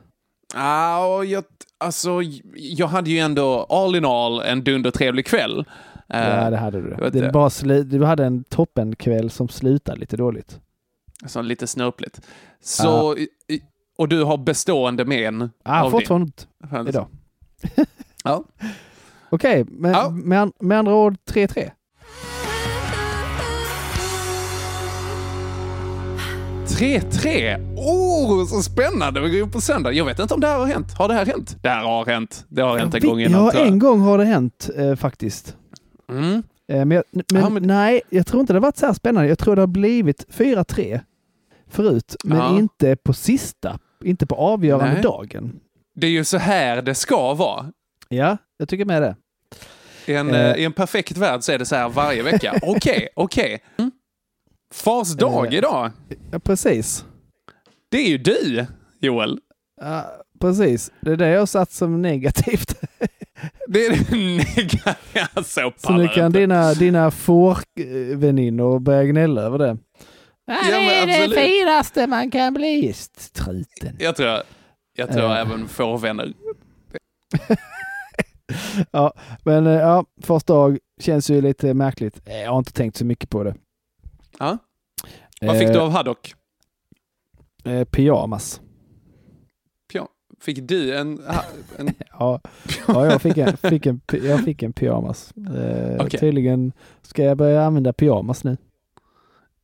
Ah, 0.55 1.23
jag, 1.23 1.45
alltså, 1.79 2.21
jag 2.55 2.87
hade 2.87 3.11
ju 3.11 3.19
ändå 3.19 3.65
all 3.69 3.97
in 3.97 4.05
all 4.05 4.41
en 4.41 4.65
dundertrevlig 4.65 5.27
kväll. 5.27 5.65
Eh, 6.09 6.21
Ja, 6.21 6.51
det 6.51 6.57
hade 6.57 6.81
du. 6.81 7.11
Det 7.11 7.33
bara 7.33 7.49
sli- 7.49 7.83
du 7.83 8.05
hade 8.05 8.25
en 8.25 8.45
toppenkväll 8.45 9.31
som 9.31 9.49
slutade 9.49 9.99
lite 10.01 10.17
dåligt. 10.17 10.61
Så 11.27 11.43
lite 11.43 11.67
snöpligt. 11.67 12.21
Så, 12.61 13.17
i- 13.19 13.29
och 13.99 14.09
du 14.09 14.25
har 14.25 14.37
bestående 14.39 15.05
men. 15.05 15.51
Ah, 15.65 15.83
av 15.83 15.91
fortfarande 15.91 16.33
din- 16.71 16.89
idag. 16.89 17.07
Ja. 18.25 18.45
Okej, 19.31 19.65
med, 19.65 19.93
Ja. 19.95 20.11
med, 20.11 20.53
med 20.61 20.79
andra 20.79 20.95
ord 20.95 21.17
3-3. 21.25 21.71
3-3! 26.77 27.75
Oh, 27.77 28.47
så 28.47 28.63
spännande! 28.63 29.21
Vi 29.21 29.31
går 29.31 29.41
in 29.41 29.51
på 29.51 29.61
söndag. 29.61 29.93
Jag 29.93 30.05
vet 30.05 30.19
inte 30.19 30.35
om 30.35 30.41
det 30.41 30.47
här 30.47 30.59
har 30.59 30.67
hänt. 30.67 30.93
Har 30.99 31.09
det 31.09 31.15
här 31.15 31.27
hänt? 31.27 31.57
Det 31.63 31.69
här 31.69 31.85
har 31.85 32.07
hänt. 32.07 32.45
Det 32.49 32.63
har 32.63 32.79
hänt 32.79 32.95
en 32.95 33.01
gång 33.01 33.21
innan, 33.21 33.51
Ja, 33.55 33.65
en 33.65 33.79
gång 33.79 34.01
har 34.01 34.19
det 34.19 34.25
hänt 34.25 34.71
eh, 34.77 34.95
faktiskt. 34.95 35.57
Mm. 36.11 36.43
Eh, 36.73 36.85
men, 36.85 37.03
jag, 37.33 37.53
men, 37.53 37.63
nej, 37.63 38.01
jag 38.11 38.27
tror 38.27 38.41
inte 38.41 38.53
det 38.53 38.57
har 38.57 38.63
varit 38.63 38.77
så 38.77 38.87
här 38.87 38.93
spännande. 38.93 39.29
Jag 39.29 39.39
tror 39.39 39.57
det 39.57 39.63
har 39.63 39.67
blivit 39.67 40.27
4-3 40.37 41.01
förut, 41.71 42.17
men 42.25 42.39
Ja. 42.39 42.59
inte 42.59 42.97
på 42.97 43.13
sista, 43.13 43.79
inte 44.05 44.27
på 44.27 44.35
avgörande 44.35 44.93
Nej. 44.95 45.03
dagen. 45.03 45.53
Det 45.95 46.07
är 46.07 46.11
ju 46.11 46.25
så 46.25 46.39
här 46.39 46.83
det 46.83 46.95
ska 46.95 47.35
vara. 47.35 47.67
Ja, 48.09 48.37
jag 48.59 48.69
tycker 48.69 48.85
med 48.85 49.03
det. 49.03 49.17
I 50.07 50.15
en, 50.15 50.35
Eh. 50.35 50.41
eh, 50.51 50.57
I 50.57 50.65
en 50.65 50.73
perfekt 50.73 51.17
värld 51.17 51.43
så 51.43 51.53
är 51.53 51.59
det 51.59 51.67
så 51.67 51.77
här 51.77 51.89
varje 51.89 52.23
vecka. 52.23 52.55
Okej, 52.63 53.09
okej. 53.17 53.59
Mm. 53.79 53.91
Fars 54.75 55.15
dag 55.15 55.47
Eh. 55.47 55.55
idag. 55.59 55.91
Ja, 56.31 56.39
precis. 56.39 57.05
Det 57.91 57.97
är 57.99 58.09
ju 58.09 58.19
du, 58.19 58.67
Joel. 59.01 59.39
Ja, 59.81 60.05
precis. 60.41 60.93
Det 61.01 61.13
är 61.13 61.17
det 61.17 61.29
jag 61.29 61.49
satt 61.49 61.73
som 61.73 62.03
negativt. 62.03 62.75
Det 63.69 63.87
är 63.87 63.91
det 63.91 64.17
negativa. 64.17 65.43
Så 65.45 65.73
Så 65.77 65.93
nu 65.93 66.09
kan 66.09 66.27
inte. 66.27 66.39
dina, 66.39 66.75
dina 66.75 67.11
fårväninnor 67.11 68.79
börja 68.79 69.05
gnälla 69.05 69.43
över 69.43 69.59
det. 69.59 69.77
Ja, 70.47 70.57
men 70.71 71.09
absolut. 71.11 71.39
finaste 71.39 72.07
man 72.07 72.31
kan 72.31 72.55
bli. 72.55 72.93
Struten. 73.17 73.97
Jag 73.99 74.17
tror, 74.17 74.39
jag 74.97 75.13
tror 75.13 75.25
Eh. 75.25 75.39
även 75.41 75.69
fårvänner. 75.69 76.33
Ja, 78.91 79.15
men 79.45 79.67
eh, 79.67 79.73
ja, 79.73 80.05
första 80.23 80.53
dag 80.55 80.79
känns 81.01 81.31
ju 81.31 81.41
lite 81.41 81.75
märkligt. 81.75 82.21
Eh, 82.29 82.41
Jag 82.43 82.51
har 82.51 82.59
inte 82.59 82.73
tänkt 82.73 82.97
så 82.97 83.05
mycket 83.05 83.31
på 83.31 83.45
det. 83.45 83.55
Ja. 84.39 84.59
Vad 85.41 85.59
fick 85.59 85.69
du 85.69 85.75
Eh, 85.75 85.83
av 85.83 85.91
Haddock? 85.91 86.35
Eh, 87.65 87.85
pyjamas. 87.85 88.61
Fick 90.41 90.69
du 90.69 90.97
en... 90.97 91.21
en 91.79 91.91
Ja, 92.19 92.41
ja 92.89 93.07
jag, 93.07 93.23
fick 93.23 93.37
en, 93.39 93.57
fick 93.57 93.87
en, 93.87 94.01
jag 94.23 94.45
fick 94.45 94.63
en 94.63 94.73
pyjamas. 94.73 95.33
Eh, 95.37 95.97
Okej. 96.07 96.21
Tydligen 96.21 96.73
ska 97.03 97.23
jag 97.25 97.37
börja 97.37 97.65
använda 97.65 97.93
pyjamas 97.93 98.45
nu. 98.45 98.57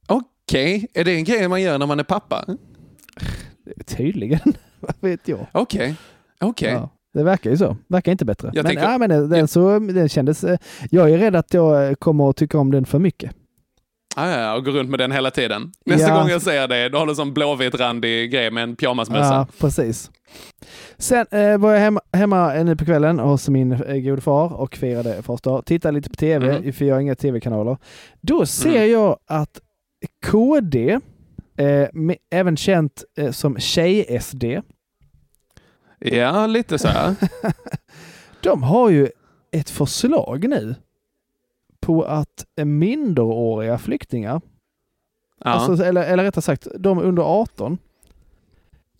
Okej, 0.06 0.86
är 0.94 1.04
det 1.04 1.14
en 1.14 1.24
grej 1.24 1.48
man 1.48 1.62
gör 1.62 1.78
när 1.78 1.86
man 1.86 2.00
är 2.00 2.04
pappa? 2.04 2.44
Tydligen, 3.86 4.40
vad 4.80 4.94
vet 5.00 5.28
jag. 5.28 5.46
Okej, 5.52 5.94
okej. 6.40 6.72
Ja, 6.72 6.88
det 7.14 7.22
verkar 7.22 7.50
ju 7.50 7.56
så. 7.56 7.76
Verkar 7.88 8.12
inte 8.12 8.24
bättre. 8.24 8.50
Jag 8.54 8.62
men 8.62 8.70
tänker- 8.70 8.90
ja, 8.92 8.98
men 8.98 9.10
den, 9.10 9.28
den, 9.28 9.48
så, 9.48 9.78
den 9.78 10.08
kändes... 10.08 10.44
eh, 10.44 10.58
Jag 10.90 11.10
är 11.10 11.18
rädd 11.18 11.36
att 11.36 11.54
jag 11.54 11.88
eh, 11.88 11.94
kommer 11.94 12.30
att 12.30 12.36
tycka 12.36 12.58
om 12.58 12.70
den 12.70 12.84
för 12.84 12.98
mycket. 12.98 13.36
Ah, 14.16 14.30
ja, 14.30 14.54
och 14.54 14.64
går 14.64 14.72
runt 14.72 14.90
med 14.90 14.98
den 14.98 15.12
hela 15.12 15.30
tiden. 15.30 15.72
Nästa 15.86 16.08
Ja. 16.08 16.18
gång 16.20 16.28
jag 16.28 16.42
ser 16.42 16.68
det, 16.68 16.88
då 16.88 16.98
har 16.98 17.06
du 17.06 17.14
som 17.14 17.34
blåvit 17.34 17.74
randig 17.74 18.30
grej 18.32 18.50
med 18.50 18.62
en 18.62 18.76
pyjamasmössa. 18.76 19.34
Ja, 19.34 19.46
precis. 19.60 20.10
Sen 20.98 21.26
eh, 21.30 21.58
var 21.58 21.72
jag 21.72 21.80
hemma, 21.80 22.00
hemma 22.12 22.52
nu 22.54 22.76
på 22.76 22.84
kvällen 22.84 23.18
hos 23.18 23.48
min 23.48 23.72
eh, 23.72 23.96
gode 23.96 24.20
far 24.22 24.52
och 24.52 24.76
firade 24.76 25.22
fars 25.22 25.40
dag. 25.40 25.64
Tittade 25.66 25.94
lite 25.94 26.08
på 26.10 26.14
tv, 26.16 26.56
Mm. 26.56 26.72
för 26.72 26.84
jag 26.84 26.94
har 26.94 27.00
inga 27.00 27.14
tv-kanaler. 27.14 27.76
Då 28.20 28.46
ser 28.46 28.76
Mm. 28.76 28.90
jag 28.90 29.18
att 29.26 29.60
KD, 30.26 30.98
eh, 31.58 31.88
med, 31.92 32.16
även 32.30 32.56
känt 32.56 33.04
eh, 33.18 33.30
som 33.30 33.58
Tjej-SD, 33.58 34.44
Ja, 36.04 36.46
lite 36.46 36.78
så 36.78 36.88
här. 36.88 37.14
de 38.42 38.62
har 38.62 38.90
ju 38.90 39.08
ett 39.52 39.70
förslag 39.70 40.48
nu 40.48 40.74
på 41.82 42.02
att 42.02 42.44
minderåriga 42.64 43.78
flyktingar, 43.78 44.40
Ja. 45.44 45.50
alltså, 45.50 45.84
eller, 45.84 46.02
eller 46.02 46.22
rättare 46.24 46.42
sagt 46.42 46.66
de 46.78 46.98
under 46.98 47.22
18, 47.22 47.78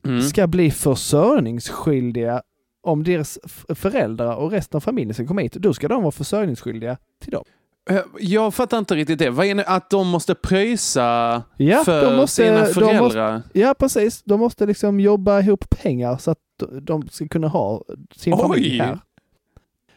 Mm. 0.04 0.22
ska 0.22 0.46
bli 0.46 0.70
försörjningsskyldiga 0.70 2.42
om 2.82 3.04
deras 3.04 3.38
föräldrar 3.74 4.36
och 4.36 4.50
resten 4.50 4.76
av 4.76 4.80
familjen 4.80 5.14
ska 5.14 5.26
komma 5.26 5.40
hit. 5.40 5.52
Då 5.52 5.74
ska 5.74 5.88
de 5.88 6.02
vara 6.02 6.12
försörjningsskyldiga 6.12 6.96
till 7.20 7.32
dem. 7.32 7.44
Eh, 7.90 8.00
Jag 8.18 8.54
fattar 8.54 8.78
inte 8.78 8.94
riktigt 8.94 9.18
det. 9.18 9.30
Vad 9.30 9.46
är 9.46 9.54
det 9.54 9.64
att 9.64 9.90
de 9.90 10.08
måste 10.08 10.34
pröjsa 10.34 11.42
Ja, 11.56 11.84
för 11.84 12.16
måste- 12.16 12.44
sina 12.44 12.64
föräldrar? 12.64 13.42
Ja, 13.52 13.74
precis. 13.78 14.22
De 14.22 14.40
måste 14.40 14.66
liksom 14.66 15.00
jobba 15.00 15.40
ihop 15.40 15.70
pengar 15.70 16.16
så 16.16 16.30
att 16.30 16.38
de 16.82 17.08
ska 17.08 17.28
kunna 17.28 17.48
ha 17.48 17.82
sin 18.16 18.32
Oj. 18.34 18.38
familj 18.40 18.78
här. 18.78 18.98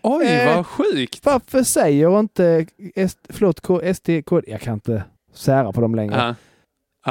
Oj, 0.08 0.26
Eh, 0.26 0.56
vad 0.56 0.66
sjukt. 0.66 1.26
Varför 1.26 1.64
säger 1.64 2.20
inte 2.20 2.66
S, 2.96 3.18
förlåt, 3.30 3.60
K, 3.62 3.82
SD, 3.94 4.10
K, 4.26 4.42
jag 4.48 4.62
kan 4.62 4.74
inte 4.74 5.04
sära 5.34 5.72
på 5.72 5.82
dem 5.82 5.96
längre. 5.96 6.16
Ja. 6.16 6.36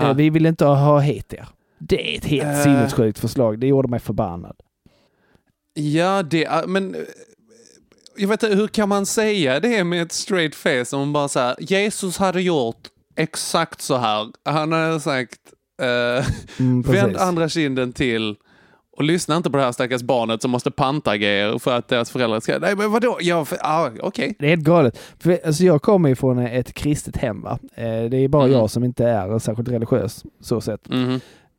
Ja. 0.02 0.10
Eh, 0.10 0.14
vi 0.16 0.30
vill 0.30 0.46
inte 0.46 0.64
ha 0.64 0.98
hit 0.98 1.32
er. 1.32 1.48
Det 1.78 2.14
är 2.14 2.18
ett 2.18 2.24
helt 2.24 2.44
Eh. 2.44 2.62
sinnessjukt 2.62 3.18
förslag. 3.18 3.58
Det 3.58 3.66
gjorde 3.66 3.88
mig 3.88 4.00
förbannad. 4.00 4.56
Ja, 5.74 6.22
det 6.22 6.44
är, 6.44 6.66
men 6.66 6.94
eh, 6.94 7.00
jag 8.16 8.28
vet 8.28 8.42
inte, 8.42 8.56
hur 8.56 8.68
kan 8.68 8.88
man 8.88 9.06
säga 9.06 9.60
det 9.60 9.84
med 9.84 10.02
ett 10.02 10.12
straight 10.12 10.54
face 10.54 10.86
om 10.96 11.00
man 11.00 11.12
bara 11.12 11.28
säger 11.28 11.56
Jesus 11.58 12.18
hade 12.18 12.42
gjort 12.42 12.88
exakt 13.16 13.80
så 13.80 13.96
här. 13.96 14.26
Han 14.44 14.72
hade 14.72 15.00
sagt 15.00 15.38
eh, 15.82 16.26
Mm, 16.60 16.82
vänd 16.86 17.16
andra 17.16 17.48
kinden 17.48 17.92
till 17.92 18.36
och 18.96 19.04
lyssna 19.04 19.36
inte 19.36 19.50
på 19.50 19.56
det 19.56 19.62
här 19.62 19.72
stackars 19.72 20.02
barnet 20.02 20.42
som 20.42 20.50
måste 20.50 20.70
panta 20.70 21.16
grejer 21.16 21.58
för 21.58 21.76
att 21.78 21.88
deras 21.88 22.10
föräldrar 22.10 22.40
ska... 22.40 22.58
Nej 22.58 22.76
men 22.76 22.92
vadå? 22.92 23.16
Ja, 23.20 23.44
för- 23.44 23.58
ah, 23.62 23.90
okej. 24.00 24.36
Det 24.38 24.46
är 24.46 24.50
helt 24.50 24.64
galet. 24.64 24.98
För, 25.18 25.38
alltså, 25.46 25.64
jag 25.64 25.82
kommer 25.82 26.08
ju 26.08 26.14
från 26.14 26.38
ett 26.38 26.74
kristet 26.74 27.16
hem. 27.16 27.42
Va? 27.42 27.58
Eh, 27.74 27.84
det 27.84 28.16
är 28.16 28.28
bara 28.28 28.44
Mm. 28.44 28.56
jag 28.58 28.70
som 28.70 28.84
inte 28.84 29.04
är 29.08 29.38
särskilt 29.38 29.68
religiös, 29.68 30.24
så 30.40 30.60
sett. 30.60 30.80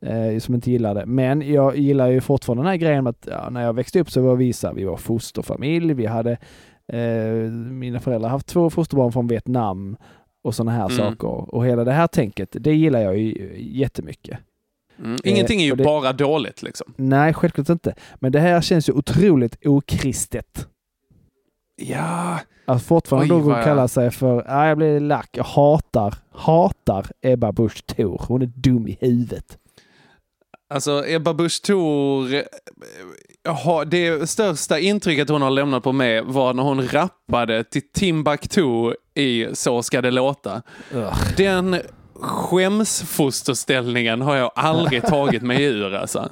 Eh, 0.06 0.38
som 0.38 0.54
inte 0.54 0.70
gillar 0.70 0.94
det. 0.94 1.06
Men 1.06 1.52
jag 1.52 1.76
gillar 1.76 2.08
ju 2.08 2.20
fortfarande 2.20 2.62
den 2.62 2.68
här 2.70 2.76
grejen 2.76 3.04
med 3.04 3.10
att 3.10 3.28
ja, 3.30 3.50
när 3.50 3.62
jag 3.62 3.72
växte 3.72 4.00
upp 4.00 4.10
så 4.10 4.20
var 4.22 4.36
vi 4.36 4.52
så 4.52 4.66
här, 4.66 4.74
vi 4.74 4.84
var 4.84 4.96
fosterfamilj. 4.96 5.94
Vi 5.94 6.06
hade, 6.06 6.30
eh, 6.92 7.50
mina 7.70 8.00
föräldrar 8.00 8.28
har 8.28 8.36
haft 8.36 8.46
två 8.46 8.70
fosterbarn 8.70 9.12
från 9.12 9.26
Vietnam 9.26 9.96
och 10.44 10.54
sådana 10.54 10.70
här 10.70 10.84
Mm. 10.84 10.96
saker. 10.96 11.54
Och 11.54 11.66
hela 11.66 11.84
det 11.84 11.92
här 11.92 12.06
tänket, 12.06 12.48
det 12.52 12.74
gillar 12.74 13.00
jag 13.00 13.18
ju 13.18 13.54
jättemycket. 13.58 14.38
Mm. 14.98 15.16
Ingenting 15.24 15.60
är 15.60 15.64
ju 15.64 15.74
det- 15.74 15.84
bara 15.84 16.12
dåligt 16.12 16.62
liksom. 16.62 16.94
Nej, 16.96 17.34
självklart 17.34 17.68
inte. 17.68 17.94
Men 18.20 18.32
det 18.32 18.40
här 18.40 18.60
känns 18.60 18.88
ju 18.88 18.92
otroligt 18.92 19.66
okristet. 19.66 20.66
Ja, 21.82 22.38
Att 22.68 22.82
fortfarande 22.82 23.34
Oj, 23.34 23.42
då 23.42 23.50
jag- 23.50 23.64
kalla 23.64 23.88
sig 23.88 24.10
för, 24.10 24.44
ja 24.48 24.68
jag 24.68 24.78
blir 24.78 25.00
lack, 25.00 25.28
jag 25.32 25.44
hatar, 25.44 26.14
hatar 26.32 27.06
Ebba 27.22 27.52
Busch 27.52 27.86
Thor. 27.86 28.22
Hon 28.28 28.42
är 28.42 28.46
dum 28.46 28.88
i 28.88 28.98
huvudet. 29.00 29.58
Alltså 30.74 31.04
Ebba 31.08 31.34
Busch 31.34 31.62
Thor, 31.62 32.34
eh, 32.34 32.42
har- 33.54 33.84
det 33.84 34.30
största 34.30 34.78
intrycket 34.78 35.28
hon 35.28 35.42
har 35.42 35.50
lämnat 35.50 35.82
på 35.82 35.92
mig 35.92 36.22
var 36.22 36.54
när 36.54 36.62
hon 36.62 36.88
rappade 36.88 37.64
till 37.64 37.82
Timbuktu 37.92 38.92
i 39.14 39.46
Så 39.52 39.82
ska 39.82 40.02
det 40.02 40.10
låta. 40.10 40.62
Den 41.36 41.76
skämsfosterställningen 42.20 44.20
har 44.20 44.36
jag 44.36 44.50
aldrig 44.54 45.02
tagit 45.06 45.42
mig 45.42 45.64
ur 45.64 45.94
alltså. 45.94 46.28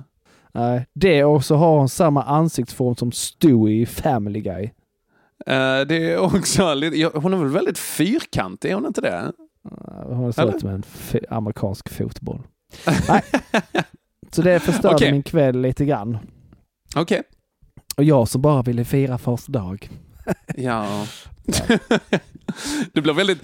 Nej, 0.53 0.87
det 0.93 1.25
och 1.25 1.45
så 1.45 1.57
har 1.57 1.79
hon 1.79 1.89
samma 1.89 2.23
ansiktsform 2.23 2.97
som 2.97 3.13
Stu 3.13 3.71
i 3.71 3.87
Family 3.87 4.41
Guy. 4.41 4.65
Eh, 5.47 5.81
det 5.89 6.13
är 6.13 6.19
också 6.19 6.75
lite, 6.75 7.19
hon 7.19 7.33
är 7.33 7.37
väl 7.37 7.49
väldigt 7.49 7.79
fyrkantig, 7.79 8.71
är 8.71 8.75
hon 8.75 8.87
inte 8.87 9.01
det? 9.01 9.33
Hon 10.07 10.33
ser 10.33 10.55
ut 10.55 10.61
som 10.61 10.71
en 10.71 10.83
amerikansk 11.29 11.89
fotboll. 11.89 12.43
Nej. 13.09 13.23
Så 14.31 14.43
det 14.43 14.61
förstörde 14.61 14.95
Okej. 14.95 15.13
min 15.13 15.23
kväll 15.23 15.61
lite 15.61 15.85
grann. 15.85 16.19
Okej. 16.97 17.23
Och 17.97 18.05
jag 18.05 18.29
som 18.29 18.43
bara 18.43 18.63
ville 18.63 18.85
fira 18.85 19.19
första 19.19 19.53
dag. 19.53 19.91
Ja. 20.57 21.07
Du 22.93 23.01
blir 23.01 23.13
väldigt... 23.13 23.39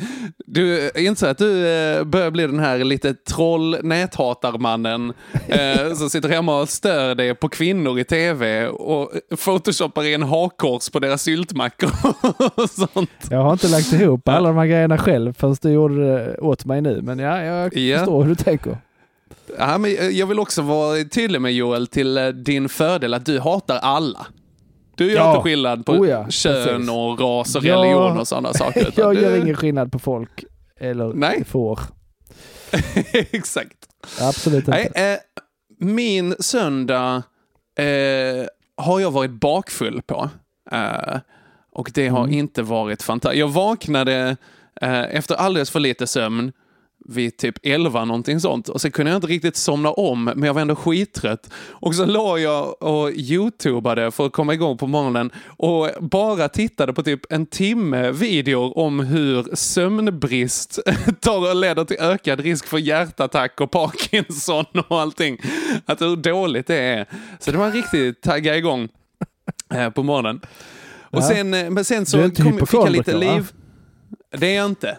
Du 0.47 0.91
inser 0.95 1.29
att 1.29 1.39
du 1.39 1.67
eh, 1.69 2.05
börjar 2.05 2.31
bli 2.31 2.47
den 2.47 2.59
här 2.59 2.79
lite 2.85 3.15
troll 3.15 3.77
näthatarmannen 3.83 5.13
eh, 5.49 5.93
som 5.95 6.11
sitter 6.11 6.29
hemma 6.29 6.61
och 6.61 6.69
stör 6.69 7.15
dig 7.15 7.35
på 7.35 7.49
kvinnor 7.49 7.99
i 7.99 8.05
tv 8.05 8.67
och 8.69 9.13
photoshoppar 9.45 10.05
in 10.05 10.23
hakkors 10.23 10.91
på 10.91 10.99
deras 10.99 11.23
syltmackor 11.23 11.91
och 12.55 12.71
sånt. 12.71 13.11
Jag 13.31 13.43
har 13.43 13.53
inte 13.53 13.69
lagt 13.69 13.93
ihop 13.93 14.29
alla 14.29 14.49
de 14.49 14.57
här 14.57 14.67
grejerna 14.67 14.99
själv 14.99 15.33
förrän 15.33 15.57
du 15.63 15.71
gjorde 15.71 15.95
det 16.15 16.37
åt 16.39 16.65
mig 16.65 16.81
nu. 16.83 17.01
Men 17.03 17.19
ja, 17.19 17.43
jag 17.43 17.77
Ja. 17.77 17.99
förstår 17.99 18.23
hur 18.23 18.29
du 18.29 18.35
tänker. 18.45 18.79
Ja, 19.59 19.79
men 19.79 20.17
jag 20.17 20.27
vill 20.27 20.39
också 20.39 20.63
vara 20.63 21.05
tydlig 21.05 21.41
med 21.41 21.53
Joel 21.53 21.87
till 21.87 22.19
eh, 22.19 22.27
din 22.29 22.69
fördel 22.69 23.15
att 23.15 23.27
du 23.27 23.39
hatar 23.41 23.77
alla. 23.77 24.27
Du 25.01 25.11
gör 25.13 25.17
Ja. 25.17 25.31
inte 25.31 25.43
skillnad 25.43 25.87
på 25.87 25.93
Oh 25.93 26.09
ja, 26.09 26.31
kön 26.31 26.65
precis. 26.65 26.91
och 26.91 27.21
ras 27.21 27.57
och 27.57 27.65
Ja. 27.65 27.77
religion 27.77 28.19
och 28.19 28.29
sådana 28.29 28.53
saker. 28.53 28.93
jag 28.97 29.15
gör 29.15 29.37
ingen 29.43 29.57
skillnad 29.57 29.93
på 29.93 29.99
folk. 29.99 30.45
Eller 30.81 31.13
Nej. 31.15 31.45
får. 31.45 31.81
Exakt. 33.13 33.77
Absolut 34.21 34.69
inte. 34.69 34.71
Nej, 34.95 35.13
eh, 35.13 35.19
min 35.79 36.35
söndag 36.41 37.23
eh, 37.79 38.47
har 38.77 39.01
jag 39.01 39.11
varit 39.11 39.31
bakfull 39.31 40.03
på. 40.03 40.31
Eh, 40.73 41.19
och 41.73 41.91
det 41.95 42.09
har 42.09 42.25
Mm. 42.25 42.39
inte 42.39 42.63
varit 42.63 43.03
fantastiskt. 43.03 43.39
Jag 43.41 43.49
vaknade 43.49 44.37
eh, 44.83 45.01
efter 45.17 45.35
alldeles 45.35 45.71
för 45.71 45.81
lite 45.81 46.07
sömn 46.07 46.53
vid 47.05 47.37
typ 47.37 47.55
11 47.63 48.05
någonting 48.05 48.41
sånt. 48.41 48.69
Och 48.69 48.81
så 48.81 48.91
kunde 48.91 49.11
jag 49.11 49.19
inte 49.19 49.27
riktigt 49.27 49.57
somna 49.57 49.91
om, 49.91 50.25
men 50.25 50.43
jag 50.43 50.55
var 50.55 50.61
ändå 50.61 50.77
skittrött. 50.77 51.51
Och 51.69 51.95
så 51.95 52.05
låg 52.05 52.41
jag 52.41 52.83
och 52.83 53.11
youtubade 53.13 54.11
för 54.11 54.27
att 54.27 54.33
komma 54.33 54.55
igång 54.55 54.79
på 54.79 54.87
morgonen 54.87 55.31
och 55.47 55.91
bara 56.01 56.49
tittade 56.49 56.93
på 56.93 57.03
typ 57.03 57.33
en 57.33 57.47
timme 57.47 58.11
videor 58.11 58.79
om 58.79 59.01
hur 59.01 59.57
sömnbrist 59.57 60.79
tar 61.21 61.51
och 61.51 61.57
leder 61.57 61.85
till 61.85 61.97
ökad 62.01 62.41
risk 62.41 62.67
för 62.67 62.79
hjärtattack 62.79 63.61
och 63.61 63.71
Parkinson 63.71 64.65
och 64.89 65.01
allting. 65.01 65.39
Att 65.87 66.01
hur 66.01 66.17
dåligt 66.17 66.67
det 66.67 66.79
är. 66.79 67.07
Så 67.39 67.51
det 67.51 67.59
var 67.59 67.71
riktigt 67.71 68.23
tagga 68.23 68.57
igång 68.57 68.89
eh, 69.75 69.91
på 69.91 70.03
morgonen. 70.03 70.41
Och 71.13 71.25
sen, 71.25 71.55
eh, 71.55 71.71
men 71.71 71.85
sen 71.85 72.07
så 72.07 72.31
kom, 72.31 72.59
fick 72.59 72.75
jag 72.75 72.93
lite 72.93 73.17
liv. 73.17 73.53
Det 74.39 74.47
är 74.47 74.57
jag 74.57 74.67
inte, 74.67 74.99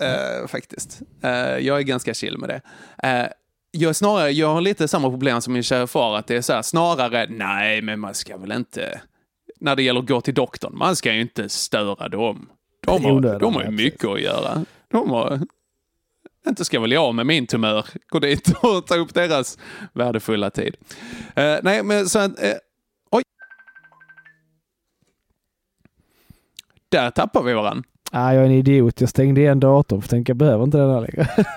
eh, 0.00 0.46
faktiskt. 0.46 1.00
Eh, 1.22 1.30
jag 1.58 1.78
är 1.78 1.82
ganska 1.82 2.14
chill 2.14 2.38
med 2.38 2.48
det. 2.48 2.60
Eh, 3.08 3.26
jag, 3.70 3.96
snarare, 3.96 4.30
jag 4.30 4.54
har 4.54 4.60
lite 4.60 4.88
samma 4.88 5.10
problem 5.10 5.40
som 5.40 5.52
min 5.52 5.62
kära 5.62 5.86
far, 5.86 6.16
att 6.16 6.26
det 6.26 6.36
är 6.36 6.40
så 6.40 6.52
här, 6.52 6.62
snarare, 6.62 7.26
nej, 7.30 7.82
men 7.82 8.00
man 8.00 8.14
ska 8.14 8.36
väl 8.36 8.52
inte, 8.52 9.00
när 9.60 9.76
det 9.76 9.82
gäller 9.82 10.00
att 10.00 10.08
gå 10.08 10.20
till 10.20 10.34
doktorn, 10.34 10.78
man 10.78 10.96
ska 10.96 11.12
ju 11.12 11.20
inte 11.20 11.48
störa 11.48 12.08
dem. 12.08 12.48
De 12.86 13.04
har, 13.04 13.12
onödan, 13.12 13.40
de 13.40 13.54
har 13.54 13.64
ju 13.64 13.70
mycket 13.70 14.04
att 14.04 14.20
göra. 14.20 14.64
De 14.88 15.10
har, 15.10 15.40
inte 16.48 16.64
ska 16.64 16.80
väl 16.80 16.92
jag 16.92 17.14
med 17.14 17.26
min 17.26 17.46
tumör 17.46 17.86
gå 18.08 18.18
dit 18.18 18.52
och 18.62 18.86
ta 18.86 18.96
upp 18.96 19.14
deras 19.14 19.58
värdefulla 19.92 20.50
tid. 20.50 20.76
Eh, 21.34 21.56
nej, 21.62 21.82
men 21.82 22.08
så 22.08 22.18
att, 22.18 22.42
eh, 22.42 22.54
oj. 23.10 23.22
Där 26.88 27.10
tappar 27.10 27.42
vi 27.42 27.52
varandra. 27.52 27.82
Ah, 28.10 28.32
jag 28.32 28.42
är 28.42 28.46
en 28.46 28.52
idiot. 28.52 29.00
Jag 29.00 29.10
stängde 29.10 29.40
igen 29.40 29.60
datorn 29.60 30.00
för 30.00 30.06
jag 30.06 30.10
tänkte 30.10 30.30
jag 30.30 30.36
behöver 30.36 30.64
inte 30.64 30.78
den 30.78 30.90
här 30.90 31.00
längre. 31.00 31.28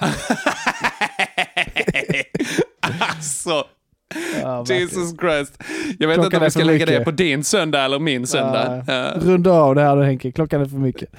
Alltså, 3.00 3.64
Ja. 4.42 4.66
Jesus 4.68 5.12
Christ. 5.20 5.64
Jag 6.00 6.08
vet 6.08 6.16
Klockan 6.16 6.26
inte 6.26 6.38
om 6.38 6.44
vi 6.44 6.52
ska 6.52 6.64
lägga 6.64 6.86
det 6.86 6.92
mycket. 6.92 7.06
på 7.06 7.12
din 7.12 7.44
söndag 7.44 7.82
eller 7.86 8.00
min 8.00 8.28
söndag. 8.28 8.84
Ja, 8.88 8.94
Eh, 8.94 9.20
Runda 9.20 9.52
av 9.52 9.76
det 9.76 9.82
här 9.82 9.96
nu 9.96 10.04
Henke. 10.04 10.32
Klockan 10.32 10.62
är 10.62 10.66
för 10.66 10.78
mycket. 10.78 11.10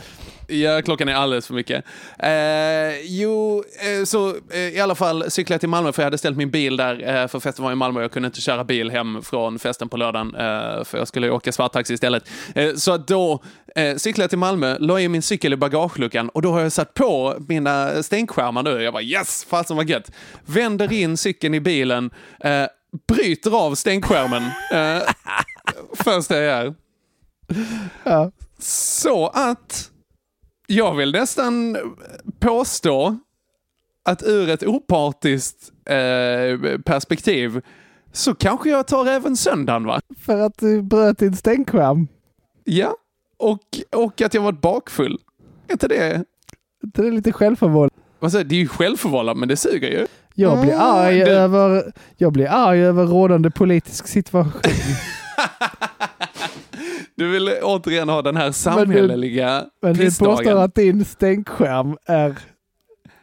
Ja, 0.49 0.83
klockan 0.83 1.09
är 1.09 1.15
alldeles 1.15 1.47
för 1.47 1.55
mycket. 1.55 1.85
Eh, 2.19 3.01
jo, 3.05 3.65
eh, 3.99 4.05
så 4.05 4.29
eh, 4.51 4.69
i 4.69 4.81
alla 4.81 4.95
fall 4.95 5.31
cyklade 5.31 5.55
jag 5.55 5.61
till 5.61 5.69
Malmö 5.69 5.93
för 5.93 6.03
jag 6.03 6.07
hade 6.07 6.19
ställt 6.19 6.37
min 6.37 6.51
bil 6.51 6.77
där 6.77 7.23
eh, 7.23 7.29
för 7.29 7.41
festen 7.41 7.65
var 7.65 7.73
i 7.73 7.75
Malmö. 7.75 8.01
Jag 8.03 8.12
kunde 8.12 8.27
inte 8.27 8.41
köra 8.41 8.65
bil 8.65 8.91
hem 8.91 9.23
från 9.23 9.59
festen 9.59 9.89
på 9.89 9.97
lördagen 9.97 10.35
eh, 10.35 10.85
för 10.85 10.99
jag 10.99 11.09
skulle 11.09 11.31
åka 11.31 11.53
svarttaxi 11.53 11.95
istället. 11.95 12.29
Eh, 12.55 12.75
så 12.75 12.97
då 12.97 13.43
eh, 13.75 13.97
cyklade 13.97 14.23
jag 14.23 14.31
till 14.31 14.39
Malmö, 14.39 14.77
la 14.79 15.01
in 15.01 15.12
min 15.12 15.23
cykel 15.23 15.53
i 15.53 15.57
bagageluckan 15.57 16.29
och 16.29 16.43
då 16.43 16.53
har 16.53 16.61
jag 16.61 16.73
satt 16.73 16.95
på 16.95 17.37
mina 17.49 18.03
stänkskärmar 18.03 18.62
nu. 18.62 18.83
Jag 18.83 18.93
bara 18.93 19.03
yes, 19.03 19.45
fasen 19.45 19.77
vad 19.77 19.89
gött. 19.89 20.11
Vänder 20.47 20.93
in 20.93 21.16
cykeln 21.16 21.55
i 21.55 21.61
bilen, 21.61 22.11
eh, 22.41 22.66
bryter 23.09 23.66
av 23.66 23.75
stänkskärmen. 23.75 24.43
Eh, 24.73 25.03
första 26.05 26.37
jag 26.37 26.45
gör. 26.45 26.75
Ja. 28.05 28.31
Så 28.59 29.29
att 29.29 29.91
jag 30.66 30.95
vill 30.95 31.12
nästan 31.12 31.77
påstå 32.39 33.19
att 34.05 34.23
ur 34.23 34.51
ett 34.51 34.62
opartiskt 34.66 35.73
eh, 35.85 36.78
perspektiv 36.81 37.61
så 38.12 38.35
kanske 38.35 38.70
jag 38.70 38.86
tar 38.86 39.07
även 39.07 39.36
söndagen 39.36 39.85
va? 39.85 40.01
För 40.20 40.39
att 40.41 40.59
du 40.59 40.82
bröt 40.82 41.19
din 41.19 41.36
stänkskärm. 41.36 42.09
Ja, 42.65 42.95
och, 43.36 43.61
och 43.97 44.20
att 44.23 44.35
jag 44.35 44.43
varit 44.43 44.61
bakfull. 44.61 45.19
Är 45.69 45.73
inte 45.73 45.89
det? 45.89 46.24
Det 46.82 47.07
är 47.07 47.11
lite 47.12 47.32
självförvållande. 47.32 47.95
Alltså, 48.20 48.45
det 48.45 48.55
är 48.55 48.59
ju 48.61 48.69
självförvållat 48.69 49.36
men 49.36 49.49
det 49.49 49.57
suger 49.57 49.89
ju. 49.89 50.07
Jag 50.35 50.61
blir 50.61 50.73
Mm, 50.73 50.85
arg 50.86 51.19
det- 51.19 51.31
över, 51.31 51.93
jag 52.16 52.32
blir 52.32 52.47
arg 52.51 52.81
över 52.81 53.07
rådande 53.07 53.51
politisk 53.51 54.07
situation. 54.07 54.61
Du 57.16 57.31
vill 57.31 57.51
återigen 57.62 58.09
ha 58.09 58.23
den 58.23 58.36
här 58.36 58.53
samhälleliga 58.53 59.65
Men 59.82 59.95
du 59.95 60.05
påstår 60.05 60.36
pissdagen. 60.36 60.59
att 60.59 60.74
din 60.74 61.05
stänkskärm 61.05 61.97
är 62.07 62.39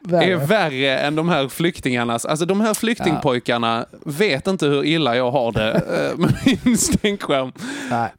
Värre. 0.04 0.26
är 0.26 0.36
värre 0.36 0.98
än 1.00 1.16
de 1.16 1.30
här 1.30 1.48
flyktingarnas. 1.48 2.26
Alltså 2.26 2.46
de 2.46 2.62
här 2.62 2.74
flyktingpojkarna 2.74 3.86
vet 4.06 4.48
inte 4.48 4.66
hur 4.66 4.86
illa 4.86 5.16
jag 5.16 5.32
har 5.32 5.52
det 5.52 5.72
eh, 6.12 6.18
med 6.18 6.34
min 6.66 6.78
stänkskärm. 6.78 7.52
Nej. 7.90 8.10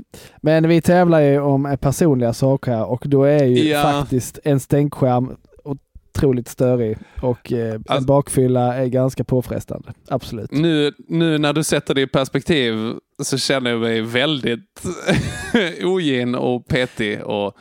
Men 0.43 0.69
vi 0.69 0.81
tävlar 0.83 1.21
ju 1.21 1.41
om 1.41 1.77
personliga 1.81 2.33
saker 2.33 2.73
här 2.73 2.85
och 2.85 3.03
då 3.07 3.25
är 3.25 3.45
ju 3.45 3.69
Ja. 3.69 3.83
faktiskt 3.83 4.39
en 4.45 4.61
stänkskärm 4.61 5.37
otroligt 5.65 6.49
störig 6.49 6.99
och 7.23 7.53
eh, 7.53 7.81
en 7.91 8.07
bakfylla 8.07 8.75
är 8.75 8.87
ganska 8.87 9.25
påfrestande. 9.25 9.93
Absolut. 10.09 10.51
Nu, 10.53 10.93
nu 11.09 11.39
när 11.39 11.53
du 11.53 11.65
sätter 11.65 11.95
det 11.95 12.01
i 12.01 12.07
perspektiv 12.07 12.95
så 13.25 13.39
känner 13.39 13.71
jag 13.71 13.81
mig 13.81 14.01
väldigt 14.01 14.83
ogin 15.85 16.35
och 16.35 16.67
petig 16.67 17.23
och 17.23 17.57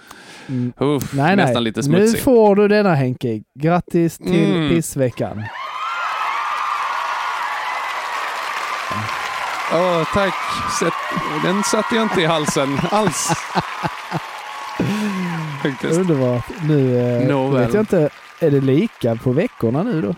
uff, 0.79 1.13
Nej, 1.13 1.25
nej. 1.35 1.35
nästan 1.35 1.63
lite 1.63 1.79
Nu 1.79 1.83
smutsig. 1.83 2.19
får 2.23 2.55
du 2.55 2.67
denna 2.67 2.95
Henke. 2.95 3.41
Grattis 3.59 4.17
till 4.17 4.45
Mm. 4.53 4.69
pissveckan. 4.69 5.43
Åh, 9.73 10.03
tack. 10.13 10.33
Den 11.43 11.63
satte 11.63 11.95
jag 11.95 12.03
inte 12.05 12.21
i 12.21 12.25
halsen 12.25 12.77
alls. 12.91 13.27
Faktiskt. 15.63 15.99
Underbart. 15.99 16.45
Nu 16.67 16.97
eh, 16.99 17.27
Nåväl. 17.27 17.65
vet 17.65 17.73
jag 17.73 17.81
inte, 17.81 18.09
är 18.39 18.51
det 18.51 18.61
lika 18.61 19.15
på 19.15 19.31
veckorna 19.31 19.83
nu 19.83 20.01
då? 20.01 20.09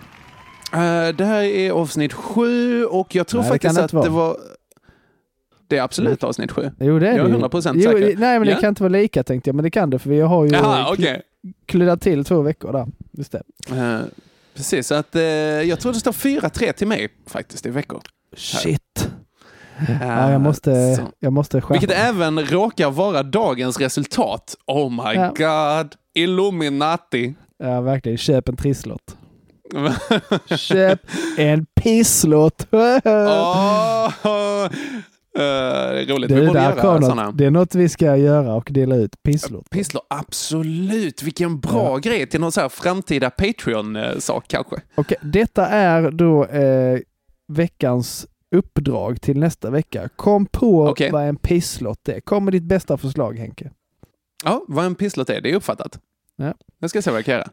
Eh, 0.80 1.08
det 1.16 1.26
här 1.26 1.44
är 1.44 1.72
avsnitt 1.72 2.14
sju 2.14 2.86
och 2.86 3.16
jag 3.16 3.28
tror 3.28 3.42
Nej, 3.42 3.50
faktiskt 3.50 3.76
det 3.76 3.84
att 3.84 3.94
inte 3.94 4.08
det 4.08 4.12
vara. 4.12 4.28
var... 4.28 4.38
Det 5.74 5.80
är 5.80 5.84
absolut 5.84 6.24
avsnitt 6.24 6.52
sju. 6.52 6.72
Jo, 6.80 7.00
det 7.00 7.08
är 7.08 7.12
jag 7.12 7.20
är 7.20 7.24
det 7.24 7.28
ju. 7.28 7.32
100 7.32 7.50
procent 7.50 7.78
Jo, 7.84 7.92
säker. 7.92 8.18
Nej, 8.18 8.40
men 8.40 8.48
Ja? 8.50 8.56
det 8.56 8.62
kan 8.62 8.70
inte 8.70 8.84
vara 8.84 8.92
lika 8.92 9.24
tänkte 9.24 9.50
jag, 9.50 9.56
men 9.56 9.64
det 9.64 9.72
kan 9.72 9.90
det 9.90 10.00
för 10.00 10.10
vi 10.10 10.22
har 10.22 10.46
ju 10.46 10.52
Jaha, 10.52 10.92
okej. 10.94 11.22
kluddat 11.66 12.02
till 12.02 12.26
två 12.26 12.42
veckor 12.42 12.72
där. 12.74 12.88
Just 13.12 13.32
det. 13.32 13.42
Eh, 13.72 14.00
precis, 14.56 14.88
så 14.88 14.96
att 14.96 15.16
eh, 15.16 15.22
jag 15.24 15.80
tror 15.80 15.94
det 15.94 16.00
står 16.00 16.12
4-3 16.12 16.72
till 16.74 16.88
mig 16.88 17.08
faktiskt 17.28 17.66
i 17.66 17.70
veckor. 17.70 18.02
Shit. 18.38 19.10
Eh, 19.80 20.08
Ja, 20.08 20.32
jag 20.32 20.42
måste, 20.42 20.96
så. 20.96 21.02
jag 21.20 21.34
måste 21.34 21.62
skärpa 21.62 21.74
Vilket 21.80 21.98
även 21.98 22.40
råkar 22.46 22.92
vara 22.92 23.24
dagens 23.24 23.80
resultat. 23.80 24.56
Oh 24.68 24.90
my 24.92 25.14
Ja. 25.20 25.34
god. 25.82 25.96
Illuminati. 26.14 27.34
Ja, 27.58 27.82
verkligen. 27.82 28.18
Köp 28.18 28.50
en 28.50 28.56
trisslott. 28.56 29.18
Köp 30.58 31.00
en 31.38 31.66
pisslott. 31.76 32.68
Eh, 32.74 34.12
det 35.34 35.44
är 35.44 36.06
roligt. 36.06 36.32
Vi 36.32 36.36
Du, 36.36 36.46
där 36.46 37.00
något. 37.00 37.38
Det 37.38 37.46
är 37.46 37.52
något 37.52 37.76
vi 37.76 37.90
ska 37.90 38.18
göra 38.18 38.54
och 38.54 38.70
dela 38.72 38.96
ut 38.96 39.24
pisslott. 39.24 39.70
Pisslor, 39.70 40.04
absolut. 40.08 41.24
Vilken 41.24 41.60
bra 41.60 41.98
grej 41.98 42.28
till 42.28 42.40
någon 42.42 42.52
så 42.52 42.62
här 42.62 42.70
framtida 42.70 43.30
Patreon-sak 43.30 44.46
kanske. 44.48 44.76
Okej, 44.96 45.18
detta 45.22 45.68
är 45.68 46.12
då 46.12 46.46
eh, 46.46 47.00
veckans 47.48 48.28
uppdrag 48.56 49.22
till 49.22 49.40
nästa 49.40 49.70
vecka. 49.70 50.10
Kom 50.16 50.46
på 50.46 50.88
Okej. 50.88 51.12
vad 51.12 51.24
en 51.24 51.36
pisslott 51.36 52.10
är. 52.10 52.20
Kom 52.20 52.46
med 52.46 52.54
ditt 52.54 52.64
bästa 52.64 52.98
förslag 52.98 53.38
Henke. 53.38 53.72
Ja, 54.44 54.66
vad 54.68 54.86
en 54.86 54.96
pisslott 54.96 55.30
är, 55.30 55.42
det 55.42 55.52
är 55.52 55.56
uppfattat. 55.56 56.00
Ja. 56.36 56.54
Jag 56.80 56.90
ska 56.90 57.02
se 57.02 57.12
vad 57.12 57.18
jag 57.18 57.26
kan 57.26 57.34
göra. 57.34 57.50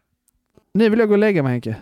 Nu 0.75 0.89
vill 0.89 0.99
jag 0.99 1.09
gå 1.09 1.15
och 1.15 1.19
lägga 1.19 1.43
mig 1.43 1.53
Henke. 1.53 1.77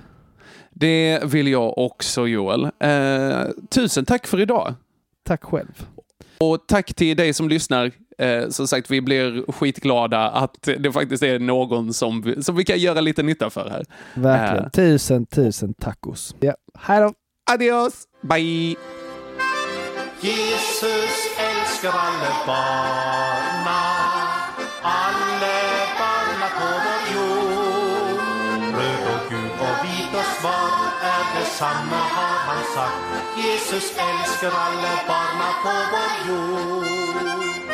Det 0.70 1.24
vill 1.24 1.48
jag 1.48 1.78
också 1.78 2.26
Joel. 2.26 2.64
Eh, 2.64 3.42
tusen 3.68 4.04
tack 4.04 4.26
för 4.26 4.40
idag. 4.40 4.74
Tack 5.28 5.44
själv. 5.44 5.86
Och 6.38 6.64
tack 6.68 6.94
till 6.94 7.16
dig 7.16 7.32
som 7.32 7.48
lyssnar. 7.48 7.92
Eh, 8.18 8.48
som 8.48 8.68
sagt, 8.68 8.90
vi 8.90 9.00
blir 9.00 9.52
skitglada 9.52 10.30
att 10.30 10.68
det 10.78 10.92
faktiskt 10.92 11.22
är 11.22 11.38
någon 11.38 11.94
som 11.94 12.22
vi, 12.22 12.42
som 12.42 12.56
vi 12.56 12.64
kan 12.64 12.78
göra 12.78 13.00
lite 13.00 13.22
nytta 13.22 13.50
för 13.50 13.70
här. 13.70 13.84
Verkligen. 14.14 14.64
Eh, 14.64 14.70
Tusen, 14.70 15.26
tusen 15.26 15.74
tacos. 15.74 16.34
Ja. 16.40 16.55
Hej 16.78 17.00
då! 17.00 17.12
Adios! 17.50 18.05
Bye! 18.22 18.76
Jesus 20.20 21.28
älskar 21.38 21.92
alle 21.92 22.30
barna, 22.46 23.80
alle 24.82 25.57
detsamma 31.59 31.97
har 31.97 32.55
han 32.55 32.64
sagt. 32.74 33.36
Jesus 33.44 33.93
älskar 33.98 34.51
alle 34.59 34.89
barna 35.09 35.51
på 35.62 35.70
vår 35.93 36.30
jord. 36.30 37.72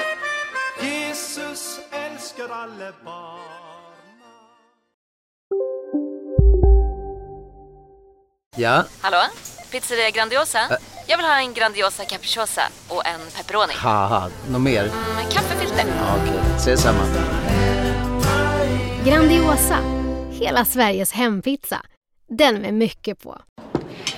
Jesus 0.80 1.80
älskar 1.92 2.48
alle 2.48 2.92
barn. 3.04 3.40
Ja, 8.56 8.84
Hallå? 9.00 9.16
Pizzeria 9.70 10.10
Grandiosa? 10.10 10.58
Jag 11.06 11.16
vill 11.16 11.26
ha 11.26 11.38
en 11.38 11.54
Grandiosa 11.54 12.04
capriciosa 12.04 12.62
och 12.88 13.06
en 13.06 13.20
pepperoni. 13.36 13.72
haha, 13.76 14.30
något 14.50 14.60
mer? 14.60 14.82
Med 15.16 15.32
kaffefilter. 15.32 15.84
Ja, 15.86 16.16
Okej, 16.22 16.40
ses 16.56 16.82
samma. 16.82 17.04
Grandiosa, 19.04 19.78
hela 20.30 20.64
Sveriges 20.64 21.12
hempizza. 21.12 21.80
Den 22.28 22.54
med 22.62 22.74
mycket 22.74 23.22
på. 23.22 23.38